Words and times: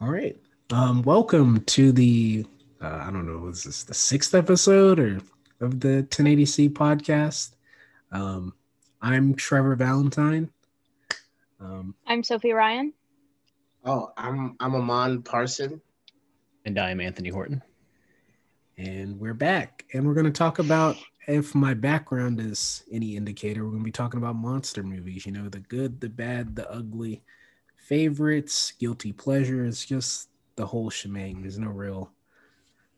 All 0.00 0.08
right. 0.10 0.36
Um, 0.70 1.02
welcome 1.02 1.60
to 1.64 1.92
the 1.92 2.46
uh, 2.80 3.02
I 3.06 3.10
don't 3.10 3.26
know, 3.26 3.48
is 3.48 3.64
this 3.64 3.84
the 3.84 3.94
sixth 3.94 4.34
episode 4.34 4.98
or 4.98 5.20
of 5.60 5.80
the 5.80 6.06
1080C 6.10 6.70
podcast? 6.70 7.52
Um, 8.12 8.52
I'm 9.00 9.34
Trevor 9.34 9.74
Valentine. 9.76 10.50
Um, 11.60 11.94
I'm 12.06 12.22
Sophie 12.22 12.52
Ryan. 12.52 12.92
Oh, 13.84 14.12
I'm 14.16 14.56
I'm 14.60 14.74
Amon 14.74 15.22
Parson. 15.22 15.80
And 16.66 16.78
I'm 16.78 17.00
Anthony 17.00 17.28
Horton. 17.28 17.62
and 18.78 19.18
we're 19.20 19.34
back, 19.34 19.84
and 19.92 20.06
we're 20.06 20.14
going 20.14 20.24
to 20.24 20.32
talk 20.32 20.58
about 20.58 20.96
if 21.28 21.54
my 21.54 21.74
background 21.74 22.40
is 22.40 22.82
any 22.90 23.16
indicator. 23.16 23.64
We're 23.64 23.70
going 23.70 23.82
to 23.82 23.84
be 23.84 23.92
talking 23.92 24.18
about 24.18 24.36
monster 24.36 24.82
movies. 24.82 25.26
You 25.26 25.32
know, 25.32 25.48
the 25.50 25.60
good, 25.60 26.00
the 26.00 26.08
bad, 26.08 26.56
the 26.56 26.70
ugly, 26.70 27.22
favorites, 27.84 28.72
guilty 28.78 29.12
pleasures, 29.12 29.84
just 29.84 30.30
the 30.56 30.64
whole 30.66 30.88
shebang. 30.88 31.42
There's 31.42 31.58
no 31.58 31.68
real 31.68 32.10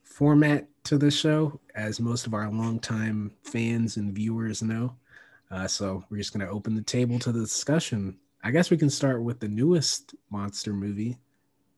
format 0.03 0.69
to 0.85 0.97
the 0.97 1.11
show, 1.11 1.61
as 1.75 1.99
most 1.99 2.27
of 2.27 2.35
our 2.35 2.49
longtime 2.51 3.33
fans 3.43 3.97
and 3.97 4.15
viewers 4.15 4.63
know. 4.63 4.95
Uh, 5.51 5.67
so 5.67 6.05
we're 6.09 6.19
just 6.19 6.33
going 6.33 6.47
to 6.47 6.53
open 6.53 6.75
the 6.75 6.83
table 6.83 7.19
to 7.19 7.33
the 7.33 7.41
discussion. 7.41 8.17
I 8.45 8.53
guess 8.53 8.71
we 8.71 8.77
can 8.77 8.91
start 8.91 9.23
with 9.23 9.41
the 9.41 9.49
newest 9.49 10.15
monster 10.31 10.73
movie, 10.73 11.19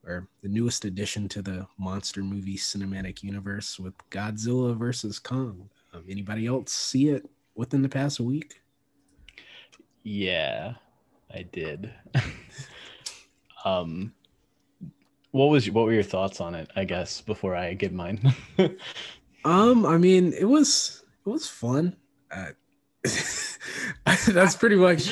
or 0.05 0.29
the 0.43 0.49
newest 0.49 0.85
addition 0.85 1.29
to 1.29 1.41
the 1.41 1.67
monster 1.79 2.23
movie 2.23 2.59
cinematic 2.59 3.23
universe 3.23 3.79
with 3.79 3.95
Godzilla 4.11 4.77
versus 4.77 5.19
Kong. 5.19 5.71
Um, 5.95 6.05
anybody 6.09 6.47
else 6.47 6.73
see 6.73 7.09
it 7.09 7.29
within 7.55 7.81
the 7.81 7.89
past 7.89 8.21
week? 8.21 8.61
Yeah, 10.03 10.75
I 11.35 11.43
did. 11.43 11.91
um 13.65 14.13
what 15.31 15.47
was 15.47 15.71
what 15.71 15.85
were 15.85 15.93
your 15.93 16.03
thoughts 16.03 16.41
on 16.41 16.55
it, 16.55 16.71
I 16.75 16.85
guess, 16.85 17.21
before 17.21 17.55
I 17.55 17.75
give 17.75 17.93
mine? 17.93 18.35
Um, 19.45 19.87
I 19.87 19.99
mean, 19.99 20.33
it 20.33 20.45
was 20.45 21.05
it 21.25 21.31
was 21.31 21.49
fun. 21.49 21.97
Uh, 22.31 22.51
that's 24.27 24.57
pretty 24.57 24.77
much. 24.77 25.11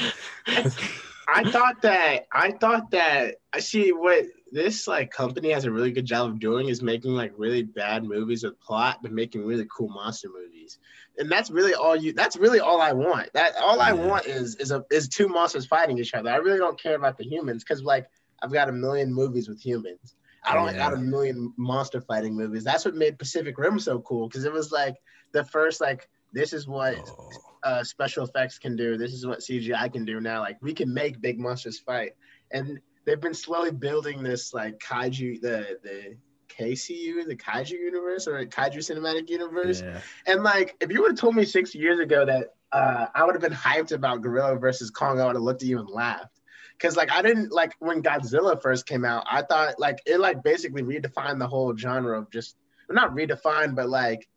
I 1.29 1.51
thought 1.51 1.81
that 1.83 2.27
I 2.33 2.53
thought 2.53 2.91
that 2.91 3.37
I 3.53 3.61
see 3.61 3.93
what 3.93 4.25
this 4.53 4.87
like 4.87 5.11
company 5.11 5.51
has 5.51 5.65
a 5.65 5.71
really 5.71 5.91
good 5.91 6.05
job 6.05 6.31
of 6.31 6.39
doing 6.39 6.69
is 6.69 6.83
making 6.83 7.13
like 7.13 7.33
really 7.37 7.63
bad 7.63 8.05
movies 8.05 8.45
with 8.45 8.61
plot, 8.61 8.99
but 9.03 9.13
making 9.13 9.45
really 9.45 9.67
cool 9.75 9.89
monster 9.89 10.29
movies. 10.29 10.79
And 11.19 11.31
that's 11.31 11.51
really 11.51 11.75
all 11.75 11.97
you. 11.97 12.13
That's 12.13 12.37
really 12.37 12.61
all 12.61 12.81
I 12.81 12.93
want. 12.93 13.33
That 13.33 13.57
all 13.57 13.81
I 13.81 13.93
want 13.93 14.27
is 14.27 14.57
is 14.57 14.71
a 14.71 14.85
is 14.91 15.09
two 15.09 15.29
monsters 15.29 15.67
fighting 15.67 15.99
each 15.99 16.15
other. 16.15 16.31
I 16.31 16.37
really 16.37 16.59
don't 16.59 16.81
care 16.81 16.97
about 16.97 17.17
the 17.17 17.25
humans 17.25 17.65
because 17.65 17.83
like 17.83 18.09
I've 18.43 18.53
got 18.53 18.69
a 18.69 18.73
million 18.73 19.13
movies 19.13 19.49
with 19.49 19.61
humans. 19.61 20.17
I 20.45 20.55
don't 20.55 20.77
got 20.77 20.93
a 20.95 20.99
million 20.99 21.53
monster 21.57 22.01
fighting 22.01 22.37
movies. 22.37 22.63
That's 22.63 22.85
what 22.85 22.95
made 22.95 23.19
Pacific 23.19 23.59
Rim 23.59 23.81
so 23.81 23.99
cool 24.01 24.29
because 24.29 24.45
it 24.45 24.53
was 24.53 24.71
like 24.71 24.97
the 25.33 25.43
first 25.45 25.81
like 25.81 26.09
this 26.33 26.53
is 26.53 26.69
what 26.69 26.97
Oh, 26.97 27.31
uh, 27.65 27.83
special 27.83 28.25
effects 28.25 28.59
can 28.59 28.77
do. 28.77 28.97
This 28.97 29.13
is 29.13 29.27
what 29.27 29.41
CGI 29.41 29.93
can 29.93 30.05
do 30.05 30.21
now. 30.21 30.41
Like 30.41 30.59
we 30.63 30.73
can 30.73 30.93
make 30.93 31.21
big 31.21 31.41
monsters 31.41 31.81
fight, 31.81 32.13
and 32.53 32.79
they've 33.05 33.21
been 33.21 33.35
slowly 33.35 33.73
building 33.73 34.23
this 34.23 34.55
like 34.55 34.79
kaiju, 34.79 35.41
the 35.41 35.79
the 35.83 36.17
KCU, 36.49 37.27
the 37.27 37.37
kaiju 37.37 37.73
universe 37.73 38.29
or 38.29 38.45
kaiju 38.45 38.79
cinematic 38.79 39.29
universe. 39.29 39.83
yeah. 39.83 40.01
And 40.27 40.43
like, 40.43 40.77
if 40.81 40.91
you 40.91 41.03
would 41.03 41.13
have 41.13 41.19
told 41.19 41.35
me 41.35 41.45
six 41.45 41.75
years 41.75 41.99
ago 41.99 42.25
that 42.25 42.55
uh, 42.73 43.07
I 43.15 43.25
would 43.25 43.35
have 43.35 43.43
been 43.43 43.53
hyped 43.53 43.93
about 43.93 44.23
Godzilla 44.23 44.61
versus 44.61 44.91
Kong, 44.91 45.21
I 45.21 45.27
would 45.27 45.37
have 45.37 45.43
looked 45.43 45.63
at 45.63 45.69
you 45.69 45.79
and 45.79 45.89
laughed. 45.89 46.36
Cause 46.79 46.97
like 46.97 47.11
I 47.11 47.23
didn't 47.23 47.53
like 47.53 47.73
when 47.79 48.03
Godzilla 48.03 48.61
first 48.61 48.87
came 48.87 49.05
out, 49.05 49.25
I 49.31 49.43
thought 49.43 49.79
like 49.79 49.99
it 50.07 50.19
like 50.21 50.43
basically 50.43 50.83
redefined 50.83 51.39
the 51.39 51.49
whole 51.49 51.75
genre 51.77 52.19
of 52.19 52.31
just 52.31 52.57
not 52.91 53.15
redefined, 53.15 53.75
but 53.75 53.89
like 53.89 54.29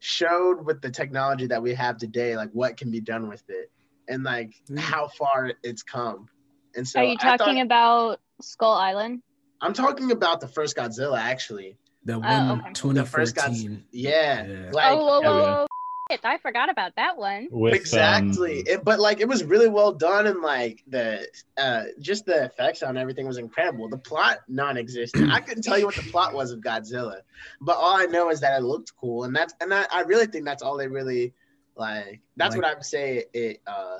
showed 0.00 0.64
with 0.64 0.80
the 0.82 0.90
technology 0.90 1.46
that 1.46 1.62
we 1.62 1.74
have 1.74 1.98
today, 1.98 2.36
like 2.36 2.50
what 2.52 2.76
can 2.76 2.90
be 2.90 3.00
done 3.00 3.28
with 3.28 3.42
it 3.48 3.70
and 4.08 4.22
like 4.24 4.54
Mm. 4.70 4.78
how 4.78 5.08
far 5.08 5.52
it's 5.62 5.82
come. 5.82 6.28
And 6.74 6.86
so 6.88 7.00
Are 7.00 7.04
you 7.04 7.16
talking 7.16 7.56
thought, 7.56 7.62
about 7.62 8.20
Skull 8.40 8.72
Island? 8.72 9.22
I'm 9.60 9.72
talking 9.74 10.10
about 10.10 10.40
the 10.40 10.48
first 10.48 10.76
Godzilla 10.76 11.18
actually. 11.18 11.76
The 12.04 12.14
Oh, 12.14 12.18
one 12.18 12.60
okay. 12.60 12.92
The 12.94 13.04
first 13.06 13.34
Godz- 13.36 13.62
2014. 13.62 13.84
Yeah. 13.92 14.44
Yeah. 14.46 14.70
Like 14.72 14.92
oh, 14.92 15.04
whoa, 15.06 15.20
whoa, 15.20 15.42
whoa. 15.42 15.66
Shit, 16.10 16.20
I 16.22 16.36
forgot 16.38 16.68
about 16.68 16.96
that 16.96 17.16
one. 17.16 17.48
With 17.50 17.74
exactly 17.74 18.58
um, 18.58 18.64
it, 18.66 18.84
but 18.84 19.00
like 19.00 19.20
it 19.20 19.28
was 19.28 19.42
really 19.42 19.68
well 19.68 19.92
done 19.92 20.26
and 20.26 20.42
like 20.42 20.82
the 20.86 21.26
uh 21.56 21.84
just 21.98 22.26
the 22.26 22.44
effects 22.44 22.82
on 22.82 22.98
everything 22.98 23.26
was 23.26 23.38
incredible 23.38 23.88
the 23.88 23.96
plot 23.96 24.38
non-existent 24.48 25.30
i 25.32 25.40
couldn't 25.40 25.62
tell 25.62 25.78
you 25.78 25.86
what 25.86 25.96
the 25.96 26.02
plot 26.02 26.34
was 26.34 26.50
of 26.50 26.60
godzilla 26.60 27.20
but 27.62 27.76
all 27.76 27.96
i 27.96 28.04
know 28.04 28.28
is 28.28 28.40
that 28.40 28.58
it 28.58 28.64
looked 28.64 28.92
cool 28.96 29.24
and 29.24 29.34
that's 29.34 29.54
and 29.60 29.72
I, 29.72 29.86
I 29.90 30.00
really 30.02 30.26
think 30.26 30.44
that's 30.44 30.62
all 30.62 30.76
they 30.76 30.88
really 30.88 31.32
like 31.76 32.20
that's 32.36 32.54
what 32.56 32.64
i 32.66 32.74
would 32.74 32.84
say 32.84 33.24
it 33.32 33.60
uh 33.66 33.98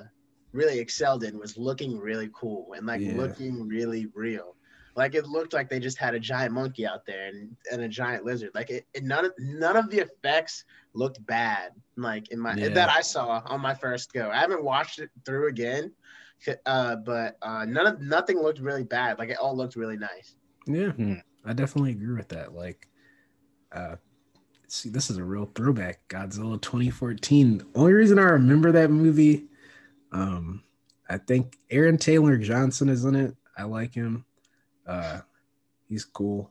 really 0.53 0.79
excelled 0.79 1.25
in 1.25 1.39
was 1.39 1.57
looking 1.57 1.99
really 1.99 2.31
cool 2.35 2.75
and 2.77 2.87
like 2.87 3.01
Yeah. 3.01 3.17
looking 3.17 3.67
really 3.67 4.07
real 4.15 4.57
like 4.97 5.15
it 5.15 5.27
looked 5.27 5.53
like 5.53 5.69
they 5.69 5.81
just 5.81 5.99
had 5.99 6.15
a 6.15 6.21
giant 6.21 6.53
monkey 6.53 6.87
out 6.87 7.05
there 7.07 7.27
and, 7.27 7.57
and 7.73 7.83
a 7.83 7.89
giant 7.89 8.25
lizard 8.25 8.51
like 8.55 8.71
it, 8.71 8.87
it 8.95 9.03
none 9.05 9.25
of 9.25 9.33
none 9.39 9.77
of 9.77 9.91
the 9.91 9.99
effects 9.99 10.65
looked 10.95 11.25
bad 11.27 11.71
like 11.97 12.31
in 12.31 12.39
my 12.39 12.55
Yeah. 12.55 12.69
that 12.69 12.91
I 12.91 13.01
saw 13.01 13.43
on 13.47 13.61
my 13.61 13.75
first 13.75 14.13
go. 14.13 14.31
I 14.31 14.39
haven't 14.39 14.63
watched 14.63 14.99
it 15.01 15.11
through 15.25 15.49
again, 15.49 15.93
uh, 16.67 16.97
but 16.97 17.37
uh, 17.43 17.65
none 17.65 17.87
of 17.87 18.01
nothing 18.01 18.39
looked 18.41 18.61
really 18.61 18.85
bad. 18.85 19.19
Like 19.19 19.31
it 19.31 19.39
all 19.39 19.57
looked 19.57 19.77
really 19.77 19.97
nice. 19.97 20.37
Yeah, 20.67 20.91
Hmm. 20.93 21.15
I 21.45 21.53
definitely 21.53 21.91
agree 21.93 22.15
with 22.17 22.29
that. 22.29 22.55
Like, 22.55 22.89
uh, 23.73 23.97
see, 24.67 24.89
this 24.89 25.11
is 25.11 25.19
a 25.19 25.25
real 25.25 25.51
throwback. 25.55 26.01
Godzilla 26.09 26.61
2014. 26.61 27.59
The 27.59 27.67
only 27.75 27.93
reason 27.93 28.19
I 28.19 28.23
remember 28.23 28.73
that 28.73 28.91
movie, 28.91 29.45
um, 30.13 30.63
I 31.11 31.19
think 31.19 31.59
Aaron 31.71 31.99
Taylor 31.99 32.39
Johnson 32.39 32.89
is 32.89 33.05
in 33.05 33.15
it. 33.15 33.37
I 33.59 33.65
like 33.65 33.93
him. 33.93 34.25
Uh, 34.87 35.21
he's 35.89 36.05
cool. 36.05 36.51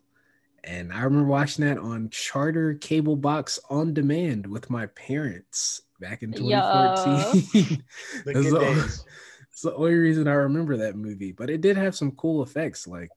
And 0.63 0.93
I 0.93 1.01
remember 1.01 1.27
watching 1.27 1.65
that 1.65 1.77
on 1.77 2.09
Charter 2.09 2.75
Cable 2.75 3.17
Box 3.17 3.59
on 3.69 3.93
demand 3.93 4.47
with 4.47 4.69
my 4.69 4.85
parents 4.87 5.81
back 5.99 6.23
in 6.23 6.31
Yo. 6.31 6.39
2014. 6.39 7.83
The 8.25 8.33
That's 8.33 8.41
good 8.49 8.53
all- 8.53 8.73
days. 8.73 9.05
It's 9.51 9.61
the 9.61 9.75
only 9.75 9.93
reason 9.93 10.27
I 10.27 10.33
remember 10.33 10.77
that 10.77 10.95
movie, 10.95 11.31
but 11.31 11.51
it 11.51 11.61
did 11.61 11.77
have 11.77 11.95
some 11.95 12.13
cool 12.13 12.41
effects. 12.41 12.87
Like 12.87 13.09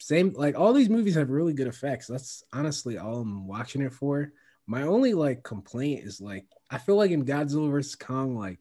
same, 0.00 0.32
like 0.32 0.58
all 0.58 0.72
these 0.72 0.88
movies 0.90 1.14
have 1.14 1.30
really 1.30 1.52
good 1.52 1.68
effects. 1.68 2.08
That's 2.08 2.42
honestly 2.52 2.98
all 2.98 3.20
I'm 3.20 3.46
watching 3.46 3.80
it 3.82 3.92
for. 3.92 4.32
My 4.66 4.82
only 4.82 5.14
like 5.14 5.44
complaint 5.44 6.04
is 6.04 6.20
like 6.20 6.46
I 6.68 6.78
feel 6.78 6.96
like 6.96 7.12
in 7.12 7.24
Godzilla 7.24 7.70
vs 7.70 7.94
Kong, 7.94 8.34
like 8.36 8.58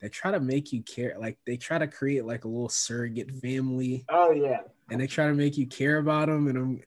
they 0.00 0.08
try 0.08 0.30
to 0.30 0.40
make 0.40 0.72
you 0.72 0.82
care, 0.82 1.16
like 1.18 1.38
they 1.46 1.56
try 1.56 1.78
to 1.78 1.86
create 1.86 2.24
like 2.24 2.44
a 2.44 2.48
little 2.48 2.68
surrogate 2.68 3.30
family, 3.42 4.04
Oh 4.08 4.30
yeah. 4.30 4.60
and 4.90 5.00
they 5.00 5.06
try 5.06 5.26
to 5.26 5.34
make 5.34 5.56
you 5.56 5.66
care 5.66 5.98
about 5.98 6.28
them. 6.28 6.48
And 6.48 6.58
I'm, 6.58 6.82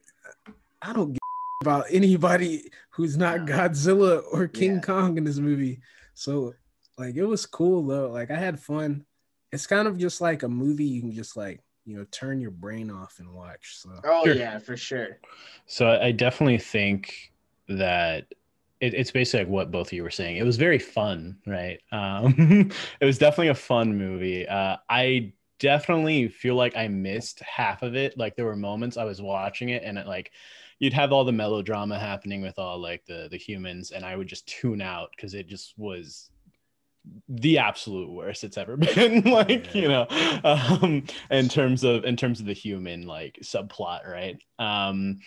I 0.82 0.92
don't 0.92 1.12
give 1.12 1.18
about 1.62 1.86
anybody 1.90 2.70
who's 2.90 3.16
not 3.16 3.40
No. 3.42 3.52
Godzilla 3.52 4.22
or 4.32 4.48
King 4.48 4.76
Yeah. 4.76 4.80
Kong 4.80 5.18
in 5.18 5.24
this 5.24 5.38
movie. 5.38 5.80
So 6.14 6.54
like 6.96 7.16
it 7.16 7.24
was 7.24 7.46
cool 7.46 7.86
though. 7.86 8.10
Like 8.10 8.30
I 8.30 8.36
had 8.36 8.58
fun. 8.60 9.04
It's 9.52 9.66
kind 9.66 9.88
of 9.88 9.98
just 9.98 10.20
like 10.20 10.42
a 10.42 10.48
movie 10.48 10.84
you 10.84 11.00
can 11.00 11.12
just 11.12 11.36
like 11.36 11.60
you 11.84 11.96
know 11.96 12.04
turn 12.10 12.40
your 12.40 12.50
brain 12.52 12.90
off 12.90 13.16
and 13.18 13.32
watch. 13.34 13.76
So 13.78 13.90
Oh 14.04 14.24
Sure. 14.24 14.34
yeah, 14.34 14.58
for 14.58 14.76
sure. 14.76 15.18
So 15.66 15.86
I 15.86 16.06
I 16.06 16.12
definitely 16.12 16.58
think 16.58 17.32
that 17.68 18.26
it, 18.80 18.94
it's 18.94 19.10
basically 19.10 19.44
like 19.44 19.52
what 19.52 19.70
both 19.70 19.88
of 19.88 19.92
you 19.92 20.02
were 20.02 20.10
saying. 20.10 20.36
It 20.36 20.44
was 20.44 20.56
very 20.56 20.78
fun, 20.78 21.38
right? 21.46 21.80
Um, 21.92 22.70
it 23.00 23.04
was 23.04 23.18
definitely 23.18 23.48
a 23.48 23.54
fun 23.54 23.96
movie. 23.96 24.46
Uh, 24.48 24.76
I 24.88 25.32
definitely 25.58 26.28
feel 26.28 26.54
like 26.54 26.76
I 26.76 26.88
missed 26.88 27.40
half 27.40 27.82
of 27.82 27.94
it. 27.94 28.16
Like 28.18 28.36
there 28.36 28.46
were 28.46 28.56
moments 28.56 28.96
I 28.96 29.04
was 29.04 29.20
watching 29.20 29.68
it 29.68 29.82
and 29.84 29.98
it 29.98 30.06
like 30.06 30.32
you'd 30.80 30.94
have 30.94 31.12
all 31.12 31.24
the 31.24 31.32
melodrama 31.32 31.98
happening 31.98 32.40
with 32.40 32.58
all 32.58 32.78
like 32.78 33.04
the 33.06 33.28
the 33.30 33.36
humans, 33.36 33.92
and 33.92 34.04
I 34.04 34.16
would 34.16 34.26
just 34.26 34.48
tune 34.48 34.80
out 34.80 35.10
because 35.14 35.34
it 35.34 35.46
just 35.46 35.74
was 35.76 36.30
the 37.28 37.56
absolute 37.56 38.10
worst 38.10 38.44
it's 38.44 38.58
ever 38.58 38.76
been 38.76 39.22
like 39.24 39.74
you 39.74 39.88
know 39.88 40.06
um 40.44 41.02
in 41.30 41.48
terms 41.48 41.82
of 41.82 42.04
in 42.04 42.14
terms 42.14 42.40
of 42.40 42.46
the 42.46 42.52
human 42.52 43.06
like 43.06 43.38
subplot 43.42 44.06
right 44.06 44.38
um 44.58 45.18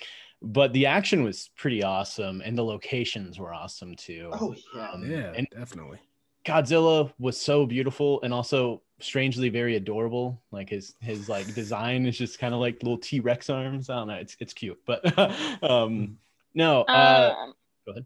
but 0.44 0.74
the 0.74 0.86
action 0.86 1.24
was 1.24 1.50
pretty 1.56 1.82
awesome 1.84 2.42
and 2.42 2.58
the 2.58 2.64
locations 2.64 3.40
were 3.40 3.54
awesome 3.54 3.96
too 3.96 4.30
Oh 4.34 4.54
yeah. 4.76 4.92
Um, 4.92 5.10
yeah, 5.10 5.34
and 5.36 5.48
definitely. 5.52 6.00
godzilla 6.46 7.12
was 7.18 7.40
so 7.40 7.66
beautiful 7.66 8.22
and 8.24 8.34
also 8.34 8.82
strangely 9.00 9.50
very 9.50 9.76
adorable 9.76 10.42
like 10.52 10.70
his 10.70 10.96
his 11.02 11.28
like 11.28 11.54
design 11.56 12.06
is 12.06 12.18
just 12.18 12.40
kind 12.40 12.54
of 12.54 12.60
like 12.60 12.82
little 12.84 12.98
t-rex 12.98 13.50
arms 13.50 13.90
i 13.90 13.96
don't 13.96 14.08
know 14.08 14.14
it's 14.14 14.38
it's 14.40 14.54
cute 14.54 14.80
but 14.86 15.02
um 15.64 16.18
no 16.54 16.82
uh 16.84 17.36
um, 17.38 17.54
go 17.86 17.92
ahead. 17.92 18.06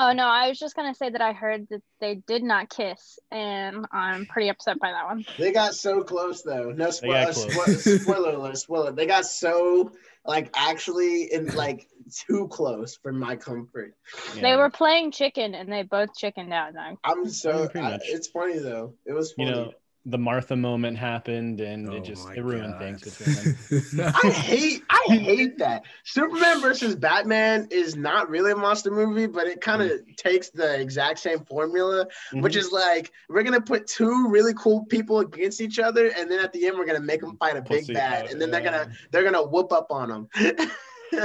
Oh 0.00 0.12
no, 0.12 0.26
I 0.28 0.48
was 0.48 0.60
just 0.60 0.76
gonna 0.76 0.94
say 0.94 1.10
that 1.10 1.20
I 1.20 1.32
heard 1.32 1.66
that 1.70 1.82
they 2.00 2.22
did 2.28 2.44
not 2.44 2.70
kiss, 2.70 3.18
and 3.32 3.84
I'm 3.90 4.26
pretty 4.26 4.48
upset 4.48 4.78
by 4.78 4.92
that 4.92 5.04
one. 5.06 5.24
They 5.36 5.50
got 5.50 5.74
so 5.74 6.04
close 6.04 6.42
though. 6.42 6.70
No 6.70 6.84
got 6.84 6.94
spoiler. 6.94 7.32
close. 7.32 7.82
Spoiler, 7.82 7.98
spoiler. 7.98 8.54
Spoiler. 8.54 8.92
They 8.92 9.06
got 9.06 9.26
so 9.26 9.90
like 10.28 10.50
actually 10.54 11.32
in 11.32 11.46
like 11.56 11.88
too 12.28 12.48
close 12.48 12.98
for 13.02 13.12
my 13.12 13.34
comfort. 13.34 13.94
They 14.40 14.54
were 14.54 14.70
playing 14.70 15.10
chicken, 15.10 15.54
and 15.54 15.72
they 15.72 15.82
both 15.82 16.14
chickened 16.14 16.52
out. 16.52 16.68
And 16.68 16.78
I- 16.78 17.10
I'm 17.10 17.28
so. 17.30 17.68
I- 17.74 17.98
it's 18.02 18.28
funny 18.28 18.58
though. 18.58 18.94
It 19.06 19.14
was 19.14 19.34
you 19.38 19.46
funny. 19.46 19.56
know, 19.56 19.72
the 20.06 20.16
Martha 20.16 20.56
moment 20.56 20.96
happened 20.96 21.60
and 21.60 21.88
Oh 21.88 21.92
it 21.96 22.04
just 22.04 22.28
it 22.34 22.42
ruined 22.42 22.72
God. 22.74 22.80
things 22.80 23.02
between 23.02 23.34
them. 23.36 24.12
I 24.24 24.30
hate 24.30 24.82
I 24.88 25.04
hate 25.16 25.58
that. 25.58 25.82
Superman 26.04 26.60
versus 26.62 26.94
Batman 26.96 27.68
is 27.70 27.94
not 27.96 28.30
really 28.30 28.52
a 28.52 28.56
monster 28.56 28.90
movie, 28.90 29.26
but 29.26 29.46
it 29.46 29.60
kind 29.60 29.82
of 29.82 29.90
takes 30.16 30.48
the 30.50 30.80
exact 30.80 31.18
same 31.18 31.40
formula, 31.44 32.06
which 32.32 32.54
Mhm. 32.54 32.58
is 32.58 32.72
like 32.72 33.12
we're 33.28 33.42
gonna 33.42 33.60
put 33.60 33.86
two 33.86 34.28
really 34.28 34.54
cool 34.54 34.86
people 34.86 35.18
against 35.20 35.60
each 35.60 35.78
other, 35.78 36.06
and 36.16 36.30
then 36.30 36.38
at 36.38 36.52
the 36.52 36.66
end 36.66 36.78
we're 36.78 36.86
gonna 36.86 37.00
make 37.00 37.20
them 37.20 37.36
fight 37.36 37.56
a 37.56 37.60
big 37.62 37.80
Pussy 37.80 37.94
bad, 37.94 38.24
out, 38.24 38.30
and 38.30 38.40
then 38.40 38.50
they're 38.50 38.62
gonna 38.62 38.88
they're 39.10 39.24
gonna 39.24 39.42
whoop 39.46 39.72
up 39.72 39.88
on 39.90 40.08
them. 40.08 40.28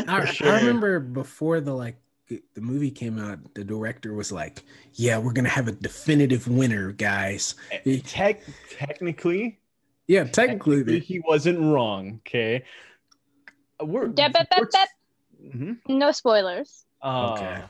I, 0.07 0.25
sure. 0.25 0.49
I 0.49 0.59
remember 0.59 0.99
before 0.99 1.61
the 1.61 1.73
like 1.73 1.97
the 2.53 2.61
movie 2.61 2.91
came 2.91 3.17
out, 3.19 3.39
the 3.55 3.63
director 3.63 4.13
was 4.13 4.31
like, 4.31 4.63
"Yeah, 4.93 5.17
we're 5.17 5.33
gonna 5.33 5.49
have 5.49 5.67
a 5.67 5.71
definitive 5.71 6.47
winner, 6.47 6.91
guys." 6.91 7.55
Eh, 7.85 7.99
Tech, 8.05 8.41
technically, 8.69 9.59
Yeah, 10.07 10.23
technically, 10.25 10.77
technically, 10.77 10.99
he 10.99 11.19
wasn't 11.19 11.59
wrong. 11.59 12.19
Okay, 12.27 12.63
Uh, 13.81 13.85
we're, 13.85 14.07
Dep, 14.07 14.33
dep, 14.33 14.49
dep, 14.49 14.59
we're- 14.59 14.69
dep. 14.71 14.89
Mhm. 15.55 15.77
No 15.89 16.11
spoilers. 16.11 16.85
Uh, 17.01 17.33
Okay. 17.33 17.63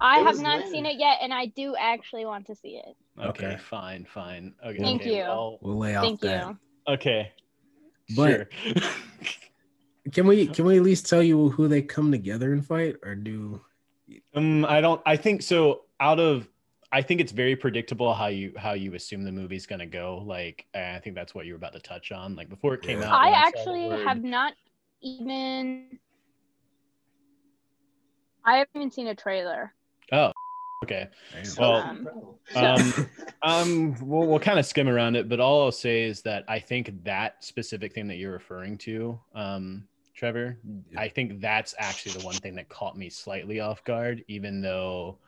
I 0.00 0.20
It 0.20 0.26
have 0.26 0.40
not 0.40 0.60
lame. 0.62 0.70
seen 0.72 0.86
it 0.86 0.96
yet, 0.98 1.18
and 1.20 1.32
I 1.34 1.46
do 1.46 1.76
actually 1.76 2.24
want 2.24 2.46
to 2.46 2.54
see 2.54 2.76
it. 2.76 2.96
okay, 3.18 3.46
Okay. 3.52 3.56
fine, 3.58 4.04
fine. 4.06 4.54
Okay, 4.64 4.78
Thank 4.78 5.02
okay, 5.02 5.16
you. 5.18 5.22
well, 5.22 5.58
we'll 5.60 5.78
lay 5.78 5.94
off 5.96 6.04
Thank 6.04 6.20
that. 6.20 6.46
you. 6.48 6.58
okay, 6.94 7.32
But- 8.16 8.48
sure. 8.62 8.74
Can 10.10 10.26
we 10.26 10.48
can 10.48 10.64
we 10.64 10.76
at 10.78 10.82
least 10.82 11.08
tell 11.08 11.22
you 11.22 11.50
who 11.50 11.68
they 11.68 11.80
come 11.82 12.10
together 12.10 12.52
and 12.52 12.66
fight, 12.66 12.96
or 13.04 13.14
do? 13.14 13.60
um, 14.34 14.64
I 14.64 14.80
don't. 14.80 15.00
I 15.06 15.16
think 15.16 15.42
so. 15.42 15.82
Out 16.00 16.18
of, 16.18 16.48
I 16.90 17.02
think 17.02 17.20
it's 17.20 17.30
very 17.30 17.54
predictable 17.54 18.12
how 18.12 18.26
you 18.26 18.52
how 18.56 18.72
you 18.72 18.94
assume 18.94 19.22
the 19.22 19.30
movie's 19.30 19.64
gonna 19.64 19.86
go. 19.86 20.18
Like, 20.26 20.66
I 20.74 20.98
think 20.98 21.14
that's 21.14 21.34
what 21.36 21.46
you 21.46 21.52
were 21.52 21.56
about 21.58 21.74
to 21.74 21.78
touch 21.80 22.10
on. 22.10 22.34
Like 22.34 22.48
before 22.48 22.74
it 22.74 22.82
came 22.82 23.00
Yeah. 23.00 23.12
out, 23.12 23.20
I 23.20 23.26
when 23.26 23.32
saw 23.32 23.38
the 23.40 23.46
actually 23.46 24.04
have 24.04 24.24
not 24.24 24.54
even. 25.00 25.98
I 28.44 28.56
haven't 28.56 28.70
even 28.74 28.90
seen 28.90 29.06
a 29.06 29.14
trailer. 29.14 29.72
Oh, 30.10 30.32
okay. 30.82 31.08
Damn. 31.32 31.54
Well, 31.56 31.76
Um, 31.76 32.08
Um, 32.54 32.94
um, 33.42 33.94
we'll, 34.06 34.26
we'll 34.26 34.40
kind 34.40 34.58
of 34.58 34.66
skim 34.66 34.88
around 34.88 35.14
it, 35.14 35.28
but 35.28 35.38
all 35.38 35.62
I'll 35.62 35.72
say 35.72 36.02
is 36.02 36.22
that 36.22 36.44
I 36.48 36.58
think 36.58 37.04
that 37.04 37.42
specific 37.44 37.94
thing 37.94 38.08
that 38.08 38.16
you're 38.16 38.32
referring 38.32 38.76
to, 38.78 39.18
um, 39.34 39.86
Trevor, 40.14 40.58
Yeah. 40.92 41.00
I 41.00 41.08
think 41.08 41.40
that's 41.40 41.74
actually 41.78 42.12
the 42.20 42.24
one 42.24 42.34
thing 42.34 42.54
that 42.56 42.68
caught 42.68 42.96
me 42.96 43.08
slightly 43.08 43.60
off 43.60 43.82
guard, 43.84 44.24
even 44.28 44.60
though 44.60 45.18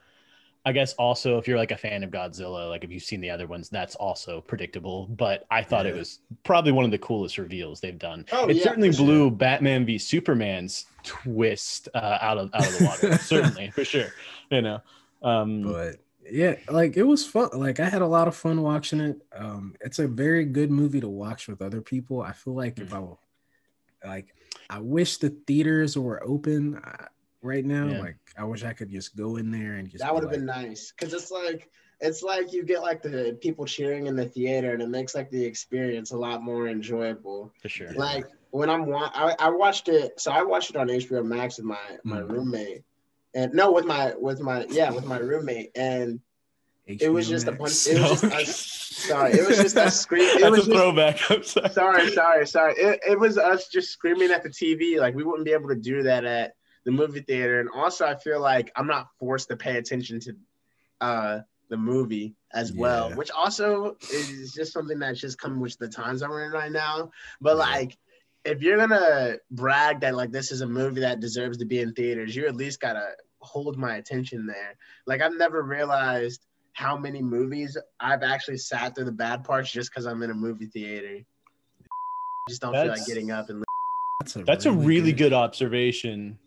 I 0.66 0.72
guess 0.72 0.94
also 0.94 1.36
if 1.36 1.46
you're 1.46 1.58
like 1.58 1.72
a 1.72 1.76
fan 1.76 2.02
of 2.02 2.10
Godzilla, 2.10 2.70
like 2.70 2.84
if 2.84 2.90
you've 2.90 3.02
seen 3.02 3.20
the 3.20 3.28
other 3.30 3.46
ones, 3.46 3.68
that's 3.68 3.94
also 3.96 4.40
predictable. 4.40 5.06
But 5.08 5.44
I 5.50 5.62
thought 5.62 5.84
it 5.84 5.94
was 5.94 6.20
probably 6.42 6.72
one 6.72 6.84
of 6.86 6.90
the 6.90 6.98
coolest 6.98 7.36
reveals 7.38 7.80
they've 7.80 7.98
done. 7.98 8.24
Oh, 8.32 8.46
it 8.48 8.56
yeah, 8.56 8.62
certainly 8.64 8.88
for 8.90 8.96
sure. 8.96 9.04
blew 9.06 9.30
Batman 9.30 9.84
v 9.84 9.98
Superman's 9.98 10.86
twist 11.02 11.88
uh, 11.94 12.18
out 12.20 12.38
of 12.38 12.50
out 12.54 12.66
of 12.66 12.78
the 12.78 12.84
water. 12.84 13.18
certainly, 13.22 13.70
for 13.72 13.84
sure. 13.84 14.06
You 14.50 14.62
know. 14.62 14.80
Um, 15.22 15.62
but 15.70 15.96
yeah, 16.30 16.54
like 16.70 16.96
it 16.96 17.02
was 17.02 17.26
fun. 17.26 17.50
Like 17.52 17.78
I 17.80 17.88
had 17.90 18.00
a 18.00 18.06
lot 18.06 18.26
of 18.28 18.34
fun 18.34 18.62
watching 18.62 19.00
it. 19.00 19.20
Um, 19.36 19.74
it's 19.82 19.98
a 19.98 20.08
very 20.08 20.46
good 20.46 20.70
movie 20.70 21.00
to 21.02 21.08
watch 21.08 21.46
with 21.46 21.60
other 21.60 21.82
people. 21.82 22.22
I 22.22 22.32
feel 22.32 22.54
like 22.54 22.78
if 22.78 22.92
I 22.92 22.96
Mm-hmm. 22.98 23.06
were- 23.06 23.16
like, 24.06 24.34
I 24.70 24.78
wish 24.80 25.18
the 25.18 25.30
theaters 25.46 25.96
were 25.98 26.22
open 26.24 26.76
uh, 26.76 27.06
right 27.42 27.64
now. 27.64 27.88
Yeah. 27.88 27.98
Like 28.00 28.16
I 28.36 28.44
wish 28.44 28.64
I 28.64 28.72
could 28.72 28.90
just 28.90 29.16
go 29.16 29.36
in 29.36 29.50
there 29.50 29.74
and 29.74 29.88
just 29.88 30.02
that 30.02 30.12
would 30.14 30.22
have 30.22 30.30
like, 30.32 30.40
been 30.40 30.46
nice 30.46 30.92
because 30.92 31.12
it's 31.14 31.30
like 31.30 31.70
it's 32.00 32.22
like 32.22 32.52
you 32.52 32.64
get 32.64 32.82
like 32.82 33.02
the 33.02 33.38
people 33.40 33.64
cheering 33.64 34.06
in 34.06 34.16
the 34.16 34.26
theater 34.26 34.72
and 34.72 34.82
it 34.82 34.88
makes 34.88 35.14
like 35.14 35.30
the 35.30 35.44
experience 35.44 36.10
a 36.10 36.16
lot 36.16 36.42
more 36.42 36.68
enjoyable 36.68 37.52
for 37.62 37.68
sure. 37.68 37.92
like 37.94 38.26
when 38.50 38.68
i'm 38.68 38.86
wa- 38.86 39.10
I, 39.14 39.34
I 39.38 39.48
watched 39.50 39.88
it 39.88 40.20
so 40.20 40.32
i 40.32 40.42
watched 40.42 40.70
it 40.70 40.76
on 40.76 40.88
hbo 40.88 41.24
max 41.24 41.56
with 41.58 41.66
my 41.66 41.78
my 42.02 42.20
Mm. 42.20 42.30
roommate 42.30 42.82
and 43.34 43.54
no 43.54 43.70
with 43.70 43.84
my 43.84 44.12
with 44.18 44.40
my 44.40 44.66
yeah 44.70 44.90
with 44.90 45.04
my 45.06 45.18
roommate 45.18 45.70
and 45.76 46.20
it 46.86 47.10
was 47.12 47.26
HBO 47.26 47.30
just 47.30 47.46
a 47.46 47.52
bunch 47.52 47.86
it 47.86 48.00
was 48.00 48.20
just 48.20 48.24
us 48.24 48.56
sorry 48.94 49.32
it 49.32 49.46
was 49.48 49.56
just 49.58 49.76
us 49.76 50.00
screaming 50.00 50.28
it 50.36 50.40
That's 50.42 50.50
was 50.50 50.60
a 50.68 50.70
just, 50.70 50.76
throwback. 50.78 51.30
I'm 51.30 51.42
sorry. 51.42 51.70
sorry 51.70 52.10
sorry 52.12 52.46
sorry 52.46 52.74
it, 52.76 53.00
it 53.08 53.18
was 53.18 53.38
us 53.38 53.68
just 53.68 53.90
screaming 53.90 54.30
at 54.30 54.42
the 54.42 54.50
tv 54.50 54.98
like 54.98 55.14
we 55.14 55.24
wouldn't 55.24 55.44
be 55.46 55.52
able 55.52 55.68
to 55.70 55.74
do 55.76 56.02
that 56.02 56.24
at 56.24 56.54
the 56.84 56.90
movie 56.92 57.20
theater 57.20 57.60
and 57.60 57.68
also 57.74 58.06
i 58.06 58.14
feel 58.14 58.40
like 58.40 58.70
i'm 58.76 58.86
not 58.86 59.08
forced 59.18 59.48
to 59.48 59.56
pay 59.56 59.78
attention 59.78 60.20
to 60.20 60.36
uh 61.00 61.40
the 61.70 61.76
movie 61.76 62.34
as 62.52 62.72
well 62.72 63.10
which 63.14 63.30
also 63.30 63.96
is 64.12 64.52
just 64.52 64.72
something 64.72 64.98
that's 64.98 65.18
just 65.20 65.38
coming 65.38 65.60
with 65.60 65.76
the 65.78 65.88
times 65.88 66.20
that 66.20 66.28
we're 66.28 66.44
in 66.44 66.52
right 66.52 66.70
now 66.72 67.10
but 67.40 67.56
Yeah. 67.56 67.62
like 67.64 67.98
if 68.44 68.60
you're 68.62 68.76
gonna 68.76 69.36
brag 69.50 70.00
that 70.00 70.14
like 70.14 70.30
this 70.30 70.52
is 70.52 70.60
a 70.60 70.66
movie 70.66 71.00
that 71.00 71.20
deserves 71.20 71.56
to 71.58 71.64
be 71.64 71.80
in 71.80 71.94
theaters 71.94 72.36
you 72.36 72.46
at 72.46 72.54
least 72.54 72.80
gotta 72.80 73.08
hold 73.38 73.78
my 73.78 73.96
attention 73.96 74.46
there 74.46 74.76
like 75.06 75.22
i've 75.22 75.34
never 75.36 75.62
realized 75.62 76.44
how 76.74 76.96
many 76.96 77.22
movies 77.22 77.76
i've 78.00 78.22
actually 78.22 78.58
sat 78.58 78.94
through 78.94 79.04
the 79.04 79.12
bad 79.12 79.42
parts 79.42 79.70
just 79.70 79.90
because 79.90 80.06
i'm 80.06 80.22
in 80.22 80.30
a 80.30 80.34
movie 80.34 80.66
theater 80.66 81.18
just 82.48 82.60
don't 82.60 82.74
feel 82.74 82.86
like 82.88 83.06
getting 83.06 83.30
up 83.30 83.48
and 83.48 83.64
That's 84.20 84.36
a 84.36 84.44
That's 84.44 84.66
a 84.66 84.72
really 84.72 85.12
good 85.12 85.32
observation. 85.32 86.38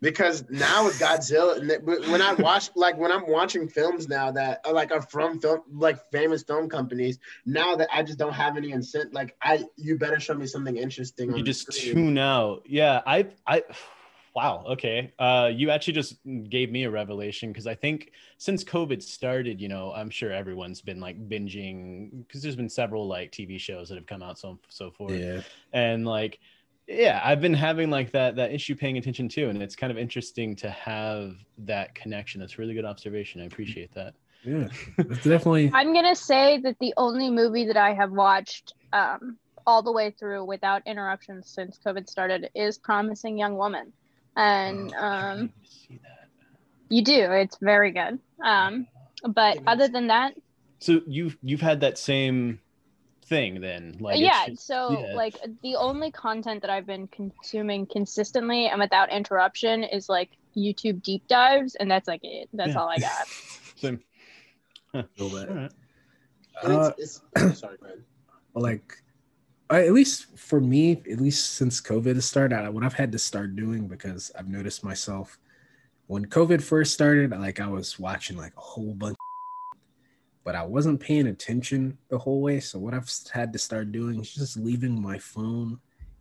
because 0.00 0.44
now 0.50 0.84
with 0.84 0.98
Godzilla, 1.00 1.82
when 2.10 2.20
I 2.20 2.34
watch 2.34 2.70
like 2.76 2.96
when 2.98 3.10
I'm 3.10 3.26
watching 3.28 3.66
films 3.66 4.08
now 4.08 4.30
that 4.32 4.60
are 4.66 4.72
like 4.72 4.92
are 4.92 5.02
from 5.02 5.40
film 5.40 5.60
like 5.72 5.98
famous 6.12 6.42
film 6.42 6.68
companies, 6.68 7.18
now 7.46 7.74
that 7.76 7.88
I 7.92 8.02
just 8.02 8.18
don't 8.18 8.34
have 8.34 8.56
any 8.56 8.70
incentive. 8.72 9.12
like 9.14 9.34
I 9.42 9.64
you 9.76 9.98
better 9.98 10.20
show 10.20 10.34
me 10.34 10.46
something 10.46 10.76
interesting. 10.76 11.34
You 11.36 11.42
just 11.42 11.72
screen. 11.72 11.94
tune 11.94 12.18
out. 12.18 12.62
Yeah, 12.66 13.00
I 13.06 13.26
I 13.46 13.62
wow, 14.34 14.64
okay. 14.68 15.12
Uh 15.18 15.50
you 15.54 15.70
actually 15.70 15.94
just 15.94 16.16
gave 16.48 16.70
me 16.70 16.84
a 16.84 16.90
revelation 16.90 17.50
because 17.50 17.66
I 17.66 17.74
think 17.74 18.10
since 18.38 18.64
COVID 18.64 19.02
started, 19.02 19.60
you 19.60 19.68
know, 19.68 19.92
I'm 19.94 20.10
sure 20.10 20.32
everyone's 20.32 20.80
been 20.80 21.00
like 21.00 21.16
binging 21.28 22.26
because 22.26 22.42
there's 22.42 22.56
been 22.56 22.68
several 22.68 23.06
like 23.06 23.30
TV 23.32 23.58
shows 23.60 23.88
that 23.88 23.96
have 23.96 24.06
come 24.06 24.22
out 24.22 24.38
so 24.38 24.58
so 24.68 24.90
forth. 24.90 25.12
Yeah. 25.12 25.40
and 25.72 26.04
like 26.06 26.38
yeah 26.86 27.18
i've 27.24 27.40
been 27.40 27.54
having 27.54 27.88
like 27.88 28.10
that 28.10 28.36
that 28.36 28.52
issue 28.52 28.74
paying 28.74 28.98
attention 28.98 29.26
too 29.26 29.48
and 29.48 29.62
it's 29.62 29.74
kind 29.74 29.90
of 29.90 29.96
interesting 29.96 30.54
to 30.54 30.68
have 30.68 31.32
that 31.56 31.94
connection 31.94 32.38
that's 32.38 32.58
really 32.58 32.74
good 32.74 32.84
observation 32.84 33.40
i 33.40 33.44
appreciate 33.46 33.90
that 33.94 34.12
Yeah. 34.44 34.68
It's 34.98 35.24
definitely 35.24 35.70
I'm 35.80 35.94
gonna 35.94 36.14
say 36.14 36.60
that 36.60 36.76
the 36.80 36.92
only 36.98 37.30
movie 37.30 37.64
that 37.68 37.78
I 37.78 37.94
have 37.94 38.12
watched 38.12 38.74
um, 38.92 39.38
all 39.66 39.82
the 39.82 39.92
way 39.92 40.10
through 40.18 40.44
without 40.44 40.82
interruptions 40.86 41.48
since 41.48 41.78
COVID 41.78 42.06
started 42.06 42.50
is 42.54 42.76
Promising 42.76 43.38
Young 43.38 43.56
Woman, 43.56 43.90
and 44.36 44.92
Oh, 44.98 45.02
um, 45.04 45.40
need 45.40 45.52
to 45.64 45.70
see 45.70 46.00
that. 46.02 46.28
you 46.88 47.02
do. 47.02 47.30
It's 47.32 47.56
very 47.60 47.92
good. 47.92 48.18
Um, 48.44 48.86
but 49.26 49.58
other 49.66 49.88
than 49.88 50.08
that, 50.08 50.34
so 50.80 51.00
you've 51.06 51.36
you've 51.42 51.60
had 51.62 51.80
that 51.80 51.96
same 51.98 52.60
thing 53.26 53.60
then 53.62 53.96
like 54.00 54.20
yeah. 54.20 54.48
just- 54.48 54.66
So 54.66 55.00
yeah. 55.08 55.14
like 55.14 55.36
the 55.62 55.76
only 55.76 56.10
content 56.10 56.60
that 56.60 56.70
I've 56.70 56.84
been 56.86 57.06
consuming 57.08 57.86
consistently 57.86 58.66
and 58.66 58.78
without 58.78 59.10
interruption 59.10 59.82
is 59.82 60.08
like 60.10 60.30
YouTube 60.56 61.02
deep 61.02 61.26
dives, 61.26 61.74
and 61.74 61.90
that's 61.90 62.06
like 62.06 62.20
it. 62.22 62.48
That's 62.52 62.70
Yeah. 62.72 62.80
all 62.80 62.88
I 62.88 62.98
got. 62.98 63.26
Same. 63.76 64.00
feel 65.16 65.28
that. 65.30 65.48
All 65.48 65.54
right. 65.56 65.70
Uh, 66.62 66.92
it's, 66.98 67.22
it's, 67.36 67.58
sorry, 67.60 67.76
go 67.80 67.86
ahead. 67.86 68.02
like 68.54 68.92
I, 68.92 69.03
at 69.70 69.92
least 69.92 70.26
for 70.38 70.60
me, 70.60 71.02
at 71.10 71.20
least 71.20 71.54
since 71.54 71.80
COVID 71.80 72.14
has 72.16 72.26
started, 72.26 72.68
what 72.70 72.84
I've 72.84 72.94
had 72.94 73.12
to 73.12 73.18
start 73.18 73.56
doing 73.56 73.88
because 73.88 74.30
I've 74.38 74.48
noticed 74.48 74.84
myself 74.84 75.38
when 76.06 76.26
COVID 76.26 76.62
first 76.62 76.92
started, 76.92 77.30
like 77.30 77.60
I 77.60 77.66
was 77.66 77.98
watching 77.98 78.36
like 78.36 78.52
a 78.56 78.60
whole 78.60 78.92
bunch, 78.94 79.16
but 80.44 80.54
I 80.54 80.62
wasn't 80.62 81.00
paying 81.00 81.28
attention 81.28 81.96
the 82.08 82.18
whole 82.18 82.42
way. 82.42 82.60
So 82.60 82.78
what 82.78 82.92
I've 82.92 83.10
had 83.32 83.52
to 83.54 83.58
start 83.58 83.90
doing 83.90 84.20
is 84.20 84.34
just 84.34 84.58
leaving 84.58 85.00
my 85.00 85.18
phone 85.18 85.80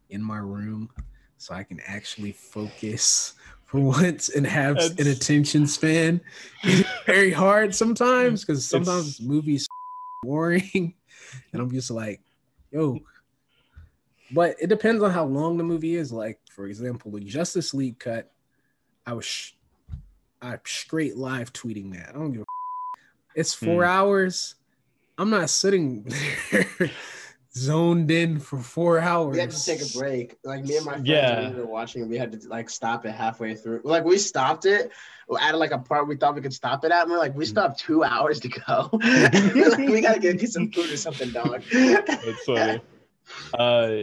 in 0.09 0.23
my 0.23 0.38
room 0.38 0.89
so 1.38 1.53
I 1.53 1.63
can 1.63 1.81
actually 1.85 2.31
focus 2.31 3.33
for 3.65 3.81
once 3.81 4.29
and 4.29 4.47
have 4.47 4.77
an 4.77 5.07
attention 5.07 5.67
span. 5.67 6.21
It's 6.63 6.88
very 7.05 7.31
hard 7.31 7.75
sometimes 7.75 8.45
because 8.45 8.65
sometimes 8.65 9.15
It's- 9.19 9.27
movies 9.27 9.67
boring, 10.23 10.93
and 11.51 11.62
I'm 11.62 11.71
just 11.71 11.91
like, 11.91 12.21
yo. 12.71 13.00
But 14.33 14.55
it 14.59 14.67
depends 14.67 15.03
on 15.03 15.11
how 15.11 15.25
long 15.25 15.57
the 15.57 15.63
movie 15.63 15.95
is. 15.95 16.11
Like, 16.11 16.39
for 16.51 16.67
example, 16.67 17.11
the 17.11 17.19
Justice 17.21 17.73
League 17.73 17.99
cut, 17.99 18.31
I 19.05 19.13
was 19.13 19.25
sh- 19.25 19.51
I'm 20.41 20.59
straight 20.65 21.15
live 21.17 21.53
tweeting 21.53 21.93
that. 21.93 22.09
I 22.09 22.13
don't 22.13 22.31
give 22.31 22.41
a 22.41 22.45
it's 23.35 23.53
four 23.53 23.83
Hmm. 23.83 23.89
hours. 23.89 24.55
I'm 25.17 25.29
not 25.29 25.49
sitting 25.49 26.03
there 26.51 26.91
zoned 27.55 28.09
in 28.11 28.39
for 28.39 28.57
four 28.59 28.99
hours. 28.99 29.33
We 29.33 29.39
had 29.39 29.51
to 29.51 29.65
take 29.65 29.81
a 29.81 29.97
break. 29.97 30.37
Like 30.43 30.63
me 30.65 30.77
and 30.77 30.85
my 30.85 30.93
friends, 30.93 31.07
Yeah. 31.07 31.49
we 31.51 31.55
were 31.55 31.65
watching 31.65 32.09
we 32.09 32.17
had 32.17 32.31
to 32.39 32.47
like 32.47 32.69
stop 32.69 33.05
it 33.05 33.11
halfway 33.11 33.55
through. 33.55 33.81
Like 33.83 34.03
we 34.03 34.17
stopped 34.17 34.65
it 34.65 34.91
at 35.39 35.57
like 35.57 35.71
a 35.71 35.77
part 35.77 36.07
we 36.07 36.15
thought 36.15 36.35
we 36.35 36.41
could 36.41 36.53
stop 36.53 36.83
it 36.83 36.91
at. 36.91 37.03
And 37.03 37.11
we're 37.11 37.17
like, 37.19 37.35
we 37.35 37.45
still 37.45 37.63
have 37.63 37.77
two 37.77 38.03
hours 38.03 38.39
to 38.41 38.49
go. 38.49 38.89
like, 38.93 39.77
we 39.77 40.01
gotta 40.01 40.19
get, 40.19 40.39
get 40.39 40.49
some 40.51 40.71
food 40.71 40.91
or 40.91 40.97
something, 40.97 41.29
dog. 41.31 41.63
That's 41.71 42.43
funny. 42.45 42.81
Uh, 43.53 43.97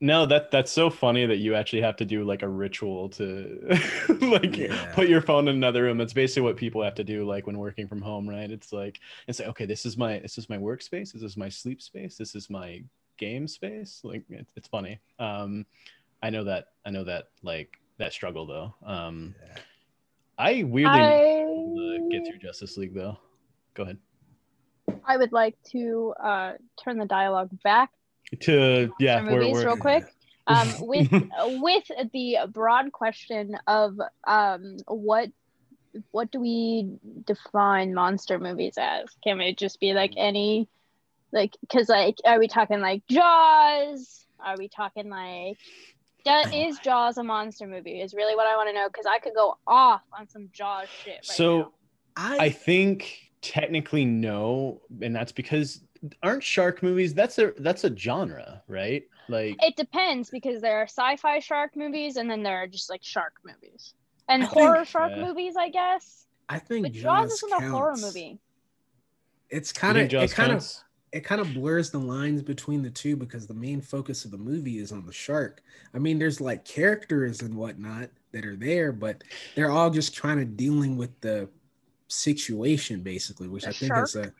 no, 0.00 0.26
that 0.26 0.50
that's 0.50 0.70
so 0.70 0.90
funny 0.90 1.24
that 1.26 1.38
you 1.38 1.54
actually 1.54 1.80
have 1.82 1.96
to 1.96 2.04
do 2.04 2.24
like 2.24 2.42
a 2.42 2.48
ritual 2.48 3.08
to 3.10 3.78
like 4.20 4.56
Yeah. 4.56 4.92
put 4.94 5.08
your 5.08 5.22
phone 5.22 5.48
in 5.48 5.56
another 5.56 5.84
room. 5.84 5.96
That's 5.96 6.12
basically 6.12 6.42
what 6.42 6.56
people 6.56 6.82
have 6.82 6.94
to 6.96 7.04
do 7.04 7.24
like 7.24 7.46
when 7.46 7.58
working 7.58 7.88
from 7.88 8.02
home, 8.02 8.28
right? 8.28 8.50
It's 8.50 8.72
like 8.72 9.00
it's 9.26 9.38
like 9.38 9.48
okay, 9.48 9.64
this 9.66 9.86
is 9.86 9.96
my 9.96 10.18
this 10.18 10.36
is 10.36 10.48
my 10.48 10.58
workspace, 10.58 11.12
this 11.12 11.22
is 11.22 11.36
my 11.36 11.48
sleep 11.48 11.80
space, 11.80 12.18
this 12.18 12.34
is 12.34 12.50
my 12.50 12.82
game 13.16 13.48
space. 13.48 14.00
Like 14.04 14.22
it's, 14.28 14.52
it's 14.56 14.68
funny. 14.68 15.00
Um, 15.18 15.64
I 16.22 16.30
know 16.30 16.44
that 16.44 16.66
I 16.84 16.90
know 16.90 17.04
that 17.04 17.28
like 17.42 17.78
that 17.98 18.12
struggle 18.12 18.46
though. 18.46 18.74
Um, 18.84 19.34
I 20.38 20.62
weirdly 20.64 21.00
I, 21.00 21.96
uh, 21.96 22.08
get 22.10 22.26
through 22.26 22.38
Justice 22.38 22.76
League 22.76 22.94
though. 22.94 23.16
Go 23.74 23.84
ahead. 23.84 23.98
I 25.06 25.16
would 25.16 25.32
like 25.32 25.56
to 25.70 26.14
uh, 26.22 26.52
turn 26.82 26.98
the 26.98 27.06
dialogue 27.06 27.50
back 27.62 27.90
To 28.40 28.92
yeah, 28.98 29.20
to 29.20 29.26
we're, 29.26 29.40
movies 29.40 29.52
we're 29.52 29.66
real 29.66 29.76
quick. 29.76 30.04
Um, 30.48 30.72
with 30.78 31.10
with 31.10 31.90
the 32.12 32.38
broad 32.48 32.92
question 32.92 33.58
of 33.66 33.98
um, 34.28 34.76
what 34.86 35.32
what 36.12 36.30
do 36.30 36.38
we 36.38 36.88
define 37.24 37.94
monster 37.94 38.38
movies 38.38 38.74
as? 38.78 39.06
Can 39.24 39.40
it 39.40 39.58
just 39.58 39.80
be 39.80 39.92
like 39.92 40.12
any 40.16 40.68
like 41.32 41.56
because 41.62 41.88
like 41.88 42.18
are 42.24 42.38
we 42.38 42.46
talking 42.46 42.80
like 42.80 43.02
Jaws? 43.08 44.24
Are 44.38 44.54
we 44.56 44.68
talking 44.68 45.10
like 45.10 45.58
does, 46.24 46.52
is 46.52 46.78
Jaws 46.78 47.18
a 47.18 47.24
monster 47.24 47.66
movie? 47.66 48.00
Is 48.00 48.14
really 48.14 48.34
what 48.34 48.46
I 48.46 48.56
want 48.56 48.68
to 48.68 48.72
know 48.72 48.88
because 48.88 49.06
I 49.06 49.18
could 49.18 49.34
go 49.34 49.58
off 49.66 50.02
on 50.16 50.28
some 50.28 50.48
Jaws 50.52 50.88
shit. 51.04 51.14
Right 51.14 51.24
so. 51.24 51.58
now. 51.58 51.72
I, 52.16 52.38
I 52.38 52.50
think 52.50 53.30
technically 53.42 54.04
no, 54.04 54.80
and 55.02 55.14
that's 55.14 55.32
because 55.32 55.82
aren't 56.22 56.42
shark 56.44 56.82
movies? 56.82 57.14
That's 57.14 57.38
a 57.38 57.52
that's 57.58 57.84
a 57.84 57.96
genre, 57.96 58.62
right? 58.68 59.04
Like 59.28 59.56
It 59.62 59.76
depends 59.76 60.30
because 60.30 60.60
there 60.60 60.78
are 60.78 60.84
sci-fi 60.86 61.38
shark 61.40 61.76
movies 61.76 62.16
and 62.16 62.30
then 62.30 62.42
there 62.42 62.56
are 62.56 62.66
just 62.66 62.88
like 62.90 63.02
shark 63.02 63.34
movies 63.44 63.94
and 64.28 64.42
I 64.42 64.46
horror 64.46 64.76
think- 64.76 64.88
shark 64.88 65.12
Yeah. 65.16 65.24
movies, 65.26 65.56
I 65.56 65.68
guess. 65.68 66.26
I 66.48 66.58
think 66.60 66.84
But 66.84 66.92
Jaws, 66.92 67.02
Jaws 67.30 67.32
isn't 67.42 67.52
a 67.64 67.70
horror 67.70 67.96
movie. 67.96 68.38
It's 69.50 69.72
kind 69.72 69.98
of 69.98 70.12
it 70.12 70.30
kind 70.32 70.52
of 70.52 70.64
it 71.12 71.20
kind 71.24 71.40
of 71.40 71.54
blurs 71.54 71.90
the 71.90 71.98
lines 71.98 72.42
between 72.42 72.82
the 72.82 72.90
two 72.90 73.16
because 73.16 73.46
the 73.46 73.54
main 73.54 73.80
focus 73.80 74.24
of 74.24 74.30
the 74.32 74.36
movie 74.38 74.78
is 74.78 74.92
on 74.92 75.06
the 75.06 75.12
shark. 75.12 75.62
I 75.94 75.98
mean, 75.98 76.18
there's 76.18 76.40
like 76.40 76.64
characters 76.64 77.40
and 77.42 77.54
whatnot 77.54 78.10
that 78.32 78.44
are 78.44 78.56
there, 78.56 78.92
but 78.92 79.22
they're 79.54 79.70
all 79.70 79.88
just 79.90 80.14
trying 80.14 80.38
to 80.38 80.44
dealing 80.44 80.96
with 80.96 81.18
the 81.20 81.48
situation 82.08 83.00
basically, 83.02 83.48
which 83.48 83.64
The 83.64 83.70
I 83.70 83.72
think 83.72 83.92
is 83.96 84.16
a 84.16 84.32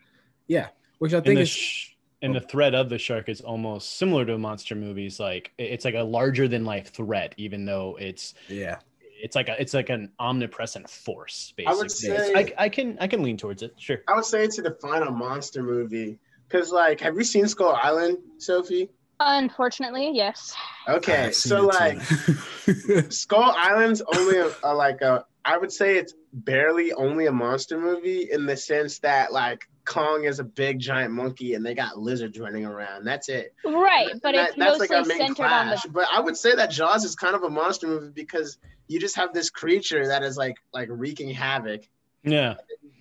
yeah, 0.47 0.67
which 0.99 1.13
I 1.13 1.21
think 1.21 1.35
the 1.35 1.41
is 1.41 1.49
sh- 1.49 1.95
and 2.21 2.35
the 2.35 2.43
oh. 2.43 2.47
threat 2.47 2.73
of 2.73 2.89
the 2.89 2.97
shark 2.97 3.29
is 3.29 3.41
almost 3.41 3.97
similar 3.97 4.25
to 4.25 4.37
monster 4.37 4.75
movies. 4.75 5.19
Like 5.19 5.51
it's 5.57 5.85
like 5.85 5.95
a 5.95 6.03
larger 6.03 6.47
than 6.47 6.65
life 6.65 6.89
threat, 6.89 7.33
even 7.37 7.65
though 7.65 7.97
it's 7.99 8.33
yeah. 8.47 8.79
it's 9.01 9.35
like 9.35 9.49
a 9.49 9.59
it's 9.61 9.73
like 9.73 9.89
an 9.89 10.11
omnipresent 10.19 10.89
force. 10.89 11.53
I 11.59 11.63
Basically, 11.63 11.77
would 11.77 11.91
say- 11.91 12.33
I, 12.35 12.53
I 12.65 12.69
can 12.69 12.97
I 12.99 13.07
can 13.07 13.23
lean 13.23 13.37
towards 13.37 13.61
it. 13.61 13.73
Sure. 13.77 13.99
I 14.07 14.15
would 14.15 14.25
say 14.25 14.47
to 14.47 14.61
define 14.61 15.03
a 15.03 15.11
monster 15.11 15.63
movie. 15.63 16.19
Cause 16.49 16.71
like, 16.71 17.01
have 17.01 17.15
you 17.17 17.25
seen 17.25 17.45
Skull 17.47 17.77
Island, 17.81 18.19
Sophie? 18.37 18.89
Unfortunately, 19.19 20.11
yes. 20.13 20.55
Okay, 20.87 21.31
so 21.31 21.65
like. 21.65 21.99
Skull 23.09 23.53
Island's 23.57 24.01
only 24.15 24.37
a, 24.37 24.51
a, 24.63 24.73
like 24.73 25.01
a 25.01 25.25
I 25.47 25.57
would 25.57 25.71
say 25.71 25.97
it's 25.97 26.13
barely 26.33 26.91
only 26.93 27.25
a 27.25 27.31
monster 27.31 27.79
movie 27.79 28.27
in 28.29 28.45
the 28.45 28.57
sense 28.57 28.99
that 28.99 29.31
like 29.31 29.61
Kong 29.85 30.25
is 30.25 30.39
a 30.39 30.43
big 30.43 30.79
giant 30.79 31.13
monkey 31.13 31.53
and 31.53 31.65
they 31.65 31.73
got 31.73 31.97
lizards 31.97 32.37
running 32.37 32.65
around. 32.65 33.05
That's 33.05 33.29
it. 33.29 33.53
Right, 33.63 34.09
but 34.21 34.33
That- 34.35 34.49
it's 34.49 34.57
that's 34.57 34.79
mostly 34.79 34.87
like 34.87 34.91
our 34.91 35.05
main 35.05 35.17
centered 35.19 35.43
on 35.43 35.49
clash. 35.67 35.83
the 35.83 35.89
But 35.89 36.07
I 36.11 36.19
would 36.19 36.35
say 36.35 36.53
that 36.55 36.69
Jaws 36.71 37.05
is 37.05 37.15
kind 37.15 37.35
of 37.35 37.43
a 37.43 37.49
monster 37.49 37.87
movie 37.87 38.11
because 38.13 38.57
you 38.87 38.99
just 38.99 39.15
have 39.15 39.33
this 39.33 39.49
creature 39.49 40.07
that 40.07 40.23
is 40.23 40.35
like 40.37 40.55
like 40.73 40.89
wreaking 40.91 41.29
havoc. 41.31 41.83
Yeah. 42.23 42.55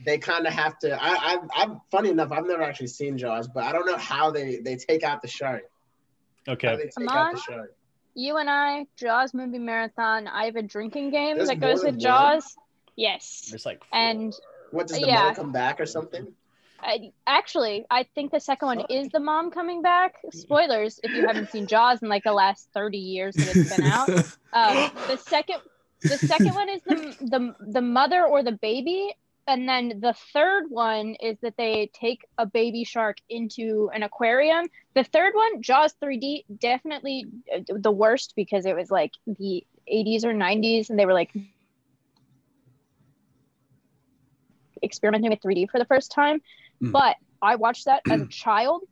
They 0.04 0.18
kind 0.18 0.46
of 0.46 0.52
have 0.52 0.78
to. 0.80 0.92
I, 0.92 1.34
I 1.34 1.38
I'm 1.56 1.80
funny 1.90 2.10
enough. 2.10 2.30
I've 2.30 2.46
never 2.46 2.62
actually 2.62 2.86
seen 2.88 3.18
Jaws, 3.18 3.48
but 3.48 3.64
I 3.64 3.72
don't 3.72 3.86
know 3.86 3.96
how 3.96 4.30
they 4.30 4.58
they 4.58 4.76
take 4.76 5.02
out 5.02 5.20
the 5.22 5.28
shark. 5.28 5.62
How 6.46 6.52
Okay. 6.52 6.76
they 6.76 6.82
take 6.84 6.94
Come 6.94 7.08
out 7.08 7.34
the 7.34 7.52
on. 7.54 7.68
Shark. 8.16 8.24
you 8.24 8.36
and 8.38 8.50
I, 8.50 8.86
Jaws 8.96 9.34
movie 9.34 9.58
marathon. 9.58 10.26
I 10.28 10.46
have 10.46 10.56
a 10.56 10.62
drinking 10.62 11.10
game 11.10 11.36
There's 11.36 11.48
that 11.48 11.60
goes 11.60 11.82
than 11.82 11.94
with 11.94 11.94
one? 11.96 12.00
Jaws. 12.00 12.56
Yes. 12.96 13.46
There's 13.50 13.66
like 13.66 13.82
And 13.92 14.34
What 14.70 14.88
does 14.88 15.00
the 15.00 15.06
Yeah. 15.06 15.24
mother 15.24 15.34
come 15.34 15.52
back 15.52 15.80
or 15.80 15.86
something? 15.86 16.26
I, 16.80 17.12
actually, 17.26 17.86
I 17.90 18.04
think 18.14 18.32
the 18.32 18.40
second 18.40 18.66
one 18.66 18.84
is 18.90 19.08
the 19.08 19.20
mom 19.20 19.50
coming 19.50 19.80
back. 19.80 20.14
Spoilers 20.32 21.00
if 21.02 21.12
you 21.14 21.26
haven't 21.26 21.50
seen 21.50 21.66
Jaws 21.66 22.02
in 22.02 22.08
like 22.08 22.22
the 22.24 22.32
last 22.32 22.68
30 22.74 22.98
years 22.98 23.34
that 23.36 23.48
it's 23.56 23.70
been 23.70 23.82
out. 23.82 24.10
Um, 24.52 24.90
the 25.08 25.18
second 25.18 25.56
the 26.02 26.16
second 26.16 26.54
one 26.54 26.68
is 26.70 26.80
the, 26.86 27.14
the 27.20 27.54
the 27.72 27.80
mother 27.82 28.24
or 28.24 28.42
the 28.42 28.52
baby 28.52 29.12
and 29.46 29.68
then 29.68 30.00
the 30.00 30.14
third 30.32 30.64
one 30.68 31.14
is 31.20 31.36
that 31.42 31.56
they 31.56 31.90
take 31.94 32.26
a 32.38 32.46
baby 32.46 32.84
shark 32.84 33.18
into 33.28 33.90
an 33.94 34.02
aquarium 34.02 34.66
the 34.94 35.04
third 35.04 35.34
one 35.34 35.62
jaws 35.62 35.94
3d 36.02 36.44
definitely 36.58 37.26
uh, 37.54 37.60
the 37.68 37.90
worst 37.90 38.34
because 38.36 38.66
it 38.66 38.74
was 38.76 38.90
like 38.90 39.12
the 39.26 39.64
80s 39.92 40.24
or 40.24 40.34
90s 40.34 40.90
and 40.90 40.98
they 40.98 41.06
were 41.06 41.14
like 41.14 41.32
experimenting 44.82 45.30
with 45.30 45.40
3d 45.40 45.70
for 45.70 45.78
the 45.78 45.86
first 45.86 46.12
time 46.12 46.40
Mm. 46.82 46.92
but 46.92 47.16
i 47.40 47.56
watched 47.56 47.86
that 47.86 48.02
as 48.10 48.20
a 48.20 48.26
child 48.30 48.82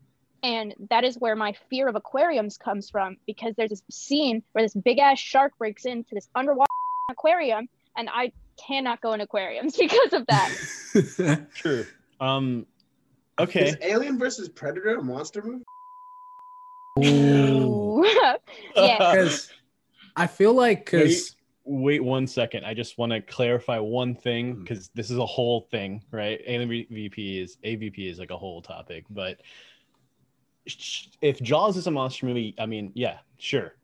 and 0.43 0.75
that 0.89 1.05
is 1.05 1.17
where 1.19 1.37
my 1.37 1.55
fear 1.69 1.87
of 1.87 1.97
aquariums 1.97 2.57
comes 2.57 2.89
from 2.89 3.19
because 3.27 3.55
there's 3.57 3.69
this 3.69 3.83
scene 3.91 4.43
where 4.53 4.65
this 4.65 4.73
big 4.73 4.99
ass 4.99 5.19
shark 5.19 5.53
breaks 5.59 5.85
into 5.85 6.15
this 6.15 6.27
underwater 6.35 6.65
aquarium 7.11 7.69
and 7.97 8.09
I 8.11 8.33
cannot 8.57 9.01
go 9.01 9.13
in 9.13 9.21
aquariums 9.21 9.77
because 9.79 10.13
of 10.13 10.27
that. 10.27 11.47
true. 11.55 11.87
Um. 12.21 12.67
Okay. 13.39 13.69
Is 13.69 13.77
Alien 13.83 14.19
versus 14.19 14.49
Predator 14.49 14.97
a 14.97 15.03
monster 15.03 15.43
movie? 15.43 15.65
Ooh. 17.05 18.05
yeah. 18.77 18.99
Because 18.99 19.51
I 20.17 20.27
feel 20.27 20.53
like 20.55 20.85
because 20.85 21.35
Wait 21.67 22.05
one 22.05 22.27
second. 22.27 22.65
I 22.67 22.75
just 22.75 22.99
want 22.99 23.11
to 23.13 23.23
clarify 23.23 23.79
one 23.79 24.15
thing 24.15 24.53
Hmm. 24.53 24.63
because 24.63 24.91
this 24.95 25.11
is 25.11 25.17
a 25.17 25.25
whole 25.25 25.63
thing, 25.71 26.03
right? 26.11 26.41
Alien 26.47 26.69
V- 26.69 26.87
VP 26.91 27.41
is 27.41 27.57
AVP 27.65 28.11
is 28.11 28.19
like 28.19 28.31
a 28.31 28.37
whole 28.37 28.61
topic, 28.61 29.05
but 29.09 29.41
if 31.23 31.41
Jaws 31.41 31.77
is 31.79 31.87
a 31.87 31.91
monster 31.91 32.27
movie, 32.27 32.55
I 32.59 32.67
mean, 32.67 32.93
yeah, 32.95 33.19
sure, 33.39 33.75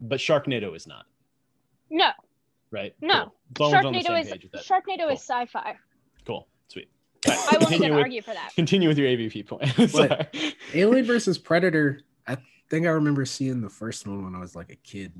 but 0.00 0.18
Sharknado 0.18 0.76
is 0.76 0.86
not, 0.86 1.06
No, 1.90 2.10
right? 2.72 2.94
No. 3.00 3.32
Cool. 3.54 3.74
As 3.74 3.84
long 3.84 3.94
as 3.94 4.04
we're 4.08 4.14
on 4.16 4.22
the 4.24 4.24
Sharknado 4.24 4.24
is 4.24 4.30
page 4.32 4.42
with 4.42 4.52
that. 4.52 4.64
Sharknado 4.64 4.98
Cool. 4.98 5.08
is 5.10 5.20
sci-fi. 5.20 5.76
Cool, 6.26 6.48
sweet. 6.68 6.88
All 7.28 7.34
right, 7.34 7.38
I 7.38 7.56
won't 7.58 7.60
continue 7.60 7.84
even 7.84 7.94
with, 7.96 8.02
argue 8.02 8.22
for 8.22 8.34
that. 8.34 8.52
Continue 8.56 8.88
with 8.88 8.98
your 8.98 9.08
AVP 9.08 9.46
point. 9.46 9.70
But- 9.92 10.34
Alien 10.74 11.04
versus 11.04 11.38
Predator, 11.38 12.00
I 12.26 12.36
think 12.70 12.86
I 12.86 12.90
remember 12.90 13.24
seeing 13.26 13.60
the 13.60 13.68
first 13.70 14.06
one 14.06 14.24
when 14.24 14.34
I 14.34 14.38
was 14.40 14.56
like 14.56 14.72
a 14.72 14.76
kid. 14.76 15.12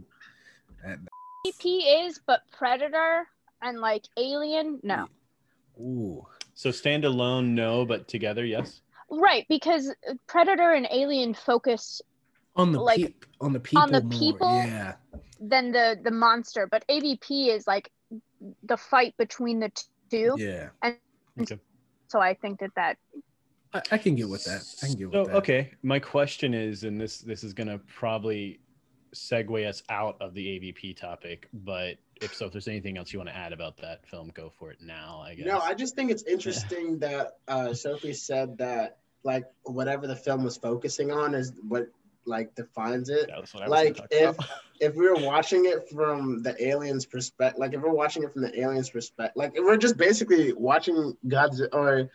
AVP 0.84 2.06
is, 2.06 2.20
but 2.26 2.40
Predator 2.50 3.26
and 3.60 3.80
like 3.80 4.04
Alien, 4.16 4.80
no. 4.82 5.06
Ooh. 5.78 6.26
So 6.54 6.70
standalone, 6.70 7.48
no, 7.50 7.84
but 7.84 8.08
together, 8.08 8.44
yes. 8.44 8.80
Right, 9.10 9.46
because 9.48 9.94
Predator 10.26 10.72
and 10.72 10.86
Alien 10.90 11.34
focus 11.34 12.00
On 12.56 12.72
the 12.72 12.80
Like, 12.80 12.96
peop- 12.98 13.26
on 13.40 13.52
the 13.52 13.60
people. 13.60 13.82
On 13.82 13.92
the 13.92 14.02
more, 14.02 14.10
people? 14.10 14.56
Yeah. 14.56 14.94
Than 15.42 15.72
the 15.72 15.98
the 16.02 16.10
monster, 16.10 16.68
but 16.70 16.84
AVP 16.88 17.48
is 17.48 17.66
like 17.66 17.90
the 18.62 18.76
fight 18.76 19.14
between 19.18 19.60
the 19.60 19.70
two. 20.10 20.34
Yeah. 20.38 20.68
Okay. 21.40 21.58
So 22.08 22.20
I 22.20 22.34
think 22.34 22.60
that 22.60 22.70
that 22.76 22.98
I, 23.74 23.82
I 23.92 23.98
can 23.98 24.14
get 24.14 24.28
with 24.28 24.44
that. 24.44 24.62
I 24.82 24.86
can 24.86 24.96
get 24.96 25.10
with 25.10 25.14
So, 25.14 25.24
that. 25.24 25.36
okay, 25.36 25.72
my 25.82 25.98
question 25.98 26.54
is, 26.54 26.84
and 26.84 27.00
this 27.00 27.18
this 27.18 27.42
is 27.42 27.52
gonna 27.52 27.78
probably 27.78 28.60
segue 29.14 29.66
us 29.68 29.82
out 29.90 30.16
of 30.20 30.34
the 30.34 30.46
AVP 30.46 30.96
topic, 30.96 31.48
but 31.52 31.96
if 32.20 32.34
so, 32.34 32.46
if 32.46 32.52
there's 32.52 32.68
anything 32.68 32.96
else 32.96 33.12
you 33.12 33.18
want 33.18 33.28
to 33.28 33.36
add 33.36 33.52
about 33.52 33.76
that 33.78 34.06
film, 34.06 34.30
go 34.34 34.50
for 34.50 34.70
it 34.70 34.78
now. 34.80 35.22
I 35.24 35.34
guess. 35.34 35.46
No, 35.46 35.58
I 35.58 35.74
just 35.74 35.96
think 35.96 36.10
it's 36.10 36.22
interesting 36.22 36.98
that 37.00 37.38
uh, 37.48 37.74
Sophie 37.74 38.14
said 38.14 38.58
that 38.58 38.98
like 39.24 39.44
whatever 39.64 40.06
the 40.06 40.16
film 40.16 40.44
was 40.44 40.56
focusing 40.56 41.10
on 41.10 41.34
is 41.34 41.52
what 41.66 41.88
like 42.26 42.54
defines 42.54 43.08
it. 43.08 43.28
That 43.28 43.40
was 43.40 43.54
what 43.54 43.64
I 43.64 43.68
was 43.68 43.70
Like 43.70 44.00
if 44.10 44.34
about. 44.34 44.48
if 44.80 44.94
we 44.94 45.08
were 45.08 45.26
watching 45.26 45.66
it 45.66 45.88
from 45.90 46.42
the 46.42 46.54
aliens' 46.66 47.06
perspective, 47.06 47.58
like 47.58 47.74
if 47.74 47.80
we're 47.80 47.92
watching 47.92 48.22
it 48.22 48.32
from 48.32 48.42
the 48.42 48.60
aliens' 48.60 48.90
perspective, 48.90 49.32
like 49.36 49.52
if 49.54 49.64
we're 49.64 49.76
just 49.76 49.96
basically 49.96 50.52
watching 50.52 51.16
Godzilla 51.26 51.68
or 51.72 52.10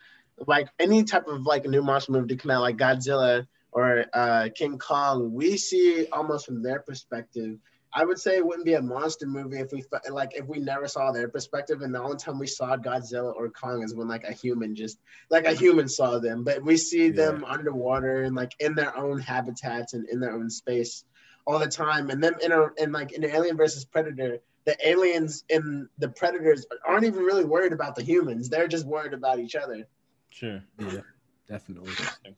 like 0.46 0.68
any 0.78 1.04
type 1.04 1.26
of 1.26 1.42
like 1.46 1.64
new 1.64 1.82
monster 1.82 2.12
movie 2.12 2.28
to 2.28 2.36
come 2.36 2.50
out, 2.50 2.62
like 2.62 2.76
Godzilla 2.76 3.46
or 3.72 4.04
uh, 4.12 4.48
King 4.54 4.78
Kong, 4.78 5.32
we 5.32 5.56
see 5.56 6.06
almost 6.12 6.46
from 6.46 6.62
their 6.62 6.80
perspective. 6.80 7.58
I 7.92 8.04
would 8.04 8.18
say 8.18 8.36
it 8.36 8.46
wouldn't 8.46 8.66
be 8.66 8.74
a 8.74 8.82
monster 8.82 9.26
movie 9.26 9.58
if 9.58 9.72
we 9.72 9.82
like 10.10 10.34
if 10.34 10.46
we 10.46 10.58
never 10.58 10.86
saw 10.88 11.10
their 11.10 11.28
perspective, 11.28 11.80
and 11.80 11.94
the 11.94 12.02
only 12.02 12.16
time 12.16 12.38
we 12.38 12.46
saw 12.46 12.76
Godzilla 12.76 13.34
or 13.34 13.48
Kong 13.48 13.82
is 13.82 13.94
when 13.94 14.08
like 14.08 14.24
a 14.24 14.32
human 14.32 14.74
just 14.74 14.98
like 15.30 15.46
a 15.46 15.54
human 15.54 15.88
saw 15.88 16.18
them, 16.18 16.44
but 16.44 16.62
we 16.62 16.76
see 16.76 17.10
them 17.10 17.44
underwater 17.44 18.22
and 18.22 18.36
like 18.36 18.52
in 18.60 18.74
their 18.74 18.96
own 18.96 19.18
habitats 19.18 19.94
and 19.94 20.08
in 20.08 20.20
their 20.20 20.32
own 20.32 20.50
space 20.50 21.04
all 21.46 21.58
the 21.58 21.66
time. 21.66 22.10
And 22.10 22.22
then 22.22 22.34
in 22.42 22.52
a 22.52 22.68
in 22.76 22.92
like 22.92 23.12
in 23.12 23.24
Alien 23.24 23.56
versus 23.56 23.86
Predator, 23.86 24.40
the 24.66 24.76
aliens 24.86 25.44
and 25.48 25.88
the 25.96 26.10
predators 26.10 26.66
aren't 26.86 27.04
even 27.04 27.22
really 27.22 27.44
worried 27.44 27.72
about 27.72 27.96
the 27.96 28.02
humans. 28.02 28.50
They're 28.50 28.68
just 28.68 28.86
worried 28.86 29.14
about 29.14 29.38
each 29.38 29.56
other. 29.56 29.88
Sure. 30.30 30.62
Yeah, 30.78 31.00
definitely, 31.48 31.96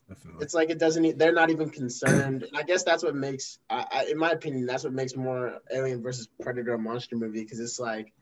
definitely. 0.09 0.45
It's 0.45 0.55
like 0.55 0.71
it 0.71 0.79
doesn't. 0.79 1.19
They're 1.19 1.33
not 1.33 1.51
even 1.51 1.71
concerned. 1.71 2.43
And 2.43 2.57
I 2.57 2.63
guess 2.63 2.85
that's 2.85 3.03
what 3.03 3.15
makes, 3.15 3.59
I, 3.69 3.87
I, 3.91 4.05
in 4.07 4.19
my 4.19 4.31
opinion, 4.31 4.67
that's 4.67 4.85
what 4.85 4.93
makes 4.93 5.17
more 5.17 5.59
Alien 5.73 6.03
versus 6.03 6.29
Predator 6.41 6.75
a 6.75 6.79
monster 6.79 7.17
movie 7.17 7.43
because 7.43 7.61
it's 7.61 7.79
like 7.79 8.13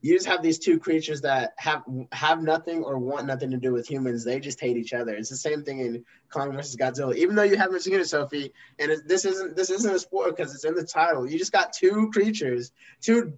you 0.00 0.14
just 0.14 0.28
have 0.28 0.42
these 0.42 0.58
two 0.58 0.78
creatures 0.78 1.22
that 1.22 1.54
have 1.58 1.82
have 2.12 2.40
nothing 2.42 2.84
or 2.84 2.98
want 2.98 3.26
nothing 3.26 3.50
to 3.50 3.56
do 3.56 3.72
with 3.72 3.88
humans. 3.88 4.24
They 4.24 4.38
just 4.38 4.60
hate 4.60 4.76
each 4.76 4.92
other. 4.92 5.14
It's 5.14 5.30
the 5.30 5.36
same 5.36 5.64
thing 5.64 5.80
in 5.80 6.04
Kong 6.32 6.52
versus 6.52 6.76
Godzilla. 6.76 7.16
Even 7.16 7.34
though 7.34 7.42
you 7.42 7.56
haven't 7.56 7.80
seen 7.82 7.94
it, 7.94 8.06
Sophie, 8.06 8.52
and 8.78 8.92
it, 8.92 9.00
this 9.06 9.24
isn't 9.24 9.56
this 9.56 9.70
isn't 9.70 9.94
a 9.94 9.98
spoiler 9.98 10.30
because 10.30 10.54
it's 10.54 10.64
in 10.64 10.74
the 10.74 10.84
title. 10.84 11.28
You 11.28 11.38
just 11.38 11.52
got 11.52 11.72
two 11.72 12.10
creatures, 12.12 12.70
two 13.02 13.34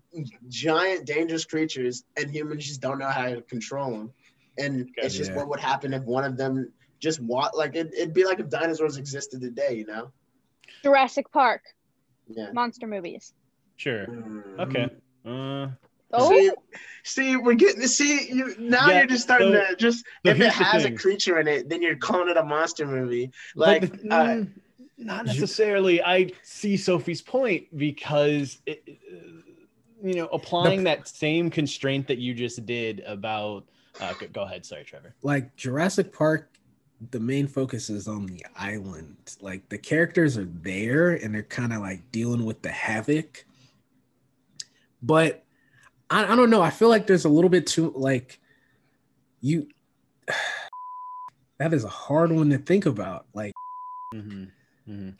giant 0.48 1.06
dangerous 1.06 1.46
creatures, 1.46 2.04
and 2.16 2.30
humans 2.30 2.66
just 2.66 2.82
don't 2.82 2.98
know 2.98 3.08
how 3.08 3.28
to 3.30 3.42
control 3.42 3.92
them. 3.92 4.12
And 4.58 4.90
it's 4.96 5.16
just 5.16 5.30
Yeah. 5.30 5.36
what 5.38 5.48
would 5.48 5.60
happen 5.60 5.94
if 5.94 6.02
one 6.02 6.24
of 6.24 6.36
them 6.36 6.72
just 7.00 7.20
walk 7.20 7.56
like 7.56 7.74
it, 7.74 7.92
it'd 7.96 8.14
be 8.14 8.24
like 8.24 8.38
if 8.38 8.48
dinosaurs 8.48 8.96
existed 8.96 9.40
today, 9.40 9.74
you 9.74 9.86
know? 9.86 10.12
Jurassic 10.82 11.30
Park, 11.32 11.62
Yeah. 12.28 12.52
monster 12.52 12.86
movies. 12.86 13.32
Sure. 13.76 14.06
Okay. 14.60 14.88
Uh, 15.24 15.68
Oh, 16.12 16.28
See, 16.28 16.50
see, 17.04 17.36
we're 17.36 17.54
getting 17.54 17.80
to 17.82 17.86
see 17.86 18.28
you 18.30 18.56
now. 18.58 18.88
Yeah, 18.88 18.98
you're 18.98 19.06
just 19.06 19.22
starting 19.22 19.52
so- 19.52 19.64
to 19.64 19.76
just 19.76 20.00
so 20.26 20.32
if 20.32 20.40
it 20.40 20.50
has 20.52 20.84
a 20.84 20.90
creature 20.90 21.38
in 21.38 21.46
it, 21.46 21.68
then 21.68 21.80
you're 21.82 21.94
calling 21.94 22.28
it 22.28 22.36
a 22.36 22.42
monster 22.42 22.84
movie. 22.84 23.30
Like, 23.54 23.82
the- 24.02 24.12
uh, 24.12 24.24
mm, 24.26 24.50
not 24.98 25.26
necessarily. 25.26 26.02
I 26.02 26.32
see 26.42 26.76
Sophie's 26.76 27.22
point 27.22 27.68
because 27.78 28.60
it, 28.66 28.82
uh, 28.88 29.16
you 30.02 30.14
know, 30.14 30.26
applying 30.32 30.82
that 30.82 31.06
same 31.06 31.48
constraint 31.48 32.08
that 32.08 32.18
you 32.18 32.34
just 32.34 32.66
did 32.66 33.00
about. 33.06 33.68
Uh, 34.00 34.12
go, 34.14 34.26
go 34.32 34.42
ahead. 34.42 34.66
Sorry, 34.66 34.82
Trevor. 34.82 35.14
like 35.22 35.54
Jurassic 35.54 36.12
Park, 36.12 36.50
the 37.10 37.20
main 37.20 37.46
focus 37.46 37.88
is 37.88 38.06
on 38.06 38.26
the 38.26 38.44
island. 38.56 39.36
Like 39.40 39.68
the 39.68 39.78
characters 39.78 40.36
are 40.36 40.48
there 40.62 41.12
and 41.12 41.34
they're 41.34 41.42
kind 41.42 41.72
of 41.72 41.80
like 41.80 42.10
dealing 42.12 42.44
with 42.44 42.60
the 42.62 42.70
havoc. 42.70 43.46
But 45.02 45.44
I, 46.10 46.32
I 46.32 46.36
don't 46.36 46.50
know. 46.50 46.60
I 46.60 46.70
feel 46.70 46.88
like 46.88 47.06
there's 47.06 47.24
a 47.24 47.30
little 47.30 47.50
bit 47.50 47.66
too 47.66 47.92
like 47.96 48.40
you. 49.40 49.68
That 51.58 51.74
is 51.74 51.84
a 51.84 51.88
hard 51.88 52.32
one 52.32 52.48
to 52.48 52.56
think 52.56 52.86
about. 52.86 53.26
Like, 53.34 53.52
hmm 54.14 54.44
hmm 54.86 55.10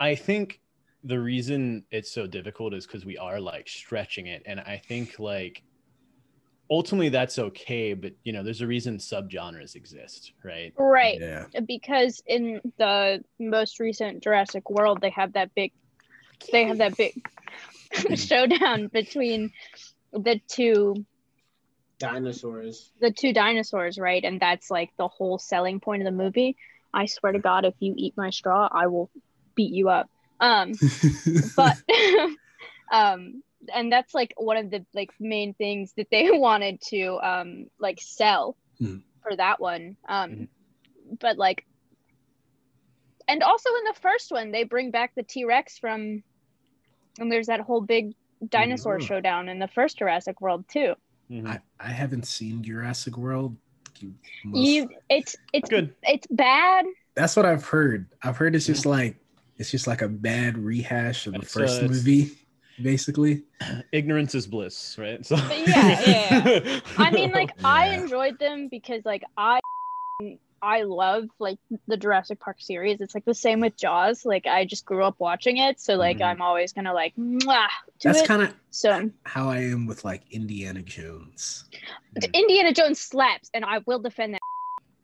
I 0.00 0.16
think 0.16 0.60
the 1.04 1.20
reason 1.20 1.84
it's 1.92 2.10
so 2.10 2.26
difficult 2.26 2.74
is 2.74 2.84
because 2.84 3.04
we 3.06 3.16
are 3.16 3.38
like 3.38 3.68
stretching 3.68 4.26
it, 4.26 4.42
and 4.44 4.58
I 4.58 4.82
think 4.84 5.20
like 5.20 5.62
ultimately 6.74 7.08
that's 7.08 7.38
okay. 7.38 7.94
But 7.94 8.12
you 8.24 8.32
know, 8.32 8.42
there's 8.42 8.60
a 8.60 8.66
reason 8.66 8.98
subgenres 8.98 9.76
exist, 9.76 10.32
right? 10.42 10.72
right. 10.76 11.18
yeah, 11.20 11.46
Because 11.66 12.22
in 12.26 12.60
the 12.78 13.22
most 13.38 13.78
recent 13.78 14.22
Jurassic 14.22 14.68
World, 14.68 15.00
they 15.00 15.10
have 15.10 15.34
that 15.34 15.54
big, 15.54 15.72
they 16.50 16.64
have 16.64 16.78
that 16.78 16.96
big 16.96 17.14
showdown 18.16 18.88
between 18.88 19.52
the 20.12 20.40
two 20.48 21.06
dinosaurs. 21.98 22.90
the 23.00 23.12
two 23.12 23.32
dinosaurs, 23.32 23.96
right? 23.96 24.24
And 24.24 24.40
that's 24.40 24.70
like 24.70 24.90
the 24.98 25.08
whole 25.08 25.38
selling 25.38 25.78
point 25.78 26.02
of 26.02 26.06
the 26.06 26.24
movie. 26.24 26.56
I 26.92 27.06
swear 27.06 27.32
to 27.32 27.38
God, 27.38 27.64
if 27.64 27.74
you 27.78 27.94
eat 27.96 28.14
my 28.16 28.30
straw, 28.30 28.68
I 28.70 28.88
will 28.88 29.10
beat 29.54 29.72
you 29.72 29.88
up. 29.88 30.10
Um, 30.40 30.72
but 31.56 31.76
um, 32.92 33.42
and 33.72 33.90
that's 33.92 34.14
like 34.14 34.34
one 34.36 34.56
of 34.56 34.70
the 34.70 34.84
like 34.94 35.10
main 35.20 35.54
things 35.54 35.92
that 35.96 36.08
they 36.10 36.30
wanted 36.38 36.80
to 36.88 37.18
um 37.22 37.66
like 37.78 38.00
sell 38.00 38.56
Mhm. 38.80 39.02
for 39.22 39.36
that 39.36 39.60
one. 39.60 39.96
Um, 40.08 40.30
Mhm. 40.30 40.48
but 41.20 41.38
like, 41.38 41.64
and 43.28 43.42
also 43.42 43.70
in 43.70 43.84
the 43.84 44.00
first 44.00 44.30
one, 44.32 44.50
they 44.50 44.64
bring 44.64 44.90
back 44.90 45.14
the 45.14 45.22
T 45.22 45.44
Rex 45.44 45.78
from, 45.78 46.22
and 47.18 47.30
there's 47.32 47.46
that 47.46 47.60
whole 47.60 47.80
big 47.80 48.14
dinosaur 48.48 48.98
Mhm. 48.98 49.06
showdown 49.06 49.48
in 49.48 49.58
the 49.58 49.68
first 49.68 49.98
Jurassic 49.98 50.40
World 50.40 50.66
too. 50.68 50.94
Mhm. 51.30 51.46
I, 51.46 51.60
I 51.80 51.88
haven't 51.88 52.26
seen 52.26 52.62
Jurassic 52.62 53.16
World. 53.16 53.56
You 54.00 54.12
You, 54.52 54.88
it's 55.08 55.36
it's 55.52 55.70
Good. 55.70 55.94
it's 56.02 56.26
bad. 56.26 56.84
That's 57.14 57.36
what 57.36 57.46
I've 57.46 57.64
heard. 57.64 58.08
I've 58.22 58.36
heard 58.36 58.54
it's 58.56 58.66
just 58.66 58.84
like 58.84 59.16
it's 59.56 59.70
just 59.70 59.86
like 59.86 60.02
a 60.02 60.08
bad 60.08 60.58
rehash 60.58 61.28
of 61.28 61.34
the 61.34 61.38
It's, 61.42 61.52
first 61.54 61.80
uh, 61.80 61.84
it's- 61.84 61.90
movie, 62.04 62.32
basically. 62.80 63.44
Ignorance 63.92 64.34
is 64.34 64.46
bliss, 64.46 64.96
right? 64.98 65.24
So 65.24 65.36
But 65.36 65.68
yeah, 65.68 66.00
yeah, 66.06 66.80
I 66.98 67.10
mean, 67.10 67.32
like 67.32 67.50
I 67.64 67.88
enjoyed 67.88 68.38
them 68.38 68.68
because 68.68 69.04
like 69.04 69.24
I 69.36 69.60
I 70.62 70.82
love 70.82 71.24
like 71.38 71.58
the 71.86 71.96
Jurassic 71.96 72.40
Park 72.40 72.56
series. 72.60 73.00
It's 73.00 73.14
like 73.14 73.24
the 73.24 73.34
same 73.34 73.60
with 73.60 73.76
Jaws. 73.76 74.24
Like 74.24 74.46
I 74.46 74.64
just 74.64 74.86
grew 74.86 75.04
up 75.04 75.16
watching 75.18 75.58
it, 75.58 75.80
so 75.80 75.96
like 75.96 76.18
Mhm. 76.18 76.26
I'm 76.26 76.42
always 76.42 76.72
gonna 76.72 76.94
like 76.94 77.14
mwah 77.16 77.68
to 78.00 78.08
That's 78.08 78.26
kind 78.26 78.42
of 78.42 78.54
so 78.70 79.10
how 79.24 79.48
I 79.48 79.58
am 79.58 79.86
with 79.86 80.04
like 80.04 80.22
Indiana 80.30 80.82
Jones. 80.82 81.64
Indiana 82.32 82.72
Jones 82.72 83.00
slaps, 83.00 83.50
and 83.52 83.64
I 83.64 83.80
will 83.86 83.98
defend 83.98 84.34
that. 84.34 84.40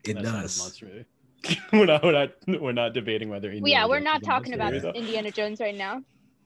It 0.03 0.15
That's 0.15 0.31
does. 0.31 0.59
monster 0.59 1.05
we're 1.73 1.85
not. 1.85 2.03
We're 2.03 2.11
not. 2.11 2.29
We're 2.47 2.71
not 2.71 2.93
debating 2.93 3.29
whether. 3.29 3.47
Well, 3.49 3.57
Indiana 3.57 3.85
yeah, 3.85 3.87
we're 3.87 3.99
not 3.99 4.23
talking 4.23 4.53
about 4.53 4.71
monster 4.71 4.87
movie, 4.87 4.99
Indiana 4.99 5.31
Jones 5.31 5.59
right 5.59 5.75
now. 5.75 6.01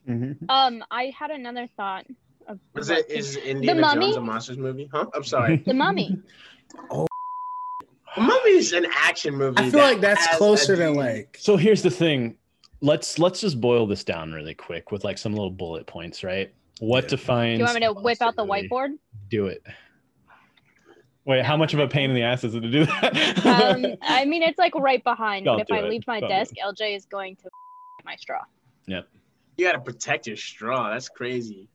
Though. 0.05 0.13
Mhm. 0.13 0.37
Um, 0.49 0.83
I 0.91 1.05
had 1.17 1.31
another 1.31 1.67
thought. 1.77 2.05
Of 2.47 2.59
Was 2.73 2.89
it 2.91 3.09
is 3.09 3.37
Indiana 3.37 3.81
Mummy? 3.81 4.05
Jones 4.07 4.15
a 4.17 4.21
monsters 4.21 4.57
movie? 4.57 4.89
Huh? 4.91 5.07
I'm 5.15 5.23
sorry. 5.23 5.57
the 5.65 5.73
Mummy? 5.73 6.17
Oh, 6.89 7.07
Mummy 8.17 8.51
is 8.51 8.73
an 8.73 8.85
action 8.93 9.35
movie. 9.35 9.57
I 9.59 9.63
feel 9.69 9.71
that 9.79 9.91
like 9.93 10.01
that's 10.01 10.37
closer 10.37 10.73
a 10.73 10.77
to 10.77 10.89
like 10.91 11.37
So 11.39 11.57
here's 11.57 11.81
the 11.83 11.89
thing. 11.91 12.37
Let's 12.81 13.17
let's 13.19 13.39
just 13.39 13.61
boil 13.61 13.85
this 13.87 14.03
down 14.03 14.31
really 14.33 14.53
quick 14.55 14.91
with 14.91 15.03
like 15.03 15.17
some 15.17 15.33
little 15.33 15.51
bullet 15.51 15.85
points, 15.85 16.23
right? 16.23 16.53
What 16.79 17.03
Yeah. 17.05 17.09
defines? 17.11 17.57
Do 17.57 17.59
you 17.59 17.63
want 17.65 17.75
me 17.75 17.81
to 17.81 17.91
a 17.91 17.93
whip 18.01 18.21
out 18.21 18.35
the 18.35 18.45
movie? 18.45 18.67
whiteboard? 18.69 18.89
Do 19.29 19.47
it. 19.47 19.63
Wait, 21.25 21.43
how 21.45 21.55
much 21.57 21.73
of 21.73 21.79
a 21.79 21.87
pain 21.87 22.09
in 22.09 22.15
the 22.15 22.23
ass 22.23 22.43
is 22.43 22.55
it 22.55 22.61
to 22.61 22.69
do 22.71 22.85
that? 22.85 23.45
Um, 23.45 23.95
I 24.01 24.25
mean, 24.25 24.43
it's 24.43 24.59
like 24.59 24.75
right 24.75 25.03
behind. 25.03 25.45
Don't 25.45 25.57
But 25.57 25.67
if 25.69 25.71
I 25.71 25.85
it. 25.85 25.89
leave 25.89 26.05
my 26.07 26.19
Don't 26.19 26.29
desk, 26.29 26.53
LJ 26.63 26.95
is 26.95 27.05
going 27.05 27.35
to 27.37 27.49
my 28.05 28.15
straw. 28.17 28.41
You 29.57 29.65
gotta 29.65 29.79
protect 29.79 30.27
your 30.27 30.37
straw. 30.37 30.91
That's 30.91 31.09
crazy. 31.09 31.69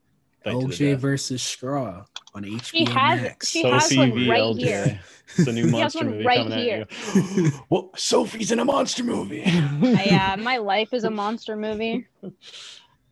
Fight 0.45 0.55
OJ 0.55 0.97
versus 0.97 1.43
Straw 1.43 2.05
on 2.35 2.45
HBO 2.45 2.63
She 2.65 2.85
has- 2.87 3.21
Max. 3.21 3.49
she 3.51 3.63
has 3.65 3.89
Sophie 3.91 3.99
one 3.99 4.29
right 4.29 4.41
LJ. 4.41 4.59
here. 4.59 5.01
It's 5.37 5.47
a 5.49 5.53
new 5.53 5.63
has 5.65 5.71
monster 5.73 6.05
movie 6.05 6.25
right 6.25 6.39
coming 6.45 6.59
here. 6.59 6.87
at 6.91 7.37
you. 7.37 7.51
well, 7.69 7.91
Sophie's 7.95 8.51
in 8.51 8.59
a 8.59 8.65
monster 8.65 9.05
movie. 9.05 9.43
yeah, 9.45 10.33
uh, 10.33 10.37
my 10.43 10.57
life 10.57 10.93
is 10.95 11.05
a 11.05 11.11
monster 11.11 11.57
movie. 11.57 12.07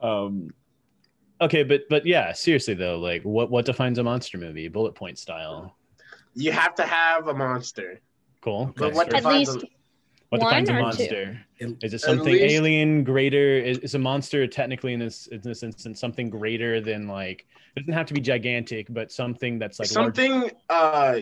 um 0.00 0.48
okay 1.40 1.62
but 1.64 1.82
but 1.90 2.04
yeah 2.06 2.32
seriously 2.32 2.74
though 2.74 2.98
like 2.98 3.22
what 3.22 3.50
what 3.50 3.64
defines 3.64 3.98
a 3.98 4.02
monster 4.02 4.38
movie 4.38 4.68
bullet 4.68 4.94
point 4.94 5.18
style 5.18 5.76
You 6.34 6.52
have 6.52 6.74
to 6.76 6.84
have 6.84 7.28
a 7.28 7.34
monster. 7.34 8.00
cool 8.40 8.72
But 8.76 8.94
what. 8.94 9.12
At 9.12 9.24
least 9.24 9.56
a, 9.56 9.66
what 10.30 10.40
one 10.42 10.64
defines 10.64 10.68
a 10.68 10.72
or 10.72 10.76
two? 10.76 10.82
monster 10.82 11.40
It- 11.58 11.76
is 11.82 11.94
it 11.94 12.00
something 12.00 12.32
least- 12.34 12.54
alien 12.54 13.04
greater 13.04 13.56
is, 13.58 13.78
is 13.78 13.94
a 13.94 13.98
monster 13.98 14.46
technically 14.46 14.92
in 14.92 15.00
this 15.00 15.26
in 15.28 15.40
this 15.40 15.62
instance 15.62 16.00
something 16.00 16.28
greater 16.30 16.80
than 16.80 17.06
like 17.08 17.46
it 17.76 17.80
doesn't 17.80 17.94
have 17.94 18.06
to 18.06 18.14
be 18.14 18.20
gigantic 18.20 18.86
but 18.90 19.10
something 19.10 19.58
that's 19.58 19.78
like 19.78 19.90
large- 19.94 20.16
something 20.16 20.50
uh 20.68 21.20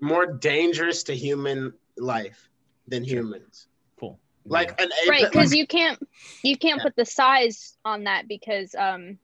more 0.00 0.26
dangerous 0.26 1.02
to 1.02 1.14
human 1.14 1.72
life 1.96 2.48
than 2.86 3.02
humans. 3.04 3.66
cool 3.98 4.18
Like 4.46 4.80
an 4.80 4.88
ape. 5.02 5.10
right 5.10 5.22
like- 5.22 5.32
because 5.32 5.54
you 5.54 5.66
can't 5.66 5.98
you 6.42 6.56
can't 6.56 6.78
Yeah. 6.78 6.84
put 6.84 6.96
the 6.96 7.04
size 7.04 7.76
on 7.84 8.04
that 8.04 8.26
because 8.28 8.74
um 8.74 9.18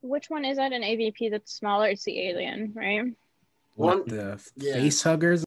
which 0.00 0.30
one 0.30 0.44
is 0.44 0.56
that 0.56 0.72
an 0.72 0.82
avp 0.82 1.30
that's 1.30 1.52
smaller 1.52 1.88
it's 1.88 2.04
the 2.04 2.18
alien 2.28 2.72
right 2.74 3.04
what 3.74 3.98
One- 3.98 4.08
the 4.08 4.40
yeah. 4.56 4.74
face 4.74 5.02
huggers. 5.02 5.44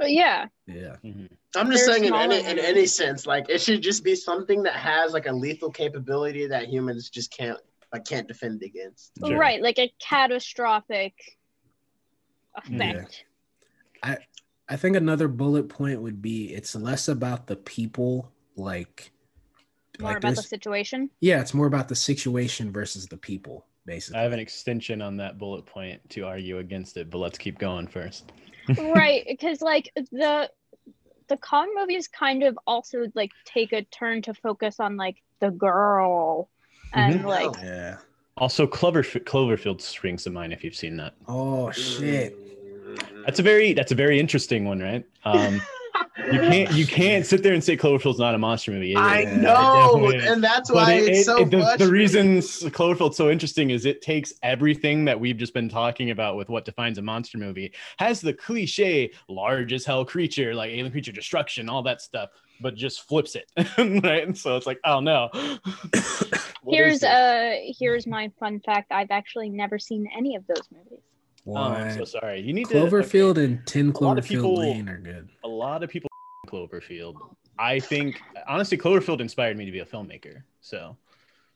But 0.00 0.10
yeah 0.10 0.46
Yeah. 0.66 0.96
Mhm. 1.04 1.28
I'm 1.56 1.70
just 1.70 1.84
They're 1.86 1.94
saying 1.96 2.04
in 2.06 2.14
any 2.14 2.44
in 2.44 2.58
any 2.58 2.86
sense, 2.86 3.26
like 3.26 3.48
it 3.48 3.60
should 3.60 3.82
just 3.82 4.02
be 4.02 4.14
something 4.16 4.62
that 4.64 4.74
has 4.74 5.12
like 5.12 5.26
a 5.26 5.32
lethal 5.32 5.70
capability 5.70 6.46
that 6.46 6.68
humans 6.68 7.10
just 7.10 7.30
can't 7.36 7.58
like 7.92 8.04
can't 8.04 8.26
defend 8.28 8.62
against. 8.62 9.12
Sure. 9.24 9.36
Right, 9.36 9.60
like 9.60 9.78
a 9.78 9.92
catastrophic 10.00 11.14
Yeah. 12.68 12.76
effect. 12.92 13.24
I 14.02 14.18
I 14.68 14.76
think 14.76 14.96
another 14.96 15.26
bullet 15.28 15.68
point 15.68 16.00
would 16.00 16.22
be 16.22 16.54
it's 16.54 16.74
less 16.76 17.08
about 17.08 17.48
the 17.48 17.56
people, 17.56 18.30
like, 18.54 19.10
More 19.98 20.10
like 20.12 20.18
about 20.18 20.36
the 20.36 20.42
situation. 20.42 21.10
yeah, 21.20 21.40
it's 21.40 21.52
more 21.52 21.66
about 21.66 21.88
the 21.88 21.96
situation 21.96 22.70
versus 22.70 23.08
the 23.08 23.16
people, 23.16 23.66
basically. 23.84 24.20
I 24.20 24.22
have 24.22 24.32
an 24.32 24.38
extension 24.38 25.02
on 25.02 25.16
that 25.16 25.38
bullet 25.38 25.66
point 25.66 26.08
to 26.10 26.24
argue 26.24 26.58
against 26.58 26.96
it, 26.96 27.10
but 27.10 27.18
let's 27.18 27.36
keep 27.36 27.58
going 27.58 27.88
first. 27.88 28.30
Right, 28.78 29.24
because 29.28 29.60
like 29.60 29.90
the 30.12 30.50
the 31.28 31.36
Kong 31.36 31.72
movies 31.76 32.08
kind 32.08 32.42
of 32.42 32.58
also 32.66 33.06
like 33.14 33.30
take 33.44 33.72
a 33.72 33.82
turn 33.82 34.22
to 34.22 34.34
focus 34.34 34.80
on 34.80 34.96
like 34.96 35.16
the 35.40 35.50
girl 35.50 36.50
and 36.92 37.20
Mhm. 37.20 37.24
like 37.24 37.62
yeah. 37.62 37.96
Also, 38.36 38.66
Clover 38.66 39.02
Cloverfield 39.02 39.80
springs 39.80 40.24
to 40.24 40.30
mind 40.30 40.52
if 40.52 40.64
you've 40.64 40.74
seen 40.74 40.96
that. 40.96 41.14
Oh 41.28 41.70
shit. 41.70 42.34
That's 43.24 43.38
a 43.38 43.42
very 43.42 43.74
that's 43.74 43.92
a 43.92 43.94
very 43.94 44.18
interesting 44.18 44.64
one, 44.64 44.80
right? 44.80 45.04
Um, 45.24 45.60
you 46.32 46.38
can't 46.40 46.72
you 46.72 46.86
can't 46.86 47.24
sit 47.26 47.42
there 47.42 47.54
and 47.54 47.62
say 47.62 47.76
Cloverfield's 47.76 48.18
not 48.18 48.34
a 48.34 48.38
monster 48.38 48.70
movie. 48.72 48.92
It 48.92 48.98
I 48.98 49.20
is. 49.22 49.36
Know, 49.38 49.98
definitely 50.00 50.26
and 50.26 50.42
that's 50.44 50.70
why 50.70 50.92
it- 50.94 51.08
it's 51.08 51.18
it- 51.20 51.24
so 51.24 51.38
it- 51.38 51.50
the, 51.50 51.56
the 51.58 51.62
frustrating. 51.62 51.92
reason 51.92 52.38
Cloverfield's 52.38 53.16
so 53.16 53.30
interesting 53.30 53.70
is 53.70 53.84
it 53.86 54.02
takes 54.02 54.32
everything 54.42 55.04
that 55.06 55.18
we've 55.18 55.36
just 55.36 55.54
been 55.54 55.68
talking 55.68 56.10
about 56.10 56.36
with 56.36 56.48
what 56.48 56.64
defines 56.64 56.98
a 56.98 57.02
monster 57.02 57.38
movie, 57.38 57.72
has 57.98 58.20
the 58.20 58.32
cliche 58.34 59.10
large 59.28 59.72
as 59.72 59.84
hell 59.84 60.04
creature, 60.04 60.54
like 60.54 60.70
alien 60.70 60.90
creature 60.90 61.12
destruction, 61.12 61.68
all 61.68 61.82
that 61.82 62.00
stuff, 62.02 62.30
but 62.60 62.74
just 62.74 63.08
flips 63.08 63.36
it. 63.36 63.50
right? 64.04 64.26
And 64.26 64.36
so 64.36 64.56
it's 64.56 64.66
like, 64.66 64.78
oh 64.84 65.00
no. 65.00 65.30
Here's 66.68 67.00
this? 67.00 67.04
uh 67.10 67.54
here's 67.78 68.06
my 68.06 68.30
fun 68.38 68.60
fact. 68.60 68.92
I've 68.92 69.10
actually 69.10 69.48
never 69.48 69.78
seen 69.78 70.08
any 70.16 70.36
of 70.36 70.46
those 70.46 70.68
movies. 70.70 71.02
Oh, 71.46 71.56
I'm 71.56 71.96
so 71.96 72.04
sorry. 72.04 72.40
You 72.40 72.52
need 72.52 72.66
Cloverfield 72.66 73.36
to 73.36 73.40
and 73.44 73.66
Tin 73.66 73.88
A 73.88 73.92
Cloverfield 73.92 74.28
people- 74.28 74.58
Lane 74.58 74.88
are 74.90 74.98
good. 74.98 75.30
a 75.42 75.48
lot 75.48 75.82
of 75.82 75.88
people 75.88 76.09
Cloverfield. 76.50 77.16
I 77.58 77.78
think 77.80 78.20
honestly, 78.46 78.76
Cloverfield 78.78 79.20
inspired 79.20 79.56
me 79.56 79.64
to 79.66 79.72
be 79.72 79.80
a 79.80 79.84
filmmaker. 79.84 80.42
So 80.60 80.96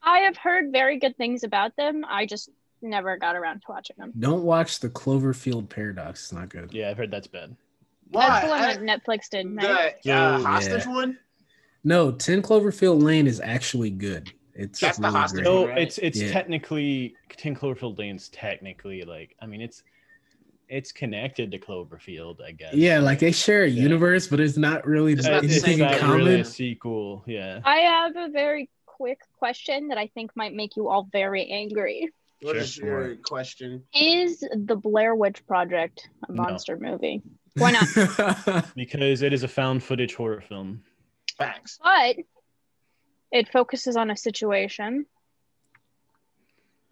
I 0.03 0.19
have 0.21 0.37
heard 0.37 0.71
very 0.73 0.99
good 0.99 1.17
things 1.17 1.45
about 1.45 1.77
them. 1.77 2.05
I 2.09 2.27
just 2.27 2.51
never 2.83 3.17
got 3.17 3.37
around 3.37 3.61
to 3.61 3.67
watching 3.69 3.97
them. 3.99 4.13
Don't 4.19 4.43
watch 4.45 4.81
the 4.81 4.91
Cloverfield 4.91 5.69
Paradox. 5.69 6.25
It's 6.25 6.33
not 6.33 6.49
good. 6.51 6.73
yeah, 6.73 6.91
I've 6.91 6.97
heard 6.99 7.11
that's 7.11 7.27
bad. 7.27 7.57
Why? 8.11 8.29
That's 8.29 8.45
the 8.45 8.51
one 8.51 8.61
I- 8.61 8.75
that 8.75 9.03
Netflix 9.05 9.29
did. 9.31 9.47
Right? 9.57 9.95
the 10.03 10.13
uh, 10.13 10.39
So- 10.39 10.45
hostage 10.45 10.85
Yeah. 10.87 10.93
one. 10.95 11.19
No, 11.85 12.13
Ten 12.13 12.43
Cloverfield 12.43 13.03
Lane 13.03 13.27
is 13.27 13.41
actually 13.41 13.91
good. 13.91 14.31
It's 14.55 14.79
That's 14.81 14.99
the 14.99 15.11
hostage 15.11 15.43
great. 15.43 15.45
No, 15.45 15.67
right? 15.69 15.79
it's 15.79 15.99
it's 15.99 16.21
Yeah. 16.21 16.31
technically 16.33 17.15
Ten 17.31 17.57
Cloverfield 17.57 17.99
Lane's 17.99 18.29
technically 18.29 19.03
like 19.03 19.35
I 19.43 19.47
mean 19.47 19.61
it's 19.61 19.83
it's 20.75 20.91
connected 20.91 21.53
to 21.53 21.59
Cloverfield, 21.59 22.43
I 22.43 22.51
guess. 22.51 22.75
Yeah, 22.75 22.99
like 22.99 23.21
they 23.21 23.31
share 23.31 23.63
a 23.63 23.69
Yeah. 23.69 23.83
universe, 23.83 24.27
but 24.27 24.41
it's 24.41 24.57
not 24.57 24.85
really 24.87 25.13
It's 25.13 25.25
not 25.25 25.43
the 25.43 25.47
it's 25.47 25.63
anything 25.65 25.65
same 25.65 25.73
in 25.75 25.79
not 25.87 25.91
thing. 25.93 26.01
common. 26.01 26.17
really 26.19 26.41
a 26.41 26.45
sequel. 26.45 27.23
Yeah. 27.27 27.61
I 27.65 27.77
have 27.77 28.17
a 28.17 28.29
very 28.31 28.69
quick 28.85 29.21
question 29.39 29.89
that 29.89 29.99
I 29.99 30.09
think 30.09 30.33
might 30.35 30.53
make 30.53 30.77
you 30.77 30.89
all 30.89 31.05
very 31.13 31.49
angry. 31.51 32.11
What 32.43 32.55
Sure. 32.55 32.61
is 32.61 32.77
your 32.77 33.17
question? 33.17 33.85
Is 33.95 34.41
the 34.53 34.75
Blair 34.77 35.15
Witch 35.15 35.47
Project 35.47 36.09
a 36.29 36.33
No. 36.33 36.43
monster 36.43 36.77
movie? 36.77 37.23
Why 37.57 37.71
not? 37.71 37.87
Because 38.75 39.23
it 39.23 39.33
is 39.33 39.45
a 39.45 39.49
found 39.49 39.83
footage 39.85 40.15
horror 40.17 40.41
film. 40.41 40.83
Facts. 41.39 41.79
but 41.83 42.17
it 43.33 43.49
focuses 43.49 43.97
on 43.97 44.11
a 44.11 44.17
situation. 44.17 45.07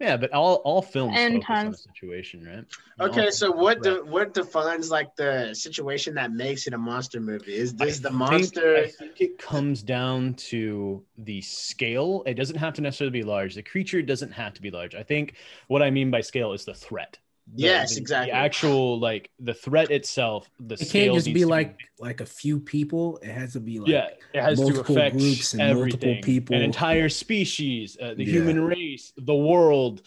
Yeah, 0.03 0.17
but 0.17 0.31
all 0.33 0.55
all 0.65 0.81
films 0.81 1.13
And 1.17 1.35
focus 1.35 1.49
on 1.49 1.67
a 1.67 1.77
situation, 1.77 2.45
right? 2.45 2.65
Okay, 3.09 3.25
All- 3.25 3.31
so 3.31 3.51
what 3.51 3.77
right. 3.77 3.95
de- 3.95 4.03
what 4.03 4.33
defines 4.33 4.91
like 4.91 5.15
the 5.15 5.53
situation 5.53 6.13
that 6.15 6.31
makes 6.33 6.67
it 6.67 6.73
a 6.73 6.77
monster 6.77 7.21
movie? 7.21 7.53
Is 7.55 7.73
I 7.79 7.85
this 7.85 7.99
the 7.99 8.09
think- 8.09 8.19
monster? 8.19 8.75
I 8.75 8.87
think 8.87 9.21
it 9.21 9.37
comes 9.37 9.81
down 9.81 10.33
to 10.51 11.01
the 11.17 11.39
scale. 11.41 12.23
It 12.25 12.33
doesn't 12.33 12.57
have 12.57 12.73
to 12.73 12.81
necessarily 12.81 13.17
be 13.21 13.23
large. 13.23 13.55
The 13.55 13.63
creature 13.63 14.01
doesn't 14.01 14.31
have 14.31 14.53
to 14.55 14.61
be 14.61 14.69
large. 14.71 14.93
I 14.93 15.03
think 15.03 15.35
what 15.67 15.81
I 15.81 15.89
mean 15.89 16.11
by 16.11 16.19
scale 16.19 16.51
is 16.51 16.65
the 16.65 16.73
threat. 16.73 17.17
The- 17.51 17.61
Yes, 17.63 17.95
the- 17.95 18.01
exactly. 18.01 18.31
The 18.31 18.37
actual 18.37 18.99
like 18.99 19.29
the 19.39 19.53
threat 19.53 19.91
itself. 19.91 20.49
The 20.59 20.75
It 20.75 20.87
scale 20.87 21.13
can't 21.13 21.15
just 21.15 21.33
be 21.33 21.41
to 21.41 21.47
like 21.47 21.77
like 21.99 22.21
a 22.21 22.25
few 22.25 22.59
people. 22.59 23.17
It 23.21 23.31
has 23.31 23.53
to 23.53 23.59
be 23.59 23.79
like 23.79 23.89
yeah, 23.89 24.09
it 24.33 24.41
has 24.41 24.57
to 24.59 24.63
multiple 24.65 24.97
affect 24.97 25.17
groups 25.17 25.53
and 25.53 25.77
multiple 25.79 26.15
people. 26.23 26.55
an 26.55 26.61
entire 26.61 27.09
species, 27.09 27.97
uh, 28.01 28.13
the 28.15 28.23
Yeah. 28.23 28.31
human 28.33 28.61
race, 28.63 29.13
the 29.17 29.35
world. 29.35 30.01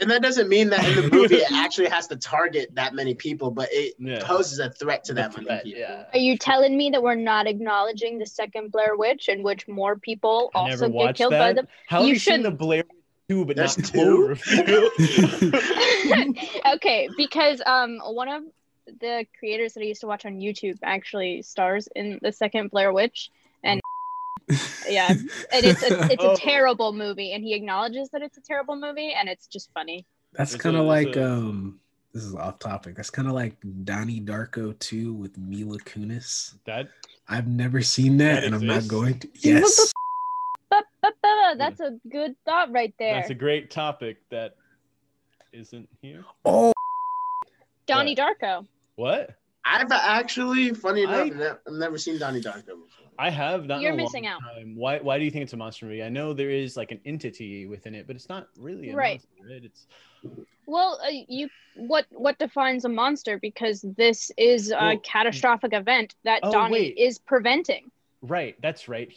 and 0.00 0.10
that 0.10 0.20
doesn't 0.20 0.48
mean 0.48 0.68
that 0.70 0.82
in 0.88 0.96
the 0.96 1.08
movie 1.16 1.36
it 1.36 1.52
actually 1.52 1.88
has 1.88 2.08
to 2.08 2.16
target 2.16 2.74
that 2.74 2.92
many 2.92 3.14
people, 3.14 3.52
but 3.52 3.68
it 3.70 3.94
Yeah. 4.00 4.18
poses 4.24 4.58
a 4.58 4.68
threat 4.70 5.04
to 5.04 5.14
that 5.14 5.32
many 5.36 5.44
threat, 5.46 5.62
people. 5.64 5.80
yeah. 5.80 6.04
Are 6.12 6.18
you 6.18 6.36
telling 6.36 6.76
me 6.76 6.90
that 6.90 7.00
we're 7.00 7.14
not 7.14 7.46
acknowledging 7.46 8.18
the 8.18 8.26
second 8.26 8.72
Blair 8.72 8.96
Witch, 8.96 9.28
in 9.28 9.44
which 9.44 9.68
more 9.68 9.94
people 9.96 10.50
I 10.56 10.70
also 10.70 10.88
get 10.88 11.14
killed 11.14 11.34
that. 11.34 11.38
by 11.38 11.52
the? 11.52 11.68
How 11.86 11.98
have 11.98 12.06
You 12.08 12.14
you 12.14 12.18
seen 12.18 12.36
should- 12.36 12.44
the 12.46 12.50
Blair 12.50 12.82
Witch 13.28 13.36
2 13.38 13.44
but 13.44 13.56
There's 13.56 13.78
not 13.78 13.86
two? 13.92 14.36
Okay, 16.74 17.08
because 17.16 17.62
um 17.66 17.98
one 18.04 18.28
of 18.28 18.42
the 19.00 19.26
creators 19.38 19.74
that 19.74 19.80
I 19.80 19.84
used 19.84 20.00
to 20.00 20.06
watch 20.06 20.26
on 20.26 20.34
YouTube 20.40 20.78
actually 20.82 21.42
stars 21.42 21.88
in 21.94 22.18
the 22.22 22.32
second 22.32 22.70
Blair 22.70 22.92
Witch, 22.92 23.30
and 23.62 23.80
yeah, 24.88 25.08
and 25.08 25.20
it's 25.52 25.82
a, 25.82 26.04
it's 26.12 26.24
a 26.24 26.30
Oh. 26.30 26.36
terrible 26.36 26.92
movie, 26.92 27.32
and 27.32 27.44
he 27.44 27.54
acknowledges 27.54 28.08
that 28.10 28.22
it's 28.22 28.38
a 28.38 28.40
terrible 28.42 28.74
movie, 28.76 29.12
and 29.12 29.28
it's 29.28 29.46
just 29.46 29.70
funny. 29.72 30.04
That's 30.32 30.56
kind 30.56 30.76
of 30.76 30.86
like 30.86 31.16
a- 31.16 31.30
um. 31.32 31.78
This 32.12 32.24
is 32.24 32.34
off 32.34 32.58
topic. 32.58 32.94
That's 32.96 33.08
kind 33.08 33.26
of 33.26 33.32
like 33.32 33.56
Donnie 33.84 34.20
Darko 34.20 34.78
2 34.78 35.14
with 35.14 35.38
Mila 35.38 35.78
Kunis. 35.78 36.52
that 36.66 36.88
I've 37.26 37.46
never 37.46 37.80
seen 37.80 38.18
that, 38.18 38.34
That 38.40 38.44
and 38.44 38.54
I'm 38.54 38.66
not 38.66 38.86
going 38.86 39.18
to. 39.20 39.28
What 39.28 39.34
the 39.42 39.48
Yes. 39.48 39.92
That's 41.58 41.80
a 41.80 41.98
good 42.10 42.34
thought 42.44 42.70
right 42.72 42.94
there. 42.98 43.14
that's 43.14 43.30
a 43.30 43.34
great 43.34 43.70
topic 43.70 44.18
that 44.30 44.56
isn't 45.52 45.88
here. 46.00 46.24
Oh, 46.44 46.72
Donnie 47.86 48.16
Darko. 48.16 48.66
What? 48.96 49.30
I've 49.64 49.92
actually, 49.92 50.74
funny 50.74 51.02
enough, 51.02 51.14
I- 51.26 51.28
ne- 51.28 51.46
I've 51.66 51.72
never 51.74 51.96
seen 51.98 52.18
Donnie 52.18 52.40
Darko 52.40 52.64
before. 52.66 53.06
I 53.18 53.30
have 53.30 53.66
not. 53.66 53.80
You're 53.80 53.92
a 53.92 53.94
long 53.94 54.04
missing 54.04 54.26
out. 54.26 54.40
Time. 54.40 54.74
Why? 54.74 54.98
Why 54.98 55.18
do 55.18 55.24
you 55.24 55.30
think 55.30 55.44
it's 55.44 55.52
a 55.52 55.56
monster 55.56 55.86
movie? 55.86 56.02
I 56.02 56.08
know 56.08 56.32
there 56.32 56.50
is 56.50 56.76
like 56.76 56.90
an 56.90 57.00
entity 57.04 57.66
within 57.66 57.94
it, 57.94 58.06
but 58.06 58.16
it's 58.16 58.28
not 58.28 58.48
really 58.58 58.90
a 58.90 58.96
Right. 58.96 59.22
monster. 59.38 59.54
Right? 59.54 59.64
It's 59.64 59.86
Well, 60.66 60.98
uh, 61.04 61.10
you 61.28 61.48
what 61.76 62.06
what 62.10 62.38
defines 62.38 62.84
a 62.84 62.88
monster? 62.88 63.38
Because 63.38 63.82
this 63.96 64.32
is 64.36 64.70
a 64.72 64.76
Well, 64.76 64.98
catastrophic 65.00 65.72
event 65.74 66.16
that 66.24 66.40
oh, 66.42 66.50
Donnie 66.52 66.72
wait. 66.72 66.96
is 66.98 67.18
preventing. 67.18 67.90
right. 68.22 68.56
That's 68.62 68.88
right. 68.88 69.12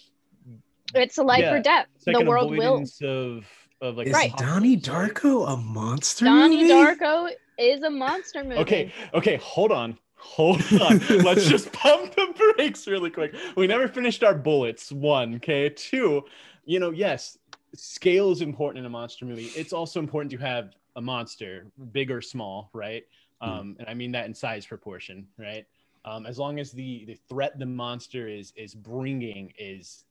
It's 0.94 1.18
a 1.18 1.24
life 1.24 1.42
Yeah, 1.42 1.56
or 1.56 1.62
death. 1.62 1.88
It's 1.96 2.08
like 2.08 2.18
the 2.18 2.26
world 2.26 2.52
will. 2.56 2.84
of 3.04 3.46
of 3.82 3.98
like 3.98 4.08
is 4.08 4.14
Right. 4.14 4.36
Donnie? 4.38 4.78
Darko 4.78 5.48
a 5.52 5.58
monster? 5.58 6.26
Donnie 6.26 6.62
movie? 6.62 6.74
Darko 6.74 7.30
is 7.58 7.84
a 7.84 7.90
monster 7.90 8.44
movie. 8.44 8.58
Okay, 8.58 8.94
okay, 9.14 9.36
hold 9.38 9.72
on. 9.72 9.98
Hold 10.18 10.62
on. 10.82 11.00
Let's 11.24 11.46
just 11.50 11.72
pump 11.72 12.16
the 12.16 12.54
brakes 12.56 12.88
really 12.88 13.10
quick. 13.10 13.36
We 13.56 13.68
never 13.68 13.88
finished 13.88 14.24
our 14.24 14.34
bullets. 14.34 14.92
One, 14.92 15.36
okay. 15.36 15.70
Two, 15.70 16.24
you 16.66 16.80
know, 16.80 16.92
yes, 16.92 17.38
scale 17.76 18.32
is 18.32 18.42
important 18.42 18.80
in 18.80 18.86
a 18.86 18.90
monster 18.90 19.26
movie. 19.26 19.52
It's 19.56 19.74
also 19.74 20.00
important 20.00 20.32
to 20.32 20.38
have 20.38 20.74
a 20.96 21.02
monster, 21.02 21.68
big 21.92 22.10
or 22.10 22.22
small, 22.22 22.70
right? 22.74 23.04
Um, 23.42 23.76
and 23.80 23.88
I 23.88 23.94
mean 23.94 24.14
that 24.14 24.26
in 24.26 24.34
size 24.34 24.66
proportion, 24.66 25.28
right? 25.38 25.66
Um, 26.06 26.26
as 26.26 26.40
long 26.40 26.60
as 26.60 26.72
the 26.72 27.04
the 27.06 27.18
threat 27.30 27.60
the 27.60 27.66
monster 27.66 28.28
is 28.28 28.54
is 28.56 28.74
bringing 28.74 29.54
is 29.60 30.06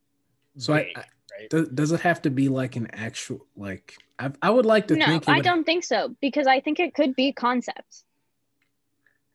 So 0.57 0.75
I- 0.75 0.85
big, 0.85 0.99
I- 0.99 1.05
right? 1.39 1.51
Does, 1.51 1.69
does 1.69 1.93
it 1.93 2.01
have 2.01 2.23
to 2.23 2.31
be 2.31 2.49
like 2.49 2.77
an 2.77 2.89
actual 2.93 3.47
like? 3.57 3.97
I, 4.19 4.31
I 4.41 4.51
would 4.51 4.67
like 4.67 4.87
to 4.89 4.97
No, 4.97 5.07
think. 5.07 5.23
it 5.25 5.29
I 5.29 5.41
don't 5.41 5.65
think 5.65 5.83
so 5.85 6.15
because 6.21 6.47
I 6.47 6.61
think 6.61 6.79
it 6.79 6.95
could 6.95 7.17
be 7.17 7.33
concepts. 7.33 8.05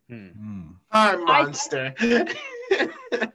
Hmm. 0.10 0.28
Hmm. 0.30 0.62
Our 0.92 1.18
monster. 1.20 1.94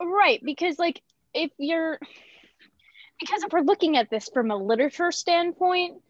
Right, 0.00 0.40
because 0.44 0.78
like 0.78 1.00
if 1.34 1.50
you're 1.58 1.98
because 3.20 3.42
if 3.44 3.52
we're 3.52 3.60
looking 3.60 3.96
at 3.96 4.10
this 4.10 4.28
from 4.32 4.50
a 4.50 4.56
literature 4.56 5.12
standpoint, 5.12 6.02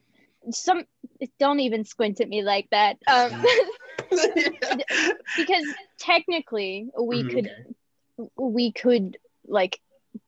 some 0.50 0.84
don't 1.38 1.60
even 1.60 1.84
squint 1.84 2.20
at 2.20 2.28
me 2.28 2.42
like 2.42 2.68
that. 2.70 2.96
Um, 3.06 3.44
because 5.36 5.66
technically 5.98 6.88
we 6.98 7.22
Mhm, 7.24 7.30
could 7.30 8.30
we 8.36 8.72
could 8.72 9.18
like 9.46 9.78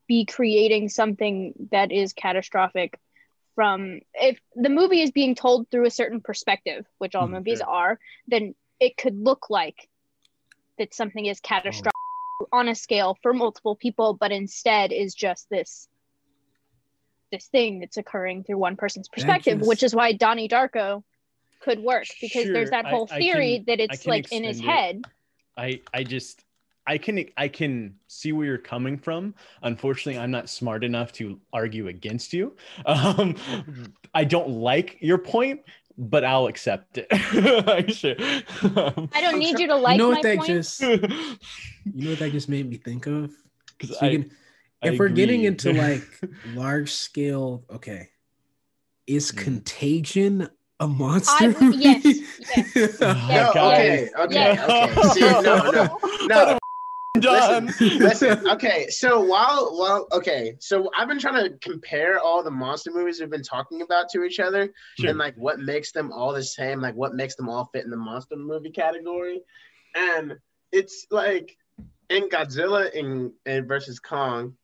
be 0.07 0.25
creating 0.25 0.89
something 0.89 1.53
that 1.71 1.93
is 1.93 2.13
catastrophic 2.13 2.99
from 3.55 4.01
if 4.15 4.39
the 4.57 4.69
movie 4.69 5.01
is 5.03 5.13
being 5.13 5.35
told 5.35 5.71
through 5.71 5.87
a 5.87 5.91
certain 5.91 6.21
perspective 6.21 6.85
which 6.99 7.15
all 7.15 7.27
Mhm, 7.27 7.33
movies 7.33 7.61
are 7.61 7.99
then 8.27 8.55
it 8.81 8.97
could 8.97 9.17
look 9.19 9.49
like 9.51 9.89
that 10.79 10.93
something 10.95 11.27
is 11.27 11.41
catastrophic 11.41 11.93
through 12.39 12.49
on 12.53 12.69
a 12.69 12.75
scale 12.75 13.17
for 13.23 13.33
multiple 13.33 13.77
people, 13.77 14.15
but 14.15 14.33
instead 14.33 14.93
is 14.93 15.15
just 15.15 15.49
this 15.51 15.89
this 17.33 17.47
thing 17.47 17.81
that's 17.81 17.97
occurring 17.97 18.45
through 18.45 18.59
one 18.59 18.77
person's 18.77 19.09
perspective, 19.09 19.61
which 19.61 19.83
is 19.83 19.95
why 19.95 20.13
Donnie 20.13 20.49
Darko 20.49 21.03
could 21.61 21.81
work 21.81 22.05
because 22.21 22.45
there's 22.53 22.71
that 22.71 22.87
whole 22.87 23.07
I 23.07 23.19
theory 23.19 23.57
can- 23.57 23.65
that 23.67 23.81
it's 23.81 24.07
like 24.07 24.33
in 24.33 24.45
his 24.45 24.59
it. 24.61 24.65
head. 24.65 25.03
I 25.57 25.81
I 25.93 26.03
just 26.03 26.45
I 26.87 26.99
can 26.99 27.25
I 27.37 27.49
can 27.49 27.95
see 28.09 28.33
where 28.33 28.47
you're 28.47 28.59
coming 28.59 28.99
from. 28.99 29.35
Unfortunately, 29.63 30.19
I'm 30.21 30.31
not 30.31 30.49
smart 30.51 30.85
enough 30.85 31.13
to 31.13 31.41
argue 31.53 31.89
against 31.89 32.33
you. 32.33 32.57
Um, 32.87 33.37
I 34.15 34.25
don't 34.25 34.51
like 34.51 34.99
your 35.01 35.19
point, 35.19 35.63
but 35.97 36.25
I'll 36.25 36.47
accept 36.47 36.99
it. 36.99 37.07
I 37.11 37.91
should. 37.91 38.21
Um, 38.77 39.09
I 39.15 39.21
don't 39.23 39.39
need 39.39 39.59
you 39.59 39.67
to 39.69 39.77
like 39.77 39.95
you 39.95 39.99
know 39.99 40.11
my 40.11 40.15
what 40.17 40.23
that 40.23 40.37
point. 40.37 40.47
just 40.49 40.81
you 40.81 40.99
know 42.05 42.11
what 42.11 42.19
that 42.19 42.33
just 42.33 42.49
made 42.49 42.69
me 42.69 42.77
think 42.77 43.07
of. 43.07 43.33
So 43.83 43.95
I- 44.01 44.11
can- 44.11 44.31
I 44.83 44.89
if 44.89 44.99
we're 44.99 45.09
getting 45.09 45.45
into 45.45 45.73
like 45.73 46.03
large 46.55 46.93
scale, 46.93 47.65
okay, 47.71 48.11
is 49.07 49.33
Mm. 49.33 49.39
Contagion 49.39 50.49
a 50.81 50.87
monster? 50.87 51.33
I- 51.45 51.57
movie? 51.61 51.77
yes, 51.79 52.05
yes. 52.77 53.01
No, 53.01 53.51
okay, 53.57 54.11
okay, 54.19 54.59
okay. 54.61 55.09
See, 55.15 55.21
no, 55.21 55.41
no, 55.41 55.99
no. 56.27 56.59
Done. 57.21 57.67
Listen, 57.67 57.99
listen. 57.99 58.49
Okay, 58.55 58.89
so 58.89 59.21
while 59.21 59.77
while 59.77 60.07
okay, 60.13 60.57
so 60.61 60.91
I've 60.97 61.09
been 61.09 61.19
trying 61.19 61.45
to 61.51 61.57
compare 61.59 62.19
all 62.19 62.43
the 62.43 62.51
monster 62.51 62.91
movies 62.93 63.21
we've 63.21 63.31
been 63.31 63.43
talking 63.43 63.83
about 63.83 64.09
to 64.11 64.25
each 64.25 64.41
other, 64.41 64.73
Sure. 64.99 65.11
and 65.11 65.19
like 65.19 65.35
what 65.37 65.59
makes 65.59 65.93
them 65.93 66.13
all 66.13 66.33
the 66.33 66.43
same, 66.43 66.81
like 66.81 66.95
what 66.95 67.15
makes 67.15 67.35
them 67.37 67.49
all 67.49 67.69
fit 67.73 67.85
in 67.85 67.91
the 67.91 67.97
monster 67.97 68.37
movie 68.37 68.71
category, 68.71 69.41
and 69.95 70.35
it's 70.73 71.07
like 71.11 71.57
in 72.11 72.29
Godzilla 72.29 72.93
in, 72.93 73.33
in 73.47 73.67
versus 73.67 73.99
Kong, 74.01 74.55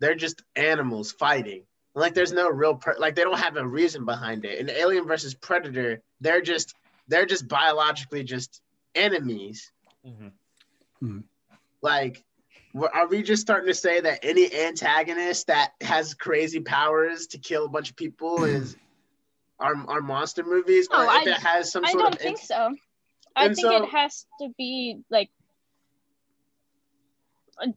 they're 0.00 0.14
just 0.14 0.42
animals 0.56 1.12
fighting. 1.12 1.64
Like 1.94 2.14
there's 2.14 2.32
no 2.32 2.48
real 2.48 2.74
pre- 2.74 2.98
like 2.98 3.14
they 3.14 3.22
don't 3.22 3.38
have 3.38 3.56
a 3.56 3.66
reason 3.66 4.04
behind 4.04 4.44
it. 4.44 4.58
In 4.58 4.68
Alien 4.70 5.06
versus 5.06 5.34
Predator, 5.34 6.02
they're 6.20 6.42
just 6.42 6.74
they're 7.08 7.26
just 7.26 7.48
biologically 7.48 8.24
just 8.24 8.60
enemies. 8.94 9.70
Mhm. 10.06 10.32
Like, 11.84 12.24
are 12.94 13.06
we 13.06 13.22
just 13.22 13.42
starting 13.42 13.68
to 13.68 13.74
say 13.74 14.00
that 14.00 14.20
any 14.24 14.52
antagonist 14.52 15.48
that 15.48 15.72
has 15.82 16.14
crazy 16.14 16.60
powers 16.60 17.26
to 17.28 17.38
kill 17.38 17.66
a 17.66 17.68
bunch 17.68 17.90
of 17.90 17.96
people 17.96 18.42
is 18.44 18.74
our, 19.60 19.74
our 19.86 20.00
monster 20.00 20.42
movies? 20.42 20.88
No, 20.90 20.98
or 21.04 21.08
I- 21.08 21.24
it 21.26 21.34
has 21.34 21.70
some 21.70 21.84
I 21.84 21.92
sort 21.92 22.02
don't 22.04 22.14
of 22.14 22.20
think 22.20 22.38
int- 22.38 22.46
so. 22.48 22.74
I 23.36 23.46
and 23.46 23.54
think 23.54 23.66
so- 23.66 23.84
it 23.84 23.90
has 23.90 24.26
to 24.40 24.48
be 24.56 24.98
like 25.10 25.30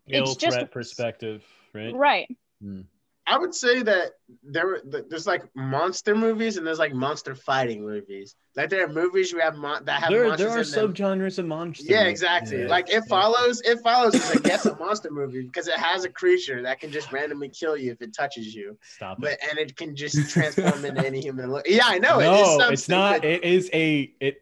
Ill 0.07 0.23
it's 0.23 0.35
just 0.37 0.71
perspective, 0.71 1.43
right? 1.73 1.93
right. 1.93 2.27
Hmm. 2.63 2.81
I 3.29 3.37
would 3.37 3.53
say 3.53 3.81
that 3.83 4.11
there 4.41 4.79
there's 4.85 5.27
like 5.27 5.43
monster 5.53 6.15
movies 6.15 6.55
and 6.55 6.65
there's 6.65 6.79
like 6.79 6.93
monster 6.93 7.35
fighting 7.35 7.81
movies. 7.85 8.35
Like 8.55 8.69
there 8.69 8.85
are 8.85 8.87
movies 8.87 9.31
you 9.33 9.39
have 9.39 9.55
mon- 9.57 9.83
that 9.85 9.99
have 10.01 10.09
There, 10.09 10.27
monsters 10.27 10.71
there 10.73 10.81
are 10.81 10.85
in 10.87 10.93
them. 10.93 10.93
subgenres 11.19 11.37
of 11.37 11.45
monsters. 11.45 11.89
Yeah, 11.89 12.03
exactly. 12.03 12.61
Yeah. 12.61 12.67
Like 12.67 12.89
it 12.89 13.03
follows. 13.09 13.61
It 13.61 13.79
follows 13.83 14.15
is 14.15 14.31
I 14.31 14.39
guess 14.39 14.65
a 14.65 14.75
monster 14.77 15.11
movie 15.11 15.41
because 15.43 15.67
it 15.67 15.75
has 15.77 16.05
a 16.05 16.09
creature 16.09 16.61
that 16.61 16.79
can 16.79 16.89
just 16.91 17.11
randomly 17.11 17.49
kill 17.49 17.75
you 17.75 17.91
if 17.91 18.01
it 18.01 18.13
touches 18.15 18.55
you, 18.55 18.77
Stop 18.81 19.17
but 19.19 19.33
it. 19.33 19.39
and 19.49 19.59
it 19.59 19.75
can 19.75 19.93
just 19.95 20.29
transform 20.31 20.85
into 20.85 21.05
any 21.05 21.19
human. 21.19 21.51
Look. 21.51 21.65
Yeah, 21.67 21.83
I 21.85 21.99
know. 21.99 22.19
no, 22.19 22.61
it 22.63 22.63
is 22.65 22.71
it's 22.71 22.89
not. 22.89 23.25
It 23.25 23.43
is 23.43 23.69
a 23.73 24.13
it. 24.21 24.37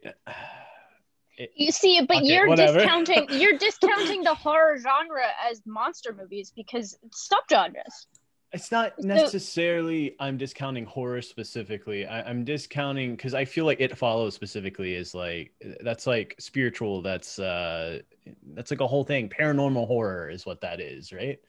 it 1.37 1.51
You 1.55 1.71
see, 1.71 2.01
but 2.01 2.17
Okay, 2.17 2.27
you're 2.27 2.47
whatever. 2.47 2.77
discounting 2.77 3.27
you're 3.31 3.57
discounting 3.57 4.23
the 4.23 4.35
horror 4.35 4.77
genre 4.77 5.25
as 5.49 5.61
monster 5.65 6.13
movies 6.13 6.53
because 6.55 6.97
it's 7.03 7.27
subgenres. 7.27 8.05
It's 8.51 8.71
not 8.71 8.93
So- 8.99 9.07
necessarily 9.07 10.15
I'm 10.19 10.37
discounting 10.37 10.85
horror 10.85 11.21
specifically. 11.21 12.05
I, 12.05 12.21
I'm 12.29 12.43
discounting 12.45 13.15
because 13.15 13.33
I 13.33 13.43
feel 13.45 13.65
like 13.65 13.81
it 13.81 13.97
follows 13.97 14.33
specifically 14.33 14.93
is 14.95 15.13
like 15.13 15.51
that's 15.81 16.07
like 16.07 16.35
spiritual. 16.39 17.01
That's 17.01 17.37
uh 17.39 17.99
that's 18.53 18.71
like 18.71 18.81
a 18.81 18.87
whole 18.87 19.03
thing. 19.03 19.29
Paranormal 19.29 19.87
horror 19.87 20.29
is 20.29 20.45
what 20.45 20.61
that 20.61 20.79
is, 20.79 21.11
right? 21.11 21.39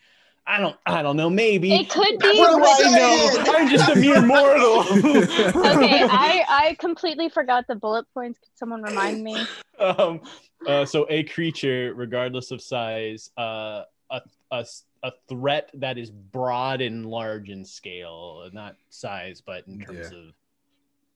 I 0.48 0.58
don't 0.60 0.76
I 0.86 1.02
don't 1.02 1.16
know. 1.16 1.28
Maybe 1.30 1.72
It 1.74 1.88
could 1.90 2.18
be. 2.18 2.38
what 2.38 2.54
I'm. 2.54 2.94
I 2.94 2.98
know. 2.98 3.52
I'm 3.52 3.68
just 3.68 3.88
a 3.88 3.96
mere 3.96 4.24
mortal. 4.26 4.80
okay, 4.80 6.02
I 6.10 6.44
I 6.48 6.76
completely 6.78 7.28
forgot 7.28 7.66
the 7.68 7.74
bullet 7.76 8.06
points. 8.14 8.38
Could 8.38 8.56
someone 8.56 8.82
remind 8.82 9.22
me? 9.22 9.36
um, 9.78 10.20
uh, 10.66 10.84
so 10.84 11.06
a 11.10 11.22
creature, 11.24 11.92
regardless 11.94 12.50
of 12.52 12.60
size, 12.62 13.30
uh, 13.36 13.82
a, 14.10 14.20
a, 14.52 14.64
a 15.02 15.12
threat 15.28 15.70
that 15.74 15.98
is 15.98 16.10
broad 16.10 16.80
and 16.80 17.06
large 17.06 17.50
in 17.50 17.64
scale, 17.64 18.48
not 18.52 18.76
size, 18.90 19.40
but 19.44 19.66
in 19.66 19.80
terms 19.80 20.06
of 20.08 20.34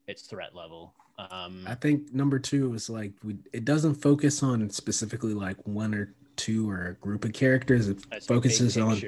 its 0.07 0.23
threat 0.23 0.55
level. 0.55 0.93
Um, 1.17 1.65
I 1.67 1.75
think 1.75 2.13
number 2.13 2.39
two 2.39 2.73
is 2.73 2.89
like 2.89 3.13
we, 3.23 3.37
it 3.53 3.65
doesn't 3.65 3.95
focus 3.95 4.41
on 4.43 4.69
specifically 4.69 5.33
like 5.33 5.57
one 5.67 5.93
or 5.93 6.13
two 6.35 6.69
or 6.69 6.87
a 6.87 6.93
group 6.95 7.25
of 7.25 7.33
characters. 7.33 7.89
It 7.89 7.97
that's 8.09 8.25
the 8.25 8.33
big 8.33 8.43
focuses 8.43 8.77
on 8.77 8.99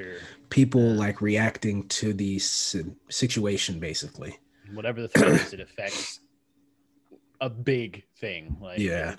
people 0.50 0.82
like 0.82 1.20
reacting 1.20 1.88
to 1.88 2.12
the 2.12 2.38
situation, 2.38 3.80
basically. 3.80 4.38
whatever 4.72 5.02
the 5.02 5.08
threat 5.08 5.32
is, 5.32 5.52
it 5.52 5.60
affects 5.60 6.20
a 7.40 7.50
big 7.50 8.04
thing, 8.16 8.56
like 8.60 8.78
Yeah. 8.78 9.16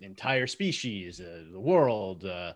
entire 0.00 0.46
species, 0.46 1.20
uh, 1.20 1.44
the 1.52 1.60
world, 1.60 2.24
uh, 2.24 2.54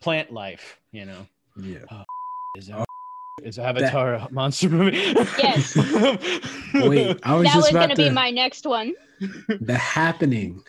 plant 0.00 0.32
life. 0.32 0.80
You 0.92 1.04
know. 1.06 1.26
Yeah. 1.62 1.78
Is, 2.56 2.68
Oh, 2.70 2.84
is 3.44 3.58
Avatar 3.60 4.14
a 4.14 4.28
monster 4.32 4.68
movie? 4.68 4.96
Yes. 5.38 5.76
Wait, 6.74 7.16
I 7.22 7.34
was 7.36 7.44
that 7.44 7.54
just 7.54 7.56
was 7.56 7.70
gonna 7.70 7.94
to. 7.94 8.02
be 8.02 8.10
my 8.10 8.30
next 8.30 8.66
one. 8.66 8.92
the 9.60 9.74
happening. 9.74 10.62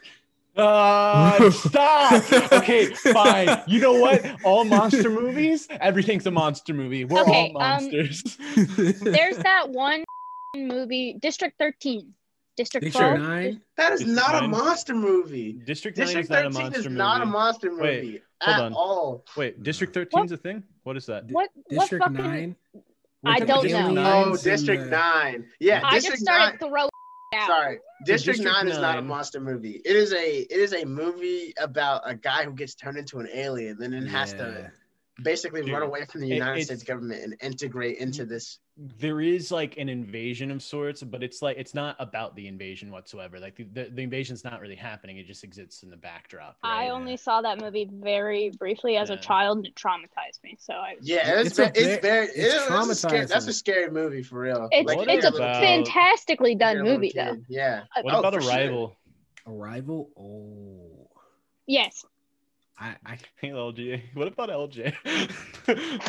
Uh, 0.55 1.49
stop. 1.49 2.23
Okay, 2.51 2.85
fine. 2.93 3.63
You 3.67 3.79
know 3.81 3.93
what? 3.93 4.23
All 4.43 4.63
monster 4.63 5.09
movies, 5.09 5.67
everything's 5.79 6.27
a 6.27 6.31
monster 6.31 6.73
movie. 6.73 7.03
We're 7.03 7.21
Okay, 7.21 7.51
all 7.55 7.61
um, 7.63 7.83
monsters. 7.83 8.37
There's 9.01 9.37
that 9.37 9.69
one 9.69 10.03
movie, 10.55 11.17
District 11.19 11.57
13. 11.57 12.13
District 12.57 12.83
District 12.83 13.15
12. 13.15 13.19
Nine. 13.19 13.61
that 13.77 13.93
is 13.93 13.99
District 14.01 14.15
not 14.31 14.43
a 14.43 14.47
monster 14.47 14.93
movie. 14.93 15.53
District 15.65 15.97
9 15.97 16.05
District 16.05 16.25
is 16.25 16.29
not 16.29 16.45
a 16.45 16.49
monster 16.49 16.79
is 16.79 16.85
movie. 16.85 16.97
not 16.97 17.21
a 17.21 17.25
monster 17.25 17.69
Wait, 17.75 18.03
movie 18.03 18.21
hold 18.41 18.55
at 18.55 18.61
on. 18.63 18.73
all. 18.73 19.25
Wait, 19.37 19.63
District 19.63 19.93
13 19.93 20.25
is 20.25 20.31
a 20.31 20.37
thing? 20.37 20.63
What 20.83 20.97
is 20.97 21.05
that? 21.05 21.25
What? 21.31 21.49
District 21.69 22.01
what 22.01 22.11
fucking? 22.11 22.31
Nine. 22.31 22.55
I 23.23 23.39
With 23.39 23.39
the 23.39 23.45
don't 23.45 23.67
know. 23.95 24.01
aliens 24.01 24.39
Oh, 24.39 24.49
District 24.49 24.83
the- 24.85 24.89
Nine. 24.89 25.45
Yeah, 25.59 25.81
I 25.83 25.95
District 25.95 26.13
just 26.19 26.23
started 26.23 26.59
Nine. 26.61 26.69
throwing 26.69 26.89
out. 27.35 27.47
Sorry, 27.47 27.79
District, 28.05 28.37
District 28.39 28.43
Nine 28.43 28.67
is 28.67 28.77
not 28.79 28.97
a 28.97 29.01
monster 29.01 29.39
movie. 29.39 29.79
It 29.85 29.95
is 29.95 30.11
a 30.11 30.39
it 30.39 30.51
is 30.51 30.73
a 30.73 30.85
movie 30.85 31.53
about 31.57 32.01
a 32.05 32.15
guy 32.15 32.43
who 32.43 32.51
gets 32.53 32.75
turned 32.75 32.97
into 32.97 33.19
an 33.19 33.29
alien 33.33 33.81
and 33.81 33.93
then 33.93 34.05
has 34.07 34.33
to 34.33 34.71
basically 35.23 35.61
Dude, 35.61 35.71
run 35.71 35.83
away 35.83 36.05
from 36.05 36.21
the 36.21 36.27
United 36.27 36.53
it's- 36.53 36.65
States 36.65 36.83
government 36.83 37.23
and 37.23 37.35
integrate 37.41 37.97
into 37.99 38.23
mm-hmm. 38.23 38.31
this. 38.33 38.59
There 38.97 39.21
is 39.21 39.51
like 39.51 39.77
an 39.77 39.89
invasion 39.89 40.49
of 40.49 40.63
sorts, 40.63 41.03
but 41.03 41.21
it's 41.21 41.41
like 41.41 41.57
it's 41.57 41.75
not 41.75 41.95
about 41.99 42.35
the 42.35 42.47
invasion 42.47 42.89
whatsoever. 42.89 43.39
Like 43.39 43.55
the, 43.55 43.63
the, 43.65 43.89
the 43.93 44.01
invasion's 44.01 44.43
not 44.43 44.59
really 44.59 44.75
happening. 44.75 45.17
It 45.17 45.27
just 45.27 45.43
exists 45.43 45.83
in 45.83 45.91
the 45.91 45.97
backdrop. 45.97 46.57
I 46.63 46.85
right? 46.85 46.89
only 46.91 47.15
saw 47.17 47.41
that 47.41 47.61
movie 47.61 47.87
very 47.91 48.49
briefly 48.49 48.97
as 48.97 49.09
Yeah. 49.09 49.15
a 49.15 49.19
child, 49.19 49.57
and 49.57 49.67
it 49.67 49.75
traumatized 49.75 50.41
me. 50.43 50.57
So 50.59 50.73
I. 50.73 50.95
was, 50.97 51.07
Yeah, 51.07 51.41
it's 51.41 51.49
It's 51.49 51.59
a 51.59 51.63
ve- 51.65 51.71
it's 51.75 52.01
very 52.01 52.25
it's 52.27 52.35
it- 52.37 52.45
it's 52.71 52.89
a 52.89 52.95
scary, 52.95 53.25
that's 53.25 53.47
a 53.47 53.53
scary 53.53 53.91
movie 53.91 54.23
for 54.23 54.39
real. 54.39 54.67
It's, 54.71 54.87
Like, 54.87 55.07
it's 55.07 55.25
a 55.25 55.29
about- 55.29 55.61
fantastically 55.61 56.55
done 56.55 56.81
movie, 56.81 57.11
kid, 57.11 57.17
though. 57.25 57.37
Yeah. 57.49 57.83
Uh, 57.95 58.01
what 58.01 58.15
Oh, 58.15 58.19
about 58.19 58.33
for 58.33 58.41
sure. 58.41 58.51
Arrival? 58.51 58.97
Arrival. 59.45 60.09
Oh, 60.17 61.09
Yes. 61.67 62.03
I, 62.79 62.95
I, 63.05 63.17
Hey, 63.35 63.49
LJ. 63.49 64.01
What 64.15 64.27
about 64.27 64.49
LJ? 64.49 64.95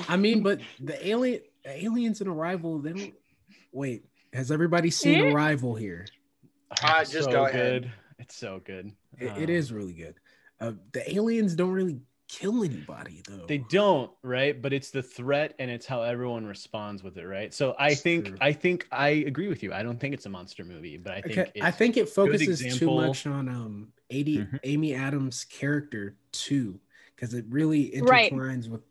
I 0.09 0.17
mean, 0.17 0.43
but 0.47 0.61
the 0.81 1.07
alien, 1.07 1.41
the 1.43 1.52
aliens 1.65 2.21
and 2.21 2.29
Arrival. 2.29 2.79
They 2.79 2.93
don't. 2.93 3.15
Wait, 3.73 4.05
has 4.33 4.51
everybody 4.51 4.91
seen 4.91 5.21
Hmm? 5.21 5.33
Arrival 5.33 5.75
here? 5.75 6.07
Uh, 6.71 6.99
It's 7.01 7.11
just 7.11 7.27
so 7.27 7.33
go 7.33 7.45
ahead. 7.47 7.83
good. 7.83 7.93
It's 8.19 8.37
so 8.37 8.61
good. 8.65 8.93
It, 9.19 9.33
it 9.37 9.51
Uh, 9.51 9.53
is 9.53 9.73
really 9.73 9.93
good. 9.93 10.15
Uh, 10.61 10.73
the 10.93 11.13
aliens 11.13 11.55
don't 11.55 11.73
really 11.73 12.01
kill 12.29 12.63
anybody 12.65 13.23
though. 13.27 13.47
They 13.47 13.59
don't, 13.59 14.11
right? 14.23 14.61
But 14.61 14.73
it's 14.73 14.91
the 14.91 15.03
threat 15.03 15.55
and 15.59 15.71
it's 15.71 15.87
how 15.87 16.03
everyone 16.03 16.47
responds 16.47 17.03
with 17.03 17.19
it, 17.19 17.27
right? 17.27 17.53
So 17.53 17.75
I 17.79 17.91
It's 17.91 18.01
think 18.03 18.27
true. 18.27 18.37
I 18.41 18.53
think 18.53 18.87
I 18.93 19.09
agree 19.09 19.49
with 19.49 19.63
you. 19.63 19.73
I 19.73 19.83
don't 19.83 19.99
think 19.99 20.15
it's 20.15 20.27
a 20.27 20.31
monster 20.31 20.65
movie, 20.65 20.97
but 20.97 21.13
I 21.13 21.21
think 21.23 21.39
Okay, 21.39 21.51
it's, 21.55 21.67
I 21.67 21.71
think 21.71 21.97
it 21.97 22.09
focuses 22.09 22.79
too 22.79 22.91
much 22.91 23.27
on 23.27 23.49
um 23.49 23.89
80, 24.11 24.39
Mhm. 24.39 24.61
Amy 24.63 24.95
Adams' 24.95 25.45
character 25.45 26.17
too, 26.33 26.79
because 27.15 27.35
it 27.35 27.45
really 27.49 27.93
Right. 28.01 28.33
intertwines 28.33 28.69
with 28.69 28.83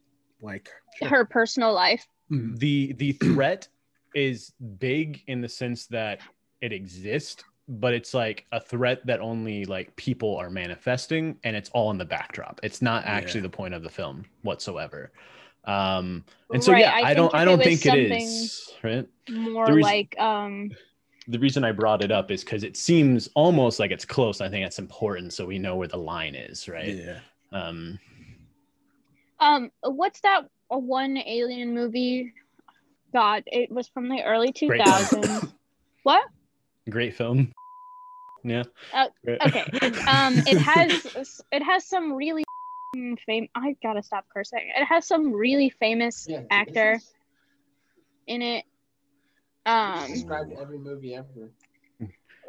like 0.41 0.69
Her 1.01 1.25
personal 1.25 1.73
life. 1.73 2.05
Mm, 2.31 2.57
the 2.59 2.93
the 2.93 3.11
threat 3.33 3.67
is 4.15 4.53
big 4.79 5.21
in 5.27 5.41
the 5.41 5.49
sense 5.49 5.85
that 5.87 6.19
it 6.61 6.71
exists 6.73 7.43
but 7.67 7.93
it's 7.93 8.13
like 8.13 8.45
a 8.51 8.59
threat 8.59 9.05
that 9.05 9.21
only 9.21 9.63
like 9.63 9.95
people 9.95 10.35
are 10.35 10.49
manifesting 10.49 11.37
and 11.45 11.55
it's 11.55 11.69
all 11.69 11.89
in 11.91 11.97
the 11.97 12.03
backdrop. 12.03 12.59
It's 12.63 12.81
not 12.81 13.05
actually 13.05 13.39
Yeah. 13.39 13.43
the 13.43 13.49
point 13.61 13.73
of 13.73 13.81
the 13.83 13.89
film 13.89 14.25
whatsoever. 14.41 15.11
Um 15.63 16.25
and 16.51 16.61
so 16.61 16.73
Right, 16.73 16.81
yeah, 16.81 16.91
I 16.93 17.11
I, 17.11 17.13
don't 17.13 17.31
think 17.31 17.41
I 17.41 17.45
don't 17.45 17.61
it 17.61 17.63
think 17.63 17.85
it 17.85 18.11
is, 18.11 18.73
right? 18.83 19.07
More 19.29 19.67
reason- 19.67 19.81
like 19.81 20.19
um 20.19 20.71
The 21.29 21.39
reason 21.39 21.63
I 21.63 21.71
brought 21.71 22.03
it 22.03 22.11
up 22.11 22.29
is 22.31 22.43
cuz 22.43 22.63
it 22.63 22.75
seems 22.75 23.29
almost 23.35 23.79
like 23.79 23.91
it's 23.91 24.05
close. 24.05 24.41
I 24.41 24.49
think 24.49 24.65
that's 24.65 24.79
important 24.79 25.31
so 25.31 25.45
we 25.45 25.57
know 25.59 25.77
where 25.77 25.87
the 25.87 25.97
line 26.13 26.35
is, 26.35 26.67
right? 26.67 26.95
Yeah. 26.95 27.19
Um 27.53 27.99
um 29.39 29.71
what's 29.81 30.19
that 30.21 30.49
one 30.79 31.17
alien 31.17 31.73
movie? 31.73 32.33
God, 33.13 33.43
it 33.45 33.71
was 33.71 33.87
from 33.89 34.09
the 34.09 34.23
early 34.23 34.51
two 34.51 34.67
Great. 34.67 34.81
thousands. 34.81 35.53
what? 36.03 36.23
great 36.89 37.15
film. 37.15 37.51
Yeah. 38.43 38.63
Uh, 38.93 39.07
okay. 39.45 39.65
Um, 40.07 40.37
it 40.47 40.57
has 40.57 40.89
it 41.51 41.63
has 41.63 41.87
some 41.87 42.13
really 42.13 42.43
fame. 43.25 43.47
I 43.55 43.75
gotta 43.83 44.03
stop 44.03 44.25
cursing. 44.33 44.71
It 44.75 44.85
has 44.85 45.07
some 45.07 45.33
really 45.33 45.69
famous 45.69 46.25
Yeah, 46.27 46.41
actor 46.49 46.99
in 48.27 48.41
it. 48.41 48.65
Um, 49.65 50.07
Described 50.07 50.53
every 50.59 50.79
movie 50.79 51.15
ever. 51.15 51.51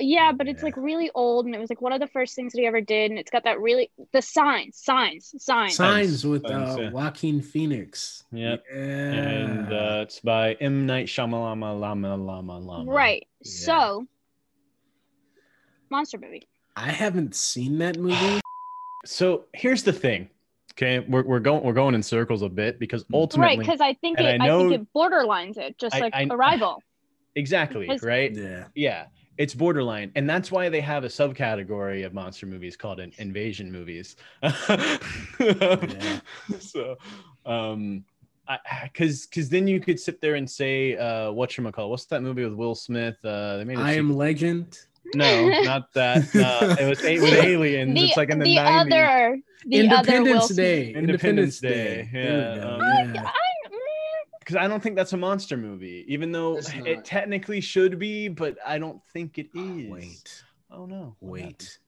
Yeah, 0.04 0.32
but 0.32 0.48
it's 0.48 0.60
Yeah. 0.60 0.66
like 0.66 0.76
really 0.76 1.10
old, 1.14 1.46
and 1.46 1.54
it 1.54 1.58
was 1.58 1.70
like 1.70 1.80
one 1.80 1.92
of 1.92 2.00
the 2.00 2.06
first 2.06 2.34
things 2.34 2.52
that 2.52 2.58
he 2.60 2.66
ever 2.66 2.80
did, 2.80 3.10
and 3.10 3.18
it's 3.18 3.30
got 3.30 3.44
that 3.44 3.60
really 3.60 3.90
the 4.12 4.22
signs, 4.22 4.76
signs, 4.78 5.34
signs. 5.38 5.76
Signs 5.76 6.26
with 6.26 6.46
Signs, 6.46 6.78
uh, 6.78 6.80
yeah. 6.82 6.90
Joaquin 6.90 7.40
Phoenix. 7.42 8.24
Yep. 8.32 8.64
Yeah. 8.72 8.78
And 8.80 9.72
uh, 9.72 10.00
it's 10.02 10.20
by 10.20 10.54
M 10.54 10.86
Night 10.86 11.06
Shyamalan 11.06 11.80
Lama 11.80 12.16
Lama 12.16 12.58
Lama. 12.58 12.90
Right. 12.90 13.26
Yeah. 13.40 13.50
So, 13.50 14.06
monster 15.90 16.18
movie. 16.18 16.48
I 16.76 16.90
haven't 16.90 17.34
seen 17.34 17.78
that 17.78 17.98
movie. 17.98 18.40
So 19.04 19.46
here's 19.52 19.82
the 19.82 19.92
thing. 19.92 20.30
Okay, 20.74 21.00
we're, 21.00 21.24
we're 21.24 21.40
going 21.40 21.64
we're 21.64 21.72
going 21.72 21.96
in 21.96 22.04
circles 22.04 22.42
a 22.42 22.48
bit 22.48 22.78
because 22.78 23.02
Mm. 23.06 23.14
ultimately 23.14 23.56
right, 23.56 23.58
because 23.58 23.80
I 23.80 23.94
think 23.94 24.20
it, 24.20 24.22
I 24.22 24.28
I, 24.28 24.38
think 24.38 24.44
know- 24.44 24.70
it 24.70 24.86
borderlines 24.94 25.58
it, 25.58 25.76
just 25.76 25.96
I- 25.96 25.98
like 25.98 26.14
I- 26.14 26.28
Arrival. 26.30 26.80
exactly 27.34 27.88
because- 27.88 28.04
right. 28.04 28.32
yeah. 28.32 28.66
Yeah, 28.76 29.06
it's 29.38 29.54
borderline, 29.54 30.12
and 30.14 30.28
that's 30.28 30.50
why 30.52 30.68
they 30.68 30.80
have 30.80 31.04
a 31.04 31.08
subcategory 31.08 32.04
of 32.04 32.12
monster 32.14 32.46
movies 32.46 32.76
called 32.76 33.00
in- 33.00 33.12
invasion 33.18 33.70
movies. 33.72 34.16
So, 36.60 36.96
um, 37.46 38.04
because 38.84 39.26
because 39.26 39.48
then 39.48 39.66
you 39.66 39.80
could 39.80 39.98
sit 39.98 40.20
there 40.20 40.34
and 40.34 40.48
say, 40.50 40.96
uh, 40.96 41.30
what 41.32 41.56
you 41.56 41.70
call 41.72 41.90
what's 41.90 42.04
that 42.06 42.22
movie 42.22 42.44
with 42.44 42.54
Will 42.54 42.74
Smith? 42.74 43.16
Uh, 43.24 43.56
they 43.58 43.64
made 43.64 43.78
a 43.78 43.82
I 43.82 43.92
am 43.92 44.14
Legend. 44.16 44.78
no, 45.14 45.48
not 45.62 45.92
that. 45.94 46.22
No, 46.34 46.76
it 46.78 46.88
was 46.88 47.02
a- 47.04 47.20
with 47.20 47.32
aliens. 47.34 47.94
the 47.94 48.04
it's 48.06 48.16
like 48.16 48.30
in 48.30 48.38
the, 48.38 48.44
the 48.44 48.56
90s. 48.56 48.80
other, 48.80 49.38
the 49.66 49.88
other 49.88 50.12
Will 50.22 50.28
Independence 50.28 50.44
Smith- 50.46 50.56
Day. 50.56 50.92
Independence 50.94 51.60
Day, 51.60 52.08
There 52.12 52.22
yeah, 52.22 52.54
go, 52.62 52.68
um, 52.74 52.80
yeah. 53.14 53.22
I, 53.24 53.26
mm, 53.26 53.32
because 54.52 54.64
I 54.64 54.68
don't 54.68 54.82
think 54.82 54.96
that's 54.96 55.12
a 55.12 55.16
monster 55.16 55.56
movie, 55.56 56.04
even 56.08 56.30
though 56.30 56.58
it 56.84 57.04
technically 57.04 57.60
should 57.60 57.98
be, 57.98 58.28
but 58.28 58.56
I 58.66 58.78
don't 58.78 59.02
think 59.12 59.38
it 59.38 59.48
ah, 59.56 59.58
is. 59.58 59.90
Wait, 59.90 60.44
Oh 60.70 60.86
no. 60.86 61.16
What 61.20 61.40
happened? 61.40 61.60
wait. 61.60 61.78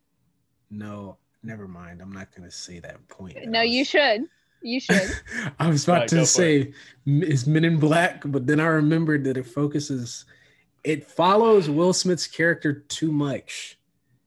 No, 0.70 1.18
never 1.42 1.68
mind. 1.68 2.00
I'm 2.00 2.12
not 2.12 2.34
going 2.34 2.48
to 2.48 2.54
say 2.54 2.78
that 2.80 3.06
point. 3.08 3.36
no, 3.46 3.60
you 3.60 3.84
should. 3.84 4.22
You 4.62 4.80
should. 4.80 5.10
I 5.58 5.68
was 5.68 5.84
about 5.84 6.00
Right, 6.00 6.08
to 6.08 6.26
say 6.26 6.72
m- 7.06 7.22
is 7.22 7.46
Men 7.46 7.64
in 7.64 7.78
Black, 7.78 8.22
but 8.24 8.46
then 8.46 8.60
I 8.60 8.66
remembered 8.66 9.24
that 9.24 9.36
it 9.36 9.46
focuses, 9.46 10.24
it 10.84 11.06
follows 11.06 11.68
Will 11.68 11.92
Smith's 11.92 12.26
character 12.26 12.72
too 12.72 13.12
much. 13.12 13.78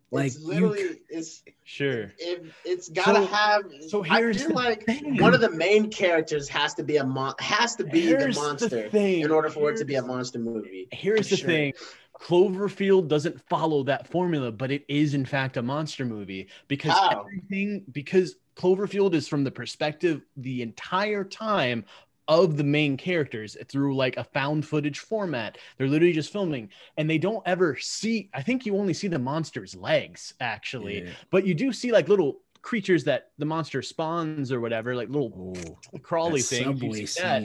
Like 0.10 0.28
it's 0.28 0.40
you, 0.40 0.48
literally 0.48 1.00
it's 1.10 1.44
Sure. 1.66 2.14
it, 2.18 2.46
it's 2.64 2.88
gotta 2.90 3.20
So- 3.20 3.26
have 3.28 3.62
so 3.90 4.06
I 4.06 4.20
here's 4.20 4.38
feel 4.40 4.50
the 4.50 4.54
like 4.56 4.86
thing. 4.86 5.18
one 5.18 5.34
of 5.34 5.42
the 5.42 5.52
main 5.52 5.90
characters 5.92 6.48
has 6.50 6.74
to 6.76 6.84
be 6.84 6.96
a 6.98 7.04
mon- 7.04 7.34
has 7.40 7.76
to 7.76 7.84
be 7.84 8.02
Here's 8.02 8.36
the 8.36 8.42
the 8.42 8.48
monster 8.48 8.90
thing. 8.90 9.22
in 9.22 9.32
order 9.32 9.50
for 9.50 9.70
it 9.72 9.78
to 9.78 9.86
be 9.86 9.96
a 9.96 10.02
monster 10.02 10.40
movie. 10.40 10.88
Here's 10.94 11.28
For 11.28 11.36
the 11.36 11.38
sure. 11.42 11.48
thing. 11.48 11.74
Cloverfield 12.22 13.08
doesn't 13.10 13.40
follow 13.48 13.84
that 13.84 14.08
formula, 14.08 14.52
but 14.52 14.72
it 14.72 14.86
is 14.88 15.14
in 15.14 15.26
fact 15.26 15.58
a 15.58 15.62
monster 15.62 16.04
movie 16.06 16.48
because 16.68 16.92
How? 16.94 17.22
everything 17.26 17.84
because 17.92 18.38
Cloverfield 18.56 19.14
is 19.14 19.28
from 19.28 19.44
the 19.44 19.52
perspective 19.52 20.22
the 20.36 20.62
entire 20.64 21.24
time 21.24 21.86
of 22.28 22.58
the 22.58 22.64
main 22.64 22.98
characters 22.98 23.56
through 23.70 23.96
like 23.96 24.18
a 24.18 24.24
found 24.24 24.66
footage 24.66 25.00
format. 25.00 25.58
They're 25.78 25.88
literally 25.88 26.14
just 26.14 26.32
filming 26.32 26.70
and 26.98 27.10
they 27.10 27.18
don't 27.18 27.42
ever 27.46 27.78
see 27.78 28.30
I 28.34 28.42
think 28.42 28.66
you 28.66 28.78
only 28.78 28.94
see 28.94 29.08
the 29.08 29.20
monster's 29.20 29.76
legs 29.76 30.34
actually, 30.40 31.04
Yeah. 31.04 31.10
but 31.32 31.46
you 31.46 31.54
do 31.54 31.72
see 31.74 31.92
like 31.92 32.08
little 32.10 32.42
creatures 32.62 33.04
that 33.06 33.32
the 33.38 33.46
monster 33.46 33.82
spawns 33.82 34.52
or 34.52 34.60
whatever, 34.60 34.96
like 34.96 35.10
little 35.10 35.56
Oh, 35.94 35.98
crawly 36.00 36.42
that 36.42 36.48
things. 36.48 36.82
You 37.00 37.08
see 37.08 37.22
that 37.22 37.44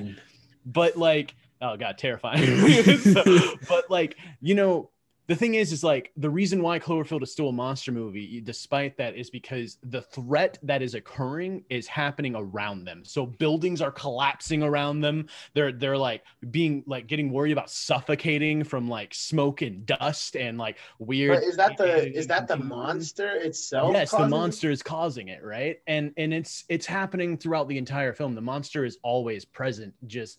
but 0.66 0.96
like 0.96 1.34
oh 1.60 1.76
god 1.76 1.98
terrifying 1.98 2.42
So- 2.98 3.56
but 3.68 3.90
like 3.90 4.16
you 4.40 4.54
know 4.54 4.90
the 5.28 5.36
thing 5.36 5.54
is 5.54 5.72
is 5.72 5.84
like 5.84 6.10
the 6.16 6.28
reason 6.28 6.62
why 6.62 6.78
cloverfield 6.78 7.22
is 7.22 7.30
still 7.30 7.48
a 7.48 7.52
monster 7.52 7.92
movie 7.92 8.40
despite 8.40 8.96
that 8.96 9.14
is 9.16 9.30
because 9.30 9.78
the 9.84 10.02
threat 10.02 10.58
that 10.62 10.82
is 10.82 10.94
occurring 10.94 11.64
is 11.70 11.86
happening 11.86 12.34
around 12.34 12.84
them 12.84 13.02
so 13.04 13.24
buildings 13.24 13.80
are 13.80 13.92
collapsing 13.92 14.62
around 14.62 15.00
them 15.00 15.26
they're 15.54 15.72
they're 15.72 15.96
like 15.96 16.22
being 16.50 16.82
like 16.86 17.06
getting 17.06 17.30
worried 17.32 17.52
about 17.52 17.70
suffocating 17.70 18.64
from 18.64 18.88
like 18.88 19.14
smoke 19.14 19.62
and 19.62 19.86
dust 19.86 20.36
and 20.36 20.58
like 20.58 20.76
weird 20.98 21.36
But 21.36 21.44
is 21.44 21.56
that 21.56 21.76
the 21.76 22.12
is 22.16 22.26
that 22.26 22.48
the 22.48 22.56
monster 22.56 23.30
itself? 23.36 23.92
yes 23.94 24.10
the 24.10 24.16
causing 24.16 24.26
it? 24.26 24.30
monster 24.36 24.70
is 24.70 24.82
causing 24.82 25.28
it 25.28 25.42
right 25.44 25.78
and 25.86 26.12
and 26.16 26.34
it's 26.34 26.64
it's 26.68 26.86
happening 26.86 27.38
throughout 27.38 27.68
the 27.68 27.78
entire 27.78 28.12
film 28.12 28.34
the 28.34 28.40
monster 28.40 28.84
is 28.84 28.98
always 29.02 29.44
present 29.44 29.94
just 30.06 30.38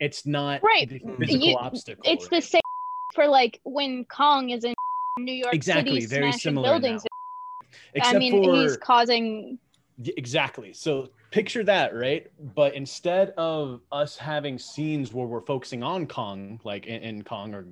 it's 0.00 0.24
not 0.26 0.62
Right. 0.62 0.88
the 0.88 1.00
mm. 1.00 1.18
physical 1.18 1.48
You- 1.48 1.56
obstacle 1.58 2.02
it's 2.06 2.28
the 2.28 2.40
same 2.40 2.61
for 3.14 3.26
like 3.26 3.60
when 3.64 4.04
Kong 4.06 4.50
is 4.50 4.64
in 4.64 4.74
New 5.18 5.32
York 5.32 5.54
Exactly, 5.54 6.00
City 6.02 6.06
very 6.06 6.32
smashing 6.32 6.50
similar 6.50 6.70
buildings. 6.70 7.02
except 7.94 8.16
I 8.16 8.18
mean, 8.18 8.32
for 8.44 8.54
he's 8.54 8.76
causing. 8.78 9.58
Exactly 10.16 10.72
so 10.72 11.10
picture 11.30 11.62
that 11.62 11.94
right 11.94 12.26
but 12.54 12.74
instead 12.74 13.30
of 13.36 13.80
us 13.92 14.16
having 14.16 14.58
scenes 14.58 15.12
where 15.12 15.26
we're 15.26 15.40
focusing 15.42 15.82
on 15.82 16.06
kong 16.06 16.58
like 16.64 16.86
in, 16.86 17.02
in 17.02 17.22
kong 17.22 17.54
or 17.54 17.66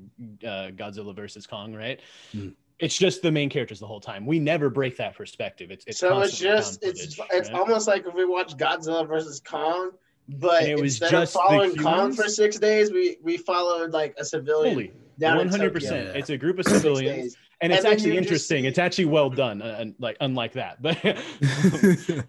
uh, 0.46 0.70
godzilla 0.70 1.14
versus 1.16 1.46
kong 1.46 1.74
right 1.74 2.00
Hmm. 2.32 2.50
it's 2.78 2.96
just 2.96 3.22
the 3.22 3.32
main 3.32 3.48
characters 3.50 3.80
the 3.80 3.86
whole 3.86 4.00
time 4.00 4.26
we 4.26 4.38
never 4.38 4.70
break 4.70 4.96
that 4.98 5.16
perspective 5.16 5.70
it's, 5.70 5.84
it's 5.86 5.98
so 5.98 6.20
it's 6.20 6.38
just 6.38 6.82
found 6.82 6.94
it's 6.94 7.14
footage, 7.14 7.30
it's 7.32 7.48
right? 7.50 7.58
almost 7.58 7.88
like 7.88 8.06
if 8.06 8.14
we 8.14 8.24
watch 8.26 8.56
Godzilla 8.56 9.08
versus 9.08 9.40
Kong, 9.40 9.90
but 10.28 10.62
And 10.62 10.68
it 10.70 10.80
was 10.80 11.00
instead 11.00 11.10
just 11.10 11.34
of 11.34 11.42
following 11.42 11.76
Kong 11.76 12.12
for 12.12 12.28
six 12.28 12.58
days, 12.58 12.92
we 12.92 13.16
we 13.22 13.36
followed 13.38 13.92
like 13.92 14.14
a 14.18 14.24
civilian 14.24 14.74
Fully, 14.74 14.92
down 15.20 15.40
in 15.40 15.48
100% 15.48 16.14
it's 16.16 16.30
a 16.30 16.36
group 16.36 16.58
of 16.58 16.66
civilians 16.66 17.36
and 17.60 17.72
it's 17.72 17.84
And 17.84 17.92
actually 17.92 18.10
you 18.10 18.16
just 18.16 18.24
interesting 18.30 18.64
it's 18.64 18.78
actually 18.78 19.04
well 19.06 19.30
done 19.30 19.60
uh, 19.62 19.76
and 19.78 19.94
like 19.98 20.16
unlike 20.20 20.52
that 20.54 20.80
but 20.82 20.96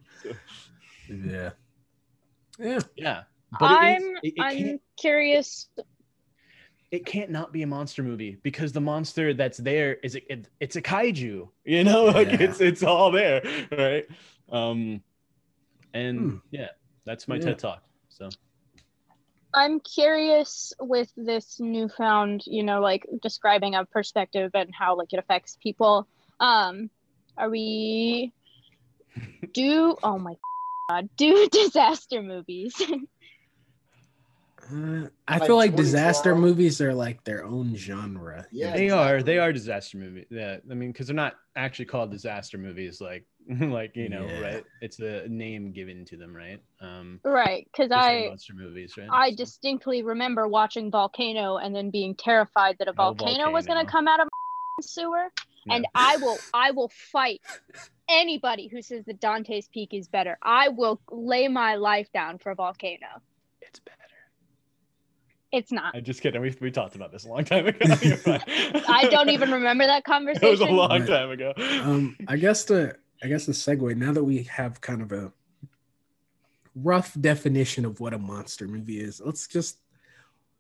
yeah. 1.08 1.52
Yeah. 2.60 2.80
yeah 2.96 3.24
but 3.60 3.72
it, 3.72 3.78
I'm 3.78 4.02
is, 4.02 4.04
it, 4.24 4.34
it 4.38 4.42
I'm 4.42 4.80
curious. 5.00 5.68
it 6.92 7.06
can't 7.06 7.30
not 7.32 7.52
be 7.54 7.64
a 7.64 7.68
monster 7.68 8.04
movie 8.04 8.38
because 8.44 8.72
the 8.72 8.82
monster 8.82 9.34
that's 9.34 9.58
there 9.58 9.96
is 10.04 10.16
it, 10.16 10.24
it, 10.30 10.48
it's 10.60 10.76
a 10.76 10.82
kaiju 10.82 11.48
you 11.66 11.84
know 11.84 12.06
like 12.18 12.28
Yeah. 12.28 12.38
it's 12.42 12.62
it's 12.62 12.84
all 12.84 13.12
there 13.12 13.42
right 13.72 14.06
um 14.52 15.02
and 15.94 16.20
Hmm. 16.20 16.36
yeah 16.52 16.70
that's 17.06 17.28
my 17.28 17.36
Yeah. 17.36 17.42
ted 17.42 17.60
talk 17.60 17.84
so 18.10 18.30
I'm 19.54 19.80
curious 19.82 20.74
with 20.80 21.12
this 21.18 21.60
newfound, 21.60 22.44
you 22.46 22.64
know, 22.64 22.80
like 22.82 23.06
describing 23.22 23.76
a 23.76 23.86
perspective 23.86 24.52
and 24.54 24.70
how 24.74 24.98
like 24.98 25.12
it 25.12 25.20
affects 25.20 25.58
people. 25.62 26.08
Um, 26.40 26.90
are 27.38 27.50
we 27.50 28.32
do? 29.54 29.98
Oh 30.02 30.18
my 30.18 30.36
god, 30.90 31.10
do 31.18 31.48
disaster 31.52 32.22
movies? 32.22 32.82
Uh, 34.72 35.08
I 35.28 35.38
Like 35.38 35.48
feel 35.48 35.56
like 35.58 35.76
disaster 35.76 36.36
movies 36.36 36.80
are 36.82 36.94
like 36.94 37.24
their 37.24 37.44
own 37.46 37.76
genre. 37.76 38.46
Yeah, 38.52 38.72
know? 38.72 38.78
they 38.78 38.90
are 38.90 39.24
they 39.24 39.38
are 39.38 39.52
disaster 39.52 39.98
movies 39.98 40.26
yeah 40.30 40.58
i 40.70 40.74
mean 40.74 40.92
because 40.92 41.08
they're 41.08 41.16
not 41.16 41.36
actually 41.56 41.86
called 41.86 42.12
disaster 42.12 42.58
movies 42.58 43.02
like 43.02 43.26
like 43.60 43.96
you 43.96 44.08
know 44.10 44.26
Yeah. 44.26 44.40
right 44.40 44.64
it's 44.82 45.00
a 45.00 45.28
name 45.28 45.72
given 45.72 46.06
to 46.06 46.16
them 46.18 46.36
right 46.36 46.62
um 46.80 47.20
right, 47.24 47.68
because 47.72 47.92
I 47.92 48.28
monster 48.30 48.54
movies 48.54 48.96
right 48.98 49.08
I 49.12 49.30
So- 49.32 49.36
distinctly 49.38 50.04
remember 50.04 50.48
watching 50.48 50.92
Volcano 50.92 51.58
and 51.58 51.76
then 51.76 51.90
being 51.90 52.16
terrified 52.16 52.78
that 52.80 52.88
a 52.88 52.92
Oh, 52.92 53.14
volcano, 53.14 53.52
was 53.52 53.66
going 53.66 53.84
to 53.86 53.92
come 53.92 54.08
out 54.08 54.20
of 54.20 54.28
a 54.28 54.84
sewer. 54.84 55.32
Yeah. 55.66 55.76
And 55.76 55.86
I 55.94 56.18
will, 56.18 56.38
I 56.56 56.72
will 56.72 56.90
fight 57.12 57.42
anybody 58.10 58.68
who 58.68 58.82
says 58.82 59.06
that 59.06 59.20
Dante's 59.20 59.68
Peak 59.68 59.94
is 59.94 60.08
better. 60.08 60.38
I 60.42 60.70
will 60.70 61.00
lay 61.12 61.48
my 61.48 61.76
life 61.76 62.12
down 62.14 62.38
for 62.40 62.54
Volcano. 62.56 63.22
it's 63.62 63.80
better 63.80 64.01
It's 65.52 65.72
not. 65.72 65.96
I'm 65.96 66.04
just 66.04 66.22
kidding. 66.22 66.42
We, 66.42 66.56
we 66.62 66.72
talked 66.72 66.96
about 66.96 67.12
this 67.12 67.26
a 67.26 67.30
long 67.30 67.44
time 67.44 67.68
ago. 67.68 67.78
I 67.86 69.08
don't 69.12 69.30
even 69.30 69.52
remember 69.52 69.86
that 69.86 70.04
conversation. 70.06 70.48
It 70.48 70.52
was 70.52 70.62
a 70.62 70.66
long 70.66 71.06
time 71.06 71.32
ago. 71.32 71.54
um 71.84 72.16
i 72.28 72.38
guess 72.38 72.64
the 72.64 72.96
i 73.24 73.28
guess 73.28 73.46
the 73.46 73.52
segue 73.52 73.96
now 73.96 74.12
that 74.14 74.24
we 74.24 74.44
have 74.44 74.80
kind 74.82 75.02
of 75.02 75.12
a 75.12 75.32
rough 76.76 77.16
definition 77.20 77.86
of 77.86 78.00
what 78.00 78.14
a 78.14 78.18
monster 78.18 78.68
movie 78.68 79.00
is 79.00 79.22
let's 79.26 79.48
just 79.48 79.78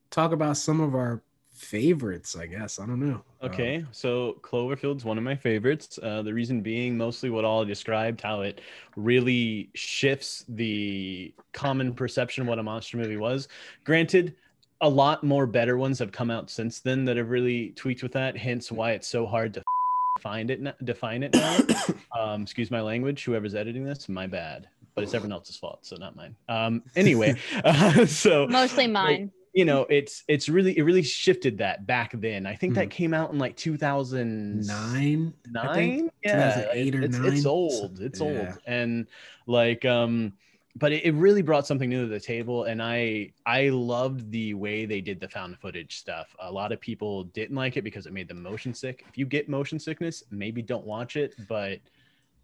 talk 0.10 0.32
about 0.34 0.58
some 0.58 0.82
of 0.82 0.94
our 0.94 1.22
favorites 1.54 2.36
i 2.36 2.46
guess 2.46 2.80
i 2.80 2.86
don't 2.86 3.00
know 3.00 3.24
Okay, 3.44 3.84
so 3.92 4.38
Cloverfield's 4.42 5.04
one 5.04 5.18
of 5.18 5.24
my 5.24 5.36
favorites. 5.36 5.98
Uh, 6.04 6.22
the 6.22 6.32
reason 6.32 6.62
being 6.62 6.96
mostly 6.96 7.32
what 7.32 7.44
all 7.44 7.66
described, 7.66 8.22
how 8.22 8.42
it 8.42 8.62
really 8.96 9.72
shifts 9.74 10.46
the 10.48 11.34
common 11.52 11.92
perception 11.96 12.44
of 12.44 12.48
what 12.48 12.60
a 12.60 12.64
monster 12.64 12.98
movie 12.98 13.18
was. 13.18 13.48
Granted, 13.84 14.36
a 14.82 14.90
lot 14.90 15.24
more 15.24 15.46
better 15.46 15.78
ones 15.78 16.00
have 16.00 16.12
come 16.12 16.32
out 16.32 16.50
since 16.50 16.80
then 16.80 17.06
that 17.06 17.18
have 17.18 17.30
really 17.30 17.70
tweaked 17.72 18.04
with 18.04 18.14
that. 18.14 18.36
Hence, 18.38 18.72
why 18.72 18.92
it's 18.92 19.08
so 19.08 19.26
hard 19.26 19.54
to 19.54 19.64
find 20.22 20.50
it, 20.52 20.60
n- 20.66 20.74
define 20.84 21.24
it 21.24 21.34
now. 21.34 21.58
um, 22.20 22.42
excuse 22.42 22.72
my 22.72 22.82
language, 22.82 23.24
whoever's 23.24 23.56
editing 23.56 23.84
this, 23.84 24.10
my 24.10 24.28
bad. 24.28 24.68
But 24.96 25.04
it's 25.06 25.14
everyone 25.14 25.34
else's 25.34 25.56
fault, 25.56 25.80
so 25.86 25.96
not 25.96 26.16
mine. 26.18 26.36
Um, 26.50 26.84
anyway, 26.98 27.36
uh, 27.64 28.06
so 28.06 28.46
Mostly 28.48 28.88
mine. 28.88 29.32
you 29.54 29.64
know 29.66 29.86
it's 29.90 30.24
it's 30.28 30.50
really 30.50 30.78
it 30.78 30.84
really 30.84 31.02
shifted 31.04 31.58
that 31.58 31.86
back 31.86 32.12
then 32.22 32.46
i 32.46 32.56
think 32.56 32.72
Hmm. 32.74 32.80
that 32.80 32.90
came 32.90 33.14
out 33.14 33.34
in 33.34 33.38
like 33.40 33.58
2009 33.58 35.34
nine 35.52 36.10
yeah 36.24 36.54
2008 36.54 36.96
or 36.96 37.02
it's, 37.04 37.18
nine. 37.18 37.34
it's 37.34 37.46
old 37.46 38.00
it's 38.00 38.20
Yeah. 38.22 38.26
old 38.28 38.58
and 38.66 39.08
like 39.48 39.84
um 39.86 40.34
but 40.76 40.91
it, 40.91 41.03
it 41.05 41.11
really 41.13 41.41
brought 41.41 41.67
something 41.67 41.89
new 41.89 42.03
to 42.03 42.07
the 42.09 42.19
table 42.19 42.63
and 42.65 42.82
i 42.82 43.32
i 43.45 43.69
loved 43.69 44.32
the 44.32 44.53
way 44.53 44.86
they 44.86 45.01
did 45.01 45.19
the 45.19 45.28
found 45.28 45.57
footage 45.59 45.97
stuff 45.97 46.36
a 46.39 46.51
lot 46.51 46.72
of 46.72 46.80
people 46.80 47.26
didn't 47.26 47.55
like 47.55 47.78
it 47.78 47.84
because 47.84 48.05
it 48.05 48.13
made 48.13 48.28
them 48.28 48.41
motion 48.41 48.74
sick 48.74 49.05
if 49.09 49.17
you 49.17 49.26
get 49.26 49.49
motion 49.49 49.78
sickness 49.80 50.24
maybe 50.32 50.61
don't 50.61 50.86
watch 50.86 51.15
it 51.15 51.36
but 51.47 51.80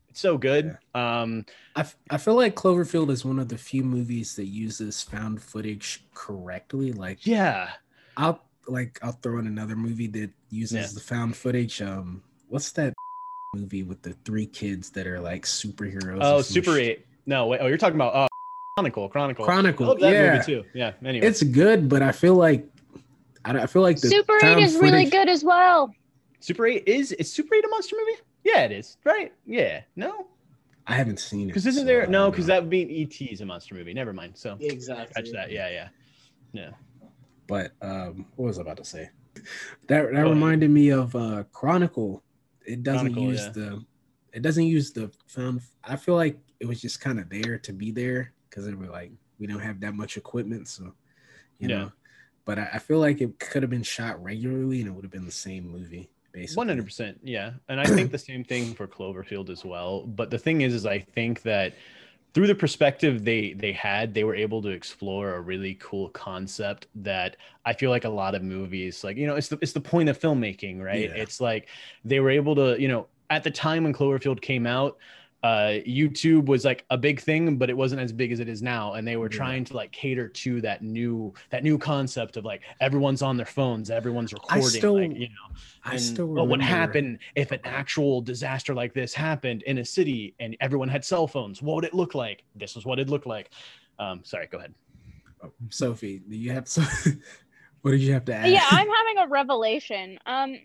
it's 0.10 0.20
so 0.20 0.38
good 0.38 0.78
um 0.96 1.46
I, 1.76 1.82
f- 1.82 1.98
I 2.10 2.18
feel 2.18 2.36
like 2.36 2.56
cloverfield 2.56 3.10
is 3.10 3.24
one 3.26 3.40
of 3.40 3.50
the 3.50 3.58
few 3.58 3.84
movies 3.84 4.36
that 4.36 4.46
uses 4.46 5.02
found 5.04 5.42
footage 5.42 6.04
correctly 6.14 6.92
like 6.94 7.26
yeah 7.26 7.70
I'll 8.18 8.44
like 8.68 9.00
I'll 9.02 9.14
throw 9.14 9.40
in 9.40 9.48
another 9.48 9.76
movie 9.78 10.08
that 10.08 10.32
uses 10.50 10.76
Yeah. 10.76 10.88
the 10.94 11.00
found 11.00 11.38
footage. 11.38 11.82
Um, 11.82 12.22
what's 12.50 12.72
that 12.74 12.94
movie 13.56 13.84
with 13.84 14.02
the 14.02 14.12
three 14.26 14.46
kids 14.46 14.90
that 14.90 15.08
are 15.08 15.22
like 15.22 15.44
superheroes? 15.44 16.18
oh 16.20 16.42
super 16.42 16.78
8 16.78 17.06
no 17.28 17.46
wait 17.46 17.60
oh 17.62 17.68
you're 17.68 17.78
talking 17.78 17.96
about 17.96 18.16
uh 18.16 18.28
chronicle 18.76 19.08
chronicle 19.10 19.46
Chronicle, 19.46 19.86
I 19.86 19.90
love 19.90 20.00
that 20.00 20.12
yeah. 20.14 20.34
movie 20.34 20.46
too 20.46 20.64
yeah 20.74 20.94
anyway 21.06 21.26
It's 21.28 21.44
good, 21.44 21.88
but 21.90 22.02
I 22.02 22.12
feel 22.12 22.34
like 22.36 22.66
I, 23.46 23.54
don't- 23.54 23.62
I 23.62 23.68
feel 23.68 23.82
like 23.84 24.00
the 24.02 24.08
Super 24.10 24.36
8 24.38 24.42
found 24.42 24.60
is 24.62 24.76
really 24.78 25.06
good 25.06 25.30
as 25.30 25.42
well. 25.44 25.94
Super 26.42 26.66
8 26.68 26.84
is 26.86 27.12
is 27.14 27.32
Super 27.32 27.56
8 27.56 27.64
a 27.64 27.68
monster 27.70 27.96
movie? 27.98 28.20
Yeah, 28.44 28.64
it 28.66 28.72
is. 28.74 28.98
Right? 29.06 29.32
Yeah. 29.46 29.82
No? 29.96 30.28
I 30.86 30.94
haven't 30.96 31.20
seen 31.20 31.44
it 31.44 31.48
Because 31.48 31.66
isn't 31.66 31.84
so 31.84 31.88
there 31.88 32.08
no, 32.08 32.30
because 32.30 32.46
that 32.48 32.62
would 32.62 32.70
be 32.70 33.04
ET 33.04 33.22
is 33.32 33.42
a 33.42 33.46
monster 33.46 33.74
movie. 33.76 33.94
Never 33.94 34.12
mind. 34.14 34.34
So 34.36 34.58
Exactly. 34.60 35.14
catch 35.16 35.32
that. 35.34 35.52
Yeah, 35.52 35.70
yeah. 35.70 35.88
Yeah. 36.54 36.70
But 37.48 37.72
um, 37.82 38.26
what 38.36 38.48
was 38.48 38.60
I 38.60 38.64
about 38.64 38.78
to 38.78 38.86
say? 38.86 39.10
That 39.36 39.44
that 39.88 40.14
ahead. 40.14 40.26
reminded 40.26 40.70
me 40.70 40.90
of 40.90 41.16
uh 41.16 41.44
Chronicle. 41.54 42.24
It 42.66 42.84
doesn't 42.84 43.14
Chronicle, 43.14 43.32
use 43.32 43.46
yeah. 43.46 43.52
the 43.52 43.86
it 44.34 44.42
doesn't 44.42 44.66
use 44.66 44.92
the 44.92 45.10
found. 45.28 45.62
I 45.84 45.96
feel 45.96 46.16
like 46.16 46.38
it 46.60 46.68
was 46.68 46.82
just 46.82 47.00
kind 47.02 47.20
of 47.20 47.30
there 47.30 47.58
to 47.60 47.74
be 47.74 47.92
there 47.92 48.34
because 48.50 48.66
they 48.66 48.74
were 48.74 48.88
like 48.88 49.12
we 49.40 49.48
don't 49.48 49.60
have 49.60 49.80
that 49.82 49.94
much 49.94 50.18
equipment, 50.18 50.68
so 50.68 50.94
you 51.60 51.70
Yeah. 51.70 51.78
know. 51.78 51.92
But 52.46 52.60
I, 52.60 52.70
I 52.74 52.80
feel 52.80 53.00
like 53.00 53.22
it 53.22 53.40
could 53.40 53.62
have 53.62 53.70
been 53.70 53.84
shot 53.84 54.22
regularly 54.24 54.80
and 54.80 54.88
it 54.90 54.92
would 54.92 55.04
have 55.04 55.12
been 55.12 55.26
the 55.26 55.32
same 55.32 55.68
movie. 55.68 56.10
Basically, 56.32 56.58
One 56.60 56.68
hundred 56.68 56.86
percent, 56.86 57.20
yeah, 57.24 57.54
and 57.68 57.80
I 57.80 57.84
think 57.86 58.12
the 58.12 58.18
same 58.18 58.44
thing 58.44 58.74
for 58.74 58.88
Cloverfield 58.88 59.50
as 59.50 59.66
well. 59.66 60.06
But 60.06 60.30
the 60.30 60.38
thing 60.38 60.62
is, 60.62 60.74
is 60.74 60.86
I 60.86 61.00
think 61.00 61.42
that 61.44 61.74
through 62.34 62.48
the 62.48 62.56
perspective 62.56 63.24
they 63.26 63.54
they 63.54 63.72
had, 63.72 64.14
they 64.14 64.24
were 64.24 64.36
able 64.36 64.62
to 64.62 64.70
explore 64.70 65.36
a 65.36 65.42
really 65.42 65.76
cool 65.76 66.10
concept 66.10 66.88
that 66.96 67.38
I 67.66 67.74
feel 67.74 67.90
like 67.90 68.06
a 68.06 68.10
lot 68.10 68.36
of 68.36 68.44
movies, 68.44 69.04
like 69.04 69.18
you 69.18 69.26
know, 69.26 69.36
it's 69.36 69.48
the 69.48 69.58
it's 69.62 69.72
the 69.74 69.82
point 69.82 70.10
of 70.10 70.20
filmmaking, 70.20 70.80
right? 70.82 71.10
Yeah. 71.10 71.16
It's 71.16 71.42
like 71.42 71.70
they 72.06 72.20
were 72.20 72.30
able 72.30 72.56
to, 72.56 72.80
you 72.80 72.88
know, 72.88 73.08
at 73.30 73.44
the 73.44 73.52
time 73.52 73.84
when 73.84 73.94
Cloverfield 73.94 74.42
came 74.42 74.68
out. 74.68 74.98
Uh, 75.44 75.80
YouTube 75.88 76.48
was 76.48 76.66
like 76.66 76.84
a 76.90 76.98
big 76.98 77.22
thing, 77.22 77.58
but 77.58 77.70
it 77.70 77.78
wasn't 77.78 78.02
as 78.02 78.12
big 78.12 78.32
as 78.32 78.40
it 78.40 78.50
is 78.50 78.64
now. 78.64 78.94
And 78.94 79.08
they 79.08 79.18
were 79.18 79.30
Yeah. 79.32 79.38
trying 79.38 79.64
to 79.66 79.76
like 79.76 79.92
cater 79.92 80.28
to 80.28 80.62
that 80.62 80.82
new 80.82 81.32
that 81.52 81.64
new 81.64 81.78
concept 81.78 82.38
of 82.38 82.44
like 82.44 82.64
everyone's 82.82 83.22
on 83.22 83.38
their 83.38 83.46
phones, 83.46 83.92
everyone's 83.92 84.34
recording, 84.34 84.68
still- 84.68 84.98
like 84.98 85.16
you 85.16 85.28
know. 85.30 85.56
I 85.84 85.92
And, 85.92 86.02
still 86.02 86.26
well, 86.28 86.48
what 86.48 86.60
remember- 86.60 86.66
happened 86.66 87.20
if 87.36 87.52
an 87.52 87.60
actual 87.64 88.20
disaster 88.22 88.74
like 88.74 88.94
this 88.94 89.14
happened 89.14 89.62
in 89.64 89.78
a 89.78 89.86
city 89.86 90.34
and 90.40 90.58
everyone 90.60 90.90
had 90.90 91.06
cell 91.06 91.28
phones? 91.28 91.62
What 91.62 91.76
would 91.76 91.86
it 91.86 91.94
look 91.94 92.16
like? 92.16 92.44
This 92.56 92.76
is 92.76 92.86
what 92.86 92.98
it 93.00 93.08
looked 93.10 93.28
like. 93.28 93.52
Um, 94.00 94.24
sorry, 94.24 94.48
go 94.48 94.58
ahead. 94.58 94.74
Oh, 95.44 95.52
Sophie, 95.70 96.20
do 96.28 96.36
you 96.36 96.52
have 96.52 96.68
some? 96.68 96.86
what 97.84 97.92
did 97.92 98.02
you 98.02 98.12
have 98.14 98.26
to 98.26 98.34
add? 98.34 98.50
yeah, 98.50 98.66
I'm 98.72 98.88
having 98.90 99.18
a 99.20 99.28
revelation. 99.28 100.18
Um, 100.26 100.58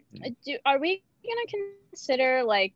do 0.46 0.58
are 0.64 0.78
we 0.78 1.02
gonna 1.22 1.66
consider 1.92 2.42
like? 2.42 2.72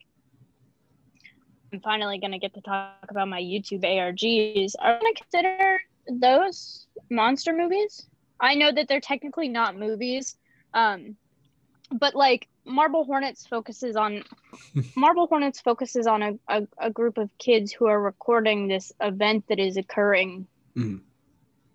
I'm 1.72 1.80
finally 1.80 2.18
gonna 2.18 2.38
get 2.38 2.54
to 2.54 2.60
talk 2.60 3.06
about 3.10 3.28
my 3.28 3.40
YouTube 3.40 3.82
ARGs. 3.84 4.72
Are 4.80 4.98
we 5.00 5.00
gonna 5.00 5.14
consider 5.14 5.80
those 6.08 6.86
monster 7.10 7.52
movies? 7.52 8.08
I 8.40 8.54
know 8.54 8.70
that 8.72 8.88
they're 8.88 9.00
technically 9.00 9.48
not 9.48 9.76
movies, 9.76 10.36
um, 10.74 11.16
but 11.90 12.14
like 12.14 12.48
Marble 12.64 13.04
Hornets 13.04 13.46
focuses 13.46 13.96
on 13.96 14.22
Marble 14.96 15.26
Hornets 15.26 15.60
focuses 15.60 16.06
on 16.06 16.22
a, 16.22 16.32
a, 16.48 16.62
a 16.78 16.90
group 16.90 17.18
of 17.18 17.30
kids 17.38 17.72
who 17.72 17.86
are 17.86 18.00
recording 18.00 18.68
this 18.68 18.92
event 19.00 19.44
that 19.48 19.58
is 19.58 19.76
occurring 19.76 20.46
Mhm. 20.76 21.00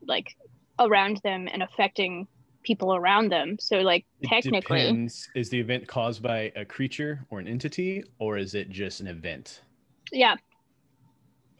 like 0.04 0.36
around 0.80 1.20
them 1.24 1.48
and 1.52 1.64
affecting 1.64 2.28
people 2.64 2.96
around 2.96 3.30
them. 3.30 3.58
So 3.60 3.80
like 3.80 4.06
It 4.22 4.30
technically 4.30 4.82
depends. 4.84 5.28
Is 5.36 5.50
the 5.50 5.60
event 5.60 5.88
caused 5.88 6.22
by 6.22 6.52
a 6.56 6.64
creature 6.64 7.26
or 7.30 7.40
an 7.40 7.48
entity, 7.48 8.04
or 8.20 8.38
is 8.38 8.54
it 8.54 8.70
just 8.70 9.02
an 9.02 9.08
event? 9.08 9.62
Yeah. 10.12 10.36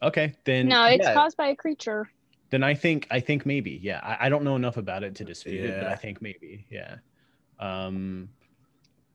Okay, 0.02 0.34
then 0.44 0.68
No, 0.68 0.86
it's 0.86 1.04
yeah, 1.04 1.14
caused 1.14 1.36
by 1.36 1.48
a 1.48 1.56
creature. 1.56 2.08
then 2.50 2.62
I 2.62 2.74
think 2.74 3.06
I 3.10 3.20
think 3.20 3.46
maybe 3.46 3.78
yeah. 3.82 4.00
I, 4.02 4.26
I 4.26 4.28
don't 4.28 4.44
know 4.44 4.56
enough 4.56 4.76
about 4.76 5.04
it 5.04 5.14
to 5.16 5.24
dispute 5.24 5.64
it, 5.64 5.78
but 5.80 5.86
I 5.88 5.94
think 5.94 6.20
maybe 6.20 6.66
yeah. 6.70 6.96
Um, 7.58 8.28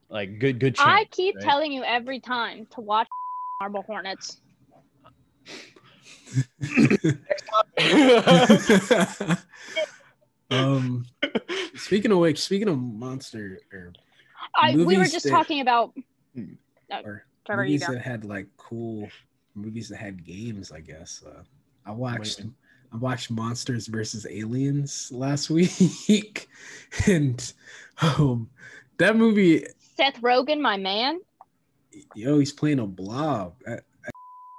like 0.10 0.40
good 0.40 0.60
good 0.60 0.76
chance. 0.76 0.88
I 0.90 1.04
keep 1.12 1.36
right? 1.36 1.44
telling 1.44 1.72
you 1.74 1.84
every 1.84 2.20
time 2.20 2.68
to 2.72 2.82
watch 2.82 3.08
Marble 3.60 3.84
Hornets. 3.84 4.42
um, 10.50 11.06
speaking 11.76 12.12
of 12.12 12.20
which, 12.20 12.40
speaking 12.40 12.68
of 12.70 12.78
monster 12.80 13.60
or, 13.74 13.94
I 14.56 14.76
we 14.76 14.84
were 14.86 14.92
Movies 14.94 15.12
just 15.12 15.26
that- 15.26 15.32
talking 15.32 15.62
about 15.62 15.94
or 17.04 17.26
Trevor, 17.48 17.64
movies 17.64 17.86
go. 17.88 17.94
that 17.94 18.02
had 18.02 18.24
like 18.26 18.46
cool 18.58 19.10
movies 19.56 19.90
that 19.90 19.98
had 19.98 20.24
games, 20.24 20.72
I 20.72 20.82
guess. 20.82 21.24
Uh, 21.26 21.42
I 21.86 21.92
watched 21.92 22.42
Wait. 22.42 22.52
I 22.94 22.98
watched 22.98 23.32
Monsters 23.32 23.88
versus 23.88 24.26
Aliens 24.30 25.12
last 25.12 25.50
week, 25.50 26.48
and 27.08 27.54
um, 28.02 28.50
that 28.98 29.16
movie, 29.18 29.66
Seth 29.96 30.22
Rogen, 30.22 30.62
my 30.62 30.78
man. 30.78 31.20
yo, 32.16 32.40
he's 32.40 32.54
playing 32.54 32.80
a 32.80 32.86
blob. 32.88 33.56
That- 33.66 33.84
that's 34.04 34.12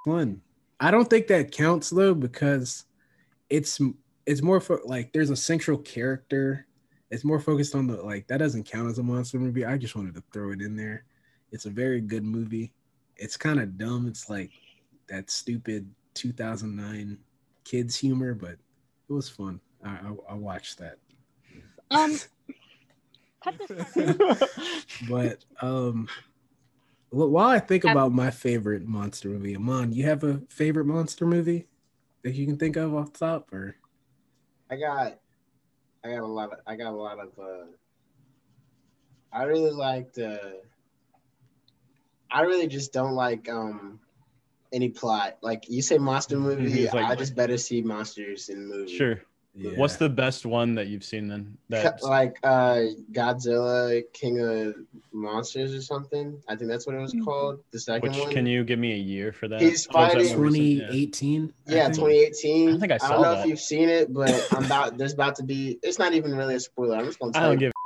fun. 0.04 0.42
I 0.80 0.90
don't 0.90 1.08
think 1.08 1.26
that 1.28 1.52
counts 1.52 1.90
though 1.90 2.14
because 2.14 2.84
it's 3.50 3.80
it's 4.26 4.42
more 4.42 4.60
for 4.60 4.80
like 4.84 5.12
there's 5.12 5.30
a 5.30 5.36
central 5.36 5.78
character. 5.78 6.66
It's 7.10 7.24
more 7.24 7.40
focused 7.40 7.74
on 7.74 7.86
the 7.86 7.96
like 8.02 8.26
that 8.28 8.38
doesn't 8.38 8.64
count 8.64 8.90
as 8.90 8.98
a 8.98 9.02
monster 9.02 9.38
movie. 9.38 9.64
I 9.64 9.78
just 9.78 9.96
wanted 9.96 10.14
to 10.14 10.22
throw 10.32 10.52
it 10.52 10.60
in 10.60 10.76
there. 10.76 11.04
It's 11.50 11.64
a 11.64 11.70
very 11.70 12.00
good 12.02 12.24
movie. 12.24 12.72
It's 13.18 13.36
kind 13.36 13.60
of 13.60 13.76
dumb. 13.76 14.06
It's 14.06 14.30
like 14.30 14.50
that 15.08 15.30
stupid 15.30 15.88
2009 16.14 17.18
kids 17.64 17.96
humor, 17.96 18.34
but 18.34 18.52
it 18.52 19.12
was 19.12 19.28
fun. 19.28 19.60
I, 19.84 19.90
I, 19.90 20.12
I 20.30 20.34
watched 20.34 20.78
that. 20.78 20.98
Um, 21.90 22.16
cut 23.42 23.54
this 23.58 23.92
part 23.94 24.20
out. 24.20 24.48
But 25.08 25.44
um, 25.62 26.08
wh- 27.10 27.30
while 27.30 27.48
I 27.48 27.58
think 27.60 27.84
about 27.84 28.12
my 28.12 28.30
favorite 28.30 28.86
monster 28.86 29.28
movie, 29.28 29.54
Amon, 29.56 29.92
you 29.92 30.04
have 30.04 30.24
a 30.24 30.40
favorite 30.48 30.86
monster 30.86 31.26
movie 31.26 31.66
that 32.22 32.34
you 32.34 32.46
can 32.46 32.56
think 32.56 32.76
of 32.76 32.94
off 32.94 33.12
the 33.12 33.18
top, 33.20 33.52
or 33.52 33.76
I 34.70 34.76
got, 34.76 35.18
I 36.04 36.10
got 36.10 36.20
a 36.22 36.26
lot 36.26 36.52
of, 36.52 36.58
I 36.66 36.76
got 36.76 36.92
a 36.92 36.96
lot 36.96 37.18
of. 37.18 37.38
uh 37.38 37.66
I 39.32 39.42
really 39.44 39.70
liked. 39.70 40.18
uh 40.18 40.38
I 42.30 42.42
really 42.42 42.66
just 42.66 42.92
don't 42.92 43.14
like 43.14 43.48
um 43.48 44.00
any 44.72 44.90
plot. 44.90 45.38
Like 45.40 45.64
you 45.68 45.80
say, 45.82 45.98
monster 45.98 46.36
movie, 46.38 46.84
like- 46.86 46.94
I 47.06 47.14
just 47.14 47.34
better 47.34 47.56
see 47.58 47.80
monsters 47.82 48.48
in 48.50 48.66
movies. 48.68 48.96
Sure. 48.96 49.22
Yeah. 49.54 49.72
What's 49.76 49.96
the 49.96 50.08
best 50.10 50.46
one 50.46 50.74
that 50.76 50.86
you've 50.86 51.02
seen 51.02 51.26
then? 51.26 51.56
That 51.70 52.00
like 52.16 52.36
uh 52.44 52.82
Godzilla 53.12 54.02
King 54.12 54.38
of 54.40 54.74
Monsters 55.12 55.74
or 55.74 55.80
something. 55.82 56.40
I 56.48 56.54
think 56.54 56.70
that's 56.70 56.86
what 56.86 56.94
it 56.94 57.00
was 57.00 57.12
Mhm. 57.14 57.24
called. 57.24 57.60
The 57.72 57.80
second 57.80 58.10
which 58.12 58.20
one. 58.20 58.30
can 58.30 58.46
you 58.46 58.62
give 58.62 58.78
me 58.78 58.92
a 58.92 58.96
year 58.98 59.32
for 59.32 59.48
that? 59.48 59.60
He's 59.60 59.86
Or 59.88 59.92
that 60.06 60.12
fighting- 60.12 60.36
more 60.36 60.46
recent? 60.46 60.64
Yeah. 60.64 60.86
2018? 60.86 61.52
I 61.66 61.72
yeah, 61.74 61.84
think. 61.84 61.94
2018. 61.96 62.68
I 62.68 62.70
don't 62.70 62.80
think 62.80 62.92
I 62.92 62.94
I 62.94 62.98
don't 63.08 63.22
know 63.22 63.34
that. 63.34 63.40
if 63.40 63.46
you've 63.46 63.60
seen 63.60 63.88
it, 63.88 64.12
but 64.12 64.48
I'm 64.52 64.64
about 64.64 64.96
there's 64.98 65.14
about 65.14 65.34
to 65.36 65.42
be 65.42 65.78
it's 65.82 65.98
not 65.98 66.12
even 66.12 66.36
really 66.36 66.54
a 66.54 66.60
spoiler. 66.60 66.96
I'm 66.96 67.06
just 67.06 67.18
gonna 67.18 67.32
I 67.34 67.40
tell 67.40 67.48
don't 67.50 67.60
you. 67.60 67.66
give 67.68 67.70
a 67.70 67.77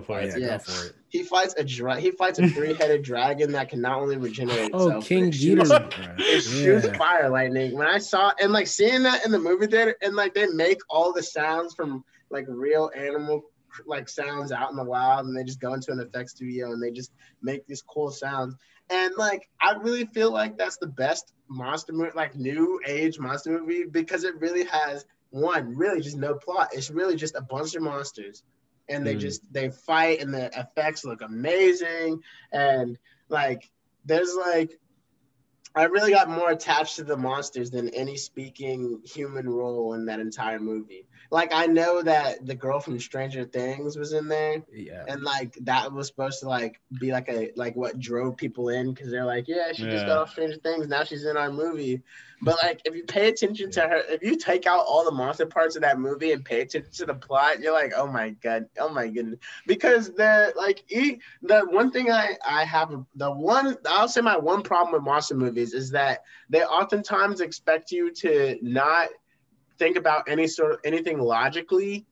go 0.00 0.06
for 0.06 0.20
it. 0.20 0.28
yeah, 0.28 0.36
Yeah. 0.46 0.58
go 0.58 0.64
for 0.64 0.86
it. 0.86 0.92
He 1.08 1.22
fights 1.22 1.54
a 1.56 1.64
dra- 1.64 1.98
he 2.00 2.10
fights 2.10 2.38
a 2.38 2.48
three-headed 2.48 3.02
dragon 3.02 3.52
that 3.52 3.68
can 3.70 3.80
not 3.80 3.98
only 4.00 4.16
regenerate 4.16 4.70
Oh, 4.74 4.86
itself, 4.86 5.04
King 5.06 5.26
but 5.26 5.34
it 5.34 5.38
shoots- 5.38 5.70
Ghidorah. 5.70 6.14
It 6.18 6.40
shoots 6.42 6.86
Yeah. 6.86 6.96
fire 6.98 7.28
lightning. 7.30 7.76
When 7.76 7.86
I 7.86 7.98
saw 7.98 8.32
and 8.40 8.52
like 8.52 8.66
seeing 8.66 9.02
that 9.04 9.24
in 9.24 9.32
the 9.32 9.38
movie 9.38 9.66
theater, 9.66 9.96
and 10.02 10.14
like 10.16 10.34
they 10.34 10.46
make 10.48 10.80
all 10.90 11.12
the 11.12 11.22
sounds 11.22 11.74
from 11.74 12.04
like 12.30 12.44
real 12.48 12.90
animal 12.96 13.42
like 13.86 14.08
sounds 14.08 14.50
out 14.50 14.70
in 14.70 14.76
the 14.76 14.84
wild, 14.84 15.26
and 15.26 15.36
they 15.36 15.44
just 15.44 15.60
go 15.60 15.72
into 15.74 15.92
an 15.92 16.00
effects 16.00 16.32
studio 16.32 16.72
and 16.72 16.82
they 16.82 16.90
just 16.90 17.12
make 17.42 17.66
these 17.66 17.82
cool 17.82 18.10
sounds. 18.10 18.54
And 18.90 19.12
like 19.16 19.48
I 19.60 19.72
really 19.74 20.06
feel 20.06 20.30
like 20.32 20.56
that's 20.58 20.78
the 20.78 20.86
best 20.86 21.32
monster 21.48 21.92
movie, 21.92 22.10
like 22.14 22.34
new 22.34 22.80
age 22.86 23.18
monster 23.18 23.50
movie, 23.50 23.84
because 23.84 24.24
it 24.24 24.34
really 24.40 24.64
has 24.64 25.04
one 25.30 25.76
really 25.76 26.00
just 26.00 26.16
no 26.16 26.34
plot. 26.34 26.70
It's 26.72 26.90
really 26.90 27.14
just 27.14 27.34
a 27.36 27.42
bunch 27.42 27.74
of 27.74 27.82
monsters, 27.82 28.42
and 28.88 29.06
they 29.06 29.14
Mm. 29.14 29.20
just 29.20 29.52
they 29.52 29.70
fight, 29.70 30.20
and 30.20 30.32
the 30.32 30.46
effects 30.58 31.04
look 31.04 31.22
amazing, 31.22 32.22
and 32.52 32.98
like 33.28 33.70
there's 34.04 34.34
like 34.34 34.78
I 35.74 35.84
really 35.84 36.10
got 36.12 36.28
more 36.30 36.50
attached 36.50 36.96
to 36.96 37.04
the 37.04 37.16
monsters 37.16 37.70
than 37.70 37.88
any 37.90 38.16
speaking 38.16 39.00
human 39.04 39.48
role 39.48 39.94
in 39.94 40.06
that 40.06 40.20
entire 40.20 40.58
movie. 40.58 41.07
Like 41.30 41.52
I 41.52 41.66
know 41.66 42.02
that 42.02 42.44
the 42.46 42.54
girl 42.54 42.80
from 42.80 42.98
Stranger 42.98 43.44
Things 43.44 43.96
was 43.96 44.12
in 44.12 44.28
there, 44.28 44.62
Yeah. 44.72 45.04
and 45.06 45.22
like 45.22 45.54
that 45.62 45.92
was 45.92 46.06
supposed 46.06 46.40
to 46.40 46.48
like 46.48 46.80
be 46.98 47.12
like 47.12 47.28
a 47.28 47.50
like 47.56 47.76
what 47.76 47.98
drove 47.98 48.36
people 48.36 48.68
in 48.68 48.92
because 48.92 49.10
they're 49.10 49.24
like, 49.24 49.46
yeah, 49.48 49.72
she 49.72 49.86
just 49.86 50.06
got 50.06 50.18
off 50.18 50.30
Stranger 50.30 50.58
Things, 50.58 50.88
now 50.88 51.04
she's 51.04 51.24
in 51.24 51.36
our 51.36 51.50
movie. 51.50 52.02
But 52.40 52.56
like 52.62 52.80
if 52.84 52.94
you 52.94 53.04
pay 53.04 53.28
attention 53.28 53.70
to 53.72 53.80
her, 53.80 54.02
if 54.08 54.22
you 54.22 54.36
take 54.36 54.66
out 54.66 54.84
all 54.86 55.04
the 55.04 55.10
monster 55.12 55.46
parts 55.46 55.76
of 55.76 55.82
that 55.82 55.98
movie 55.98 56.32
and 56.32 56.44
pay 56.44 56.60
attention 56.62 56.92
to 56.92 57.06
the 57.06 57.14
plot, 57.14 57.60
you're 57.60 57.72
like, 57.72 57.92
oh 57.96 58.06
my 58.06 58.30
god, 58.30 58.66
oh 58.78 58.88
my 58.88 59.08
goodness, 59.08 59.38
because 59.66 60.12
the 60.14 60.52
like 60.56 60.84
e- 60.90 61.18
the 61.42 61.60
one 61.62 61.90
thing 61.90 62.10
I 62.10 62.36
I 62.46 62.64
have 62.64 62.94
the 63.14 63.30
one 63.30 63.76
I'll 63.88 64.08
say 64.08 64.20
my 64.20 64.36
one 64.38 64.62
problem 64.62 64.92
with 64.94 65.02
monster 65.02 65.34
movies 65.34 65.74
is 65.74 65.90
that 65.90 66.22
they 66.48 66.62
oftentimes 66.64 67.40
expect 67.40 67.90
you 67.92 68.12
to 68.14 68.56
not 68.62 69.08
think 69.78 69.96
about 69.96 70.28
any 70.28 70.46
sort 70.46 70.72
of 70.72 70.80
anything 70.84 71.18
logically 71.18 72.06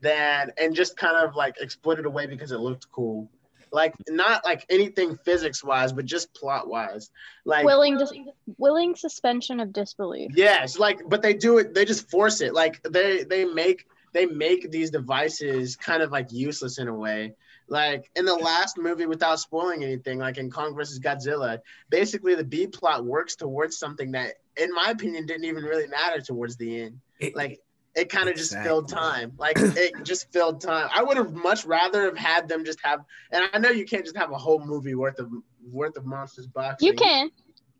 than 0.00 0.52
and 0.58 0.74
just 0.74 0.96
kind 0.96 1.16
of 1.16 1.34
like 1.34 1.56
exploit 1.60 1.98
it 1.98 2.06
away 2.06 2.26
because 2.26 2.52
it 2.52 2.58
looked 2.58 2.90
cool 2.90 3.28
like 3.72 3.94
not 4.08 4.44
like 4.44 4.64
anything 4.68 5.16
physics 5.24 5.62
wise 5.62 5.92
but 5.92 6.04
just 6.04 6.34
plot 6.34 6.68
wise 6.68 7.10
like 7.44 7.64
willing 7.64 7.98
dis- 7.98 8.12
willing 8.58 8.94
suspension 8.96 9.60
of 9.60 9.72
disbelief. 9.72 10.32
Yes, 10.34 10.78
like, 10.78 11.00
but 11.08 11.22
they 11.22 11.34
do 11.34 11.58
it. 11.58 11.74
They 11.74 11.84
just 11.84 12.10
force 12.10 12.40
it. 12.40 12.54
Like 12.54 12.82
they 12.82 13.24
they 13.24 13.44
make 13.44 13.86
they 14.12 14.26
make 14.26 14.70
these 14.70 14.90
devices 14.90 15.76
kind 15.76 16.02
of 16.02 16.10
like 16.10 16.32
useless 16.32 16.78
in 16.78 16.88
a 16.88 16.94
way. 16.94 17.34
Like 17.70 18.10
in 18.16 18.24
the 18.24 18.34
last 18.34 18.76
movie, 18.76 19.06
without 19.06 19.38
spoiling 19.38 19.84
anything, 19.84 20.18
like 20.18 20.38
in 20.38 20.50
Kong 20.50 20.74
versus 20.74 20.98
Godzilla, 20.98 21.60
basically 21.88 22.34
the 22.34 22.44
B 22.44 22.66
plot 22.66 23.04
works 23.04 23.36
towards 23.36 23.78
something 23.78 24.10
that, 24.12 24.34
in 24.56 24.74
my 24.74 24.90
opinion, 24.90 25.24
didn't 25.24 25.44
even 25.44 25.62
really 25.62 25.86
matter 25.86 26.20
towards 26.20 26.56
the 26.56 26.82
end. 26.82 27.00
Like 27.34 27.60
it 27.94 28.08
kind 28.08 28.28
of 28.28 28.34
just 28.36 28.56
filled 28.58 28.88
time. 28.88 29.32
Like 29.38 29.56
it 29.56 29.94
just 30.02 30.32
filled 30.32 30.60
time. 30.60 30.90
I 30.92 31.04
would 31.04 31.16
have 31.16 31.32
much 31.32 31.64
rather 31.64 32.04
have 32.06 32.16
had 32.16 32.48
them 32.48 32.64
just 32.64 32.80
have. 32.82 33.04
And 33.30 33.44
I 33.52 33.58
know 33.58 33.70
you 33.70 33.84
can't 33.84 34.04
just 34.04 34.16
have 34.16 34.32
a 34.32 34.38
whole 34.38 34.64
movie 34.64 34.96
worth 34.96 35.20
of 35.20 35.30
worth 35.70 35.96
of 35.96 36.04
monsters 36.04 36.48
boxing 36.48 36.88
You 36.88 36.94
can, 36.94 37.30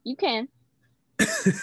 you 0.05 0.15
can. 0.15 0.49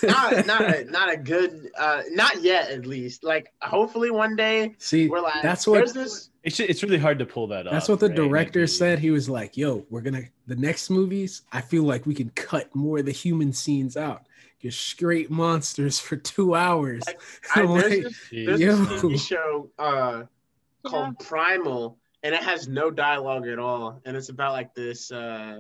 Not 0.03 0.45
not 0.45 0.61
a, 0.61 0.83
not 0.85 1.11
a 1.11 1.17
good 1.17 1.69
uh 1.77 2.01
not 2.11 2.41
yet 2.41 2.69
at 2.71 2.85
least 2.85 3.23
like 3.23 3.51
hopefully 3.61 4.11
one 4.11 4.35
day 4.35 4.75
See, 4.77 5.07
we're 5.07 5.21
like 5.21 5.41
that's 5.43 5.67
what 5.67 5.93
this 5.93 6.29
It's 6.43 6.59
it's 6.59 6.83
really 6.83 6.97
hard 6.97 7.19
to 7.19 7.25
pull 7.25 7.47
that 7.47 7.67
off. 7.67 7.73
that's 7.73 7.89
what 7.89 7.99
the 7.99 8.07
right? 8.07 8.15
director 8.15 8.61
Like, 8.61 8.69
said. 8.69 8.99
He 8.99 9.11
was 9.11 9.29
like, 9.29 9.57
"Yo, 9.57 9.85
we're 9.89 10.01
gonna 10.01 10.23
the 10.47 10.55
next 10.55 10.89
movies. 10.89 11.41
I 11.51 11.61
feel 11.61 11.83
like 11.83 12.05
we 12.05 12.13
can 12.13 12.29
cut 12.31 12.73
more 12.75 12.99
of 12.99 13.05
the 13.05 13.11
human 13.11 13.51
scenes 13.53 13.97
out. 13.97 14.23
Just 14.61 14.79
straight 14.79 15.29
monsters 15.29 15.99
for 15.99 16.15
two 16.15 16.55
hours." 16.55 17.03
Like, 17.07 17.21
I, 17.55 17.61
I'm 17.61 17.67
there's 17.73 17.83
like, 17.83 18.03
this, 18.03 18.19
there's 18.31 18.59
Yo. 18.61 18.75
this 18.77 19.01
TV 19.03 19.19
show 19.19 19.69
uh 19.79 20.23
Yeah. 20.83 20.89
called 20.89 21.19
Primal 21.19 21.97
and 22.23 22.33
it 22.33 22.41
has 22.41 22.67
no 22.67 22.89
dialogue 22.91 23.47
at 23.47 23.59
all 23.59 24.01
and 24.05 24.15
it's 24.17 24.29
about 24.29 24.53
like 24.53 24.73
this 24.73 25.11
uh 25.11 25.59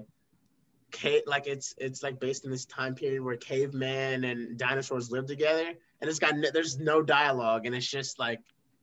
cave 0.91 1.21
like 1.27 1.47
it's 1.47 1.75
it's 1.77 2.01
like 2.01 2.19
based 2.19 2.45
in 2.45 2.51
this 2.51 2.65
time 2.65 2.95
period 2.95 3.21
where 3.21 3.35
cavemen 3.35 4.23
and 4.23 4.57
dinosaurs 4.57 5.11
live 5.11 5.25
together 5.25 5.73
and 6.01 6.09
it's 6.09 6.19
got 6.19 6.35
no, 6.37 6.49
there's 6.53 6.79
no 6.79 7.01
dialogue 7.01 7.65
and 7.65 7.75
it's 7.75 7.85
just 7.87 8.17
like 8.19 8.39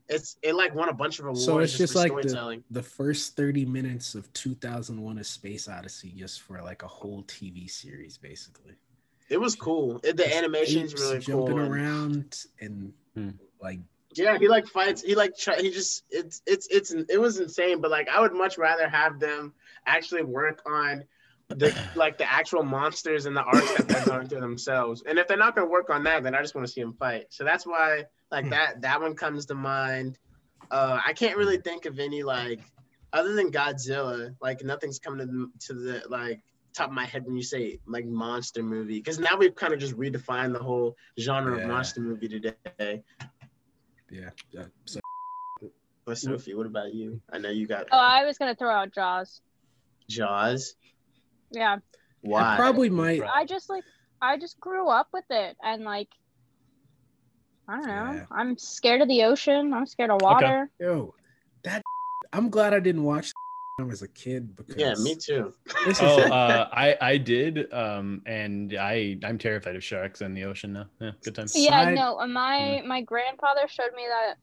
it's 0.09 0.37
it 0.43 0.55
like 0.55 0.75
won 0.75 0.91
a 0.91 0.93
bunch 0.93 1.19
of 1.19 1.25
awards 1.25 1.45
So 1.45 1.59
it's 1.61 1.79
just 1.79 1.95
for 1.95 2.01
like 2.01 2.13
the- 2.13 2.63
the 2.71 2.83
first 2.83 3.37
30 3.37 3.65
minutes 3.65 4.15
of 4.15 4.31
2001 4.35 5.17
a 5.19 5.25
space 5.25 5.67
odyssey 5.67 6.13
just 6.15 6.43
for 6.43 6.61
like 6.61 6.83
a 6.83 6.87
whole 6.89 7.23
tv 7.25 7.71
series 7.71 8.19
basically 8.19 8.75
It 9.31 9.41
was 9.41 9.55
cool. 9.57 10.01
It, 10.05 10.19
the 10.19 10.25
Just 10.25 10.37
animation's 10.37 10.93
apes 10.93 11.01
really 11.01 11.23
cool. 11.23 11.47
jumping 11.47 11.59
and- 11.65 11.75
around 11.75 12.45
and 12.61 12.93
Hmm. 13.15 13.31
like 13.63 13.79
Yeah, 14.15 14.37
he 14.39 14.47
like 14.49 14.67
fights. 14.67 15.01
He 15.03 15.15
like 15.15 15.37
try, 15.39 15.57
he 15.63 15.71
just 15.71 16.05
it's 16.11 16.43
it's 16.47 16.67
it's 16.69 16.91
it 16.93 17.19
was 17.19 17.39
insane. 17.41 17.81
But 17.81 17.91
like 17.91 18.09
I 18.11 18.21
would 18.21 18.35
much 18.35 18.59
rather 18.59 18.87
have 18.89 19.19
them 19.19 19.55
actually 19.87 20.23
work 20.23 20.61
on 20.67 21.05
the 21.51 21.73
like 21.95 22.19
the 22.19 22.31
actual 22.31 22.63
monsters 22.63 23.27
and 23.27 23.37
the 23.37 23.43
arcs 23.43 23.73
that 23.73 23.87
they're 23.87 24.01
going 24.05 24.29
through 24.29 24.41
themselves. 24.41 25.03
And 25.07 25.19
if 25.19 25.29
they're 25.29 25.37
not 25.37 25.55
going 25.55 25.67
to 25.67 25.71
work 25.71 25.91
on 25.91 26.05
that, 26.05 26.23
then 26.23 26.35
I 26.35 26.41
just 26.41 26.55
want 26.55 26.67
to 26.67 26.73
see 26.73 26.81
them 26.81 26.95
fight. 26.95 27.27
So 27.31 27.45
that's 27.45 27.67
why 27.67 28.05
like 28.31 28.45
Hmm. 28.45 28.51
that 28.51 28.83
that 28.83 29.01
one 29.01 29.15
comes 29.15 29.47
to 29.47 29.55
mind. 29.55 30.19
Uh, 30.71 30.99
I 31.05 31.13
can't 31.13 31.37
really 31.37 31.59
think 31.59 31.85
of 31.87 31.99
any 31.99 32.23
like 32.23 32.61
other 33.13 33.35
than 33.35 33.51
Godzilla. 33.53 34.35
Like 34.41 34.63
nothing's 34.65 34.99
coming 34.99 35.21
to 35.21 35.27
the, 35.27 35.51
to 35.67 35.75
the 35.75 36.03
like 36.09 36.41
top 36.75 36.89
of 36.89 36.95
my 36.95 37.05
head 37.05 37.25
when 37.25 37.37
you 37.37 37.43
say 37.43 37.79
like 37.87 38.05
monster 38.05 38.63
movie 38.63 38.99
because 38.99 39.21
now 39.21 39.37
we've 39.37 39.55
kind 39.55 39.73
of 39.73 39.79
just 39.79 39.97
redefined 39.97 40.53
the 40.55 40.59
whole 40.63 40.97
genre 41.21 41.57
Yeah. 41.57 41.63
of 41.63 41.69
monster 41.69 42.01
movie 42.01 42.29
today. 42.29 43.03
yeah 44.11 44.31
uh, 44.59 44.65
so 44.85 45.01
But 46.05 46.19
Sophie, 46.19 46.55
what 46.55 46.67
about 46.67 46.93
you? 46.93 47.21
I 47.33 47.39
know 47.39 47.51
you 47.51 47.67
got 47.69 47.87
Oh, 47.93 47.97
I 47.99 48.25
was 48.25 48.39
gonna 48.39 48.57
throw 48.57 48.71
out 48.71 48.93
Jaws. 48.93 49.41
Jaws. 50.11 50.75
Yeah, 51.55 51.79
Why? 52.23 52.55
I 52.55 52.57
probably 52.57 52.91
might 52.91 53.23
I 53.23 53.45
just 53.45 53.69
like 53.71 53.85
I 54.21 54.37
just 54.39 54.59
grew 54.61 54.89
up 54.89 55.09
with 55.13 55.25
it, 55.31 55.57
and 55.63 55.85
like 55.85 56.09
I 57.69 57.77
don't 57.77 57.87
know. 57.87 58.13
Yeah. 58.13 58.25
I'm 58.31 58.59
scared 58.59 59.01
of 59.01 59.09
the 59.09 59.23
ocean. 59.25 59.73
I'm 59.73 59.87
scared 59.87 60.11
of 60.11 60.21
water. 60.21 60.71
yo 60.81 61.15
that 61.65 61.83
i'm 62.35 62.51
glad 62.51 62.75
i 62.75 62.81
didn't 62.81 63.05
watch 63.05 63.33
when 63.77 63.87
i 63.87 63.89
was 63.89 64.03
a 64.03 64.09
kid 64.09 64.55
because 64.57 64.77
yeah, 64.77 64.93
me 65.03 65.15
too. 65.15 65.55
this 65.87 65.97
is 65.99 66.03
Oh, 66.03 66.21
uh, 66.21 66.69
I 66.73 66.97
I 67.01 67.17
did, 67.17 67.73
um, 67.73 68.23
and 68.27 68.75
I 68.79 69.19
I'm 69.25 69.39
terrified 69.39 69.77
of 69.77 69.83
sharks 69.85 70.21
in 70.21 70.35
the 70.35 70.45
ocean 70.45 70.73
now. 70.75 70.87
Yeah, 71.01 71.13
good 71.25 71.35
times. 71.35 71.53
Yeah, 71.57 71.71
Side- 71.85 71.95
no. 71.95 72.19
uh, 72.21 72.27
My 72.27 72.83
my 72.87 73.01
grandfather 73.03 73.67
showed 73.69 73.93
me 73.97 74.05
that 74.09 74.35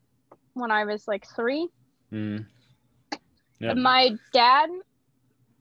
when 0.53 0.71
I 0.71 0.83
was 0.85 1.07
like 1.07 1.25
three. 1.35 1.67
Mm. 2.11 2.45
Yeah. 3.59 3.73
My 3.75 4.17
dad, 4.33 4.69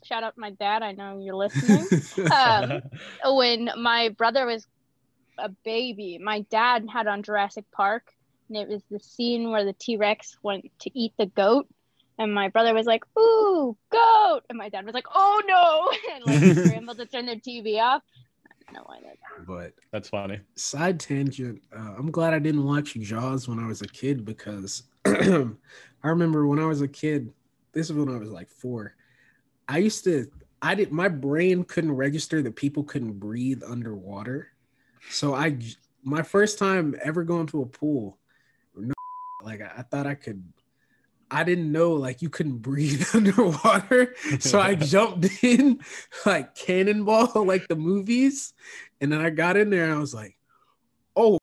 shout 0.04 0.22
out 0.22 0.34
my 0.36 0.50
dad. 0.50 0.82
I 0.82 0.92
know 0.92 1.18
you're 1.18 1.34
listening. 1.34 1.86
um, 2.34 2.82
when 3.36 3.70
my 3.78 4.10
brother 4.10 4.46
was 4.46 4.66
a 5.38 5.48
baby, 5.64 6.18
my 6.18 6.40
dad 6.50 6.86
had 6.92 7.06
on 7.06 7.22
Jurassic 7.22 7.64
Park, 7.72 8.12
and 8.48 8.58
it 8.58 8.68
was 8.68 8.82
the 8.90 9.00
scene 9.00 9.50
where 9.50 9.64
the 9.64 9.72
T 9.72 9.96
Rex 9.96 10.36
went 10.42 10.70
to 10.80 10.98
eat 10.98 11.12
the 11.18 11.26
goat, 11.26 11.66
and 12.18 12.34
my 12.34 12.48
brother 12.48 12.74
was 12.74 12.86
like, 12.86 13.04
"Ooh, 13.18 13.76
goat!" 13.90 14.40
and 14.48 14.58
my 14.58 14.68
dad 14.68 14.84
was 14.84 14.94
like, 14.94 15.06
"Oh 15.14 15.42
no!" 15.46 15.90
and 16.14 16.24
like 16.24 16.56
scrambled 16.66 16.98
to 16.98 17.06
turn 17.06 17.26
their 17.26 17.36
TV 17.36 17.80
off. 17.80 18.02
I 18.46 18.72
don't 18.72 18.74
know 18.74 18.82
why 18.86 19.00
that. 19.02 19.46
but 19.46 19.72
That's 19.90 20.08
funny. 20.08 20.40
side 20.54 21.00
tangent 21.00 21.62
uh, 21.76 21.94
i'm 21.98 22.10
glad 22.10 22.34
i 22.34 22.38
didn't 22.38 22.64
watch 22.64 22.94
jaws 22.94 23.48
when 23.48 23.58
i 23.58 23.66
was 23.66 23.82
a 23.82 23.88
kid 23.88 24.24
because 24.24 24.84
i 25.06 25.48
remember 26.04 26.46
when 26.46 26.58
i 26.60 26.66
was 26.66 26.80
a 26.80 26.86
kid 26.88 27.32
this 27.72 27.90
is 27.90 27.96
when 27.96 28.08
i 28.14 28.16
was 28.18 28.30
like 28.30 28.48
four 28.50 28.94
i 29.70 29.78
used 29.78 30.04
to 30.04 30.30
i 30.60 30.74
did 30.74 30.92
my 30.92 31.08
brain 31.08 31.64
couldn't 31.64 31.92
register 31.92 32.42
that 32.42 32.56
people 32.56 32.82
couldn't 32.84 33.18
breathe 33.18 33.62
underwater 33.66 34.48
so 35.08 35.34
I 35.34 35.58
my 36.02 36.22
first 36.22 36.58
time 36.58 36.94
ever 37.02 37.24
going 37.24 37.46
to 37.48 37.62
a 37.62 37.66
pool 37.66 38.18
no, 38.76 38.94
like 39.42 39.62
I, 39.62 39.70
I 39.78 39.82
thought 39.82 40.06
i 40.06 40.14
could 40.14 40.42
i 41.30 41.44
didn't 41.44 41.70
know 41.70 41.92
like 41.92 42.20
you 42.20 42.28
couldn't 42.28 42.58
breathe 42.58 43.06
underwater 43.14 44.14
so 44.40 44.60
I 44.60 44.74
jumped 44.94 45.26
in 45.42 45.80
like 46.26 46.54
cannonball, 46.54 47.32
like 47.46 47.68
the 47.68 47.76
movies, 47.76 48.52
and 49.00 49.12
then 49.12 49.20
I 49.20 49.30
got 49.30 49.56
in 49.56 49.70
there 49.70 49.84
and 49.84 49.94
I 49.94 49.98
was 49.98 50.14
like, 50.14 50.36
"Oh." 51.16 51.38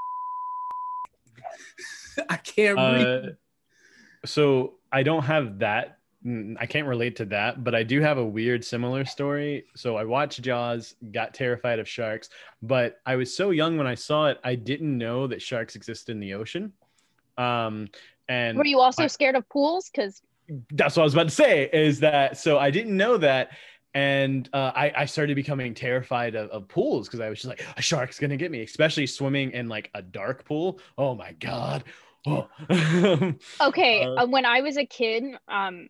I 2.29 2.37
can't 2.37 2.79
Uh, 2.79 3.21
so 4.25 4.75
I 4.91 5.03
don't 5.03 5.23
have 5.23 5.59
that. 5.59 5.96
I 6.25 6.65
can't 6.65 6.87
relate 6.87 7.15
to 7.17 7.25
that, 7.25 7.63
but 7.63 7.73
I 7.75 7.83
do 7.83 8.01
have 8.01 8.17
a 8.17 8.25
weird 8.25 8.65
similar 8.65 9.05
story. 9.05 9.65
So 9.75 9.95
I 9.95 10.03
watched 10.03 10.41
Jaws, 10.41 10.95
got 11.11 11.33
terrified 11.33 11.79
of 11.79 11.87
sharks, 11.87 12.29
but 12.61 12.99
I 13.05 13.15
was 13.15 13.35
so 13.35 13.51
young 13.51 13.77
when 13.77 13.87
I 13.87 13.95
saw 13.95 14.27
it, 14.27 14.39
I 14.43 14.55
didn't 14.55 14.97
know 14.97 15.27
that 15.27 15.41
sharks 15.41 15.75
exist 15.75 16.09
in 16.09 16.19
the 16.19 16.33
ocean. 16.33 16.73
Um, 17.37 17.87
and 18.27 18.57
Were 18.57 18.65
you 18.65 18.79
also 18.79 19.03
I- 19.03 19.07
scared 19.07 19.35
of 19.35 19.47
pools? 19.47 19.89
Because 19.89 20.21
that's 20.71 20.95
what 20.97 21.03
I 21.03 21.05
was 21.05 21.13
about 21.13 21.29
to 21.29 21.35
say 21.35 21.69
is 21.71 21.99
that 22.01 22.37
so 22.37 22.57
I 22.57 22.71
didn't 22.71 22.95
know 22.97 23.17
that. 23.17 23.51
And 23.93 24.47
uh, 24.53 24.71
I, 24.75 24.91
I 24.95 25.05
started 25.05 25.35
becoming 25.35 25.73
terrified 25.73 26.35
of, 26.35 26.49
of 26.51 26.67
pools 26.67 27.07
because 27.07 27.19
I 27.19 27.29
was 27.29 27.39
just 27.39 27.47
like, 27.49 27.65
a 27.77 27.81
shark's 27.81 28.19
gonna 28.19 28.37
get 28.37 28.51
me, 28.51 28.63
especially 28.63 29.07
swimming 29.07 29.51
in 29.51 29.67
like 29.69 29.89
a 29.93 30.01
dark 30.01 30.45
pool. 30.45 30.79
Oh 30.97 31.15
my 31.15 31.31
god. 31.33 31.83
Oh. 32.25 32.47
okay, 33.61 34.03
Uh, 34.03 34.23
uh, 34.23 34.27
when 34.27 34.45
I 34.45 34.61
was 34.61 34.77
a 34.77 34.85
kid, 34.85 35.23
um, 35.47 35.87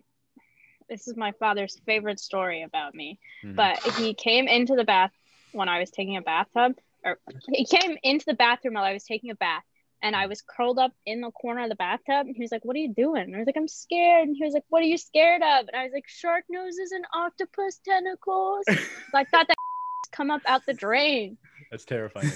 this 0.90 1.08
is 1.08 1.16
my 1.16 1.32
father's 1.34 1.80
favorite 1.86 2.20
story 2.20 2.64
about 2.64 2.96
me. 2.96 3.20
Mhm. 3.44 3.56
But 3.56 3.80
he 3.96 4.14
came 4.14 4.48
into 4.48 4.76
the 4.76 4.84
bath 4.84 5.12
when 5.52 5.70
I 5.70 5.80
was 5.80 5.92
taking 5.92 6.18
a 6.18 6.22
bathtub, 6.22 6.78
or 7.04 7.20
he 7.54 7.66
came 7.66 7.98
into 8.04 8.26
the 8.26 8.34
bathroom 8.34 8.76
while 8.76 8.84
I 8.84 8.94
was 8.94 9.04
taking 9.04 9.30
a 9.30 9.36
bath, 9.36 9.64
and 10.02 10.16
I 10.16 10.28
was 10.28 10.42
curled 10.42 10.80
up 10.80 10.94
in 11.06 11.22
the 11.22 11.32
corner 11.32 11.64
of 11.64 11.70
the 11.70 11.76
bathtub. 11.76 12.28
And 12.28 12.36
he 12.36 12.42
was 12.42 12.52
like, 12.52 12.66
"What 12.66 12.76
are 12.76 12.80
you 12.80 12.94
doing?" 12.94 13.24
And 13.24 13.36
I 13.36 13.40
was 13.40 13.48
like, 13.48 13.58
"I'm 13.58 13.68
scared." 13.68 14.28
And 14.28 14.36
he 14.36 14.44
was 14.44 14.54
like, 14.54 14.66
"What 14.70 14.82
are 14.82 14.86
you 14.86 14.98
scared 14.98 15.42
of?" 15.42 15.68
And 15.68 15.76
I 15.76 15.84
was 15.84 15.94
like, 15.94 16.08
"Shark 16.08 16.46
noses 16.50 16.92
and 16.92 17.06
octopus 17.14 17.80
tentacles." 17.80 18.66
I 19.14 19.24
thought 19.26 19.48
that 19.48 19.56
come 20.12 20.32
up 20.32 20.42
out 20.46 20.66
the 20.66 20.74
drain. 20.74 21.38
That's 21.72 21.86
terrifying. 21.86 22.32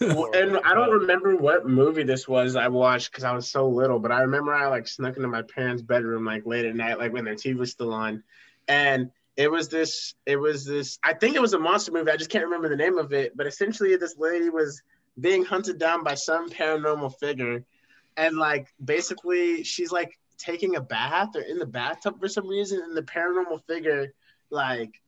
and 0.00 0.58
I 0.64 0.74
don't 0.74 0.90
remember 0.90 1.36
what 1.36 1.66
movie 1.66 2.02
this 2.02 2.26
was 2.26 2.56
I 2.56 2.68
watched 2.68 3.12
because 3.12 3.24
I 3.24 3.32
was 3.32 3.48
so 3.48 3.68
little, 3.68 3.98
but 3.98 4.10
I 4.10 4.22
remember 4.22 4.52
I 4.52 4.66
like 4.66 4.88
snuck 4.88 5.16
into 5.16 5.28
my 5.28 5.42
parents' 5.42 5.82
bedroom 5.82 6.24
like 6.24 6.44
late 6.44 6.64
at 6.64 6.74
night, 6.74 6.98
like 6.98 7.12
when 7.12 7.24
their 7.24 7.34
TV 7.34 7.56
was 7.56 7.70
still 7.70 7.92
on, 7.92 8.22
and 8.66 9.10
it 9.36 9.50
was 9.50 9.68
this, 9.68 10.14
it 10.26 10.36
was 10.36 10.64
this. 10.64 10.98
I 11.04 11.14
think 11.14 11.36
it 11.36 11.42
was 11.42 11.54
a 11.54 11.58
monster 11.58 11.92
movie. 11.92 12.10
I 12.10 12.16
just 12.16 12.30
can't 12.30 12.44
remember 12.44 12.68
the 12.68 12.76
name 12.76 12.98
of 12.98 13.12
it, 13.12 13.36
but 13.36 13.46
essentially 13.46 13.96
this 13.96 14.16
lady 14.18 14.50
was 14.50 14.82
being 15.20 15.44
hunted 15.44 15.78
down 15.78 16.02
by 16.02 16.14
some 16.14 16.50
paranormal 16.50 17.16
figure, 17.18 17.64
and 18.16 18.36
like 18.36 18.74
basically 18.84 19.62
she's 19.62 19.92
like 19.92 20.18
taking 20.36 20.74
a 20.74 20.80
bath 20.80 21.36
or 21.36 21.42
in 21.42 21.58
the 21.58 21.66
bathtub 21.66 22.18
for 22.18 22.28
some 22.28 22.48
reason, 22.48 22.80
and 22.82 22.96
the 22.96 23.02
paranormal 23.02 23.64
figure 23.68 24.12
like 24.50 25.00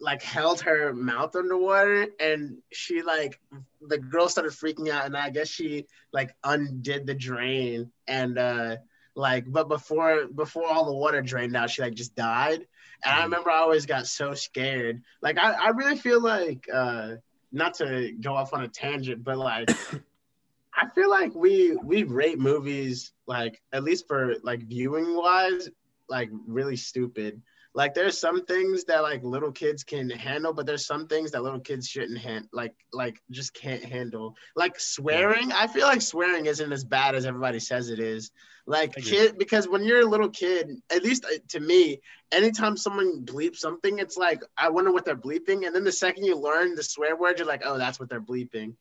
like 0.00 0.22
held 0.22 0.60
her 0.60 0.92
mouth 0.94 1.34
underwater 1.36 2.06
and 2.18 2.56
she 2.72 3.02
like 3.02 3.38
the 3.82 3.98
girl 3.98 4.28
started 4.28 4.52
freaking 4.52 4.88
out 4.88 5.04
and 5.04 5.16
i 5.16 5.28
guess 5.30 5.48
she 5.48 5.86
like 6.12 6.30
undid 6.42 7.06
the 7.06 7.14
drain 7.14 7.90
and 8.06 8.38
uh 8.38 8.76
like 9.14 9.44
but 9.46 9.68
before 9.68 10.26
before 10.34 10.66
all 10.66 10.86
the 10.86 10.94
water 10.94 11.20
drained 11.20 11.54
out 11.56 11.70
she 11.70 11.82
like 11.82 11.94
just 11.94 12.14
died. 12.16 12.66
And 13.04 13.14
i 13.14 13.20
Mhm. 13.20 13.24
remember 13.24 13.50
i 13.50 13.58
always 13.58 13.86
got 13.86 14.06
so 14.06 14.34
scared. 14.34 15.02
Like 15.22 15.38
i, 15.38 15.52
I 15.52 15.68
really 15.70 15.96
feel 15.96 16.20
like 16.22 16.66
uh 16.72 17.16
not 17.52 17.74
to 17.74 18.12
go 18.20 18.34
off 18.34 18.52
on 18.54 18.62
a 18.62 18.68
tangent 18.68 19.22
but 19.22 19.36
like 19.38 19.68
i 20.74 20.88
feel 20.94 21.10
like 21.10 21.34
we 21.34 21.76
we 21.84 22.04
rate 22.04 22.38
movies 22.38 23.12
like 23.26 23.60
at 23.72 23.84
least 23.84 24.06
for 24.08 24.34
like 24.42 24.62
viewing 24.62 25.16
wise 25.16 25.70
like 26.08 26.30
really 26.46 26.76
stupid 26.76 27.40
like 27.74 27.92
there's 27.92 28.18
some 28.18 28.44
things 28.44 28.84
that 28.84 29.02
like 29.02 29.22
little 29.22 29.50
kids 29.52 29.82
can 29.82 30.08
handle 30.08 30.52
but 30.52 30.64
there's 30.64 30.86
some 30.86 31.06
things 31.06 31.32
that 31.32 31.42
little 31.42 31.60
kids 31.60 31.88
shouldn't 31.88 32.18
hand 32.18 32.48
like 32.52 32.74
like 32.92 33.20
just 33.30 33.52
can't 33.54 33.84
handle. 33.84 34.36
Like 34.56 34.78
swearing 34.78 35.52
i 35.52 35.66
feel 35.66 35.86
like 35.86 36.02
swearing 36.02 36.46
isn't 36.46 36.72
as 36.72 36.84
bad 36.84 37.14
as 37.14 37.26
everybody 37.26 37.60
says 37.60 37.90
it 37.90 37.98
is. 37.98 38.30
Like 38.66 38.94
kid 38.94 39.36
because 39.38 39.68
when 39.68 39.84
you're 39.84 40.00
a 40.00 40.06
little 40.06 40.30
kid 40.30 40.70
at 40.90 41.02
least 41.02 41.26
uh, 41.26 41.38
to 41.48 41.60
me 41.60 42.00
anytime 42.32 42.76
someone 42.76 43.24
bleeps 43.24 43.56
something 43.56 43.98
it's 43.98 44.16
like 44.16 44.40
i 44.56 44.70
wonder 44.70 44.90
what 44.90 45.04
they're 45.04 45.16
bleeping 45.16 45.66
and 45.66 45.74
then 45.74 45.84
the 45.84 45.92
second 45.92 46.24
you 46.24 46.34
learn 46.34 46.74
the 46.74 46.82
swear 46.82 47.14
word 47.14 47.38
you're 47.38 47.46
like 47.46 47.62
oh 47.64 47.76
that's 47.76 48.00
what 48.00 48.08
they're 48.08 48.20
bleeping. 48.22 48.74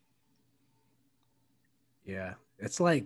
Yeah, 2.05 2.33
it's 2.59 2.79
like 2.79 3.05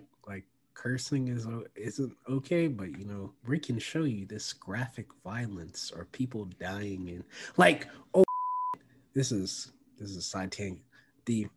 cursing 0.78 1.26
is 1.28 1.46
isn't 1.74 2.16
okay, 2.30 2.68
but 2.68 2.96
you 2.96 3.04
know 3.04 3.32
we 3.46 3.58
can 3.58 3.78
show 3.78 4.04
you 4.04 4.26
this 4.26 4.52
graphic 4.52 5.06
violence 5.24 5.92
or 5.94 6.04
people 6.12 6.44
dying 6.60 7.08
and 7.08 7.24
like 7.56 7.88
oh 8.14 8.22
this 9.14 9.32
is 9.32 9.72
this 9.98 10.10
is 10.10 10.16
a 10.16 10.22
side 10.22 10.52
tangent. 10.52 10.82
The 11.24 11.48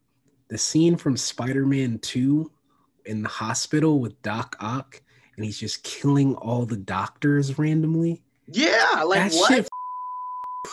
the 0.47 0.57
scene 0.57 0.97
from 0.97 1.15
Spider-Man 1.15 1.99
2 1.99 2.51
in 3.05 3.22
the 3.22 3.30
hospital 3.30 3.99
with 3.99 4.19
Doc 4.22 4.55
Ock 4.59 5.01
and 5.36 5.45
he's 5.45 5.59
just 5.59 5.84
killing 5.84 6.36
all 6.36 6.65
the 6.65 6.78
doctors 6.78 7.57
randomly. 7.57 8.24
yeah 8.47 9.03
like 9.05 9.32
that 9.32 9.38
what 9.38 9.53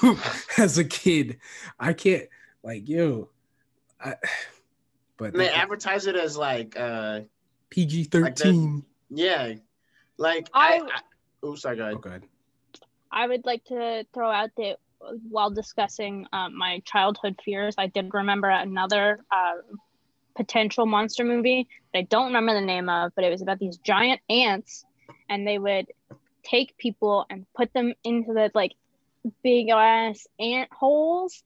shit 0.03 0.19
as 0.59 0.79
a 0.79 0.85
kid. 0.85 1.39
I 1.79 1.93
can't 1.93 2.25
like 2.63 2.89
yo 2.89 3.29
I 4.01 4.15
but 5.19 5.33
and 5.33 5.35
they 5.35 5.47
that- 5.49 5.59
advertise 5.59 6.07
it 6.07 6.17
as 6.17 6.37
like 6.37 6.79
uh 6.79 7.21
PG 7.71 8.05
thirteen. 8.05 8.85
yeah 9.11 9.55
like 10.17 10.49
i, 10.55 10.79
I- 10.79 11.01
I 11.43 11.47
oops 11.47 11.63
sorry 11.63 11.77
go 11.77 11.85
ahead. 11.85 11.97
Okay. 11.97 12.19
I 13.11 13.27
would 13.27 13.47
like 13.47 13.65
to 13.67 14.05
throw 14.13 14.31
out 14.31 14.51
that 14.57 14.77
uh, 15.01 15.13
while 15.31 15.51
discussing 15.51 16.27
um, 16.33 16.57
my 16.59 16.81
childhood 16.85 17.41
fears, 17.43 17.75
I 17.79 17.87
did 17.87 18.11
remember 18.13 18.51
another 18.51 19.21
uh, 19.33 19.55
potential 20.37 20.85
monster 20.85 21.25
movie 21.25 21.69
that 21.95 21.99
I 22.01 22.03
don't 22.03 22.27
remember 22.27 22.53
the 22.53 22.67
name 22.67 22.89
of, 22.91 23.13
but 23.15 23.25
it 23.25 23.31
was 23.31 23.41
about 23.41 23.61
these 23.61 23.79
giant 23.79 24.21
ants, 24.29 24.85
and 25.31 25.47
they 25.47 25.59
would 25.59 25.87
take 26.45 26.77
people 26.77 27.25
and 27.31 27.47
put 27.57 27.73
them 27.73 27.95
into 28.05 28.35
the 28.35 28.51
like 28.55 28.73
big 29.43 29.71
ass 29.71 30.27
ant 30.39 30.71
holes. 30.73 31.43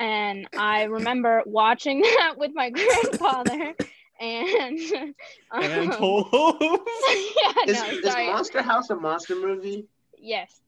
And 0.00 0.48
I 0.56 0.84
remember 0.84 1.42
watching 1.46 2.00
that 2.18 2.34
with 2.38 2.50
my 2.54 2.70
grandfather, 2.78 3.74
and 4.20 4.78
um, 5.50 5.62
And 5.62 5.92
told. 5.92 6.28
yeah, 6.32 7.52
Is, 7.66 7.80
no, 7.80 7.88
is. 7.90 8.04
Monster 8.04 8.62
House 8.62 8.90
a 8.90 8.96
monster 8.96 9.34
movie? 9.36 9.86
yes, 10.18 10.60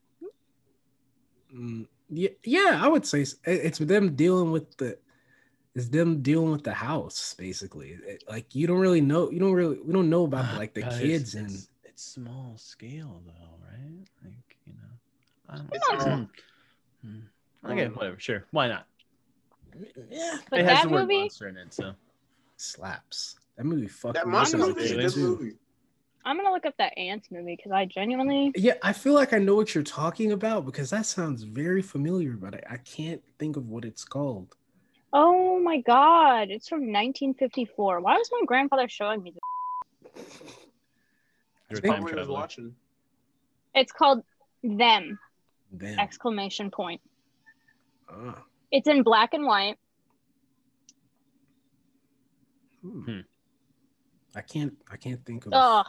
Mm, 1.54 1.86
yeah, 2.08 2.28
yeah, 2.44 2.80
I 2.82 2.86
would 2.86 3.04
say 3.04 3.22
s- 3.22 3.34
it's 3.44 3.78
them 3.78 4.14
dealing 4.14 4.52
with 4.52 4.76
the 4.76 4.96
it's 5.74 5.88
them 5.88 6.22
dealing 6.22 6.52
with 6.52 6.62
the 6.62 6.72
house 6.74 7.34
basically. 7.34 7.98
It- 8.06 8.22
like 8.28 8.54
you 8.54 8.66
don't 8.68 8.78
really 8.78 9.00
know, 9.00 9.30
you 9.30 9.40
don't 9.40 9.52
really 9.52 9.78
we 9.80 9.92
don't 9.92 10.08
know 10.10 10.24
about 10.24 10.56
like 10.56 10.74
the 10.74 10.82
But 10.82 10.92
it's- 10.92 11.02
kids 11.02 11.34
and 11.34 11.50
it's, 11.50 11.68
it's 11.82 12.04
small 12.04 12.54
scale 12.56 13.20
though, 13.26 13.58
right? 13.66 14.06
Like 14.22 14.56
you 14.64 14.74
know, 14.74 14.94
I 15.48 15.56
don't 15.56 16.06
know. 16.08 16.12
all- 16.12 16.28
Hmm. 17.02 17.70
Okay, 17.72 17.86
Um, 17.86 17.94
whatever. 17.94 18.18
Sure, 18.20 18.44
why 18.52 18.68
not? 18.68 18.86
yeah, 20.10 20.36
But 20.50 20.60
it 20.60 20.66
has 20.66 20.82
that 20.82 20.88
the 20.88 20.94
word 20.94 21.00
movie- 21.08 21.20
monster 21.22 21.48
in 21.48 21.56
it, 21.56 21.72
so 21.74 21.94
slaps. 22.58 23.39
That 23.60 23.66
movie 23.66 23.88
fucked 23.88 24.14
That 24.14 24.26
me 24.26 24.32
monster 24.32 24.56
up 24.56 24.62
as 24.62 24.68
a 24.68 24.72
movie 24.72 24.84
is 24.84 24.90
a 24.92 24.94
kid, 24.94 25.02
good 25.02 25.12
too. 25.12 25.20
movie. 25.20 25.52
I'm 26.24 26.38
gonna 26.38 26.50
look 26.50 26.64
up 26.64 26.72
that 26.78 26.96
ants 26.96 27.28
movie 27.30 27.56
because 27.56 27.72
I 27.72 27.84
genuinely 27.84 28.52
Yeah, 28.56 28.72
I 28.82 28.94
feel 28.94 29.12
like 29.12 29.34
I 29.34 29.38
know 29.38 29.54
what 29.54 29.74
you're 29.74 29.84
talking 29.84 30.32
about 30.32 30.64
because 30.64 30.88
that 30.88 31.04
sounds 31.04 31.42
very 31.42 31.82
familiar, 31.82 32.38
but 32.38 32.54
I, 32.54 32.62
I 32.70 32.76
can't 32.78 33.22
think 33.38 33.58
of 33.58 33.68
what 33.68 33.84
it's 33.84 34.02
called. 34.02 34.56
Oh 35.12 35.60
my 35.60 35.76
god, 35.82 36.48
it's 36.48 36.68
from 36.68 36.78
1954. 36.90 38.00
Why 38.00 38.16
was 38.16 38.30
my 38.32 38.46
grandfather 38.46 38.88
showing 38.88 39.22
me 39.22 39.34
this? 39.34 40.24
you're 41.68 41.80
a 41.80 41.82
time 41.82 42.02
was 42.02 42.28
watching. 42.28 42.74
It's 43.74 43.92
called 43.92 44.24
Them! 44.62 45.18
Then 45.70 45.98
Exclamation 46.00 46.70
point. 46.70 47.02
ah, 48.10 48.42
It's 48.72 48.88
in 48.88 49.02
black 49.02 49.34
and 49.34 49.44
white. 49.44 49.76
hmm. 52.82 53.20
I 54.34 54.40
can't 54.42 54.74
I 54.90 54.96
can't 54.96 55.24
think 55.24 55.46
of 55.46 55.52
Ugh. 55.54 55.86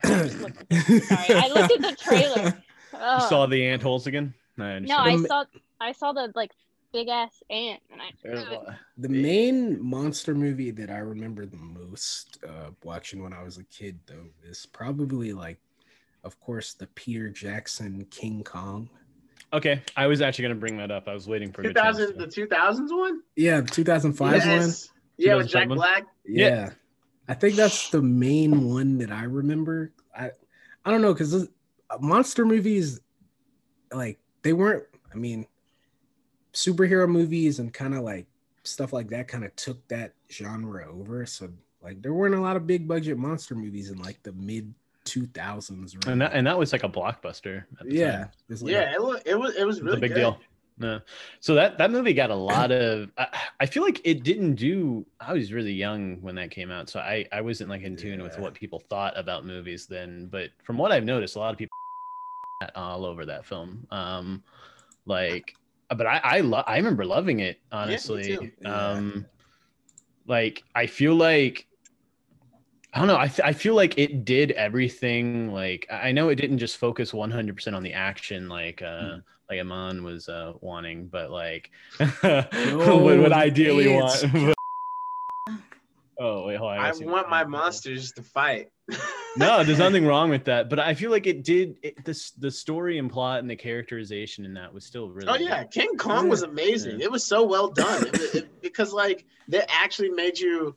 Sorry, 0.04 0.30
I 0.70 1.50
looked 1.54 1.72
at 1.72 1.80
the 1.80 1.96
trailer. 2.00 2.62
You 2.92 3.28
saw 3.28 3.46
the 3.46 3.66
ant 3.66 3.82
holes 3.82 4.06
again? 4.06 4.34
I 4.58 4.78
no. 4.80 4.96
I 4.96 5.16
saw 5.16 5.44
I 5.80 5.92
saw 5.92 6.12
the 6.12 6.32
like 6.34 6.52
big 6.92 7.08
ass 7.08 7.42
ant 7.50 7.80
and 7.90 8.00
I 8.00 8.76
The 8.96 9.08
main 9.08 9.82
monster 9.82 10.34
movie 10.34 10.70
that 10.72 10.90
I 10.90 10.98
remember 10.98 11.46
the 11.46 11.56
most 11.56 12.38
uh, 12.46 12.70
watching 12.82 13.22
when 13.22 13.32
I 13.32 13.42
was 13.42 13.58
a 13.58 13.64
kid, 13.64 13.98
though, 14.06 14.28
is 14.42 14.66
probably 14.66 15.32
like, 15.32 15.60
of 16.24 16.38
course, 16.40 16.74
the 16.74 16.86
Peter 16.88 17.28
Jackson 17.28 18.06
King 18.10 18.42
Kong. 18.42 18.88
Okay, 19.52 19.82
I 19.96 20.06
was 20.06 20.20
actually 20.20 20.42
gonna 20.42 20.54
bring 20.56 20.76
that 20.78 20.90
up. 20.90 21.08
I 21.08 21.14
was 21.14 21.26
waiting 21.26 21.52
for 21.52 21.62
a 21.62 21.64
good 21.64 21.76
2000, 21.76 22.18
the 22.18 22.26
2000s 22.26 22.96
one? 22.96 23.22
Yeah, 23.36 23.60
the 23.60 23.70
2005 23.70 24.46
one. 24.46 24.72
Yeah, 25.16 25.36
with 25.36 25.48
Jack? 25.48 25.68
Black. 25.68 26.06
Yeah. 26.24 26.48
Yeah. 26.48 26.70
I 27.28 27.34
think 27.34 27.54
that's 27.56 27.90
the 27.90 28.00
main 28.02 28.68
one 28.72 28.98
that 28.98 29.12
I 29.12 29.24
remember. 29.24 29.92
I 30.16 30.30
I 30.84 30.90
don't 30.90 31.02
know 31.02 31.12
because 31.12 31.48
monster 32.00 32.44
movies, 32.46 33.00
like 33.92 34.18
they 34.42 34.52
weren't. 34.52 34.84
I 35.12 35.16
mean, 35.16 35.46
superhero 36.52 37.08
movies 37.08 37.58
and 37.58 37.72
kind 37.72 37.94
of 37.94 38.02
like 38.02 38.26
stuff 38.62 38.92
like 38.92 39.08
that 39.08 39.28
kind 39.28 39.44
of 39.44 39.54
took 39.56 39.86
that 39.88 40.12
genre 40.30 40.86
over. 40.90 41.24
So 41.26 41.50
Like 41.82 42.02
there 42.02 42.12
weren't 42.12 42.34
a 42.34 42.40
lot 42.40 42.56
of 42.56 42.66
big 42.66 42.86
budget 42.88 43.18
monster 43.18 43.54
movies 43.54 43.90
in 43.90 43.98
like 43.98 44.22
the 44.22 44.32
mid 44.32 44.72
two 45.04 45.26
thousands. 45.28 45.96
And 46.06 46.20
that 46.20 46.32
and 46.34 46.46
that 46.46 46.58
was 46.58 46.72
like 46.72 46.84
a 46.84 46.88
blockbuster. 46.88 47.64
At 47.80 47.86
the 47.88 47.94
yeah, 47.94 48.12
time. 48.12 48.30
it 48.48 48.52
was 48.52 48.62
like 48.62 48.72
Yeah, 48.72 48.92
it 48.94 49.02
was 49.02 49.22
it 49.24 49.38
was 49.38 49.54
it 49.56 49.66
was 49.66 49.78
It 49.78 49.82
was 49.82 49.82
really 49.82 49.96
a 49.98 50.00
big 50.00 50.10
good. 50.10 50.20
deal. 50.20 50.38
No. 50.78 51.00
So 51.40 51.54
that 51.54 51.76
that 51.78 51.90
movie 51.90 52.12
got 52.14 52.30
a 52.30 52.34
lot 52.34 52.70
of. 52.70 53.10
I, 53.18 53.26
I 53.60 53.66
feel 53.66 53.82
like 53.82 54.00
it 54.04 54.22
didn't 54.22 54.54
do. 54.54 55.04
I 55.20 55.32
was 55.32 55.52
really 55.52 55.72
young 55.72 56.20
when 56.22 56.34
that 56.36 56.50
came 56.50 56.70
out, 56.70 56.88
so 56.88 57.00
I 57.00 57.26
I 57.32 57.40
wasn't 57.40 57.70
like 57.70 57.82
in 57.82 57.96
tune 57.96 58.22
with 58.22 58.38
what 58.38 58.54
people 58.54 58.78
thought 58.88 59.18
about 59.18 59.44
movies 59.44 59.86
then. 59.86 60.28
But 60.30 60.50
from 60.62 60.78
what 60.78 60.92
I've 60.92 61.04
noticed, 61.04 61.36
a 61.36 61.40
lot 61.40 61.52
of 61.52 61.58
people 61.58 61.74
all 62.76 63.04
over 63.04 63.26
that 63.26 63.44
film. 63.44 63.86
Um, 63.90 64.42
like, 65.06 65.54
but 65.88 66.06
I 66.06 66.20
I 66.22 66.40
lo- 66.40 66.64
I 66.66 66.76
remember 66.76 67.04
loving 67.04 67.40
it 67.40 67.60
honestly. 67.72 68.52
Yeah. 68.60 68.90
Um, 68.90 69.26
like 70.26 70.62
I 70.74 70.86
feel 70.86 71.14
like. 71.14 71.64
I 72.94 73.00
don't 73.00 73.08
know. 73.08 73.18
I, 73.18 73.28
th- 73.28 73.40
I 73.46 73.52
feel 73.52 73.74
like 73.74 73.98
it 73.98 74.24
did 74.24 74.52
everything. 74.52 75.52
Like 75.52 75.86
I 75.90 76.10
know 76.10 76.30
it 76.30 76.36
didn't 76.36 76.56
just 76.56 76.78
focus 76.78 77.12
100% 77.12 77.74
on 77.74 77.82
the 77.82 77.92
action, 77.92 78.48
like 78.48 78.80
uh, 78.80 79.00
Hmm. 79.02 79.18
Like 79.48 79.60
Amon 79.60 80.04
was 80.04 80.28
uh, 80.28 80.52
wanting, 80.60 81.06
but 81.06 81.30
like 81.30 81.70
what 82.20 82.52
would 83.02 83.32
ideally 83.32 83.88
want. 83.94 84.24
oh 86.18 86.46
wait, 86.46 86.56
hold 86.56 86.72
on. 86.72 86.78
I 86.78 86.90
gotta 86.90 87.06
want 87.06 87.30
my 87.30 87.42
what- 87.42 87.50
monsters 87.50 88.12
to 88.12 88.22
fight. 88.22 88.70
No, 89.36 89.62
there's 89.62 89.78
nothing 89.78 90.06
wrong 90.06 90.30
with 90.30 90.44
that, 90.46 90.68
but 90.70 90.80
I 90.80 90.94
feel 90.94 91.10
like 91.10 91.26
it 91.26 91.44
did. 91.44 91.76
It, 91.82 92.04
this 92.04 92.30
the 92.32 92.50
story 92.50 92.98
and 92.98 93.10
plot 93.10 93.40
and 93.40 93.48
the 93.48 93.54
characterization 93.56 94.44
in 94.44 94.54
that 94.54 94.72
was 94.72 94.84
still 94.84 95.10
really. 95.10 95.28
Oh 95.28 95.34
yeah, 95.36 95.62
good. 95.62 95.70
King 95.70 95.96
Kong 95.96 96.28
was 96.28 96.42
amazing. 96.42 97.00
It 97.00 97.10
was 97.10 97.24
so 97.24 97.44
well 97.44 97.68
done 97.68 98.06
It- 98.08 98.34
it- 98.34 98.62
because 98.62 98.92
like 98.92 99.24
they 99.46 99.62
actually 99.68 100.10
made 100.10 100.38
you. 100.38 100.74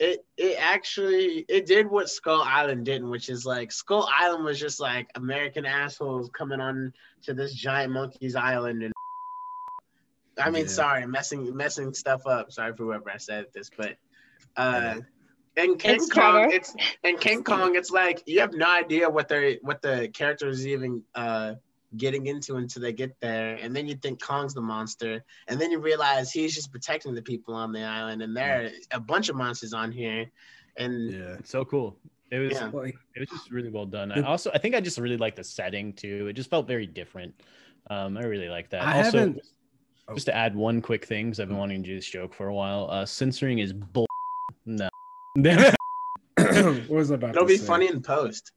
It 0.00 0.24
it 0.36 0.56
actually 0.58 1.44
it 1.48 1.66
did 1.66 1.88
what 1.88 2.10
Skull 2.10 2.42
Island 2.42 2.84
didn't, 2.84 3.10
which 3.10 3.28
is 3.28 3.46
like 3.46 3.70
Skull 3.70 4.08
Island 4.12 4.44
was 4.44 4.58
just 4.58 4.80
like 4.80 5.08
American 5.14 5.64
assholes 5.64 6.30
coming 6.36 6.60
on 6.60 6.92
to 7.24 7.34
this 7.34 7.54
giant 7.54 7.92
monkey's 7.92 8.34
island 8.36 8.82
and. 8.82 8.92
I 10.38 10.50
mean, 10.50 10.62
Yeah. 10.64 10.68
sorry, 10.68 11.06
messing 11.06 11.56
messing 11.56 11.94
stuff 11.94 12.26
up. 12.26 12.50
Sorry 12.50 12.74
for 12.74 12.84
whoever 12.84 13.08
I 13.08 13.18
said 13.18 13.46
this, 13.54 13.70
but 13.76 13.96
uh, 14.56 14.96
Yeah. 14.96 15.00
and 15.56 15.78
King 15.78 15.94
It's 15.94 16.10
Kong, 16.10 16.32
Trevor. 16.32 16.48
it's 16.52 16.74
and 17.04 17.20
King 17.20 17.44
Kong, 17.44 17.76
it's 17.76 17.90
like 17.92 18.22
you 18.26 18.40
have 18.40 18.52
no 18.52 18.68
idea 18.68 19.08
what 19.08 19.28
they 19.28 19.58
what 19.62 19.80
the 19.80 20.08
character 20.12 20.48
is 20.48 20.66
even 20.66 21.04
uh 21.14 21.54
getting 21.96 22.26
into 22.26 22.56
until 22.56 22.82
they 22.82 22.92
get 22.92 23.14
there, 23.20 23.56
and 23.60 23.74
then 23.74 23.86
you 23.86 23.94
think 23.96 24.22
Kong's 24.22 24.54
the 24.54 24.60
monster, 24.60 25.24
and 25.48 25.60
then 25.60 25.70
you 25.70 25.78
realize 25.78 26.30
he's 26.30 26.54
just 26.54 26.72
protecting 26.72 27.14
the 27.14 27.22
people 27.22 27.54
on 27.54 27.72
the 27.72 27.82
island, 27.82 28.22
and 28.22 28.36
there 28.36 28.64
are 28.64 28.96
a 28.96 29.00
bunch 29.00 29.28
of 29.28 29.36
monsters 29.36 29.72
on 29.72 29.92
here, 29.92 30.26
and 30.76 31.12
yeah. 31.12 31.36
So 31.44 31.64
cool. 31.64 31.96
It 32.30 32.38
was 32.38 32.52
Yeah. 32.52 32.70
It 33.14 33.20
was 33.20 33.28
just 33.28 33.50
really 33.50 33.70
well 33.70 33.86
done. 33.86 34.10
I 34.10 34.22
also 34.22 34.50
I 34.52 34.58
think 34.58 34.74
I 34.74 34.80
just 34.80 34.98
really 34.98 35.16
like 35.16 35.36
the 35.36 35.44
setting 35.44 35.92
too. 35.92 36.26
It 36.28 36.32
just 36.32 36.50
felt 36.50 36.66
very 36.66 36.86
different. 36.86 37.34
Um, 37.90 38.16
I 38.16 38.22
really 38.22 38.48
like 38.48 38.70
that. 38.70 38.82
I 38.82 39.04
also, 39.04 39.18
haven't- 39.18 39.40
oh. 40.08 40.14
just 40.14 40.26
to 40.26 40.34
add 40.34 40.56
one 40.56 40.80
quick 40.80 41.04
thing, 41.04 41.26
because 41.26 41.40
I've 41.40 41.48
been 41.48 41.58
wanting 41.58 41.82
to 41.82 41.88
do 41.88 41.94
this 41.94 42.06
joke 42.06 42.32
for 42.32 42.48
a 42.48 42.54
while. 42.54 42.88
Uh, 42.90 43.04
censoring 43.04 43.58
is 43.58 43.72
bull. 43.72 44.06
No. 44.64 44.88
what 46.36 46.88
was 46.88 47.10
I 47.10 47.16
about 47.16 47.30
it'll 47.30 47.46
be 47.46 47.56
say? 47.56 47.66
funny 47.66 47.88
in 47.88 48.00
post 48.00 48.52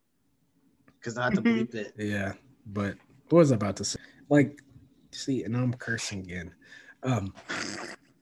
because 1.00 1.18
I 1.18 1.24
have 1.26 1.34
to 1.34 1.42
bleep 1.42 1.76
it. 1.76 1.94
Yeah, 1.98 2.34
but 2.66 2.96
what 3.30 3.40
was 3.40 3.52
I 3.52 3.56
about 3.56 3.76
to 3.78 3.84
say? 3.84 4.00
Like, 4.30 4.62
see, 5.12 5.44
and 5.44 5.56
I'm 5.56 5.74
cursing 5.74 6.20
again. 6.20 6.54
Um, 7.04 7.34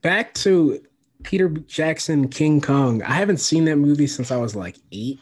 back 0.01 0.33
to 0.35 0.81
Peter 1.23 1.49
Jackson 1.49 2.27
King 2.27 2.61
Kong. 2.61 3.01
I 3.03 3.13
haven't 3.13 3.37
seen 3.37 3.65
that 3.65 3.77
movie 3.77 4.07
since 4.07 4.31
I 4.31 4.37
was 4.37 4.55
like 4.55 4.77
8 4.91 5.19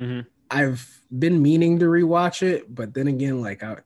Mhm. 0.00 0.26
I've 0.50 1.02
been 1.16 1.40
meaning 1.40 1.78
to 1.78 1.86
rewatch 1.86 2.42
it, 2.42 2.74
but 2.74 2.94
then 2.94 3.08
again, 3.08 3.40
like 3.40 3.62
I, 3.62 3.78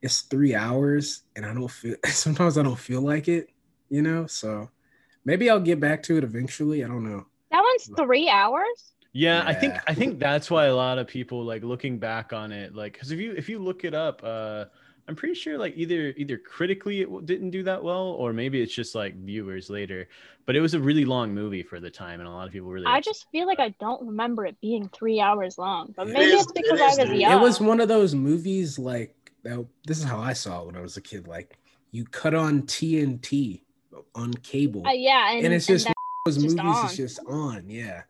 it's 0.00 0.22
three 0.22 0.54
hours, 0.54 1.22
and 1.36 1.46
I 1.46 1.54
don't 1.54 1.70
feel. 1.70 1.96
Sometimes 2.06 2.58
I 2.58 2.62
don't 2.62 2.78
feel 2.78 3.00
like 3.00 3.28
it, 3.28 3.48
you 3.88 4.02
know. 4.02 4.26
So 4.26 4.70
maybe 5.24 5.48
I'll 5.48 5.60
get 5.60 5.80
back 5.80 6.02
to 6.04 6.16
it 6.18 6.24
eventually. 6.24 6.84
I 6.84 6.88
don't 6.88 7.04
know. 7.04 7.26
That 7.50 7.62
one's 7.62 7.90
three 7.96 8.28
hours. 8.28 8.91
Yeah, 9.12 9.42
I 9.46 9.52
think 9.54 9.74
I 9.86 9.94
think 9.94 10.18
that's 10.18 10.50
why 10.50 10.66
a 10.66 10.74
lot 10.74 10.98
of 10.98 11.06
people 11.06 11.44
like 11.44 11.62
looking 11.62 11.98
back 11.98 12.32
on 12.32 12.50
it, 12.52 12.74
like 12.74 12.94
because 12.94 13.10
if 13.12 13.20
you 13.20 13.32
if 13.32 13.48
you 13.48 13.58
look 13.58 13.84
it 13.84 13.92
up, 13.94 14.22
uh, 14.24 14.64
I'm 15.06 15.16
pretty 15.16 15.34
sure 15.34 15.58
like 15.58 15.74
either 15.76 16.14
either 16.16 16.38
critically 16.38 17.02
it 17.02 17.06
w- 17.06 17.24
didn't 17.26 17.50
do 17.50 17.62
that 17.64 17.82
well, 17.84 18.04
or 18.18 18.32
maybe 18.32 18.62
it's 18.62 18.72
just 18.74 18.94
like 18.94 19.14
viewers 19.16 19.68
later. 19.68 20.08
But 20.46 20.56
it 20.56 20.60
was 20.60 20.72
a 20.74 20.80
really 20.80 21.04
long 21.04 21.34
movie 21.34 21.62
for 21.62 21.78
the 21.78 21.90
time, 21.90 22.20
and 22.20 22.28
a 22.28 22.32
lot 22.32 22.46
of 22.46 22.52
people 22.54 22.70
really. 22.70 22.86
I 22.86 23.00
just 23.02 23.26
feel 23.30 23.46
like 23.46 23.60
I 23.60 23.68
don't 23.80 24.06
remember 24.06 24.46
it 24.46 24.58
being 24.62 24.88
three 24.88 25.20
hours 25.20 25.58
long, 25.58 25.92
but 25.94 26.08
maybe 26.08 26.32
is- 26.32 26.44
it's 26.44 26.52
because 26.52 26.80
it 26.80 26.82
I 26.82 26.86
was 26.86 26.96
three- 27.08 27.20
young. 27.20 27.32
It 27.38 27.42
was 27.42 27.60
one 27.60 27.80
of 27.80 27.88
those 27.88 28.14
movies 28.14 28.78
like 28.78 29.14
that. 29.42 29.62
This 29.86 29.98
is 29.98 30.04
how 30.04 30.20
I 30.20 30.32
saw 30.32 30.62
it 30.62 30.66
when 30.68 30.76
I 30.76 30.80
was 30.80 30.96
a 30.96 31.02
kid. 31.02 31.28
Like 31.28 31.58
you 31.90 32.04
cut 32.06 32.34
on 32.34 32.62
TNT 32.62 33.60
on 34.14 34.32
cable, 34.34 34.86
Uh, 34.86 34.92
yeah, 34.92 35.32
and, 35.32 35.44
and 35.44 35.54
it's 35.54 35.66
just 35.66 35.84
that- 35.86 35.94
those 36.24 36.36
just 36.42 36.56
movies 36.56 36.76
on. 36.78 36.86
is 36.86 36.96
just 36.96 37.20
on. 37.26 37.64
Yeah, 37.68 38.02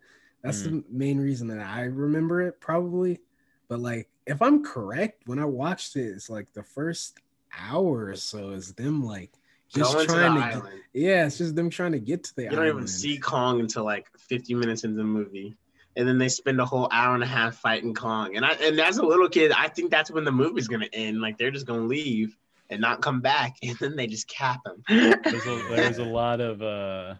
that's 0.42 0.62
Mm. 0.62 0.64
the 0.64 0.84
main 0.90 1.18
reason 1.20 1.48
that 1.48 1.60
I 1.60 1.82
remember 1.84 2.42
it 2.42 2.60
probably. 2.60 3.20
But 3.68 3.80
like, 3.80 4.08
if 4.26 4.42
I'm 4.42 4.62
correct, 4.64 5.22
when 5.26 5.38
I 5.38 5.44
watched 5.44 5.96
it, 5.96 6.06
it's 6.06 6.28
like 6.30 6.52
the 6.52 6.62
first 6.62 7.18
hour 7.58 8.06
or 8.06 8.16
so 8.16 8.50
is 8.50 8.72
them 8.74 9.02
like 9.04 9.30
just 9.74 9.92
Going 9.94 10.06
to 10.06 10.12
the 10.12 10.18
trying 10.18 10.52
to. 10.52 10.60
get, 10.60 10.72
yeah, 10.92 11.26
it's 11.26 11.38
just 11.38 11.54
them 11.56 11.70
trying 11.70 11.92
to 11.92 11.98
get 11.98 12.24
to 12.24 12.36
the 12.36 12.42
You 12.42 12.48
island. 12.50 12.66
don't 12.66 12.76
even 12.76 12.86
see 12.88 13.18
Kong 13.18 13.60
until 13.60 13.84
like 13.84 14.06
50 14.18 14.54
minutes 14.54 14.84
into 14.84 14.96
the 14.98 15.04
movie. 15.04 15.56
And 15.96 16.06
then 16.08 16.18
they 16.18 16.28
spend 16.28 16.60
a 16.60 16.64
whole 16.64 16.88
hour 16.92 17.14
and 17.14 17.22
a 17.22 17.26
half 17.26 17.56
fighting 17.56 17.94
Kong. 17.94 18.36
And 18.36 18.44
I 18.44 18.52
and 18.52 18.78
as 18.80 18.98
a 18.98 19.02
little 19.04 19.28
kid, 19.28 19.52
I 19.52 19.68
think 19.68 19.90
that's 19.90 20.10
when 20.10 20.24
the 20.24 20.32
movie's 20.32 20.68
gonna 20.68 20.88
end. 20.92 21.20
Like 21.20 21.36
they're 21.38 21.50
just 21.50 21.66
gonna 21.66 21.82
leave 21.86 22.36
and 22.70 22.80
not 22.80 23.02
come 23.02 23.20
back, 23.20 23.56
and 23.62 23.76
then 23.78 23.96
they 23.96 24.06
just 24.06 24.26
cap 24.28 24.60
him. 24.66 24.82
There's 24.88 25.46
a, 25.46 25.68
there 25.70 25.88
was 25.88 25.98
a 25.98 26.04
lot 26.20 26.40
of 26.40 26.62
uh 26.62 27.14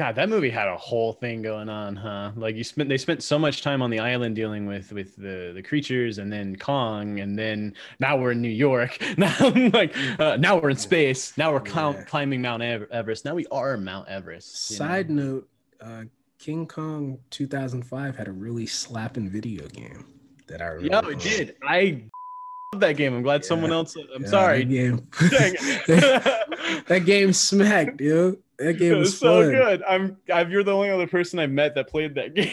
God, 0.00 0.14
that 0.14 0.30
movie 0.30 0.48
had 0.48 0.66
a 0.66 0.78
whole 0.78 1.12
thing 1.12 1.42
going 1.42 1.68
on, 1.68 1.94
huh? 1.94 2.30
Like 2.34 2.56
you 2.56 2.64
spent 2.64 2.88
they 2.88 2.96
spent 2.96 3.22
so 3.22 3.38
much 3.38 3.60
time 3.60 3.82
on 3.82 3.90
the 3.90 3.98
island 3.98 4.34
dealing 4.34 4.64
with 4.64 4.92
with 4.92 5.14
the 5.16 5.52
the 5.54 5.62
creatures 5.62 6.16
and 6.16 6.32
then 6.32 6.56
Kong 6.56 7.20
and 7.20 7.38
then 7.38 7.74
now 7.98 8.16
we're 8.16 8.30
in 8.32 8.40
New 8.40 8.48
York. 8.48 8.96
Now 9.18 9.36
like 9.74 9.94
uh, 10.18 10.38
now 10.38 10.56
we're 10.58 10.70
in 10.70 10.78
space. 10.78 11.36
Now 11.36 11.52
we're 11.52 11.60
clou- 11.60 11.92
Yeah. 11.92 12.04
climbing 12.04 12.40
Mount 12.40 12.62
Everest. 12.62 13.26
Now 13.26 13.34
we 13.34 13.44
are 13.48 13.76
Mount 13.76 14.08
Everest. 14.08 14.70
you 14.70 14.78
know? 14.78 14.86
Side 14.86 15.10
note: 15.10 15.46
uh, 15.82 16.04
King 16.38 16.66
Kong 16.66 17.18
2005 17.28 18.16
had 18.16 18.26
a 18.26 18.32
really 18.32 18.64
slapping 18.64 19.28
video 19.28 19.66
game 19.68 20.06
that 20.46 20.62
I 20.62 20.68
remember. 20.68 21.10
Yeah, 21.10 21.14
it 21.14 21.20
did. 21.20 21.56
I 21.62 22.04
love 22.72 22.80
that 22.80 22.96
game. 22.96 23.12
I'm 23.14 23.22
glad 23.22 23.44
someone 23.44 23.70
else 23.70 23.94
I'm 23.96 24.22
Yeah, 24.22 24.28
sorry. 24.30 24.64
That 24.64 24.70
game, 24.70 25.08
that 26.86 27.02
game 27.04 27.34
smacked, 27.34 27.98
dude. 27.98 28.38
That 28.60 28.74
game 28.78 28.98
was 28.98 29.08
was 29.08 29.18
so 29.18 29.42
fun. 29.42 29.50
good. 29.52 29.82
I'm, 29.84 30.16
I'm. 30.32 30.50
You're 30.50 30.62
the 30.64 30.72
only 30.74 30.90
other 30.90 31.06
person 31.06 31.38
I've 31.38 31.50
met 31.50 31.74
that 31.74 31.88
played 31.88 32.14
that 32.14 32.34
game. 32.36 32.52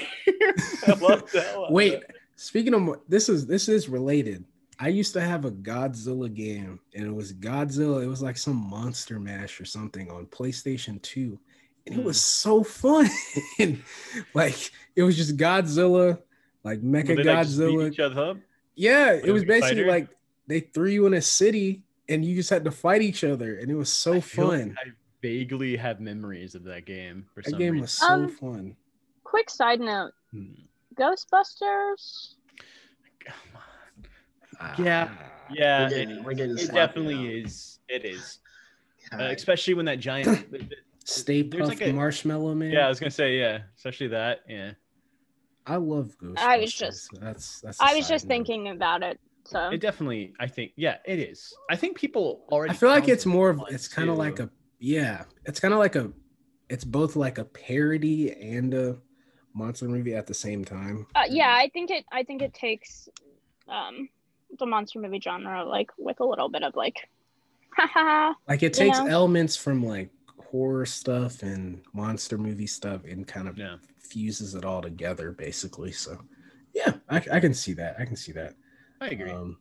I 0.87 0.93
love 0.93 1.29
that. 1.33 1.67
Wait, 1.69 2.01
speaking 2.35 2.73
of 2.73 3.01
this 3.07 3.29
is 3.29 3.45
this 3.45 3.67
is 3.69 3.89
related. 3.89 4.45
I 4.79 4.89
used 4.89 5.13
to 5.13 5.21
have 5.21 5.43
a 5.45 5.51
Godzilla 5.51 6.31
game, 6.33 6.79
and 6.95 7.05
it 7.05 7.13
was 7.13 7.33
Godzilla. 7.33 8.03
It 8.03 8.07
was 8.07 8.21
like 8.21 8.37
some 8.37 8.55
Monster 8.55 9.19
Mash 9.19 9.59
or 9.59 9.65
something 9.65 10.09
on 10.11 10.27
PlayStation 10.27 11.01
2, 11.01 11.37
and 11.87 11.95
it 11.95 11.99
Hmm. 11.99 12.05
was 12.05 12.21
so 12.21 12.63
fun. 12.63 13.09
like 14.33 14.71
it 14.95 15.03
was 15.03 15.17
just 15.17 15.35
Godzilla, 15.37 16.19
like 16.63 16.81
Mecha 16.81 17.07
they, 17.07 17.15
like, 17.17 17.25
Godzilla. 17.25 17.91
each 17.91 17.99
other 17.99 18.21
up? 18.31 18.37
Yeah, 18.75 19.11
it 19.13 19.31
was 19.31 19.43
basically 19.43 19.83
fighter? 19.83 19.87
like 19.91 20.07
they 20.45 20.59
threw 20.61 20.89
you 20.89 21.05
in 21.07 21.15
a 21.15 21.21
city, 21.21 21.83
and 22.07 22.23
you 22.23 22.35
just 22.35 22.49
had 22.49 22.63
to 22.65 22.71
fight 22.71 23.01
each 23.01 23.23
other, 23.23 23.57
and 23.57 23.69
it 23.71 23.75
was 23.75 23.89
so 23.91 24.13
I 24.13 24.19
feel 24.21 24.47
like 24.47 24.59
fun. 24.61 24.77
I 24.85 24.89
vaguely 25.27 25.75
have 25.75 25.99
memories 25.99 26.55
of 26.55 26.63
that 26.63 26.85
game 26.85 27.25
for 27.33 27.41
That 27.41 27.49
some 27.51 27.59
game 27.59 27.73
reason. 27.73 27.81
was 27.81 27.91
so 27.91 28.07
Um, 28.13 28.29
fun. 28.29 28.75
Quick 29.23 29.49
side 29.49 29.79
note: 29.79 30.11
Hmm. 30.31 30.53
Ghostbusters. 30.95 32.35
Come 33.25 33.35
on. 33.55 34.85
Yeah. 34.85 35.09
Ah. 35.11 35.23
Yeah, 35.49 35.83
We're 35.83 35.89
getting- 35.89 36.09
it, 36.17 36.23
we're 36.25 36.33
getting 36.33 36.57
it 36.57 36.71
definitely 36.73 37.15
now. 37.15 37.45
is. 37.45 37.79
It 37.87 38.03
is, 38.05 38.39
uh, 39.13 39.23
especially 39.23 39.75
when 39.75 39.85
that 39.85 39.99
giant. 39.99 40.45
Stay 41.05 41.41
There's 41.41 41.63
Puft 41.63 41.67
like 41.69 41.81
a- 41.83 41.93
Marshmallow 41.93 42.53
Man. 42.55 42.71
yeah, 42.71 42.85
I 42.85 42.89
was 42.89 42.99
gonna 42.99 43.09
say 43.11 43.37
yeah, 43.39 43.59
especially 43.77 44.07
that. 44.07 44.41
Yeah. 44.49 44.71
I 45.65 45.77
love 45.77 46.17
Ghostbusters. 46.21 46.37
I 46.39 46.57
was 46.57 46.73
just- 46.73 47.09
that's 47.21 47.61
that's. 47.61 47.79
a 47.79 47.83
I 47.83 47.95
was 47.95 48.07
just 48.09 48.25
note. 48.25 48.29
thinking 48.29 48.67
about 48.69 49.03
it. 49.03 49.19
So 49.45 49.69
It 49.69 49.79
definitely, 49.79 50.33
I 50.41 50.47
think, 50.47 50.73
yeah, 50.75 50.97
it 51.05 51.19
is. 51.19 51.53
I 51.69 51.77
think 51.77 51.97
people 51.97 52.43
already. 52.51 52.71
I 52.71 52.75
feel 52.75 52.89
like 52.89 53.07
it's 53.07 53.25
more 53.25 53.49
of 53.49 53.61
it's 53.69 53.87
kind 53.87 54.09
of 54.09 54.17
like 54.17 54.39
a 54.39 54.49
yeah, 54.79 55.25
it's 55.45 55.59
kind 55.59 55.73
of 55.73 55.79
like 55.79 55.95
a 55.95 56.11
it's 56.69 56.83
both 56.83 57.15
like 57.15 57.37
a 57.37 57.45
parody 57.45 58.31
and 58.33 58.73
a 58.73 58.97
monster 59.53 59.87
movie 59.87 60.15
at 60.15 60.27
the 60.27 60.33
same 60.33 60.65
time. 60.65 61.07
uh, 61.15 61.23
yeah, 61.29 61.53
I 61.53 61.69
think 61.69 61.89
it. 61.91 62.05
I 62.11 62.23
think 62.23 62.41
it 62.41 62.53
takes 62.53 63.09
um 63.67 64.09
the 64.59 64.65
monster 64.65 64.99
movie 64.99 65.19
genre 65.21 65.65
like 65.65 65.91
with 65.97 66.19
a 66.19 66.25
little 66.25 66.49
bit 66.49 66.63
of 66.63 66.75
like, 66.75 67.09
haha. 67.75 68.33
Like 68.47 68.63
it 68.63 68.73
You 68.73 68.79
takes 68.79 68.99
know? 68.99 69.05
elements 69.05 69.55
from 69.57 69.85
like 69.85 70.09
horror 70.39 70.85
stuff 70.85 71.43
and 71.43 71.81
monster 71.93 72.37
movie 72.37 72.67
stuff 72.67 73.03
and 73.03 73.27
kind 73.27 73.47
of 73.47 73.57
Yeah. 73.57 73.77
fuses 73.99 74.55
it 74.55 74.63
all 74.65 74.81
together 74.81 75.31
basically. 75.31 75.91
So 75.91 76.23
yeah, 76.73 76.93
I, 77.09 77.17
I 77.31 77.39
can 77.39 77.53
see 77.53 77.73
that. 77.73 77.95
I 77.99 78.05
can 78.05 78.15
see 78.15 78.31
that. 78.33 78.53
I 79.01 79.07
agree. 79.09 79.31
Um, 79.31 79.57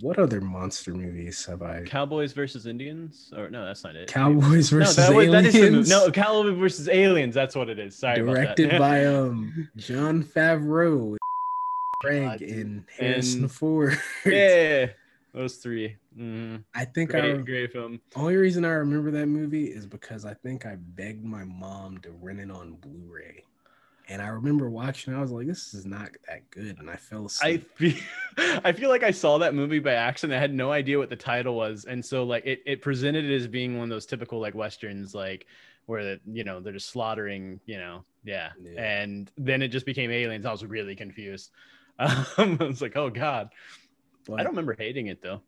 what 0.00 0.18
other 0.18 0.40
monster 0.40 0.92
movies 0.94 1.44
have 1.46 1.62
I? 1.62 1.82
Cowboys 1.84 2.32
versus 2.32 2.66
Indians, 2.66 3.32
or 3.36 3.48
no, 3.50 3.64
that's 3.64 3.84
not 3.84 3.96
it. 3.96 4.08
Cowboys 4.08 4.72
no, 4.72 4.78
versus 4.78 4.96
that, 4.96 5.14
was- 5.14 5.30
that 5.30 5.44
is. 5.46 5.54
Aliens. 5.56 5.88
No, 5.88 6.10
Cowboys 6.10 6.56
versus 6.58 6.88
Aliens. 6.88 7.34
That's 7.34 7.54
what 7.54 7.68
it 7.68 7.78
is. 7.78 7.96
Sorry 7.96 8.16
directed 8.18 8.78
by 8.78 9.04
um 9.14 9.68
Jon 9.76 10.22
Favreau, 10.24 11.16
Craig, 12.02 12.22
God. 12.24 12.40
and 12.42 12.84
Harrison 12.98 13.42
And- 13.42 13.52
Ford. 13.52 13.98
yeah, 14.26 14.86
those 15.34 15.56
3 15.56 15.96
Mhm. 16.18 16.64
I 16.74 16.84
think 16.84 17.14
I 17.14 17.20
Great, 17.20 17.44
great 17.44 17.72
film. 17.72 18.00
only 18.16 18.34
reason 18.34 18.64
I 18.64 18.70
remember 18.70 19.12
that 19.12 19.26
movie 19.26 19.66
is 19.66 19.86
because 19.86 20.24
I 20.24 20.34
think 20.34 20.66
I 20.66 20.74
begged 20.76 21.24
my 21.24 21.44
mom 21.44 21.98
to 21.98 22.10
rent 22.10 22.40
it 22.40 22.50
on 22.50 22.72
Blu-ray. 22.72 23.44
And 24.10 24.22
I 24.22 24.28
remember 24.28 24.70
watching, 24.70 25.14
I 25.14 25.20
was 25.20 25.30
like, 25.30 25.46
this 25.46 25.74
is 25.74 25.84
not 25.84 26.10
that 26.28 26.50
good. 26.50 26.78
And 26.78 26.88
I 26.88 26.96
fell 26.96 27.30
I 27.42 27.58
feel, 27.58 27.94
I 28.38 28.72
feel 28.72 28.88
like 28.88 29.02
I 29.02 29.10
saw 29.10 29.36
that 29.38 29.54
movie 29.54 29.80
by 29.80 29.92
accident. 29.92 30.36
I 30.36 30.40
had 30.40 30.54
no 30.54 30.72
idea 30.72 30.98
what 30.98 31.10
the 31.10 31.16
title 31.16 31.54
was, 31.54 31.84
and 31.84 32.04
so 32.04 32.24
like 32.24 32.46
it, 32.46 32.62
it 32.64 32.80
presented 32.80 33.26
it 33.26 33.34
as 33.34 33.46
being 33.46 33.76
one 33.76 33.84
of 33.84 33.90
those 33.90 34.06
typical 34.06 34.40
like 34.40 34.54
westerns, 34.54 35.14
like 35.14 35.46
where 35.84 36.04
the, 36.04 36.20
you 36.26 36.44
know 36.44 36.60
they're 36.60 36.72
just 36.72 36.88
slaughtering, 36.88 37.60
you 37.66 37.76
know, 37.78 38.04
yeah. 38.24 38.50
Yeah. 38.62 38.82
And 38.82 39.30
then 39.36 39.60
it 39.60 39.68
just 39.68 39.86
became 39.86 40.10
aliens. 40.10 40.46
I 40.46 40.52
was 40.52 40.64
really 40.64 40.96
confused. 40.96 41.50
Um, 42.00 42.56
I 42.60 42.64
was 42.64 42.80
like, 42.80 42.96
oh 42.96 43.10
god. 43.10 43.48
but 44.24 44.34
I 44.34 44.44
don't 44.44 44.52
remember 44.52 44.76
hating 44.78 45.08
it 45.08 45.20
though. 45.20 45.42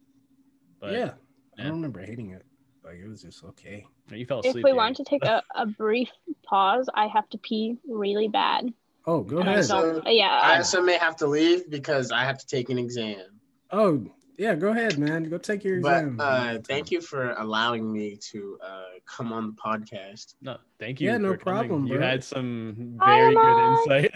But 0.81 0.95
yeah, 0.95 1.13
I 1.57 1.63
don't 1.63 1.75
remember 1.75 2.01
hating 2.01 2.31
it. 2.31 2.45
Like 2.91 2.99
it 3.05 3.09
was 3.09 3.23
just 3.23 3.45
okay. 3.45 3.87
you 4.11 4.27
fell 4.27 4.41
If 4.43 4.55
we 4.57 4.73
want 4.73 4.97
to 4.97 5.05
take 5.05 5.25
a, 5.25 5.45
a 5.55 5.65
brief 5.65 6.09
pause, 6.43 6.89
I 6.93 7.07
have 7.07 7.29
to 7.31 7.39
pee 7.39 7.77
really 7.89 8.27
bad. 8.27 8.73
Oh, 9.07 9.21
go 9.21 9.39
ahead. 9.39 9.65
So- 9.65 10.03
yeah. 10.07 10.41
I 10.43 10.57
also 10.57 10.83
may 10.83 10.99
have 10.99 11.15
to 11.19 11.29
leave 11.29 11.71
because 11.71 12.11
I 12.11 12.25
have 12.25 12.39
to 12.39 12.47
take 12.49 12.69
an 12.69 12.79
exam. 12.79 13.27
Oh, 13.71 14.05
yeah, 14.37 14.57
go 14.57 14.71
ahead, 14.71 14.99
man. 14.99 15.23
Go 15.31 15.39
take 15.39 15.63
your 15.63 15.81
But 15.81 15.99
exam. 15.99 16.17
uh, 16.19 16.59
thank 16.67 16.91
you 16.91 17.01
for 17.01 17.31
allowing 17.35 17.93
me 17.93 18.17
to 18.33 18.59
uh, 18.61 18.83
come 19.07 19.33
on 19.33 19.47
the 19.47 19.53
podcast. 19.53 20.35
No, 20.43 20.57
thank 20.81 21.01
you. 21.01 21.11
Yeah, 21.11 21.19
no 21.19 21.31
for 21.35 21.37
coming. 21.37 21.69
problem, 21.69 21.87
You 21.87 22.01
had 22.01 22.25
some 22.25 22.97
Hi, 23.01 23.21
very 23.21 23.35
good 23.37 23.73
insight. 23.73 24.15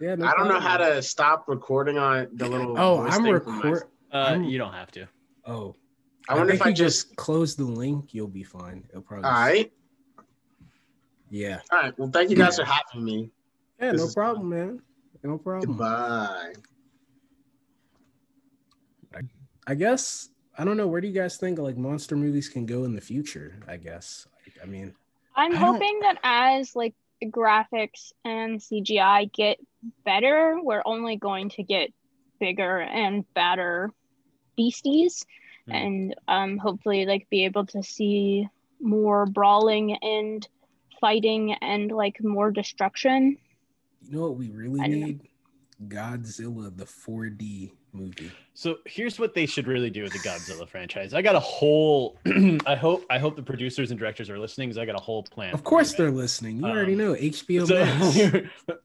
Yeah, 0.00 0.14
no 0.14 0.26
I 0.26 0.32
don't 0.36 0.48
know 0.48 0.60
how 0.60 0.76
to 0.76 1.02
stop 1.02 1.48
recording 1.48 1.98
on 1.98 2.28
the 2.32 2.48
little. 2.48 2.78
Oh, 2.78 2.98
voice 3.02 3.16
I'm 3.16 3.22
thing 3.24 3.40
from 3.40 3.58
my- 3.58 3.62
record. 3.70 3.88
uh, 4.12 4.38
you 4.42 4.56
don't 4.56 4.72
have 4.72 4.90
to. 4.92 5.08
Oh, 5.44 5.74
I 6.28 6.34
wonder 6.34 6.52
if 6.52 6.58
think 6.58 6.66
I 6.66 6.68
you 6.70 6.74
just. 6.76 7.06
just 7.08 7.16
close 7.16 7.56
the 7.56 7.64
link. 7.64 8.14
You'll 8.14 8.28
be 8.28 8.42
fine. 8.44 8.84
It'll 8.90 9.02
probably. 9.02 9.24
All 9.24 9.32
right. 9.32 9.72
Yeah. 11.30 11.60
All 11.72 11.80
right. 11.80 11.98
Well, 11.98 12.10
thank 12.10 12.30
you 12.30 12.36
guys 12.36 12.56
for 12.56 12.64
having 12.64 13.04
me. 13.04 13.30
Yeah, 13.80 13.92
This 13.92 14.00
no 14.00 14.06
is 14.08 14.14
problem, 14.14 14.48
man. 14.48 14.82
No 15.22 15.38
problem. 15.38 15.70
Goodbye. 15.72 16.52
I 19.66 19.74
guess 19.74 20.30
I 20.58 20.64
don't 20.64 20.76
know. 20.76 20.86
Where 20.88 21.00
do 21.00 21.06
you 21.08 21.14
guys 21.14 21.36
think 21.36 21.58
like 21.58 21.76
monster 21.76 22.16
movies 22.16 22.48
can 22.48 22.66
go 22.66 22.84
in 22.84 22.94
the 22.94 23.00
future? 23.00 23.60
I 23.68 23.76
guess. 23.76 24.26
Like, 24.44 24.56
I 24.62 24.66
mean, 24.66 24.94
I'm 25.36 25.52
I 25.52 25.54
don't- 25.54 25.74
hoping 25.74 26.00
that 26.00 26.18
as 26.22 26.74
like 26.74 26.94
graphics 27.24 28.12
and 28.24 28.58
CGI 28.58 29.30
get 29.32 29.58
better, 30.04 30.58
we're 30.62 30.82
only 30.84 31.16
going 31.16 31.50
to 31.50 31.62
get 31.62 31.92
bigger 32.40 32.80
and 32.80 33.24
badder 33.34 33.90
beasties, 34.56 35.24
Hmm. 35.70 35.76
and 35.76 36.14
um, 36.28 36.58
hopefully 36.58 37.06
like 37.06 37.28
be 37.30 37.44
able 37.44 37.66
to 37.66 37.82
see 37.82 38.48
more 38.80 39.26
brawling 39.26 39.96
and 40.02 40.46
fighting 41.00 41.52
and 41.54 41.90
like 41.92 42.22
more 42.22 42.50
destruction. 42.50 43.36
you 44.02 44.12
know 44.16 44.22
what 44.22 44.36
we 44.36 44.50
really 44.50 44.80
I 44.80 44.86
know. 44.86 45.06
need? 45.06 45.20
Godzilla, 45.88 46.76
the 46.76 46.84
4D 46.84 47.70
movie. 47.94 48.30
So 48.52 48.76
here's 48.84 49.18
what 49.18 49.32
they 49.34 49.46
should 49.46 49.66
really 49.66 49.88
do 49.88 50.02
with 50.02 50.12
the 50.12 50.18
Godzilla 50.18 50.68
franchise. 50.68 51.14
I 51.14 51.22
got 51.22 51.36
a 51.36 51.40
whole. 51.40 52.18
I 52.66 52.74
hope. 52.76 53.06
I 53.08 53.18
hope 53.18 53.34
the 53.34 53.42
producers 53.42 53.90
and 53.90 53.98
directors 53.98 54.28
are 54.28 54.38
listening 54.38 54.68
because 54.68 54.76
I 54.78 54.84
got 54.84 54.96
a 54.96 55.00
whole 55.02 55.22
plan. 55.22 55.54
Of 55.54 55.64
course, 55.64 55.94
they're 55.94 56.10
listening. 56.10 56.58
You 56.58 56.66
already 56.66 56.92
Um, 56.92 56.98
know 56.98 57.14
HBO 57.14 57.66
So- 57.66 57.82
Max. 57.82 58.76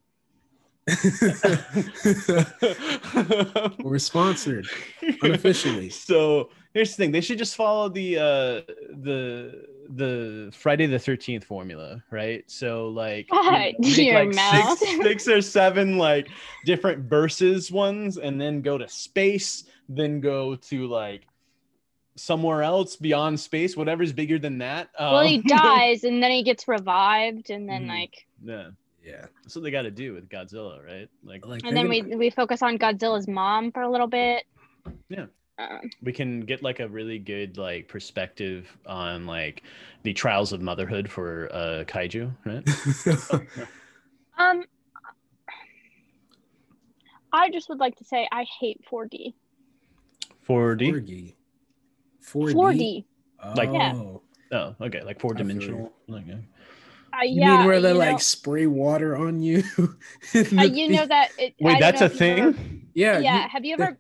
We're 3.84 4.00
sponsored 4.00 4.68
unofficially. 5.22 5.90
So 5.90 6.50
here's 6.76 6.92
the 6.96 6.98
thing: 7.04 7.12
they 7.12 7.22
should 7.22 7.40
just 7.40 7.56
follow 7.56 7.90
the 7.90 8.18
uh, 8.18 8.22
the 9.02 9.66
the 9.90 10.52
Friday 10.54 10.86
the 10.86 11.00
Thirteenth 11.00 11.44
formula, 11.46 12.04
right? 12.12 12.44
So 12.48 12.90
like, 12.90 13.28
you 13.32 13.42
know, 14.14 14.26
make, 14.26 14.36
like, 14.36 14.78
six, 14.78 14.98
six 15.02 15.28
or 15.28 15.42
seven 15.42 15.98
like 15.98 16.28
different 16.66 17.10
verses 17.10 17.72
ones, 17.72 18.18
and 18.20 18.40
then 18.40 18.62
go 18.62 18.78
to 18.78 18.88
space, 18.88 19.64
then 19.90 20.20
go 20.20 20.56
to 20.56 20.86
like 20.88 21.24
somewhere 22.18 22.64
else 22.64 22.96
beyond 22.96 23.40
space, 23.40 23.76
whatever's 23.76 24.14
bigger 24.14 24.40
than 24.40 24.58
that. 24.60 24.90
well, 25.00 25.22
he 25.26 25.38
Um, 25.38 25.44
dies 25.48 26.04
and 26.06 26.22
then 26.24 26.32
he 26.32 26.44
gets 26.44 26.68
revived, 26.68 27.50
and 27.50 27.68
then 27.68 27.86
Mhm. 27.86 27.90
like, 27.90 28.26
yeah, 28.44 28.70
Yeah. 29.04 29.26
that's 29.44 29.54
what 29.56 29.64
they 29.64 29.72
got 29.72 29.82
to 29.82 29.92
do 29.92 30.14
with 30.14 30.30
Godzilla, 30.30 30.82
right? 30.86 31.10
Like, 31.26 31.46
Like 31.46 31.64
and 31.66 31.76
then 31.76 31.90
we 31.90 32.00
gonna- 32.02 32.16
we 32.18 32.30
focus 32.30 32.62
on 32.62 32.78
Godzilla's 32.80 33.28
mom 33.28 33.72
for 33.74 33.82
a 33.82 33.92
little 33.92 34.08
bit. 34.08 34.46
Yeah. 35.10 35.26
Um, 35.58 35.90
we 36.04 36.12
can 36.12 36.42
get 36.42 36.62
like 36.62 36.82
a 36.82 36.88
really 36.88 37.18
good 37.18 37.58
like 37.58 37.88
perspective 37.88 38.76
on 38.86 39.26
like 39.26 39.64
the 40.04 40.12
trials 40.14 40.52
of 40.52 40.62
motherhood 40.62 41.10
for 41.10 41.48
uh 41.54 41.84
kaiju 41.86 42.30
right 42.46 43.48
Um, 44.38 44.66
I 47.32 47.50
just 47.52 47.70
would 47.70 47.80
like 47.80 47.96
to 47.98 48.04
say 48.04 48.28
I 48.34 48.46
hate 48.60 48.82
4D. 48.92 49.34
4d 50.48 50.92
4D. 50.92 51.34
4D. 52.22 52.54
4D. 52.54 53.06
Like- 53.56 53.70
Yeah. 53.72 53.94
Oh. 53.96 54.22
oh 54.52 54.76
okay 54.82 55.04
like 55.04 55.20
four 55.22 55.34
dimensional 55.34 55.94
like 56.08 56.26
uh, 56.30 56.36
Uh, 57.18 57.24
You 57.24 57.40
yeah, 57.42 57.58
mean 57.60 57.66
where 57.68 57.80
they 57.80 57.94
like 57.94 58.12
know, 58.12 58.18
spray 58.18 58.68
water 58.68 59.16
on 59.16 59.42
you? 59.42 59.64
uh, 60.36 60.64
you 60.64 60.90
know 60.90 61.06
that. 61.06 61.30
It, 61.40 61.56
wait 61.62 61.80
that's 61.80 62.02
know 62.02 62.08
a 62.08 62.10
if 62.10 62.20
you've 62.20 62.40
ever- 62.40 62.54
thing 62.54 62.88
Yeah. 62.94 63.20
yeah. 63.20 63.44
you- 63.44 63.50
have 63.50 63.64
you 63.66 63.74
ever? 63.76 63.98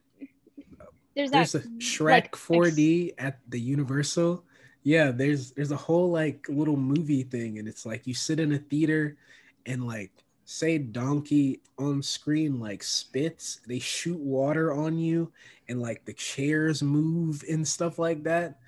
There's 1.15 1.31
that. 1.31 1.51
there's 1.51 1.55
a 1.55 1.67
Shrek 1.79 2.09
like, 2.09 2.31
4D 2.31 3.13
at 3.17 3.39
the 3.47 3.59
Universal. 3.59 4.43
Yeah, 4.83 5.11
there's 5.11 5.51
there's 5.51 5.71
a 5.71 5.77
whole 5.77 6.11
like 6.11 6.47
little 6.49 6.77
movie 6.77 7.23
thing, 7.23 7.57
and 7.57 7.67
it's 7.67 7.85
like 7.85 8.05
you 8.05 8.13
sit 8.13 8.39
in 8.39 8.51
a 8.51 8.59
theater 8.59 9.17
and 9.65 9.87
like 9.87 10.11
say 10.45 10.77
Donkey 10.77 11.61
on 11.79 12.03
screen 12.03 12.59
like 12.59 12.83
spits, 12.83 13.61
they 13.67 13.79
shoot 13.79 14.19
water 14.19 14.73
on 14.73 14.97
you, 14.97 15.31
and 15.67 15.81
like 15.81 16.05
the 16.05 16.13
chairs 16.13 16.83
move 16.83 17.43
and 17.49 17.67
stuff 17.67 17.97
like 17.97 18.23
that. 18.23 18.59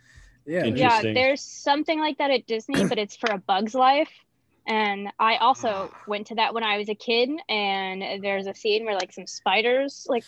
Yeah, 0.45 0.63
yeah, 0.63 1.01
there's 1.01 1.41
something 1.41 1.99
like 1.99 2.17
that 2.19 2.31
at 2.31 2.47
Disney, 2.47 2.87
but 2.87 2.97
it's 2.97 3.17
for 3.17 3.31
a 3.31 3.37
Bug's 3.37 3.75
Life. 3.75 4.09
And 4.65 5.09
I 5.19 5.37
also 5.37 5.91
went 6.07 6.27
to 6.27 6.35
that 6.35 6.53
when 6.53 6.63
I 6.63 6.77
was 6.77 6.89
a 6.89 6.95
kid. 6.95 7.29
And 7.49 8.23
there's 8.23 8.47
a 8.47 8.53
scene 8.53 8.85
where 8.85 8.95
like 8.95 9.13
some 9.13 9.27
spiders, 9.27 10.05
like 10.09 10.23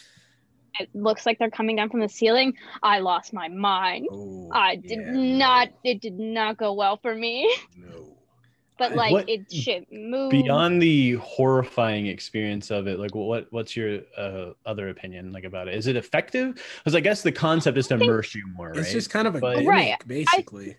it 0.80 0.90
looks 0.94 1.26
like 1.26 1.38
they're 1.40 1.50
coming 1.50 1.76
down 1.76 1.90
from 1.90 2.00
the 2.00 2.10
ceiling. 2.10 2.54
I 2.84 3.00
lost 3.00 3.34
my 3.34 3.48
mind. 3.48 4.08
Oh, 4.12 4.50
I 4.52 4.76
did 4.78 5.00
yeah, 5.00 5.12
not. 5.38 5.70
It 5.84 6.02
did 6.02 6.18
not 6.20 6.58
go 6.58 6.74
well 6.74 6.98
for 6.98 7.14
me. 7.16 7.54
No. 7.76 8.16
But 8.78 8.96
like 8.96 9.12
What- 9.12 9.30
it 9.30 9.52
should 9.52 9.86
move. 9.92 10.32
beyond 10.32 10.82
the 10.82 11.14
horrifying 11.16 12.08
experience 12.08 12.72
of 12.72 12.88
it 12.88 12.98
like 12.98 13.14
what 13.14 13.48
what's 13.52 13.76
your 13.76 14.00
uh, 14.18 14.52
other 14.66 14.88
opinion 14.88 15.34
like 15.34 15.44
about 15.44 15.68
it 15.68 15.76
is 15.76 15.88
it 15.88 15.98
effective 15.98 16.56
because 16.78 16.96
i 16.96 17.02
guess 17.02 17.22
the 17.22 17.32
concept 17.32 17.78
is 17.78 17.88
to 17.88 17.96
immerse 17.96 18.34
you 18.34 18.48
more 18.56 18.70
right 18.70 18.78
It's 18.78 18.94
just 18.94 19.10
kind 19.10 19.28
of 19.28 19.36
a 19.36 19.40
But- 19.42 19.56
gimmick, 19.56 19.68
Right, 19.68 19.92
I- 20.00 20.04
basically. 20.08 20.78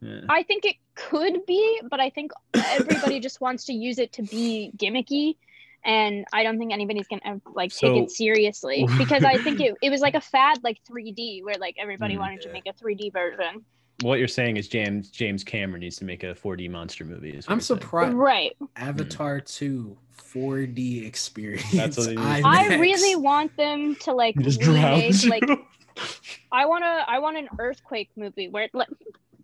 Yeah. 0.00 0.20
I 0.28 0.42
think 0.42 0.64
it 0.66 0.76
could 0.96 1.44
be, 1.46 1.80
but 1.90 1.98
I 2.00 2.10
think 2.10 2.32
everybody 2.54 3.20
just 3.20 3.40
wants 3.42 3.64
to 3.66 3.72
use 3.72 3.98
it 3.98 4.12
to 4.14 4.22
be 4.22 4.70
gimmicky. 4.76 5.36
And 5.84 6.24
I 6.32 6.42
don't 6.42 6.58
think 6.58 6.72
anybody's 6.72 7.06
gonna 7.08 7.40
like 7.54 7.72
take 7.74 7.96
it 7.96 8.10
seriously 8.10 8.86
because 8.98 9.22
I 9.24 9.36
think 9.38 9.60
it, 9.60 9.74
it 9.82 9.90
was 9.90 10.00
like 10.00 10.14
a 10.14 10.20
fad 10.20 10.60
like 10.64 10.78
3D 10.90 11.42
where 11.44 11.56
like 11.58 11.76
everybody 11.78 12.14
Mm, 12.14 12.20
wanted 12.20 12.40
to 12.42 12.52
make 12.52 12.64
a 12.66 12.72
3D 12.72 13.12
version. 13.12 13.64
what 14.02 14.18
you're 14.18 14.26
saying 14.26 14.56
is 14.56 14.66
james 14.66 15.08
james 15.10 15.44
cameron 15.44 15.80
needs 15.80 15.96
to 15.96 16.04
make 16.04 16.24
a 16.24 16.34
4d 16.34 16.68
monster 16.70 17.04
movie 17.04 17.30
is 17.30 17.46
what 17.46 17.52
I'm 17.52 17.58
you're 17.58 17.62
saying. 17.62 17.80
surprised. 17.80 18.14
Right. 18.16 18.52
Avatar 18.76 19.40
2 19.40 19.96
4D 20.18 21.06
experience. 21.06 21.70
That's 21.72 21.96
what. 21.96 22.08
I 22.18 22.76
really 22.78 23.14
want 23.16 23.56
them 23.56 23.94
to 24.00 24.12
like 24.12 24.36
just 24.40 24.60
remake 24.66 25.22
like 25.24 25.44
I 26.52 26.66
want 26.66 26.82
to 26.84 27.04
I 27.08 27.18
want 27.20 27.36
an 27.36 27.48
earthquake 27.58 28.10
movie 28.16 28.48
where 28.48 28.64
it, 28.64 28.70
like 28.74 28.88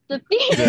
the 0.09 0.21
theater 0.31 0.69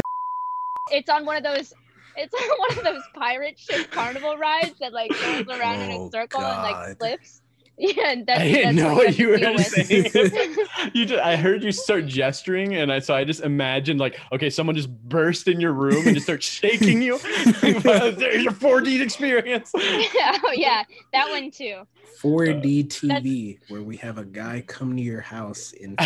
it's 0.91 1.09
on 1.09 1.26
one 1.26 1.38
of 1.38 1.43
those 1.43 1.74
it's 2.16 2.34
on 2.34 2.41
one 2.57 2.72
of 2.78 2.84
those 2.84 3.07
pirate 3.16 3.57
ship 3.59 3.84
carnival 3.91 4.38
rides 4.38 4.76
that 4.80 4.93
like 4.93 5.18
goes 5.20 5.47
around 5.49 5.82
in 5.82 5.91
Oh, 5.91 6.07
a 6.07 6.12
circle 6.12 6.41
and 6.41 6.62
like 6.62 6.76
God. 6.76 6.97
flips. 6.99 7.41
Yeah, 7.84 8.13
that's, 8.27 8.39
I 8.41 8.43
didn't 8.43 8.75
that's 8.75 8.88
know 8.88 8.93
what 8.95 9.07
what 9.07 9.17
you 9.17 9.25
you 9.25 9.32
were 9.32 9.38
have 9.39 9.55
to 9.73 9.84
deal 9.84 10.03
with. 10.03 10.11
saying. 10.34 10.55
you 10.93 11.05
just, 11.07 11.19
I 11.23 11.36
heard 11.36 11.63
you 11.63 11.71
start 11.71 12.05
gesturing, 12.05 12.75
and 12.75 12.91
I 12.93 12.99
so 12.99 13.15
I 13.15 13.23
just 13.23 13.41
imagined 13.41 13.99
like, 13.99 14.19
okay, 14.32 14.51
someone 14.51 14.75
just 14.75 14.89
burst 15.09 15.47
in 15.47 15.59
your 15.59 15.73
room 15.73 16.05
and 16.05 16.13
just 16.15 16.25
start 16.27 16.43
shaking 16.43 17.01
you. 17.01 17.17
There's 17.61 18.43
your 18.43 18.53
4D 18.53 19.01
experience. 19.01 19.71
oh 19.75 20.53
yeah, 20.55 20.84
that 21.11 21.29
one 21.29 21.49
too. 21.49 21.82
4D 22.21 22.88
TV, 22.88 23.57
where 23.69 23.82
we 23.82 23.97
have 23.97 24.19
a 24.19 24.25
guy 24.25 24.63
come 24.67 24.95
to 24.95 25.01
your 25.01 25.21
house 25.21 25.73
and 25.82 25.97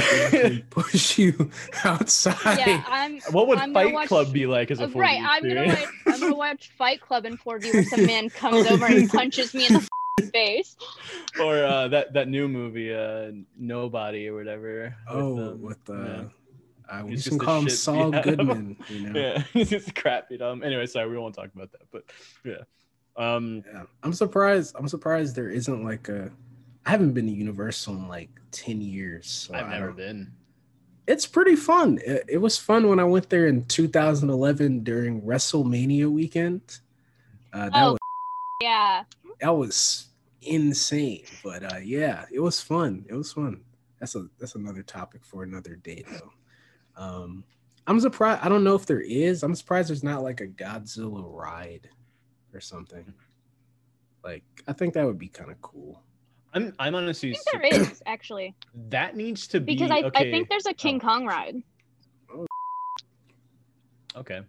push 0.70 1.18
you 1.18 1.52
outside. 1.84 2.58
Yeah, 2.60 2.84
I'm 2.88 3.20
What 3.32 3.48
would 3.50 3.60
I'm 3.60 3.74
Fight 3.74 3.94
watch- 3.94 4.08
Club 4.08 4.32
be 4.32 4.46
like 4.46 4.72
as 4.72 4.80
a 4.80 4.86
uh, 4.86 4.88
4D 4.88 4.96
right. 4.96 5.20
I'm 5.22 5.44
gonna 5.44 5.62
experience? 5.64 5.92
watch, 6.06 6.14
I'm 6.16 6.20
gonna 6.22 6.36
watch 6.36 6.70
Fight 6.78 7.02
Club 7.02 7.26
in 7.26 7.38
4D 7.38 7.74
where 7.74 7.84
some 7.84 8.06
man 8.06 8.30
comes 8.30 8.66
over 8.68 8.86
and 8.86 9.10
punches 9.10 9.54
me 9.54 9.68
in 9.68 9.74
the 9.74 9.80
f***ing 9.80 9.90
face. 10.24 10.76
or 11.42 11.64
uh, 11.64 11.88
that 11.90 12.14
that 12.14 12.28
new 12.28 12.48
movie, 12.48 12.94
uh, 12.94 13.32
Nobody 13.58 14.28
or 14.28 14.36
whatever. 14.36 14.96
with, 15.08 15.16
oh, 15.16 15.40
um, 15.52 15.62
with 15.62 15.80
yeah. 15.90 15.96
uh, 15.96 16.24
I 16.90 17.04
we 17.04 17.12
just 17.16 17.26
just 17.26 17.40
call 17.40 17.60
him 17.60 17.68
shit 17.68 17.78
Saul 17.78 18.12
beat 18.12 18.18
out 18.20 18.28
of 18.28 18.40
him. 18.40 18.46
Goodman. 18.48 18.78
You 18.90 19.10
know, 19.10 19.20
yeah, 19.20 19.44
it's 19.54 19.70
just 19.70 19.96
crappy. 19.96 20.40
Um. 20.42 20.64
Anyway, 20.64 20.86
sorry, 20.86 21.10
we 21.10 21.18
won't 21.18 21.36
talk 21.36 21.50
about 21.56 21.72
that. 21.72 21.82
But 21.92 22.04
yeah. 22.44 22.64
Um. 23.18 23.64
Yeah. 23.72 23.84
I'm 24.04 24.14
surprised. 24.14 24.76
I'm 24.78 24.88
surprised 24.88 25.36
there 25.36 25.50
isn't 25.50 25.84
like 25.84 26.10
a. 26.10 26.32
I 26.86 26.92
haven't 26.92 27.14
been 27.14 27.26
to 27.26 27.32
Universal 27.32 27.96
in 27.96 28.08
like 28.08 28.30
ten 28.52 28.82
years. 28.82 29.28
So 29.30 29.56
I've 29.56 29.70
never 29.70 29.92
been. 29.92 30.32
It's 31.08 31.28
pretty 31.28 31.56
fun. 31.56 32.00
It, 32.04 32.24
it 32.28 32.38
was 32.40 32.58
fun 32.58 32.90
when 32.90 33.00
I 33.00 33.04
went 33.04 33.30
there 33.30 33.46
in 33.46 33.66
2011 33.66 34.84
during 34.84 35.22
WrestleMania 35.22 36.10
weekend. 36.12 36.80
Uh, 37.54 37.70
that 37.70 37.74
Oh. 37.76 37.92
was 37.92 38.00
Yeah. 38.76 39.04
that 39.42 39.56
was 39.56 40.08
insane. 40.42 41.26
But 41.44 41.72
uh, 41.72 41.78
yeah, 41.78 42.26
it 42.32 42.40
was 42.40 42.62
fun. 42.62 43.06
It 43.10 43.14
was 43.14 43.34
fun. 43.34 43.62
That's 44.00 44.16
a 44.16 44.28
that's 44.40 44.56
another 44.56 44.84
topic 44.84 45.24
for 45.24 45.44
another 45.44 45.76
day 45.76 46.04
though. 46.10 46.32
Um, 47.02 47.44
I'm 47.88 48.00
surprised. 48.00 48.42
I 48.44 48.50
don't 48.50 48.64
know 48.64 48.76
if 48.76 48.86
there 48.86 49.02
is. 49.02 49.44
I'm 49.44 49.56
surprised 49.56 49.90
there's 49.90 50.04
not 50.04 50.24
like 50.24 50.42
a 50.42 50.48
Godzilla 50.48 51.24
ride 51.26 51.90
or 52.54 52.60
something. 52.60 53.14
Like 54.24 54.44
I 54.68 54.74
think 54.74 54.94
that 54.94 55.06
would 55.06 55.20
be 55.20 55.28
kind 55.28 55.52
of 55.52 55.62
cool. 55.62 56.02
I'm. 56.54 56.74
I'm 56.80 56.96
honestly. 56.96 57.32
I 57.32 57.34
think 57.34 57.72
there 57.74 57.82
is 57.82 58.04
actually 58.06 58.56
That 58.90 59.16
needs 59.16 59.48
to 59.48 59.60
be 59.60 59.76
because 59.76 59.92
I, 59.92 60.02
okay. 60.02 60.28
I 60.28 60.32
think 60.32 60.50
there's 60.50 60.66
a 60.66 60.74
King 60.74 61.00
Kong 61.00 61.26
ride. 61.26 61.56
Okay. 64.16 64.42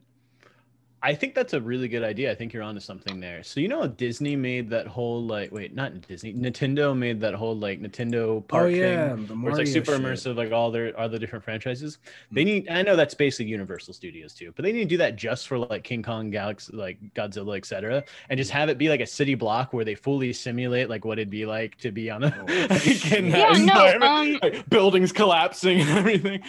I 1.06 1.14
think 1.14 1.36
that's 1.36 1.52
a 1.52 1.60
really 1.60 1.86
good 1.86 2.02
idea. 2.02 2.32
I 2.32 2.34
think 2.34 2.52
you're 2.52 2.64
onto 2.64 2.80
something 2.80 3.20
there. 3.20 3.44
So 3.44 3.60
you 3.60 3.68
know, 3.68 3.86
Disney 3.86 4.34
made 4.34 4.70
that 4.70 4.88
whole 4.88 5.24
like 5.24 5.52
wait, 5.52 5.72
not 5.72 6.00
Disney, 6.00 6.34
Nintendo 6.34 6.96
made 6.98 7.20
that 7.20 7.34
whole 7.34 7.56
like 7.56 7.80
Nintendo 7.80 8.46
park 8.48 8.64
oh 8.64 8.66
yeah, 8.66 9.14
thing. 9.14 9.26
the 9.26 9.36
Where 9.36 9.50
it's 9.50 9.58
like 9.58 9.68
super 9.68 9.92
shit. 9.92 10.00
immersive, 10.00 10.34
like 10.36 10.50
all 10.50 10.72
their 10.72 10.98
all 10.98 11.08
the 11.08 11.18
different 11.20 11.44
franchises. 11.44 11.98
They 12.32 12.42
Mm. 12.42 12.44
need. 12.44 12.68
I 12.70 12.82
know 12.82 12.96
that's 12.96 13.14
basically 13.14 13.50
Universal 13.52 13.94
Studios 13.94 14.34
too, 14.34 14.52
but 14.56 14.64
they 14.64 14.72
need 14.72 14.80
to 14.80 14.86
do 14.86 14.96
that 14.98 15.14
just 15.16 15.46
for 15.46 15.58
like 15.58 15.84
King 15.84 16.02
Kong, 16.02 16.30
Galaxy, 16.30 16.76
like 16.76 16.98
Godzilla, 17.14 17.56
etc., 17.56 18.04
and 18.28 18.36
just 18.36 18.50
have 18.50 18.68
it 18.68 18.76
be 18.76 18.88
like 18.88 19.00
a 19.00 19.06
city 19.06 19.36
block 19.36 19.72
where 19.72 19.84
they 19.84 19.94
fully 19.94 20.32
simulate 20.32 20.88
like 20.90 21.04
what 21.04 21.18
it'd 21.20 21.30
be 21.30 21.46
like 21.46 21.76
to 21.78 21.92
be 21.92 22.10
on 22.10 22.24
a 22.24 22.34
Oh, 22.36 22.44
like, 22.70 23.12
in 23.12 23.30
Yeah, 23.30 23.54
that 23.54 23.60
no, 23.60 24.06
um, 24.06 24.38
like, 24.42 24.68
buildings 24.68 25.12
collapsing 25.12 25.80
and 25.80 25.90
everything. 25.90 26.42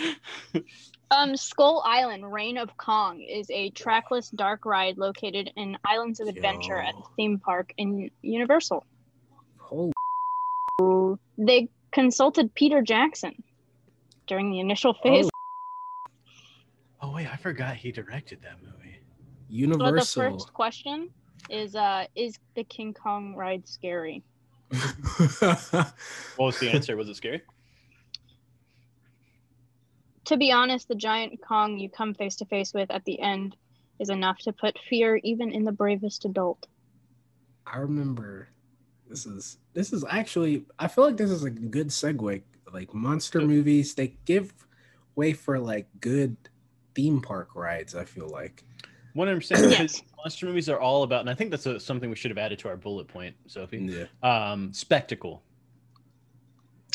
Um, 1.09 1.37
Skull 1.37 1.81
Island, 1.85 2.31
Reign 2.31 2.57
of 2.57 2.75
Kong, 2.75 3.21
is 3.21 3.49
a 3.49 3.69
trackless 3.69 4.29
dark 4.29 4.65
ride 4.65 4.97
located 4.97 5.51
in 5.55 5.77
Islands 5.85 6.19
of 6.19 6.27
Adventure 6.27 6.77
at 6.77 6.95
the 6.95 7.03
theme 7.15 7.39
park 7.39 7.73
in 7.77 8.09
Universal. 8.21 8.85
Holy 9.57 9.93
They 11.37 11.69
consulted 11.91 12.53
Peter 12.55 12.81
Jackson 12.81 13.41
during 14.27 14.51
the 14.51 14.59
initial 14.59 14.93
phase. 15.01 15.29
Oh 17.01 17.13
wait, 17.13 17.31
I 17.31 17.37
forgot 17.37 17.77
he 17.77 17.91
directed 17.91 18.41
that 18.41 18.57
movie. 18.61 18.99
Universal. 19.49 19.79
So 19.79 20.19
the 20.19 20.25
Universal. 20.25 20.39
first 20.39 20.53
question 20.53 21.09
is, 21.49 21.75
uh, 21.75 22.05
is 22.15 22.37
the 22.55 22.65
King 22.65 22.93
Kong 22.93 23.33
ride 23.35 23.67
scary? 23.67 24.23
What 25.39 25.93
was 26.37 26.59
the 26.59 26.69
answer? 26.69 26.97
Was 26.97 27.07
it 27.07 27.15
scary? 27.15 27.41
To 30.27 30.37
be 30.37 30.51
honest, 30.51 30.87
the 30.87 30.95
giant 30.95 31.39
Kong 31.41 31.77
you 31.79 31.89
come 31.89 32.13
face 32.13 32.35
to 32.37 32.45
face 32.45 32.73
with 32.73 32.91
at 32.91 33.05
the 33.05 33.19
end 33.19 33.55
is 33.99 34.09
enough 34.09 34.39
to 34.39 34.53
put 34.53 34.77
fear 34.89 35.17
even 35.23 35.51
in 35.51 35.63
the 35.63 35.71
bravest 35.71 36.25
adult. 36.25 36.67
I 37.65 37.77
remember 37.77 38.49
this 39.09 39.25
is 39.25 39.57
this 39.73 39.93
is 39.93 40.03
actually 40.09 40.65
I 40.79 40.87
feel 40.87 41.05
like 41.05 41.17
this 41.17 41.31
is 41.31 41.43
a 41.43 41.49
good 41.49 41.87
segue. 41.87 42.41
Like 42.73 42.93
monster 42.93 43.39
movies, 43.41 43.93
they 43.95 44.17
give 44.25 44.53
way 45.15 45.31
for 45.33 45.57
like 45.59 45.87
good 46.01 46.35
theme 46.93 47.21
park 47.21 47.55
rides. 47.55 47.95
I 47.95 48.03
feel 48.03 48.27
like 48.27 48.63
One 49.13 49.27
hundred 49.27 49.39
percent. 49.39 49.71
Yes. 49.71 49.79
Because 49.79 50.03
monster 50.17 50.45
movies 50.45 50.67
are 50.67 50.79
all 50.79 51.03
about, 51.03 51.21
and 51.21 51.29
I 51.29 51.33
think 51.33 51.51
that's 51.51 51.65
a, 51.65 51.79
something 51.79 52.09
we 52.09 52.17
should 52.17 52.31
have 52.31 52.37
added 52.37 52.59
to 52.59 52.67
our 52.67 52.75
bullet 52.75 53.07
point, 53.07 53.33
Sophie. 53.47 53.89
yeah, 53.89 54.05
Um, 54.21 54.73
spectacle. 54.73 55.41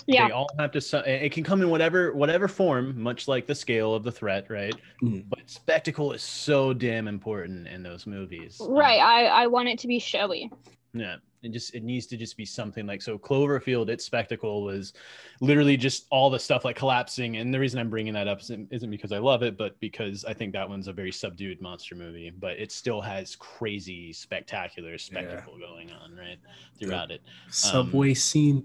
Yeah. 0.06 0.28
They 0.28 0.32
all 0.32 0.48
have 0.58 0.72
to. 0.72 0.80
su- 0.80 0.98
It 1.06 1.32
can 1.32 1.44
come 1.44 1.62
in 1.62 1.70
whatever 1.70 2.12
whatever 2.12 2.48
form, 2.48 3.00
much 3.00 3.28
like 3.28 3.46
the 3.46 3.54
scale 3.54 3.94
of 3.94 4.02
the 4.02 4.12
threat, 4.12 4.46
right? 4.50 4.74
Mm. 5.02 5.24
But 5.28 5.48
spectacle 5.50 6.12
is 6.12 6.22
so 6.22 6.72
damn 6.72 7.08
important 7.08 7.68
in 7.68 7.82
those 7.82 8.06
movies. 8.06 8.60
Um, 8.60 8.70
Right. 8.70 9.00
I, 9.00 9.26
I 9.26 9.46
want 9.46 9.68
it 9.68 9.78
to 9.80 9.86
be 9.88 9.98
showy. 9.98 10.50
Yeah. 10.92 11.16
It 11.42 11.50
just 11.50 11.74
it 11.74 11.82
needs 11.82 12.06
to 12.06 12.16
just 12.16 12.36
be 12.36 12.44
something 12.44 12.86
like 12.86 13.02
so. 13.02 13.18
Cloverfield, 13.18 13.88
its 13.88 14.04
spectacle 14.04 14.62
was 14.62 14.92
literally 15.40 15.76
just 15.76 16.06
all 16.10 16.30
the 16.30 16.38
stuff 16.38 16.64
like 16.64 16.76
collapsing. 16.76 17.36
And 17.38 17.52
the 17.52 17.58
reason 17.58 17.80
I'm 17.80 17.90
bringing 17.90 18.14
that 18.14 18.28
up 18.28 18.40
isn't, 18.42 18.68
isn't 18.70 18.90
because 18.90 19.10
I 19.10 19.18
love 19.18 19.42
it, 19.42 19.58
but 19.58 19.78
because 19.80 20.24
I 20.24 20.34
think 20.34 20.52
that 20.52 20.68
one's 20.68 20.86
a 20.86 20.92
very 20.92 21.10
subdued 21.10 21.60
monster 21.60 21.96
movie. 21.96 22.30
But 22.30 22.58
it 22.60 22.70
still 22.70 23.00
has 23.00 23.34
crazy, 23.34 24.12
spectacular 24.12 24.96
spectacle 24.98 25.58
going 25.58 25.90
on 25.90 26.14
right 26.14 26.38
throughout 26.78 27.10
it. 27.10 27.22
subway 27.50 28.14
scene. 28.14 28.64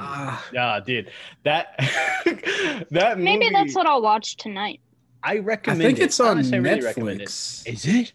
Ah, 0.00 0.46
Yeah, 0.52 0.80
dude, 0.84 1.10
that 1.44 1.74
that 2.90 3.18
Maybe 3.18 3.48
that's 3.50 3.74
what 3.74 3.86
I'll 3.86 4.02
watch 4.02 4.36
tonight. 4.36 4.80
I 5.22 5.34
I 5.34 5.38
recommend. 5.38 5.82
think 5.82 5.98
it. 5.98 6.04
it's 6.04 6.20
on 6.20 6.28
Honestly, 6.38 6.56
I 6.56 6.60
really 6.60 6.80
recommend 6.80 7.20
it. 7.20 7.62
It? 7.66 8.12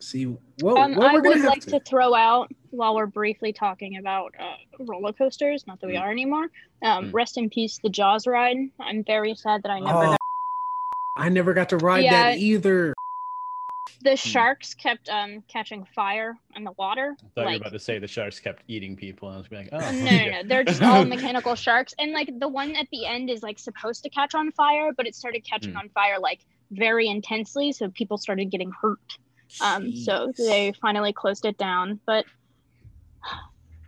See, 0.00 0.24
what, 0.60 0.78
Um, 0.78 0.94
what 0.94 1.10
I 1.10 1.14
we're 1.14 1.20
gonna 1.22 1.36
would 1.36 1.44
like 1.44 1.60
to, 1.62 1.70
to 1.72 1.80
throw 1.80 2.14
out 2.14 2.50
while 2.70 2.94
we're 2.94 3.06
briefly 3.06 3.52
talking 3.52 3.96
about 3.98 4.32
uh, 4.38 4.54
roller 4.78 5.12
coasters. 5.12 5.66
Not 5.66 5.80
that 5.80 5.86
we 5.88 5.94
Mm. 5.94 6.02
are 6.02 6.10
anymore. 6.10 6.44
Um, 6.82 7.06
Mm. 7.06 7.12
Rest 7.14 7.36
in 7.36 7.50
peace, 7.50 7.78
the 7.82 7.88
Jaws 7.90 8.26
ride. 8.26 8.56
I'm 8.80 9.02
very 9.04 9.34
sad 9.34 9.62
that 9.64 9.70
I 9.70 9.80
never. 9.80 9.98
Oh, 9.98 10.02
got... 10.12 10.18
I 11.16 11.28
never 11.28 11.52
got 11.52 11.68
to 11.70 11.76
ride 11.78 12.04
Yeah. 12.04 12.12
that 12.30 12.38
either. 12.38 12.94
The 14.00 14.16
sharks 14.16 14.74
kept 14.74 15.08
um 15.08 15.42
catching 15.48 15.84
fire 15.94 16.36
in 16.54 16.62
the 16.64 16.72
water. 16.78 17.16
I 17.20 17.26
thought 17.34 17.40
you 17.46 17.50
were 17.50 17.56
about 17.56 17.72
to 17.72 17.78
say 17.80 17.98
the 17.98 18.06
sharks 18.06 18.38
kept 18.38 18.62
eating 18.68 18.94
people. 18.94 19.28
and 19.28 19.36
I 19.36 19.38
was 19.40 19.50
like, 19.50 19.68
oh, 19.72 19.78
no, 19.78 19.90
no, 20.04 20.30
no, 20.30 20.42
they're 20.46 20.64
just 20.64 20.82
all 20.82 21.04
mechanical 21.04 21.54
sharks. 21.56 21.94
And 21.98 22.12
like 22.12 22.30
the 22.38 22.48
one 22.48 22.76
at 22.76 22.86
the 22.92 23.06
end 23.06 23.28
is 23.28 23.42
like 23.42 23.58
supposed 23.58 24.04
to 24.04 24.10
catch 24.10 24.34
on 24.34 24.52
fire, 24.52 24.92
but 24.96 25.06
it 25.06 25.14
started 25.16 25.44
catching 25.44 25.72
Mm. 25.74 25.78
on 25.78 25.88
fire 25.90 26.18
like 26.20 26.40
very 26.70 27.08
intensely, 27.08 27.72
so 27.72 27.88
people 27.90 28.18
started 28.18 28.50
getting 28.50 28.70
hurt. 28.80 28.98
Um, 29.60 29.92
so 29.96 30.30
they 30.36 30.72
finally 30.80 31.12
closed 31.12 31.44
it 31.44 31.58
down. 31.58 31.98
But 32.06 32.24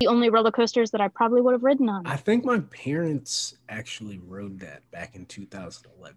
the 0.00 0.06
only 0.08 0.30
roller 0.30 0.50
coasters 0.50 0.90
that 0.92 1.00
I 1.00 1.08
probably 1.08 1.40
would 1.42 1.52
have 1.52 1.62
ridden 1.62 1.88
on. 1.88 2.06
I 2.06 2.16
think 2.16 2.44
my 2.44 2.61
parents 2.61 3.56
actually 3.68 4.18
rode 4.18 4.58
that 4.61 4.90
back 4.90 5.14
in 5.14 5.26
2011, 5.26 6.16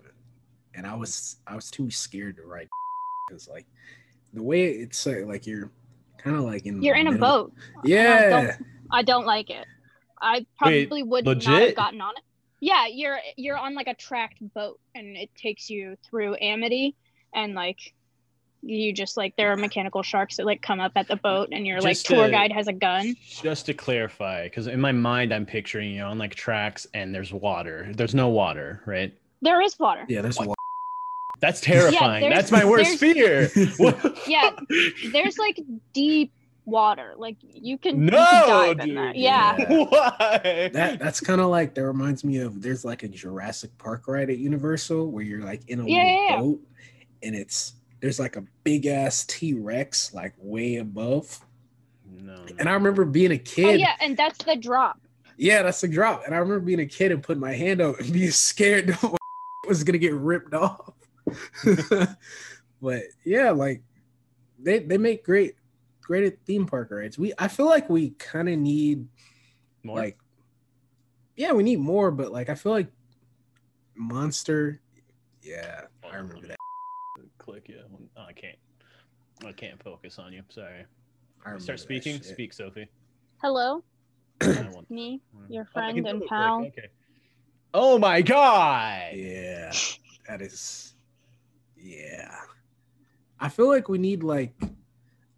and 0.73 0.87
I 0.87 0.95
was 0.95 1.37
I 1.45 1.55
was 1.55 1.69
too 1.69 1.91
scared 1.91 2.37
to 2.37 2.43
ride 2.43 2.69
because 3.27 3.47
like 3.47 3.65
the 4.33 4.43
way 4.43 4.65
it's 4.67 5.05
uh, 5.05 5.23
like 5.25 5.45
you're 5.45 5.71
kind 6.17 6.35
of 6.35 6.43
like 6.43 6.65
in 6.65 6.81
You're 6.81 6.95
in 6.95 7.07
a 7.07 7.17
boat. 7.17 7.53
Yeah, 7.83 8.29
don't- 8.29 8.65
I 8.91 9.01
don't 9.03 9.25
like 9.25 9.49
it. 9.49 9.65
I 10.21 10.45
probably 10.57 11.03
would 11.03 11.25
not 11.25 11.41
have 11.43 11.75
gotten 11.75 11.99
on 12.01 12.13
it. 12.15 12.23
Yeah, 12.59 12.85
you're 12.87 13.17
you're 13.35 13.57
on 13.57 13.75
like 13.75 13.87
a 13.87 13.93
tracked 13.93 14.37
boat 14.53 14.79
and 14.95 15.17
it 15.17 15.29
takes 15.35 15.69
you 15.69 15.97
through 16.09 16.37
Amity 16.39 16.95
and 17.33 17.55
like 17.55 17.93
you 18.61 18.93
just 18.93 19.17
like 19.17 19.35
there 19.35 19.51
are 19.51 19.57
mechanical 19.57 20.01
sharks 20.01 20.37
that 20.37 20.45
like 20.45 20.61
come 20.61 20.79
up 20.79 20.93
at 20.95 21.09
the 21.09 21.17
boat 21.17 21.49
and 21.51 21.67
your 21.67 21.81
like 21.81 21.95
Just 21.97 22.05
tour 22.05 22.27
to- 22.27 22.31
guide 22.31 22.53
has 22.53 22.67
a 22.69 22.73
gun. 22.73 23.15
Just 23.27 23.65
to 23.65 23.73
clarify, 23.73 24.43
because 24.45 24.67
in 24.67 24.79
my 24.79 24.93
mind 24.93 25.33
I'm 25.33 25.45
picturing 25.45 25.91
you 25.91 26.03
on 26.03 26.17
like 26.17 26.35
tracks 26.35 26.87
and 26.93 27.13
there's 27.13 27.33
water. 27.33 27.91
There's 27.93 28.15
no 28.15 28.29
water, 28.29 28.81
right? 28.85 29.13
There 29.41 29.61
is 29.61 29.77
water. 29.77 30.05
yeah. 30.07 30.21
There's 30.21 30.37
What? 30.37 30.55
Wa- 31.43 31.47
That's 31.49 31.61
terrifying. 31.61 32.21
there's- 32.21 32.35
That's 32.37 32.51
my 32.51 32.65
worst 32.65 32.97
fear. 32.99 33.49
Yeah, 34.27 34.51
There's 35.11 35.37
like 35.37 35.59
deep 35.93 36.31
water. 36.65 37.13
Like 37.17 37.37
you 37.41 37.77
can, 37.77 37.95
you 38.03 38.11
No, 38.11 38.17
can 38.17 38.47
dive 38.47 38.79
in 38.79 38.87
dude. 38.87 38.97
that. 38.97 39.15
Yeah. 39.15 39.55
Yeah. 39.59 39.83
Why? 39.83 40.69
that 40.73 40.99
that's 40.99 41.19
kind 41.19 41.41
of 41.41 41.47
like 41.47 41.73
that 41.75 41.83
reminds 41.85 42.23
me 42.23 42.37
of 42.37 42.61
there's 42.61 42.85
like 42.85 43.03
a 43.03 43.07
Jurassic 43.09 43.77
Park 43.77 44.07
ride 44.07 44.29
at 44.29 44.37
Universal 44.37 45.11
where 45.11 45.23
you're 45.23 45.43
like 45.43 45.61
in 45.67 45.79
a 45.81 45.83
Yeah, 45.85 45.97
little 45.97 46.09
yeah, 46.09 46.29
yeah. 46.29 46.39
boat 46.39 46.59
and 47.23 47.35
it's 47.35 47.73
there's 47.99 48.19
like 48.19 48.35
a 48.37 48.43
big 48.63 48.85
ass 48.85 49.25
T 49.25 49.53
Rex 49.53 50.13
like 50.13 50.33
way 50.37 50.77
above 50.77 51.39
No. 52.09 52.45
And 52.59 52.69
I 52.69 52.73
remember 52.73 53.03
being 53.05 53.31
a 53.31 53.37
kid. 53.37 53.65
Oh 53.65 53.69
kid. 53.71 53.79
yeah, 53.81 53.95
and 53.99 54.15
that's 54.15 54.37
the 54.45 54.55
drop. 54.55 54.99
Yeah, 55.37 55.63
that's 55.63 55.81
the 55.81 55.87
drop. 55.89 56.23
And 56.25 56.33
I 56.33 56.37
remember 56.37 56.59
being 56.61 56.79
a 56.79 56.85
kid 56.85 57.11
and 57.11 57.21
putting 57.23 57.41
my 57.41 57.53
hand 57.53 57.81
out 57.81 57.99
and 57.99 58.13
being 58.13 58.31
scared 58.31 58.87
that 58.89 59.03
my 59.03 59.17
was 59.67 59.83
gonna 59.83 59.97
get 59.97 60.13
ripped 60.13 60.53
off. 60.53 60.93
but 62.81 63.03
yeah, 63.23 63.51
like 63.51 63.81
they 64.59 64.79
they 64.79 64.97
make 64.97 65.23
great 65.23 65.55
great 66.01 66.25
at 66.25 66.45
theme 66.45 66.65
park 66.65 66.91
rides. 66.91 67.17
We 67.17 67.33
I 67.37 67.47
feel 67.47 67.65
like 67.65 67.89
we 67.89 68.11
kind 68.11 68.49
of 68.49 68.59
need 68.59 69.07
more. 69.83 69.97
like 69.97 70.17
yeah, 71.35 71.51
we 71.53 71.63
need 71.63 71.79
more, 71.79 72.11
but 72.11 72.31
like 72.31 72.49
I 72.49 72.55
feel 72.55 72.71
like 72.71 72.91
Monster. 73.95 74.81
Yeah, 75.41 75.81
I 76.03 76.07
oh, 76.07 76.17
remember 76.17 76.47
that. 76.47 76.57
click. 77.37 77.67
Yeah, 77.69 77.81
oh, 78.17 78.21
I 78.27 78.33
can't. 78.33 78.57
I 79.45 79.51
can't 79.51 79.81
focus 79.83 80.19
on 80.19 80.31
you. 80.31 80.43
Sorry. 80.49 80.85
I 81.45 81.57
Start 81.57 81.79
speaking. 81.79 82.17
shit. 82.17 82.25
Speak, 82.25 82.53
Sophie. 82.53 82.87
Hello, 83.41 83.83
I 84.41 84.69
me, 84.89 85.21
your 85.49 85.63
Oh, 85.63 85.73
friend 85.73 85.97
can 85.97 86.07
and 86.07 86.25
pal. 86.27 86.61
Okay. 86.61 86.87
Oh 87.73 87.97
my 87.97 88.21
god. 88.21 89.11
Yeah, 89.15 89.73
that 90.27 90.41
is. 90.41 90.92
Yeah, 91.83 92.33
I 93.39 93.49
feel 93.49 93.67
like 93.67 93.89
we 93.89 93.97
need 93.97 94.23
like. 94.23 94.53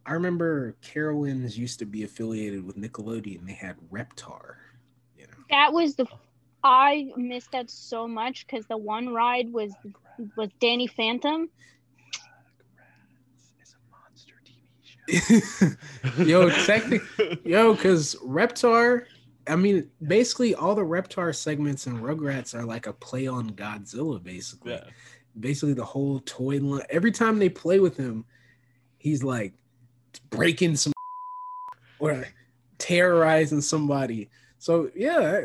I 0.05 0.13
remember 0.13 0.75
Carowinds 0.83 1.57
used 1.57 1.79
to 1.79 1.85
be 1.85 2.03
affiliated 2.03 2.63
with 2.63 2.77
Nickelodeon. 2.77 3.47
They 3.47 3.53
had 3.53 3.75
Reptar. 3.91 4.57
You 5.17 5.25
know. 5.25 5.33
That 5.49 5.73
was 5.73 5.95
the. 5.95 6.05
I 6.63 7.11
missed 7.15 7.51
that 7.53 7.71
so 7.71 8.07
much 8.07 8.45
because 8.45 8.67
the 8.67 8.77
one 8.77 9.09
ride 9.09 9.51
was 9.51 9.73
was 10.37 10.49
Danny 10.59 10.85
Phantom. 10.85 11.49
It's 13.59 13.75
a 13.75 13.77
monster 13.91 14.35
TV 14.45 15.75
show. 16.17 16.23
Yo, 16.23 16.49
technic- 16.65 17.01
Yo, 17.43 17.73
because 17.73 18.15
Reptar, 18.23 19.05
I 19.47 19.55
mean, 19.55 19.89
basically 20.05 20.53
all 20.53 20.75
the 20.75 20.83
Reptar 20.83 21.35
segments 21.35 21.87
in 21.87 21.99
Rugrats 21.99 22.53
are 22.53 22.65
like 22.65 22.85
a 22.87 22.93
play 22.93 23.25
on 23.27 23.51
Godzilla, 23.51 24.21
basically. 24.21 24.73
Yeah. 24.73 24.83
Basically, 25.39 25.73
the 25.73 25.86
whole 25.86 26.19
toy 26.21 26.59
line. 26.59 26.83
Every 26.89 27.11
time 27.11 27.39
they 27.39 27.49
play 27.49 27.79
with 27.79 27.97
him, 27.97 28.25
he's 28.97 29.23
like 29.23 29.53
breaking 30.29 30.75
some 30.77 30.93
or 31.99 32.25
terrorizing 32.77 33.61
somebody. 33.61 34.29
So, 34.59 34.89
yeah, 34.95 35.41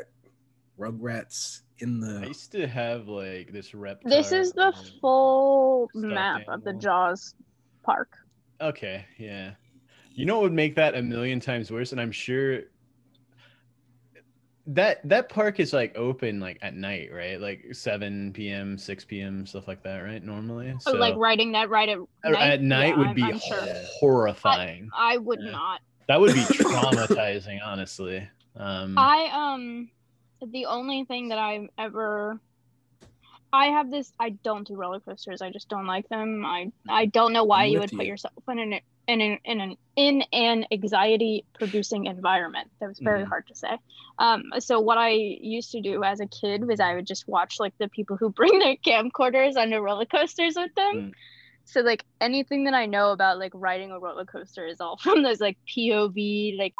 Rugrats 0.78 1.62
in 1.78 2.01
the. 2.01 2.20
I 2.24 2.28
used 2.28 2.53
to 2.53 2.66
have 2.66 3.09
like 3.09 3.53
this 3.53 3.74
rep. 3.74 4.03
This 4.05 4.32
is 4.32 4.53
the 4.53 4.68
um, 4.68 4.74
full 5.01 5.88
Stuffed 5.91 6.07
map 6.07 6.43
of 6.49 6.64
the. 6.64 6.72
Jaws 6.72 7.34
park. 7.82 8.16
Okay, 8.61 9.05
yeah. 9.18 9.53
You 10.12 10.26
know 10.26 10.36
what 10.36 10.45
would 10.45 10.53
make 10.53 10.74
that 10.76 10.95
a 10.95 11.03
million 11.03 11.41
times 11.41 11.70
worse, 11.70 11.93
and 11.93 12.01
I'm 12.01 12.12
sure 12.12 12.62
that 14.66 15.00
that 15.08 15.28
park 15.28 15.58
is 15.61 15.72
like 15.72 15.96
open 15.96 16.38
like 16.40 16.58
at 16.62 16.74
night, 16.74 17.11
right? 17.12 17.40
Like 17.40 17.66
7 17.72 18.32
p.m., 18.32 18.78
6 18.78 19.04
p.m., 19.06 19.46
stuff 19.46 19.66
like 19.66 19.82
that, 19.82 19.98
right? 20.00 20.22
Normally, 20.22 20.74
Oh, 20.86 20.92
like 20.92 21.16
riding 21.16 21.52
that 21.52 21.70
ride 21.70 21.88
at 21.88 21.98
night. 22.24 22.40
at 22.52 22.62
night 22.62 22.88
Yeah, 22.88 22.96
would 22.98 23.06
I'm- 23.08 23.14
be 23.16 23.22
I'm 23.22 23.38
sure. 23.38 23.66
horrifying. 23.98 24.90
I 24.96 25.16
would 25.16 25.40
Yeah. 25.42 25.50
not. 25.52 25.80
That 26.08 26.20
would 26.20 26.34
be 26.34 26.40
traumatizing, 26.44 27.58
honestly. 27.64 28.28
Um, 28.56 28.98
I 28.98 29.30
um 29.32 29.90
the 30.42 30.66
only 30.66 31.04
thing 31.04 31.28
that 31.28 31.38
I've 31.38 31.68
ever 31.78 32.40
I 33.52 33.66
have 33.66 33.90
this 33.90 34.12
I 34.18 34.30
don't 34.44 34.66
do 34.66 34.74
roller 34.76 35.00
coasters. 35.00 35.42
I 35.42 35.50
just 35.50 35.68
don't 35.68 35.86
like 35.86 36.08
them. 36.08 36.44
I 36.44 36.70
I 36.88 37.06
don't 37.06 37.32
know 37.32 37.44
why 37.44 37.64
you 37.64 37.80
would 37.80 37.90
put 37.92 38.06
yourself 38.06 38.34
in 38.48 38.58
an 38.58 38.80
in 39.11 39.20
an 39.20 39.38
in 39.44 39.61
an 39.61 39.76
in 39.96 40.22
an 40.32 40.66
anxiety 40.72 41.44
producing 41.58 42.06
environment. 42.06 42.68
That 42.80 42.88
was 42.88 42.98
very 43.00 43.24
Mhm. 43.24 43.28
hard 43.28 43.46
to 43.48 43.54
say. 43.54 43.74
Um 44.18 44.42
so 44.58 44.80
what 44.80 44.98
I 44.98 45.11
used 45.11 45.70
to 45.72 45.80
do 45.80 46.02
as 46.04 46.20
a 46.20 46.26
kid 46.26 46.66
was 46.66 46.80
I 46.80 46.94
would 46.94 47.06
just 47.06 47.26
watch 47.28 47.56
like 47.58 47.74
the 47.78 47.88
people 47.88 48.16
who 48.16 48.30
bring 48.40 48.58
their 48.58 48.76
camcorders 48.76 49.56
onto 49.56 49.78
roller 49.78 50.06
coasters 50.06 50.54
with 50.56 50.74
them. 50.74 50.94
Mm. 50.96 51.12
So 51.64 51.80
like 51.82 52.04
anything 52.20 52.64
that 52.64 52.74
I 52.74 52.86
know 52.86 53.12
about 53.12 53.38
like 53.38 53.52
riding 53.54 53.90
a 53.92 53.98
roller 53.98 54.24
coaster 54.24 54.66
is 54.66 54.80
all 54.80 54.96
from 55.04 55.22
those 55.22 55.40
like 55.40 55.58
POV 55.68 56.58
like 56.58 56.74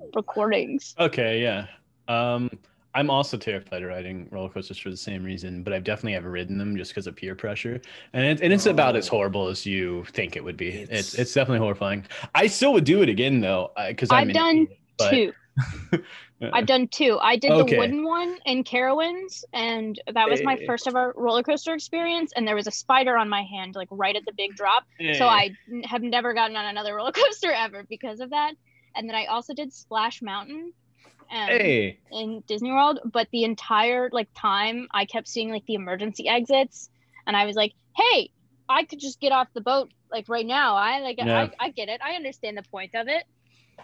recordings. 0.14 0.94
Okay, 0.98 1.42
yeah. 1.42 1.66
Um, 2.08 2.50
I'm 2.96 3.10
also 3.10 3.36
terrified 3.36 3.82
of 3.82 3.88
riding 3.90 4.26
roller 4.30 4.48
coasters 4.48 4.78
for 4.78 4.88
the 4.90 4.96
same 4.96 5.22
reason, 5.22 5.62
but 5.62 5.72
I've 5.74 5.84
definitely 5.84 6.14
ever 6.14 6.30
ridden 6.30 6.56
them 6.56 6.76
just 6.76 6.92
because 6.92 7.06
of 7.06 7.14
peer 7.14 7.34
pressure, 7.34 7.80
and 8.14 8.24
it, 8.24 8.40
and 8.40 8.52
it's 8.52 8.64
about 8.66 8.96
as 8.96 9.08
Oh. 9.08 9.16
horrible 9.16 9.48
as 9.48 9.66
you 9.66 10.04
think 10.12 10.34
it 10.34 10.42
would 10.42 10.56
be. 10.56 10.68
It's 10.68 10.90
It's- 10.90 11.14
it's, 11.14 11.34
definitely 11.34 11.58
horrifying. 11.58 12.06
I 12.34 12.46
still 12.46 12.72
would 12.72 12.84
do 12.84 13.02
it 13.02 13.08
again 13.10 13.40
though, 13.40 13.70
uh, 13.76 13.88
because 13.88 14.10
I've 14.10 14.28
I'm 14.28 14.32
done 14.32 14.56
idiot, 14.56 14.78
two. 15.10 15.32
Yeah. 16.40 16.50
I've 16.52 16.66
done 16.66 16.88
two. 16.88 17.18
I 17.20 17.36
did 17.36 17.50
Okay. 17.50 17.72
the 17.74 17.78
wooden 17.78 18.04
one 18.04 18.36
in 18.44 18.62
Carowinds, 18.64 19.42
and 19.54 19.98
that 20.12 20.28
was 20.28 20.42
my 20.42 20.56
first 20.66 20.86
ever 20.86 21.14
roller 21.16 21.42
coaster 21.42 21.72
experience. 21.74 22.32
And 22.36 22.46
there 22.46 22.54
was 22.56 22.66
a 22.66 22.70
spider 22.70 23.16
on 23.16 23.28
my 23.28 23.42
hand, 23.42 23.74
like 23.74 23.88
right 23.90 24.14
at 24.16 24.24
the 24.26 24.32
big 24.32 24.54
drop. 24.54 24.84
So 25.18 25.26
I 25.28 25.50
have 25.84 26.02
never 26.02 26.34
gotten 26.34 26.56
on 26.56 26.66
another 26.66 26.94
roller 26.96 27.12
coaster 27.12 27.52
ever 27.52 27.84
because 27.88 28.20
of 28.20 28.30
that. 28.30 28.52
And 28.94 29.08
then 29.08 29.16
I 29.16 29.26
also 29.26 29.54
did 29.54 29.72
Splash 29.72 30.20
Mountain. 30.22 30.72
Um, 31.30 31.48
Hey, 31.48 31.98
in 32.12 32.42
Disney 32.46 32.70
World, 32.70 33.00
but 33.04 33.28
the 33.32 33.44
entire 33.44 34.08
like 34.12 34.28
time 34.36 34.88
I 34.92 35.04
kept 35.04 35.28
seeing 35.28 35.50
like 35.50 35.64
the 35.66 35.74
emergency 35.74 36.28
exits, 36.28 36.88
and 37.26 37.36
I 37.36 37.46
was 37.46 37.56
like, 37.56 37.72
"Hey, 37.96 38.30
I 38.68 38.84
could 38.84 39.00
just 39.00 39.20
get 39.20 39.32
off 39.32 39.48
the 39.54 39.60
boat 39.60 39.90
like 40.10 40.28
right 40.28 40.46
now. 40.46 40.76
I 40.76 41.00
like 41.00 41.18
Yeah. 41.18 41.48
I, 41.58 41.66
I 41.66 41.70
get 41.70 41.88
it. 41.88 42.00
I 42.02 42.14
understand 42.14 42.56
the 42.56 42.62
point 42.62 42.94
of 42.94 43.08
it." 43.08 43.24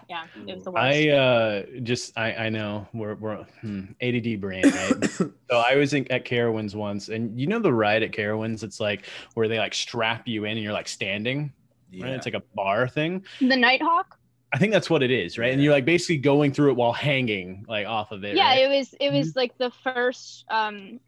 Yeah, 0.09 0.25
it 0.47 0.53
was 0.53 0.63
the 0.63 0.71
worst. 0.71 0.85
I 0.85 1.09
uh 1.09 1.63
just 1.83 2.17
I 2.17 2.33
I 2.35 2.49
know 2.49 2.87
we're 2.93 3.15
we're 3.15 3.43
hmm, 3.61 3.85
ADD 4.01 4.41
brain, 4.41 4.63
right? 4.63 5.03
so 5.17 5.33
I 5.51 5.75
was 5.75 5.93
in, 5.93 6.09
at 6.11 6.25
Carowinds 6.25 6.75
once, 6.75 7.09
and 7.09 7.39
you 7.39 7.47
know 7.47 7.59
the 7.59 7.73
ride 7.73 8.03
at 8.03 8.11
Carowinds, 8.11 8.63
it's 8.63 8.79
like 8.79 9.05
where 9.33 9.47
they 9.47 9.59
like 9.59 9.73
strap 9.73 10.27
you 10.27 10.45
in 10.45 10.51
and 10.51 10.61
you're 10.61 10.73
like 10.73 10.87
standing, 10.89 11.53
right? 11.99 12.13
It's 12.13 12.25
like 12.25 12.35
a 12.35 12.43
bar 12.53 12.87
thing. 12.87 13.23
the 13.39 13.55
Nighthawk. 13.55 14.17
I 14.53 14.59
think 14.59 14.71
that's 14.71 14.89
what 14.89 15.01
it 15.01 15.09
is, 15.09 15.37
right? 15.39 15.51
And 15.51 15.61
you're 15.63 15.73
like 15.73 15.85
basically 15.85 16.17
going 16.17 16.53
through 16.53 16.69
it 16.71 16.75
while 16.75 16.93
hanging 16.93 17.65
like 17.67 17.87
off 17.87 18.11
of 18.11 18.23
it. 18.23 18.35
Yeah, 18.35 18.49
right? 18.49 18.59
it 18.61 18.67
was 18.77 18.93
it 18.99 19.11
was 19.11 19.35
like 19.35 19.57
the 19.57 19.71
first 19.83 20.45
um 20.49 20.99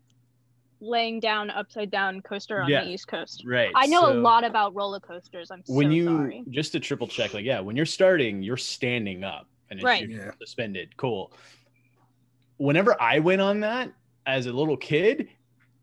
laying 0.81 1.19
down 1.19 1.49
upside 1.51 1.89
down 1.91 2.21
coaster 2.21 2.61
on 2.61 2.69
Yeah. 2.69 2.83
the 2.83 2.89
East 2.91 3.07
Coast. 3.07 3.43
right. 3.45 3.71
I 3.75 3.85
know 3.87 4.11
a 4.11 4.13
lot 4.13 4.43
about 4.43 4.75
roller 4.75 4.99
coasters. 4.99 5.51
I'm 5.51 5.63
When 5.67 5.87
so 5.87 5.91
you 5.91 6.05
sorry. 6.05 6.43
just 6.49 6.71
to 6.73 6.79
triple 6.79 7.07
check, 7.07 7.33
like 7.33 7.45
yeah, 7.45 7.59
when 7.59 7.75
you're 7.75 7.85
starting, 7.85 8.41
you're 8.43 8.57
standing 8.57 9.23
up 9.23 9.47
and 9.69 9.79
it's 9.79 9.85
Right. 9.85 10.07
you're 10.09 10.25
Yeah. 10.25 10.31
suspended. 10.39 10.95
Cool. 10.97 11.31
Whenever 12.57 12.99
I 13.01 13.19
went 13.19 13.41
on 13.41 13.59
that 13.61 13.91
as 14.25 14.47
a 14.47 14.51
little 14.53 14.77
kid, 14.77 15.27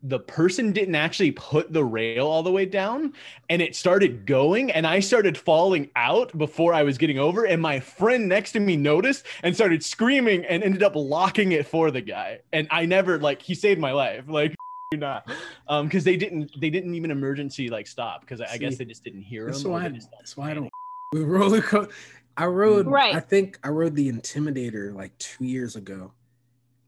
the 0.03 0.19
person 0.19 0.73
didn't 0.73 0.95
actually 0.95 1.31
put 1.31 1.73
the 1.73 1.85
rail 1.85 2.27
all 2.27 2.43
the 2.43 2.51
way 2.51 2.67
down 2.67 3.13
and 3.49 3.63
it 3.63 3.77
started 3.77 4.27
going 4.27 4.73
and 4.73 4.87
I 4.87 5.01
started 5.01 5.39
falling 5.39 5.91
out 5.95 6.37
before 6.37 6.75
I 6.75 6.83
was 6.83 6.99
getting 6.99 7.19
over 7.19 7.45
and 7.45 7.63
my 7.63 7.79
friend 7.79 8.29
next 8.29 8.53
to 8.53 8.61
me 8.61 8.77
noticed 8.77 9.27
and 9.43 9.55
started 9.55 9.85
screaming 9.85 10.45
and 10.45 10.63
ended 10.63 10.83
up 10.83 10.97
locking 10.97 11.53
it 11.53 11.67
for 11.67 11.91
the 11.91 12.01
guy 12.01 12.41
and 12.53 12.67
I 12.71 12.85
never 12.87 13.19
like 13.19 13.41
he 13.43 13.55
saved 13.55 13.81
my 13.81 13.93
life 13.93 14.25
like 14.29 14.55
do 14.91 14.99
not 14.99 15.27
um 15.69 15.87
because 15.87 16.05
they 16.05 16.17
didn't 16.17 16.51
they 16.61 16.69
didn't 16.69 16.95
even 16.95 17.11
emergency 17.11 17.71
like 17.71 17.87
stop 17.87 18.21
because 18.21 18.41
I, 18.41 18.53
I 18.53 18.59
guess 18.59 18.77
they 18.77 18.85
just 18.85 19.03
didn't 19.05 19.23
hear 19.23 19.47
That's 19.47 19.65
him 19.65 19.71
why. 19.71 19.89
just 19.89 20.11
That's 20.11 20.37
why 20.37 20.51
I 20.51 20.55
don't. 20.55 20.69
With 21.13 21.25
roller 21.25 21.63
coaster, 21.63 21.93
I 22.37 22.47
rode. 22.47 22.87
Right. 22.87 23.15
I 23.15 23.21
think 23.21 23.59
I 23.63 23.69
rode 23.69 23.95
the 23.95 24.11
Intimidator 24.11 24.95
like 24.95 25.17
two 25.19 25.45
years 25.45 25.77
ago, 25.77 26.13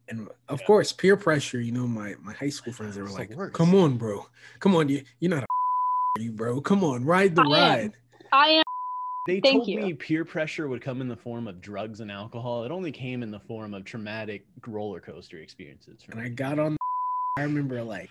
and 0.09 0.29
of 0.49 0.61
Yeah. 0.61 0.67
course, 0.67 0.93
peer 0.93 1.17
pressure. 1.17 1.61
You 1.61 1.73
know, 1.73 1.87
my 1.87 2.15
my 2.23 2.33
high 2.33 2.49
school 2.51 2.73
friends 2.73 2.95
they 2.95 3.01
were 3.01 3.07
It's 3.09 3.17
the 3.17 3.21
like, 3.23 3.31
worst. 3.31 3.55
"Come 3.55 3.75
on, 3.75 3.97
bro. 3.97 4.27
Come 4.61 4.75
on, 4.77 4.89
you 4.89 5.03
you're 5.21 5.31
not 5.31 5.45
a 5.45 5.47
you, 6.21 6.33
bro. 6.33 6.61
Come 6.61 6.85
on, 6.85 7.05
ride 7.05 7.35
the 7.35 7.43
I 7.43 7.45
am. 7.47 7.51
ride." 7.51 7.93
I 8.33 8.49
am 8.49 8.63
They 9.27 9.41
Thank 9.41 9.55
told 9.57 9.69
you. 9.69 9.81
me 9.81 9.95
peer 9.95 10.25
pressure 10.25 10.69
would 10.69 10.83
come 10.83 11.01
in 11.01 11.09
the 11.09 11.17
form 11.17 11.49
of 11.49 11.61
drugs 11.61 12.01
and 12.01 12.11
alcohol. 12.11 12.65
It 12.65 12.71
only 12.71 12.93
came 12.93 13.23
in 13.23 13.31
the 13.31 13.41
form 13.41 13.73
of 13.73 13.85
traumatic 13.85 14.47
roller 14.67 15.01
coaster 15.01 15.39
experiences. 15.39 16.03
for 16.03 16.13
And 16.13 16.21
I 16.21 16.29
got 16.29 16.59
on. 16.59 16.77
I 17.37 17.43
remember 17.43 17.83
like 17.83 18.11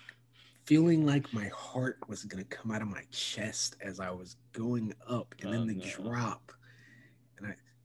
feeling 0.64 1.06
like 1.06 1.32
my 1.32 1.48
heart 1.48 1.98
was 2.08 2.24
gonna 2.24 2.44
come 2.44 2.70
out 2.70 2.82
of 2.82 2.88
my 2.88 3.02
chest 3.10 3.76
as 3.80 4.00
I 4.00 4.10
was 4.10 4.36
going 4.52 4.94
up, 5.08 5.34
and 5.40 5.48
Oh, 5.48 5.52
then 5.52 5.66
the 5.66 5.74
no. 5.74 5.84
drop. 5.86 6.52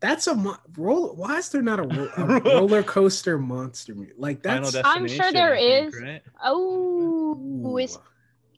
And 0.01 0.11
I 0.11 0.15
that's 0.15 0.27
a 0.27 0.35
mo- 0.35 0.57
roller. 0.77 1.13
Why 1.13 1.37
is 1.37 1.49
there 1.49 1.61
not 1.61 1.79
a, 1.79 1.83
ro- 1.83 2.09
a 2.17 2.39
roller 2.55 2.83
coaster 2.83 3.37
monster 3.37 3.93
movie? 3.95 4.11
Like 4.17 4.43
Final 4.43 4.71
that's 4.71 4.87
I'm 4.87 5.07
sure 5.07 5.17
Destination, 5.17 5.33
there 5.33 5.55
think, 5.55 5.95
is. 5.95 6.01
right? 6.01 6.21
oh 6.43 7.77
is 7.77 7.97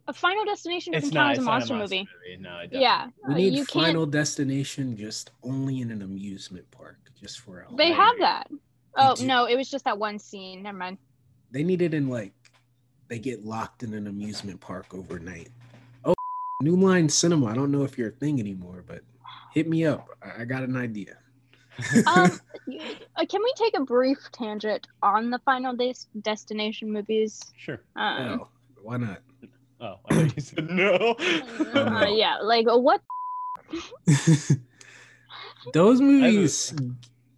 a 0.07 0.13
Final 0.13 0.45
Destination 0.45 0.93
It's 0.93 1.09
doesn't 1.09 1.15
count 1.15 1.25
not, 1.25 1.31
as 1.31 1.37
a 1.37 1.41
it's 1.41 1.45
not 1.45 1.51
monster 1.53 1.73
a 1.73 1.77
movie. 1.77 2.07
No, 2.39 2.57
it 2.57 2.63
definitely- 2.71 2.81
Yeah, 2.81 3.07
We 3.27 3.33
uh, 3.33 3.37
need 3.37 3.53
you 3.53 3.65
Final 3.65 4.03
can't. 4.05 4.11
Destination 4.11 4.97
just 4.97 5.31
only 5.43 5.81
in 5.81 5.91
an 5.91 6.01
amusement 6.01 6.69
park, 6.71 6.97
just 7.19 7.39
for 7.39 7.61
a 7.61 7.75
They 7.75 7.91
whole- 7.91 8.03
have 8.05 8.17
that. 8.19 8.47
Oh 8.97 9.15
no, 9.21 9.45
it 9.45 9.55
was 9.55 9.69
just 9.69 9.85
that 9.85 9.97
one 9.97 10.19
scene. 10.19 10.63
Never 10.63 10.77
mind. 10.77 10.97
They 11.51 11.63
need 11.63 11.81
it 11.81 11.93
in 11.93 12.07
like 12.09 12.33
they 13.07 13.19
get 13.19 13.45
locked 13.45 13.83
in 13.83 13.93
an 13.93 14.07
amusement 14.07 14.59
park 14.59 14.93
overnight. 14.93 15.49
Oh, 16.05 16.13
New 16.61 16.75
Line 16.75 17.07
Cinema. 17.09 17.47
I 17.47 17.53
don't 17.53 17.71
know 17.71 17.83
if 17.83 17.97
you're 17.97 18.09
a 18.09 18.11
thing 18.13 18.39
anymore, 18.39 18.83
but 18.85 19.01
hit 19.53 19.67
me 19.69 19.85
up. 19.85 20.07
I 20.21 20.41
I 20.41 20.45
got 20.45 20.63
an 20.63 20.75
idea. 20.75 21.17
Um, 22.07 22.39
uh, 23.15 23.25
can 23.25 23.41
we 23.41 23.53
take 23.55 23.77
a 23.77 23.81
brief 23.81 24.17
tangent 24.31 24.87
on 25.01 25.29
the 25.29 25.39
Final 25.39 25.75
Des- 25.75 26.07
Destination 26.21 26.91
movies? 26.91 27.41
Sure. 27.57 27.81
Um, 27.95 28.41
Oh, 28.41 28.47
why 28.81 28.97
not? 28.97 29.21
Oh, 29.79 29.95
I 30.09 30.15
thought 30.15 30.35
you 30.35 30.41
said 30.41 30.69
no. 30.69 30.93
uh, 31.75 32.07
yeah, 32.09 32.37
like 32.41 32.67
what? 32.67 33.01
those 35.73 36.01
movies 36.01 36.73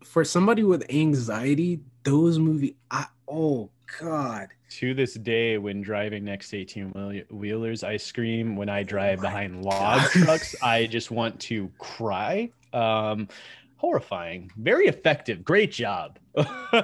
for 0.04 0.26
somebody 0.26 0.64
with 0.64 0.86
anxiety, 0.90 1.80
those 2.04 2.40
movie 2.40 2.76
I 2.92 3.06
oh 3.28 3.70
god. 4.00 4.50
to 4.72 4.94
this 4.94 5.14
day, 5.14 5.58
when 5.58 5.82
driving 5.82 6.26
next 6.26 6.50
to 6.50 6.58
18 6.58 7.26
wheelers, 7.30 7.84
I 7.84 7.98
scream. 7.98 8.56
When 8.56 8.70
I 8.70 8.84
drive 8.84 9.20
my 9.20 9.30
behind 9.30 9.64
log 9.64 10.02
trucks, 10.12 10.56
I 10.62 10.86
just 10.88 11.12
want 11.12 11.40
to 11.42 11.72
cry. 11.78 12.50
Um, 12.74 13.30
horrifying. 13.84 14.50
Very 14.56 14.88
effective. 14.88 15.44
Great 15.44 15.72
job. 15.74 16.18
Uh, 16.38 16.82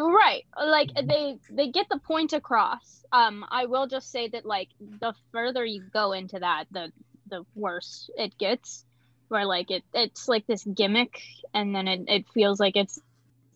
right, 0.00 0.44
like 0.60 0.90
they 0.94 1.38
they 1.50 1.68
get 1.70 1.86
the 1.88 1.98
point 1.98 2.32
across. 2.32 3.04
Um, 3.12 3.44
I 3.50 3.66
will 3.66 3.86
just 3.86 4.10
say 4.10 4.28
that 4.28 4.44
like 4.44 4.68
the 4.80 5.14
further 5.30 5.64
you 5.64 5.82
go 5.92 6.12
into 6.12 6.38
that, 6.40 6.64
the 6.70 6.92
the 7.28 7.44
worse 7.54 8.10
it 8.16 8.36
gets. 8.36 8.84
Where 9.28 9.46
like 9.46 9.70
it 9.70 9.84
it's 9.94 10.28
like 10.28 10.46
this 10.46 10.64
gimmick, 10.64 11.22
and 11.54 11.74
then 11.74 11.88
it, 11.88 12.00
it 12.08 12.24
feels 12.34 12.60
like 12.60 12.76
it's. 12.76 12.98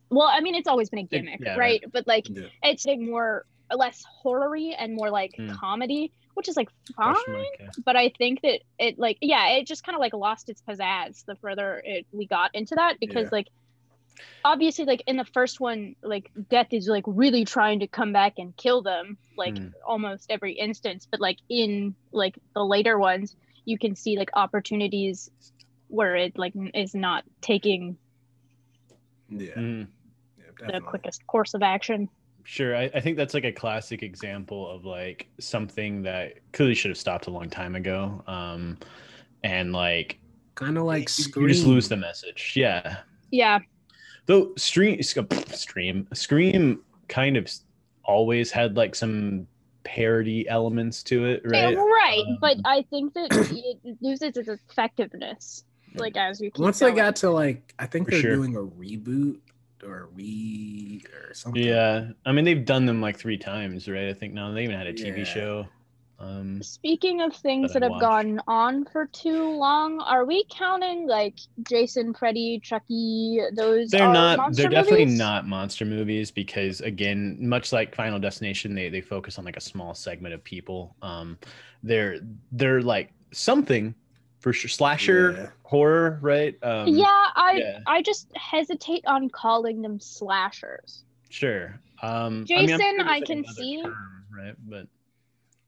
Well, 0.09 0.29
I 0.33 0.41
mean, 0.41 0.55
it's 0.55 0.69
always 0.69 0.89
been 0.89 1.01
a 1.01 1.03
gimmick, 1.03 1.41
yeah, 1.41 1.57
right? 1.57 1.83
But 1.93 2.07
like 2.07 2.29
Yeah. 2.31 2.47
it's 2.63 2.87
like 2.87 3.01
more 3.01 3.45
less 3.75 4.05
horror-y 4.23 4.75
and 4.79 4.95
more 4.95 5.11
like 5.11 5.35
Hmm. 5.37 5.51
comedy, 5.51 6.13
which 6.37 6.49
is 6.49 6.57
like 6.57 6.69
fine. 6.97 7.15
Mark, 7.29 7.47
yeah. 7.59 7.69
But 7.85 7.97
I 7.97 8.11
think 8.19 8.43
that 8.43 8.61
it 8.79 8.99
like 8.99 9.19
yeah, 9.21 9.49
it 9.57 9.67
just 9.67 9.83
kind 9.85 9.97
of 9.97 10.01
like 10.01 10.13
lost 10.15 10.49
its 10.49 10.63
pizzazz 10.69 11.25
the 11.27 11.35
further 11.37 11.83
it 11.85 12.07
we 12.13 12.27
got 12.27 12.55
into 12.55 12.75
that 12.77 13.01
because 13.01 13.25
Yeah. 13.25 13.29
like 13.39 13.49
obviously 14.45 14.85
like 14.85 15.03
in 15.07 15.17
the 15.17 15.25
first 15.25 15.61
one 15.61 15.95
like 16.03 16.31
death 16.51 16.69
is 16.71 16.87
like 16.89 17.05
really 17.07 17.45
trying 17.45 17.81
to 17.81 17.87
come 17.87 18.13
back 18.13 18.35
and 18.39 18.57
kill 18.57 18.81
them 18.83 19.19
like 19.37 19.59
Hmm. 19.59 19.69
almost 19.87 20.27
every 20.31 20.53
instance 20.53 21.07
but 21.11 21.21
like 21.21 21.39
in 21.49 21.95
like 22.13 22.39
the 22.55 22.65
later 22.65 22.99
ones 22.99 23.35
you 23.65 23.79
can 23.79 23.95
see 23.97 24.17
like 24.17 24.31
opportunities 24.35 25.31
where 25.89 26.17
it 26.17 26.39
like 26.39 26.53
is 26.75 26.95
not 26.95 27.25
taking 27.43 27.99
Yeah, 29.29 29.55
Mm. 29.55 29.89
yeah 30.39 30.67
the 30.73 30.81
quickest 30.81 31.27
course 31.27 31.55
of 31.55 31.63
action 31.63 32.09
Sure. 32.49 32.77
I, 32.77 32.85
I 32.95 33.01
think 33.01 33.17
that's 33.17 33.35
like 33.35 33.45
a 33.45 33.51
classic 33.53 34.03
example 34.05 34.71
of 34.71 34.85
like 34.85 35.27
something 35.41 36.03
that 36.03 36.35
clearly 36.53 36.77
should 36.77 36.91
have 36.91 36.97
stopped 36.99 37.27
a 37.27 37.31
long 37.31 37.51
time 37.51 37.75
ago. 37.75 38.23
Um, 38.29 38.79
and 39.43 39.73
like 39.73 40.19
Kind 40.55 40.79
of 40.79 40.85
like 40.85 41.03
you 41.19 41.25
Scream. 41.25 41.49
just 41.49 41.67
lose 41.67 41.89
the 41.89 41.97
message. 41.97 42.53
Yeah. 42.57 42.99
yeah 43.31 43.59
Though 44.27 44.55
stream 44.57 45.03
stream 45.03 46.07
scream 46.15 46.81
kind 47.09 47.37
of 47.37 47.51
always 48.05 48.51
had 48.53 48.77
like 48.77 48.95
some 48.95 49.47
parody 49.85 50.49
elements 50.49 51.03
to 51.05 51.25
it, 51.27 51.43
Yeah, 51.53 51.67
right? 51.67 51.77
right 51.77 52.25
but 52.41 52.57
Um, 52.57 52.63
i 52.65 52.85
think 52.91 53.13
that 53.15 53.29
it 53.85 53.97
loses 54.01 54.37
its 54.37 54.49
effectiveness 54.49 55.65
like 55.95 56.17
as 56.17 56.41
you 56.41 56.51
keep 56.51 56.61
Once 56.63 56.79
they 56.81 56.87
going. 56.87 56.97
got 56.97 57.17
to 57.17 57.31
like, 57.31 57.73
I 57.79 57.87
think 57.87 58.07
For 58.07 58.11
they're 58.13 58.21
sure. 58.21 58.37
doing 58.37 58.57
a 58.57 58.61
reboot 58.61 59.39
or 59.85 60.03
a 60.05 60.07
re 60.07 61.03
or 61.15 61.35
something. 61.35 61.63
Yeah. 61.63 62.11
I 62.25 62.33
mean 62.33 62.45
they've 62.45 62.65
done 62.65 62.87
them 62.87 63.01
like 63.01 63.19
three 63.19 63.39
times, 63.39 63.89
right? 63.89 64.09
I 64.09 64.15
think 64.15 64.35
now 64.35 64.53
they 64.53 64.65
even 64.65 64.77
had 64.77 64.87
a 64.87 64.93
TV 64.95 65.25
Yeah. 65.25 65.25
show. 65.25 65.69
Um 66.19 66.61
Speaking 66.63 67.21
of 67.21 67.35
things 67.37 67.73
that 67.73 67.81
that 67.81 67.83
have 67.83 67.93
watched. 67.93 68.01
gone 68.01 68.41
on 68.47 68.85
for 68.87 69.07
too 69.13 69.45
long, 69.51 70.01
are 70.01 70.25
we 70.25 70.45
counting 70.51 71.07
like 71.07 71.39
Jason, 71.63 72.15
Freddy, 72.15 72.61
Chucky? 72.63 73.41
Those 73.55 73.93
they're 73.93 74.01
are 74.01 74.09
not 74.09 74.41
they're 74.55 74.69
definitely 74.69 75.05
movies? 75.05 75.19
not 75.19 75.47
monster 75.47 75.85
movies 75.85 76.31
because 76.31 76.81
again 76.81 77.37
much 77.41 77.73
like 77.73 77.95
final 77.95 78.19
destination 78.19 78.75
they 78.75 78.89
they 78.89 79.01
focus 79.01 79.39
on 79.39 79.45
like 79.45 79.57
a 79.57 79.61
small 79.61 79.95
segment 79.95 80.35
of 80.35 80.43
people 80.45 80.97
um 81.03 81.39
they're 81.83 82.19
they're 82.53 82.83
like 82.83 83.13
something 83.33 83.95
for 84.39 84.53
sure 84.53 84.69
slasher 84.69 85.33
Yeah. 85.33 85.51
horror 85.63 86.19
right 86.23 86.57
um 86.63 86.89
yeah, 86.89 87.27
I 87.35 87.53
yeah. 87.59 87.81
I 87.87 88.03
just 88.03 88.31
hesitate 88.37 89.05
on 89.07 89.29
calling 89.31 89.83
them 89.83 89.99
slashers. 90.01 91.05
sure 91.31 91.81
um 92.03 92.45
Jason, 92.47 92.69
sure 92.69 92.79
there's, 92.79 93.03
I 93.09 93.21
can 93.23 93.45
see. 93.47 93.83
term, 93.83 94.25
right 94.37 94.55
but 94.69 94.87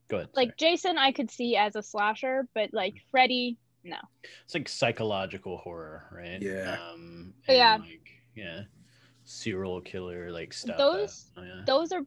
go 0.08 0.18
ahead 0.18 0.28
Like 0.34 0.48
sorry. 0.58 0.70
Jason, 0.72 0.98
I 0.98 1.12
could 1.12 1.30
see 1.30 1.56
as 1.56 1.74
a 1.76 1.82
slasher, 1.82 2.46
but 2.54 2.72
like 2.72 2.94
Freddy, 3.10 3.56
no. 3.84 3.96
it's 4.44 4.54
like 4.54 4.68
psychological 4.68 5.56
horror 5.58 6.04
right 6.12 6.40
Yeah. 6.40 6.76
um 6.92 7.32
Yeah. 7.48 7.78
like 7.80 8.08
yeah 8.34 8.62
serial 9.24 9.80
killer 9.80 10.30
like 10.30 10.52
stuff 10.52 10.78
Those- 10.78 11.30
oh, 11.36 11.42
yeah. 11.42 11.62
Those 11.66 11.92
are 11.92 12.02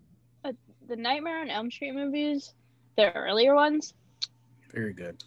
uh, 0.46 0.54
the 0.88 0.96
Nightmare 0.96 1.40
on 1.42 1.50
Elm 1.50 1.70
Street 1.70 1.94
movies. 1.94 2.54
The 2.98 3.12
earlier 3.14 3.54
ones. 3.56 3.94
Very 4.74 4.92
good. 4.94 5.24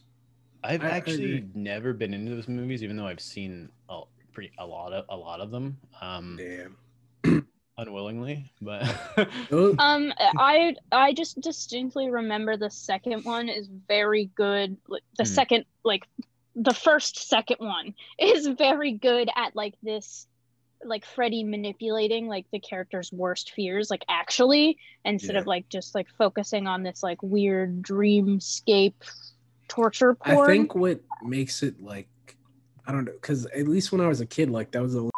I've 0.64 0.82
I- 0.82 0.88
I 0.88 0.90
actually 0.90 1.36
agree. 1.36 1.50
never 1.54 1.92
been 1.92 2.14
into 2.14 2.34
those 2.34 2.48
movies, 2.48 2.82
even 2.82 2.96
though 2.96 3.06
I've 3.06 3.20
seen 3.20 3.68
a 3.88 4.02
pretty 4.32 4.50
a 4.58 4.66
lot 4.66 4.92
of 4.92 5.04
a 5.10 5.16
lot 5.16 5.40
of 5.40 5.50
them, 5.50 5.76
um, 6.00 6.36
Damn. 6.38 7.46
unwillingly. 7.78 8.50
But 8.60 8.82
Um, 9.78 10.12
I 10.18 10.74
I 10.90 11.12
just 11.12 11.40
distinctly 11.40 12.10
remember 12.10 12.56
the 12.56 12.70
second 12.70 13.24
one 13.24 13.48
is 13.48 13.68
very 13.88 14.30
good. 14.34 14.76
The 14.88 15.24
Hmm. 15.24 15.24
second, 15.24 15.64
like 15.84 16.04
the 16.56 16.74
first 16.74 17.28
second 17.28 17.56
one 17.60 17.94
is 18.18 18.46
very 18.46 18.92
good 18.92 19.28
at 19.36 19.54
like 19.56 19.74
this, 19.82 20.26
like 20.84 21.04
Freddy 21.04 21.44
manipulating 21.44 22.26
like 22.28 22.46
the 22.52 22.60
character's 22.60 23.12
worst 23.12 23.50
fears, 23.52 23.90
like 23.90 24.04
actually, 24.08 24.78
instead 25.04 25.36
of 25.36 25.46
like 25.46 25.68
just 25.68 25.94
like 25.94 26.08
focusing 26.16 26.66
on 26.66 26.82
this 26.82 27.02
like 27.02 27.22
weird 27.22 27.82
dreamscape 27.82 28.94
torture 29.68 30.14
porn. 30.14 30.38
I 30.38 30.46
think 30.46 30.74
what 30.74 31.00
makes 31.22 31.62
it 31.62 31.80
like 31.82 32.08
I 32.86 32.92
don't 32.92 33.04
know 33.04 33.12
because 33.12 33.46
at 33.46 33.68
least 33.68 33.92
when 33.92 34.00
I 34.00 34.08
was 34.08 34.20
a 34.20 34.26
kid, 34.26 34.50
like 34.50 34.70
that 34.72 34.82
was 34.82 34.94
a 34.94 35.08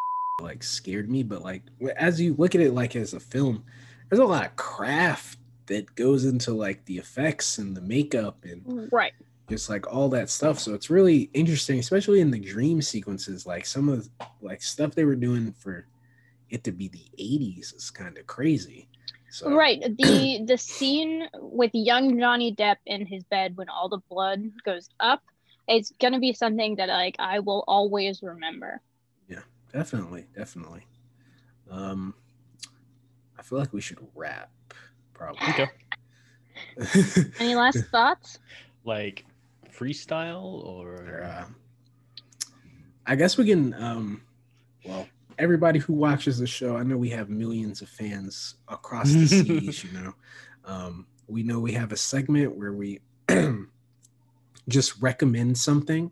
like 0.40 0.62
scared 0.62 1.10
me. 1.10 1.22
But 1.22 1.42
like 1.42 1.62
as 1.96 2.20
you 2.20 2.34
look 2.38 2.54
at 2.54 2.60
it 2.60 2.72
like 2.72 2.96
as 2.96 3.14
a 3.14 3.20
film, 3.20 3.64
there's 4.08 4.20
a 4.20 4.24
lot 4.24 4.46
of 4.46 4.56
craft 4.56 5.38
that 5.66 5.94
goes 5.96 6.24
into 6.24 6.52
like 6.52 6.84
the 6.84 6.98
effects 6.98 7.58
and 7.58 7.76
the 7.76 7.80
makeup 7.80 8.44
and 8.44 8.88
right. 8.92 9.12
just 9.48 9.68
like 9.68 9.92
all 9.92 10.08
that 10.10 10.30
stuff. 10.30 10.58
So 10.58 10.74
it's 10.74 10.90
really 10.90 11.28
interesting, 11.34 11.78
especially 11.78 12.20
in 12.20 12.30
the 12.30 12.38
dream 12.38 12.80
sequences. 12.80 13.46
Like 13.46 13.66
some 13.66 13.88
of 13.88 14.08
like 14.40 14.62
stuff 14.62 14.94
they 14.94 15.04
were 15.04 15.16
doing 15.16 15.52
for 15.52 15.86
it 16.50 16.62
to 16.64 16.72
be 16.72 16.88
the 16.88 17.04
80s 17.18 17.74
is 17.74 17.90
kind 17.90 18.16
of 18.16 18.26
crazy. 18.26 18.88
So 19.30 19.50
Right. 19.50 19.80
The 19.96 20.42
the 20.46 20.56
scene 20.58 21.28
with 21.34 21.70
young 21.74 22.18
Johnny 22.18 22.54
Depp 22.54 22.76
in 22.86 23.06
his 23.06 23.24
bed 23.24 23.56
when 23.56 23.68
all 23.68 23.88
the 23.88 24.00
blood 24.08 24.40
goes 24.64 24.88
up, 25.00 25.22
it's 25.68 25.92
gonna 26.00 26.20
be 26.20 26.32
something 26.32 26.76
that 26.76 26.88
like 26.88 27.16
I 27.18 27.40
will 27.40 27.64
always 27.66 28.22
remember. 28.22 28.80
Yeah, 29.28 29.42
definitely, 29.72 30.26
definitely. 30.34 30.86
Um, 31.70 32.14
I 33.38 33.42
feel 33.42 33.58
like 33.58 33.72
we 33.72 33.80
should 33.80 33.98
wrap. 34.14 34.50
Probably. 35.12 35.48
okay, 35.50 35.66
Any 37.40 37.54
last 37.54 37.84
thoughts? 37.90 38.38
like 38.84 39.24
freestyle 39.70 40.42
Or, 40.64 40.94
or 40.94 41.22
uh, 41.24 41.44
I 43.06 43.14
guess 43.16 43.36
we 43.38 43.46
can. 43.46 43.74
Um, 43.74 44.22
well, 44.84 45.06
everybody 45.38 45.78
who 45.78 45.92
watches 45.92 46.38
the 46.38 46.46
show, 46.46 46.76
I 46.76 46.82
know 46.82 46.96
we 46.96 47.10
have 47.10 47.28
millions 47.28 47.82
of 47.82 47.88
fans 47.88 48.56
across 48.68 49.12
the 49.12 49.26
seas. 49.26 49.84
You 49.84 49.92
know, 49.92 50.14
um, 50.64 51.06
we 51.28 51.42
know 51.42 51.60
we 51.60 51.72
have 51.72 51.92
a 51.92 51.96
segment 51.96 52.56
where 52.56 52.72
we 52.72 53.00
just 54.68 55.00
recommend 55.00 55.58
something, 55.58 56.10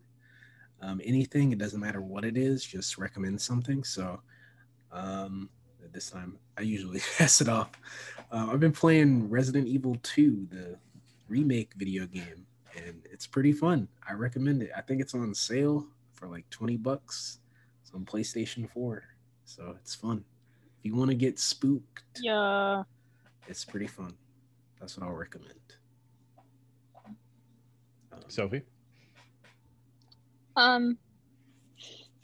um, 0.80 1.00
anything. 1.04 1.52
It 1.52 1.58
doesn't 1.58 1.80
matter 1.80 2.00
what 2.00 2.24
it 2.24 2.36
is. 2.36 2.64
Just 2.64 2.98
recommend 2.98 3.40
something. 3.40 3.84
So, 3.84 4.20
um, 4.92 5.48
this 5.92 6.10
time 6.10 6.38
I 6.58 6.62
usually 6.62 7.00
pass 7.18 7.40
it 7.40 7.48
off. 7.48 7.70
Uh, 8.30 8.48
I've 8.50 8.60
been 8.60 8.72
playing 8.72 9.30
Resident 9.30 9.68
Evil 9.68 9.96
2, 10.02 10.48
the 10.50 10.78
remake 11.28 11.72
video 11.76 12.06
game, 12.06 12.46
and 12.76 13.02
it's 13.10 13.26
pretty 13.26 13.52
fun. 13.52 13.88
I 14.06 14.12
recommend 14.12 14.62
it. 14.62 14.70
I 14.76 14.80
think 14.82 15.00
it's 15.00 15.14
on 15.14 15.34
sale 15.34 15.86
for 16.14 16.28
like 16.28 16.48
20 16.50 16.76
bucks. 16.78 17.38
It's 17.82 17.94
on 17.94 18.04
PlayStation 18.04 18.68
4. 18.70 19.04
So 19.44 19.74
it's 19.80 19.94
fun. 19.94 20.24
If 20.78 20.84
you 20.86 20.94
want 20.96 21.10
to 21.10 21.14
get 21.16 21.38
spooked, 21.38 22.02
Yeah. 22.20 22.82
it's 23.46 23.64
pretty 23.64 23.86
fun. 23.86 24.14
That's 24.80 24.96
what 24.98 25.06
I'll 25.06 25.14
recommend. 25.14 25.54
Um, 28.12 28.20
Sophie? 28.28 28.62
Um 30.56 30.98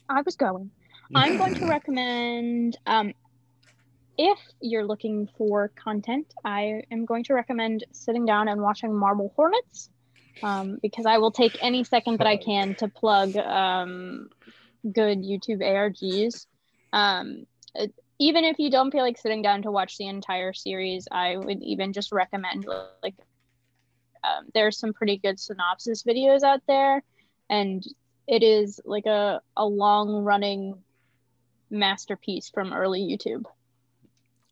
I 0.09 0.23
was 0.23 0.37
going. 0.37 0.71
I'm 1.15 1.37
going 1.39 1.55
to 1.55 1.67
recommend 1.77 2.77
um 2.87 3.13
if 4.19 4.39
you're 4.61 4.85
looking 4.85 5.29
for 5.39 5.69
content, 5.83 6.35
I 6.45 6.83
am 6.91 7.07
going 7.07 7.25
to 7.25 7.35
recommend 7.35 7.85
sitting 7.93 8.27
down 8.27 8.49
and 8.49 8.61
watching 8.61 8.95
Marble 8.95 9.33
Hornets. 9.35 9.89
um, 10.43 10.79
because 10.83 11.07
I 11.07 11.17
will 11.19 11.31
take 11.31 11.57
any 11.63 11.85
second 11.85 12.19
that 12.19 12.27
I 12.27 12.37
can 12.49 12.75
to 12.77 12.89
plug 12.89 13.35
um, 13.37 14.29
good 14.93 15.19
YouTube 15.23 15.61
ARGs. 15.63 16.47
Um, 16.93 17.47
it, 17.75 17.95
even 18.19 18.45
if 18.45 18.59
you 18.59 18.71
don't 18.71 18.91
feel 18.91 19.03
like 19.03 19.17
sitting 19.17 19.43
down 19.43 19.63
to 19.63 19.71
watch 19.71 19.97
the 19.97 20.07
entire 20.07 20.53
series, 20.53 21.09
I 21.11 21.37
would 21.37 21.63
even 21.63 21.93
just 21.93 22.13
recommend 22.13 22.67
like 23.03 23.15
um, 24.23 24.47
there's 24.53 24.79
some 24.79 24.93
pretty 24.93 25.17
good 25.17 25.41
synopsis 25.41 26.03
videos 26.03 26.43
out 26.43 26.61
there, 26.69 27.03
and 27.49 27.83
it 28.27 28.43
is 28.43 28.81
like 28.85 29.07
a, 29.07 29.41
a 29.57 29.65
long 29.65 30.23
running 30.23 30.75
masterpiece 31.71 32.51
from 32.53 32.73
early 32.73 33.01
YouTube. 33.01 33.45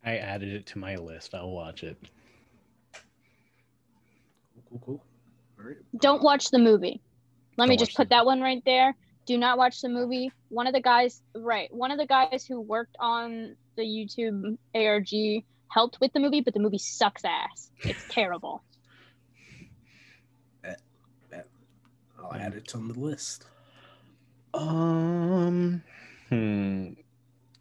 I 0.05 0.17
added 0.17 0.49
it 0.53 0.67
to 0.67 0.79
my 0.79 0.97
list. 0.97 1.35
I'll 1.35 1.51
watch 1.51 1.83
it. 1.83 1.99
Cool, 4.55 4.63
cool. 4.71 4.81
cool. 4.85 5.05
All 5.61 5.69
right. 5.69 5.77
Don't 6.01 6.23
watch 6.23 6.51
the 6.51 6.59
movie. 6.59 7.03
Let 7.57 7.65
Don't 7.65 7.69
me 7.69 7.75
watch 7.75 7.81
just 7.81 7.93
the 7.93 7.97
put 7.97 8.09
that 8.11 8.25
one 8.25 8.41
right 8.41 8.63
there. 8.65 8.95
Do 9.29 9.37
not 9.37 9.59
watch 9.59 9.83
the 9.83 9.91
movie. 9.91 10.33
One 10.49 10.67
of 10.67 10.73
the 10.73 10.81
guys, 10.81 11.21
right? 11.35 11.71
One 11.71 11.91
of 11.91 11.99
the 11.99 12.07
guys 12.07 12.47
who 12.49 12.63
worked 12.63 12.97
on 12.99 13.57
the 13.77 13.83
YouTube 13.83 14.57
ARG 14.75 15.45
helped 15.69 16.01
with 16.01 16.15
the 16.15 16.21
movie, 16.21 16.41
but 16.41 16.55
the 16.55 16.61
movie 16.61 16.79
sucks 16.79 17.27
ass. 17.27 17.71
It's 17.83 18.03
terrible. 18.09 18.63
I'll 20.65 22.33
add 22.33 22.55
it 22.55 22.75
on 22.75 22.89
the 22.89 22.99
list. 22.99 23.45
Um, 24.55 25.83
hmm. 26.31 26.93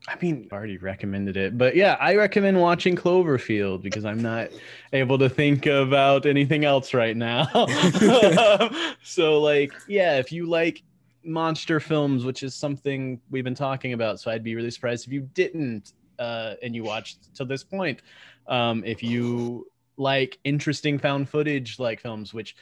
I 0.07 0.15
mean, 0.21 0.47
I 0.49 0.55
already 0.55 0.77
recommended 0.77 1.35
it, 1.35 1.57
but 1.57 1.75
yeah, 1.75 1.97
I 1.99 2.15
recommend 2.15 2.61
watching 2.61 2.95
Cloverfield 2.95 3.81
because 3.81 4.05
I'm 4.05 4.21
not 4.21 4.51
able 4.93 5.17
to 5.17 5.27
think 5.27 5.65
about 5.65 6.25
anything 6.25 6.63
else 6.63 6.93
right 6.93 7.15
now. 7.15 7.45
so, 9.03 9.41
like, 9.41 9.73
yeah, 9.89 10.17
if 10.17 10.31
you 10.31 10.45
like 10.45 10.81
monster 11.27 11.79
films, 11.79 12.25
which 12.25 12.43
is 12.43 12.55
something 12.55 13.19
we've 13.29 13.43
been 13.43 13.55
talking 13.55 13.93
about, 13.93 14.19
so 14.19 14.31
I'd 14.31 14.43
be 14.43 14.55
really 14.55 14.71
surprised 14.71 15.05
if 15.07 15.13
you 15.13 15.21
didn't 15.21 15.93
uh, 16.19 16.55
and 16.63 16.75
you 16.75 16.83
watched 16.83 17.35
to 17.35 17.45
this 17.45 17.63
point. 17.63 18.01
Um, 18.47 18.83
if 18.85 19.03
you 19.03 19.67
like 19.97 20.39
interesting 20.43 20.97
found 20.99 21.29
footage 21.29 21.79
like 21.79 21.99
films, 21.99 22.33
which 22.33 22.55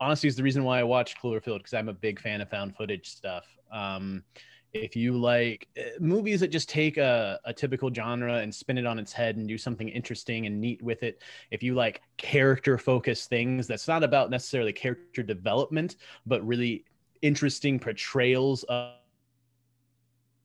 honestly 0.00 0.28
is 0.28 0.36
the 0.36 0.42
reason 0.42 0.64
why 0.64 0.80
I 0.80 0.82
watched 0.82 1.20
Cloverfield 1.22 1.58
because 1.58 1.74
I'm 1.74 1.88
a 1.88 1.94
big 1.94 2.20
fan 2.20 2.40
of 2.40 2.48
found 2.48 2.76
footage 2.76 3.08
stuff. 3.08 3.46
Um, 3.72 4.24
if 4.72 4.94
you 4.94 5.16
like 5.18 5.66
uh, 5.78 5.82
movies 5.98 6.40
that 6.40 6.48
just 6.48 6.68
take 6.68 6.96
a, 6.96 7.40
a 7.44 7.52
typical 7.52 7.92
genre 7.92 8.36
and 8.36 8.54
spin 8.54 8.78
it 8.78 8.86
on 8.86 8.98
its 8.98 9.12
head 9.12 9.36
and 9.36 9.48
do 9.48 9.58
something 9.58 9.88
interesting 9.88 10.46
and 10.46 10.60
neat 10.60 10.80
with 10.82 11.02
it, 11.02 11.22
if 11.50 11.62
you 11.62 11.74
like 11.74 12.02
character 12.16 12.78
focused 12.78 13.28
things 13.28 13.66
that's 13.66 13.88
not 13.88 14.04
about 14.04 14.30
necessarily 14.30 14.72
character 14.72 15.22
development, 15.22 15.96
but 16.24 16.46
really 16.46 16.84
interesting 17.22 17.78
portrayals 17.78 18.64
of 18.64 18.94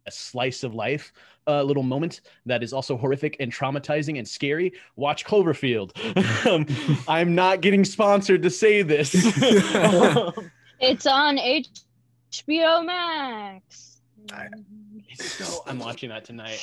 a 0.07 0.11
slice 0.11 0.63
of 0.63 0.75
life 0.75 1.11
uh, 1.47 1.61
little 1.63 1.83
moment 1.83 2.21
that 2.45 2.63
is 2.63 2.73
also 2.73 2.97
horrific 2.97 3.37
and 3.39 3.51
traumatizing 3.51 4.17
and 4.17 4.27
scary, 4.27 4.73
watch 4.95 5.25
Cloverfield. 5.25 5.91
um, 6.45 6.65
I'm 7.07 7.35
not 7.35 7.61
getting 7.61 7.83
sponsored 7.83 8.43
to 8.43 8.49
say 8.49 8.81
this. 8.81 9.13
It's 10.81 11.05
on 11.05 11.37
HBO 11.37 12.85
Max. 12.85 14.01
I- 14.33 14.49
so 15.15 15.63
I'm 15.65 15.79
watching 15.79 16.09
that 16.09 16.25
tonight. 16.25 16.59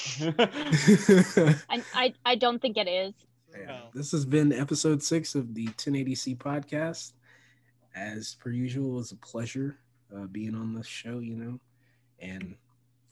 I, 1.70 1.82
I, 1.94 2.14
I 2.26 2.34
don't 2.34 2.60
think 2.60 2.76
it 2.76 2.86
is. 2.86 3.14
Yeah. 3.58 3.80
This 3.94 4.12
has 4.12 4.26
been 4.26 4.52
episode 4.52 5.02
six 5.02 5.34
of 5.34 5.54
the 5.54 5.68
1080C 5.68 6.36
podcast. 6.36 7.12
As 7.96 8.36
per 8.38 8.50
usual, 8.50 8.92
it 8.92 8.96
was 8.96 9.12
a 9.12 9.16
pleasure 9.16 9.78
uh, 10.14 10.26
being 10.26 10.54
on 10.54 10.74
this 10.74 10.86
show, 10.86 11.18
you 11.18 11.34
know, 11.36 11.60
and 12.18 12.54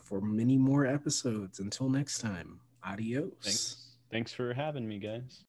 for 0.03 0.21
many 0.21 0.57
more 0.57 0.87
episodes. 0.87 1.59
Until 1.61 1.89
next 1.89 2.19
time, 2.19 2.61
adios. 2.85 3.33
Thanks. 3.43 3.77
Thanks 4.11 4.33
for 4.33 4.53
having 4.53 4.89
me, 4.89 4.99
guys. 4.99 5.45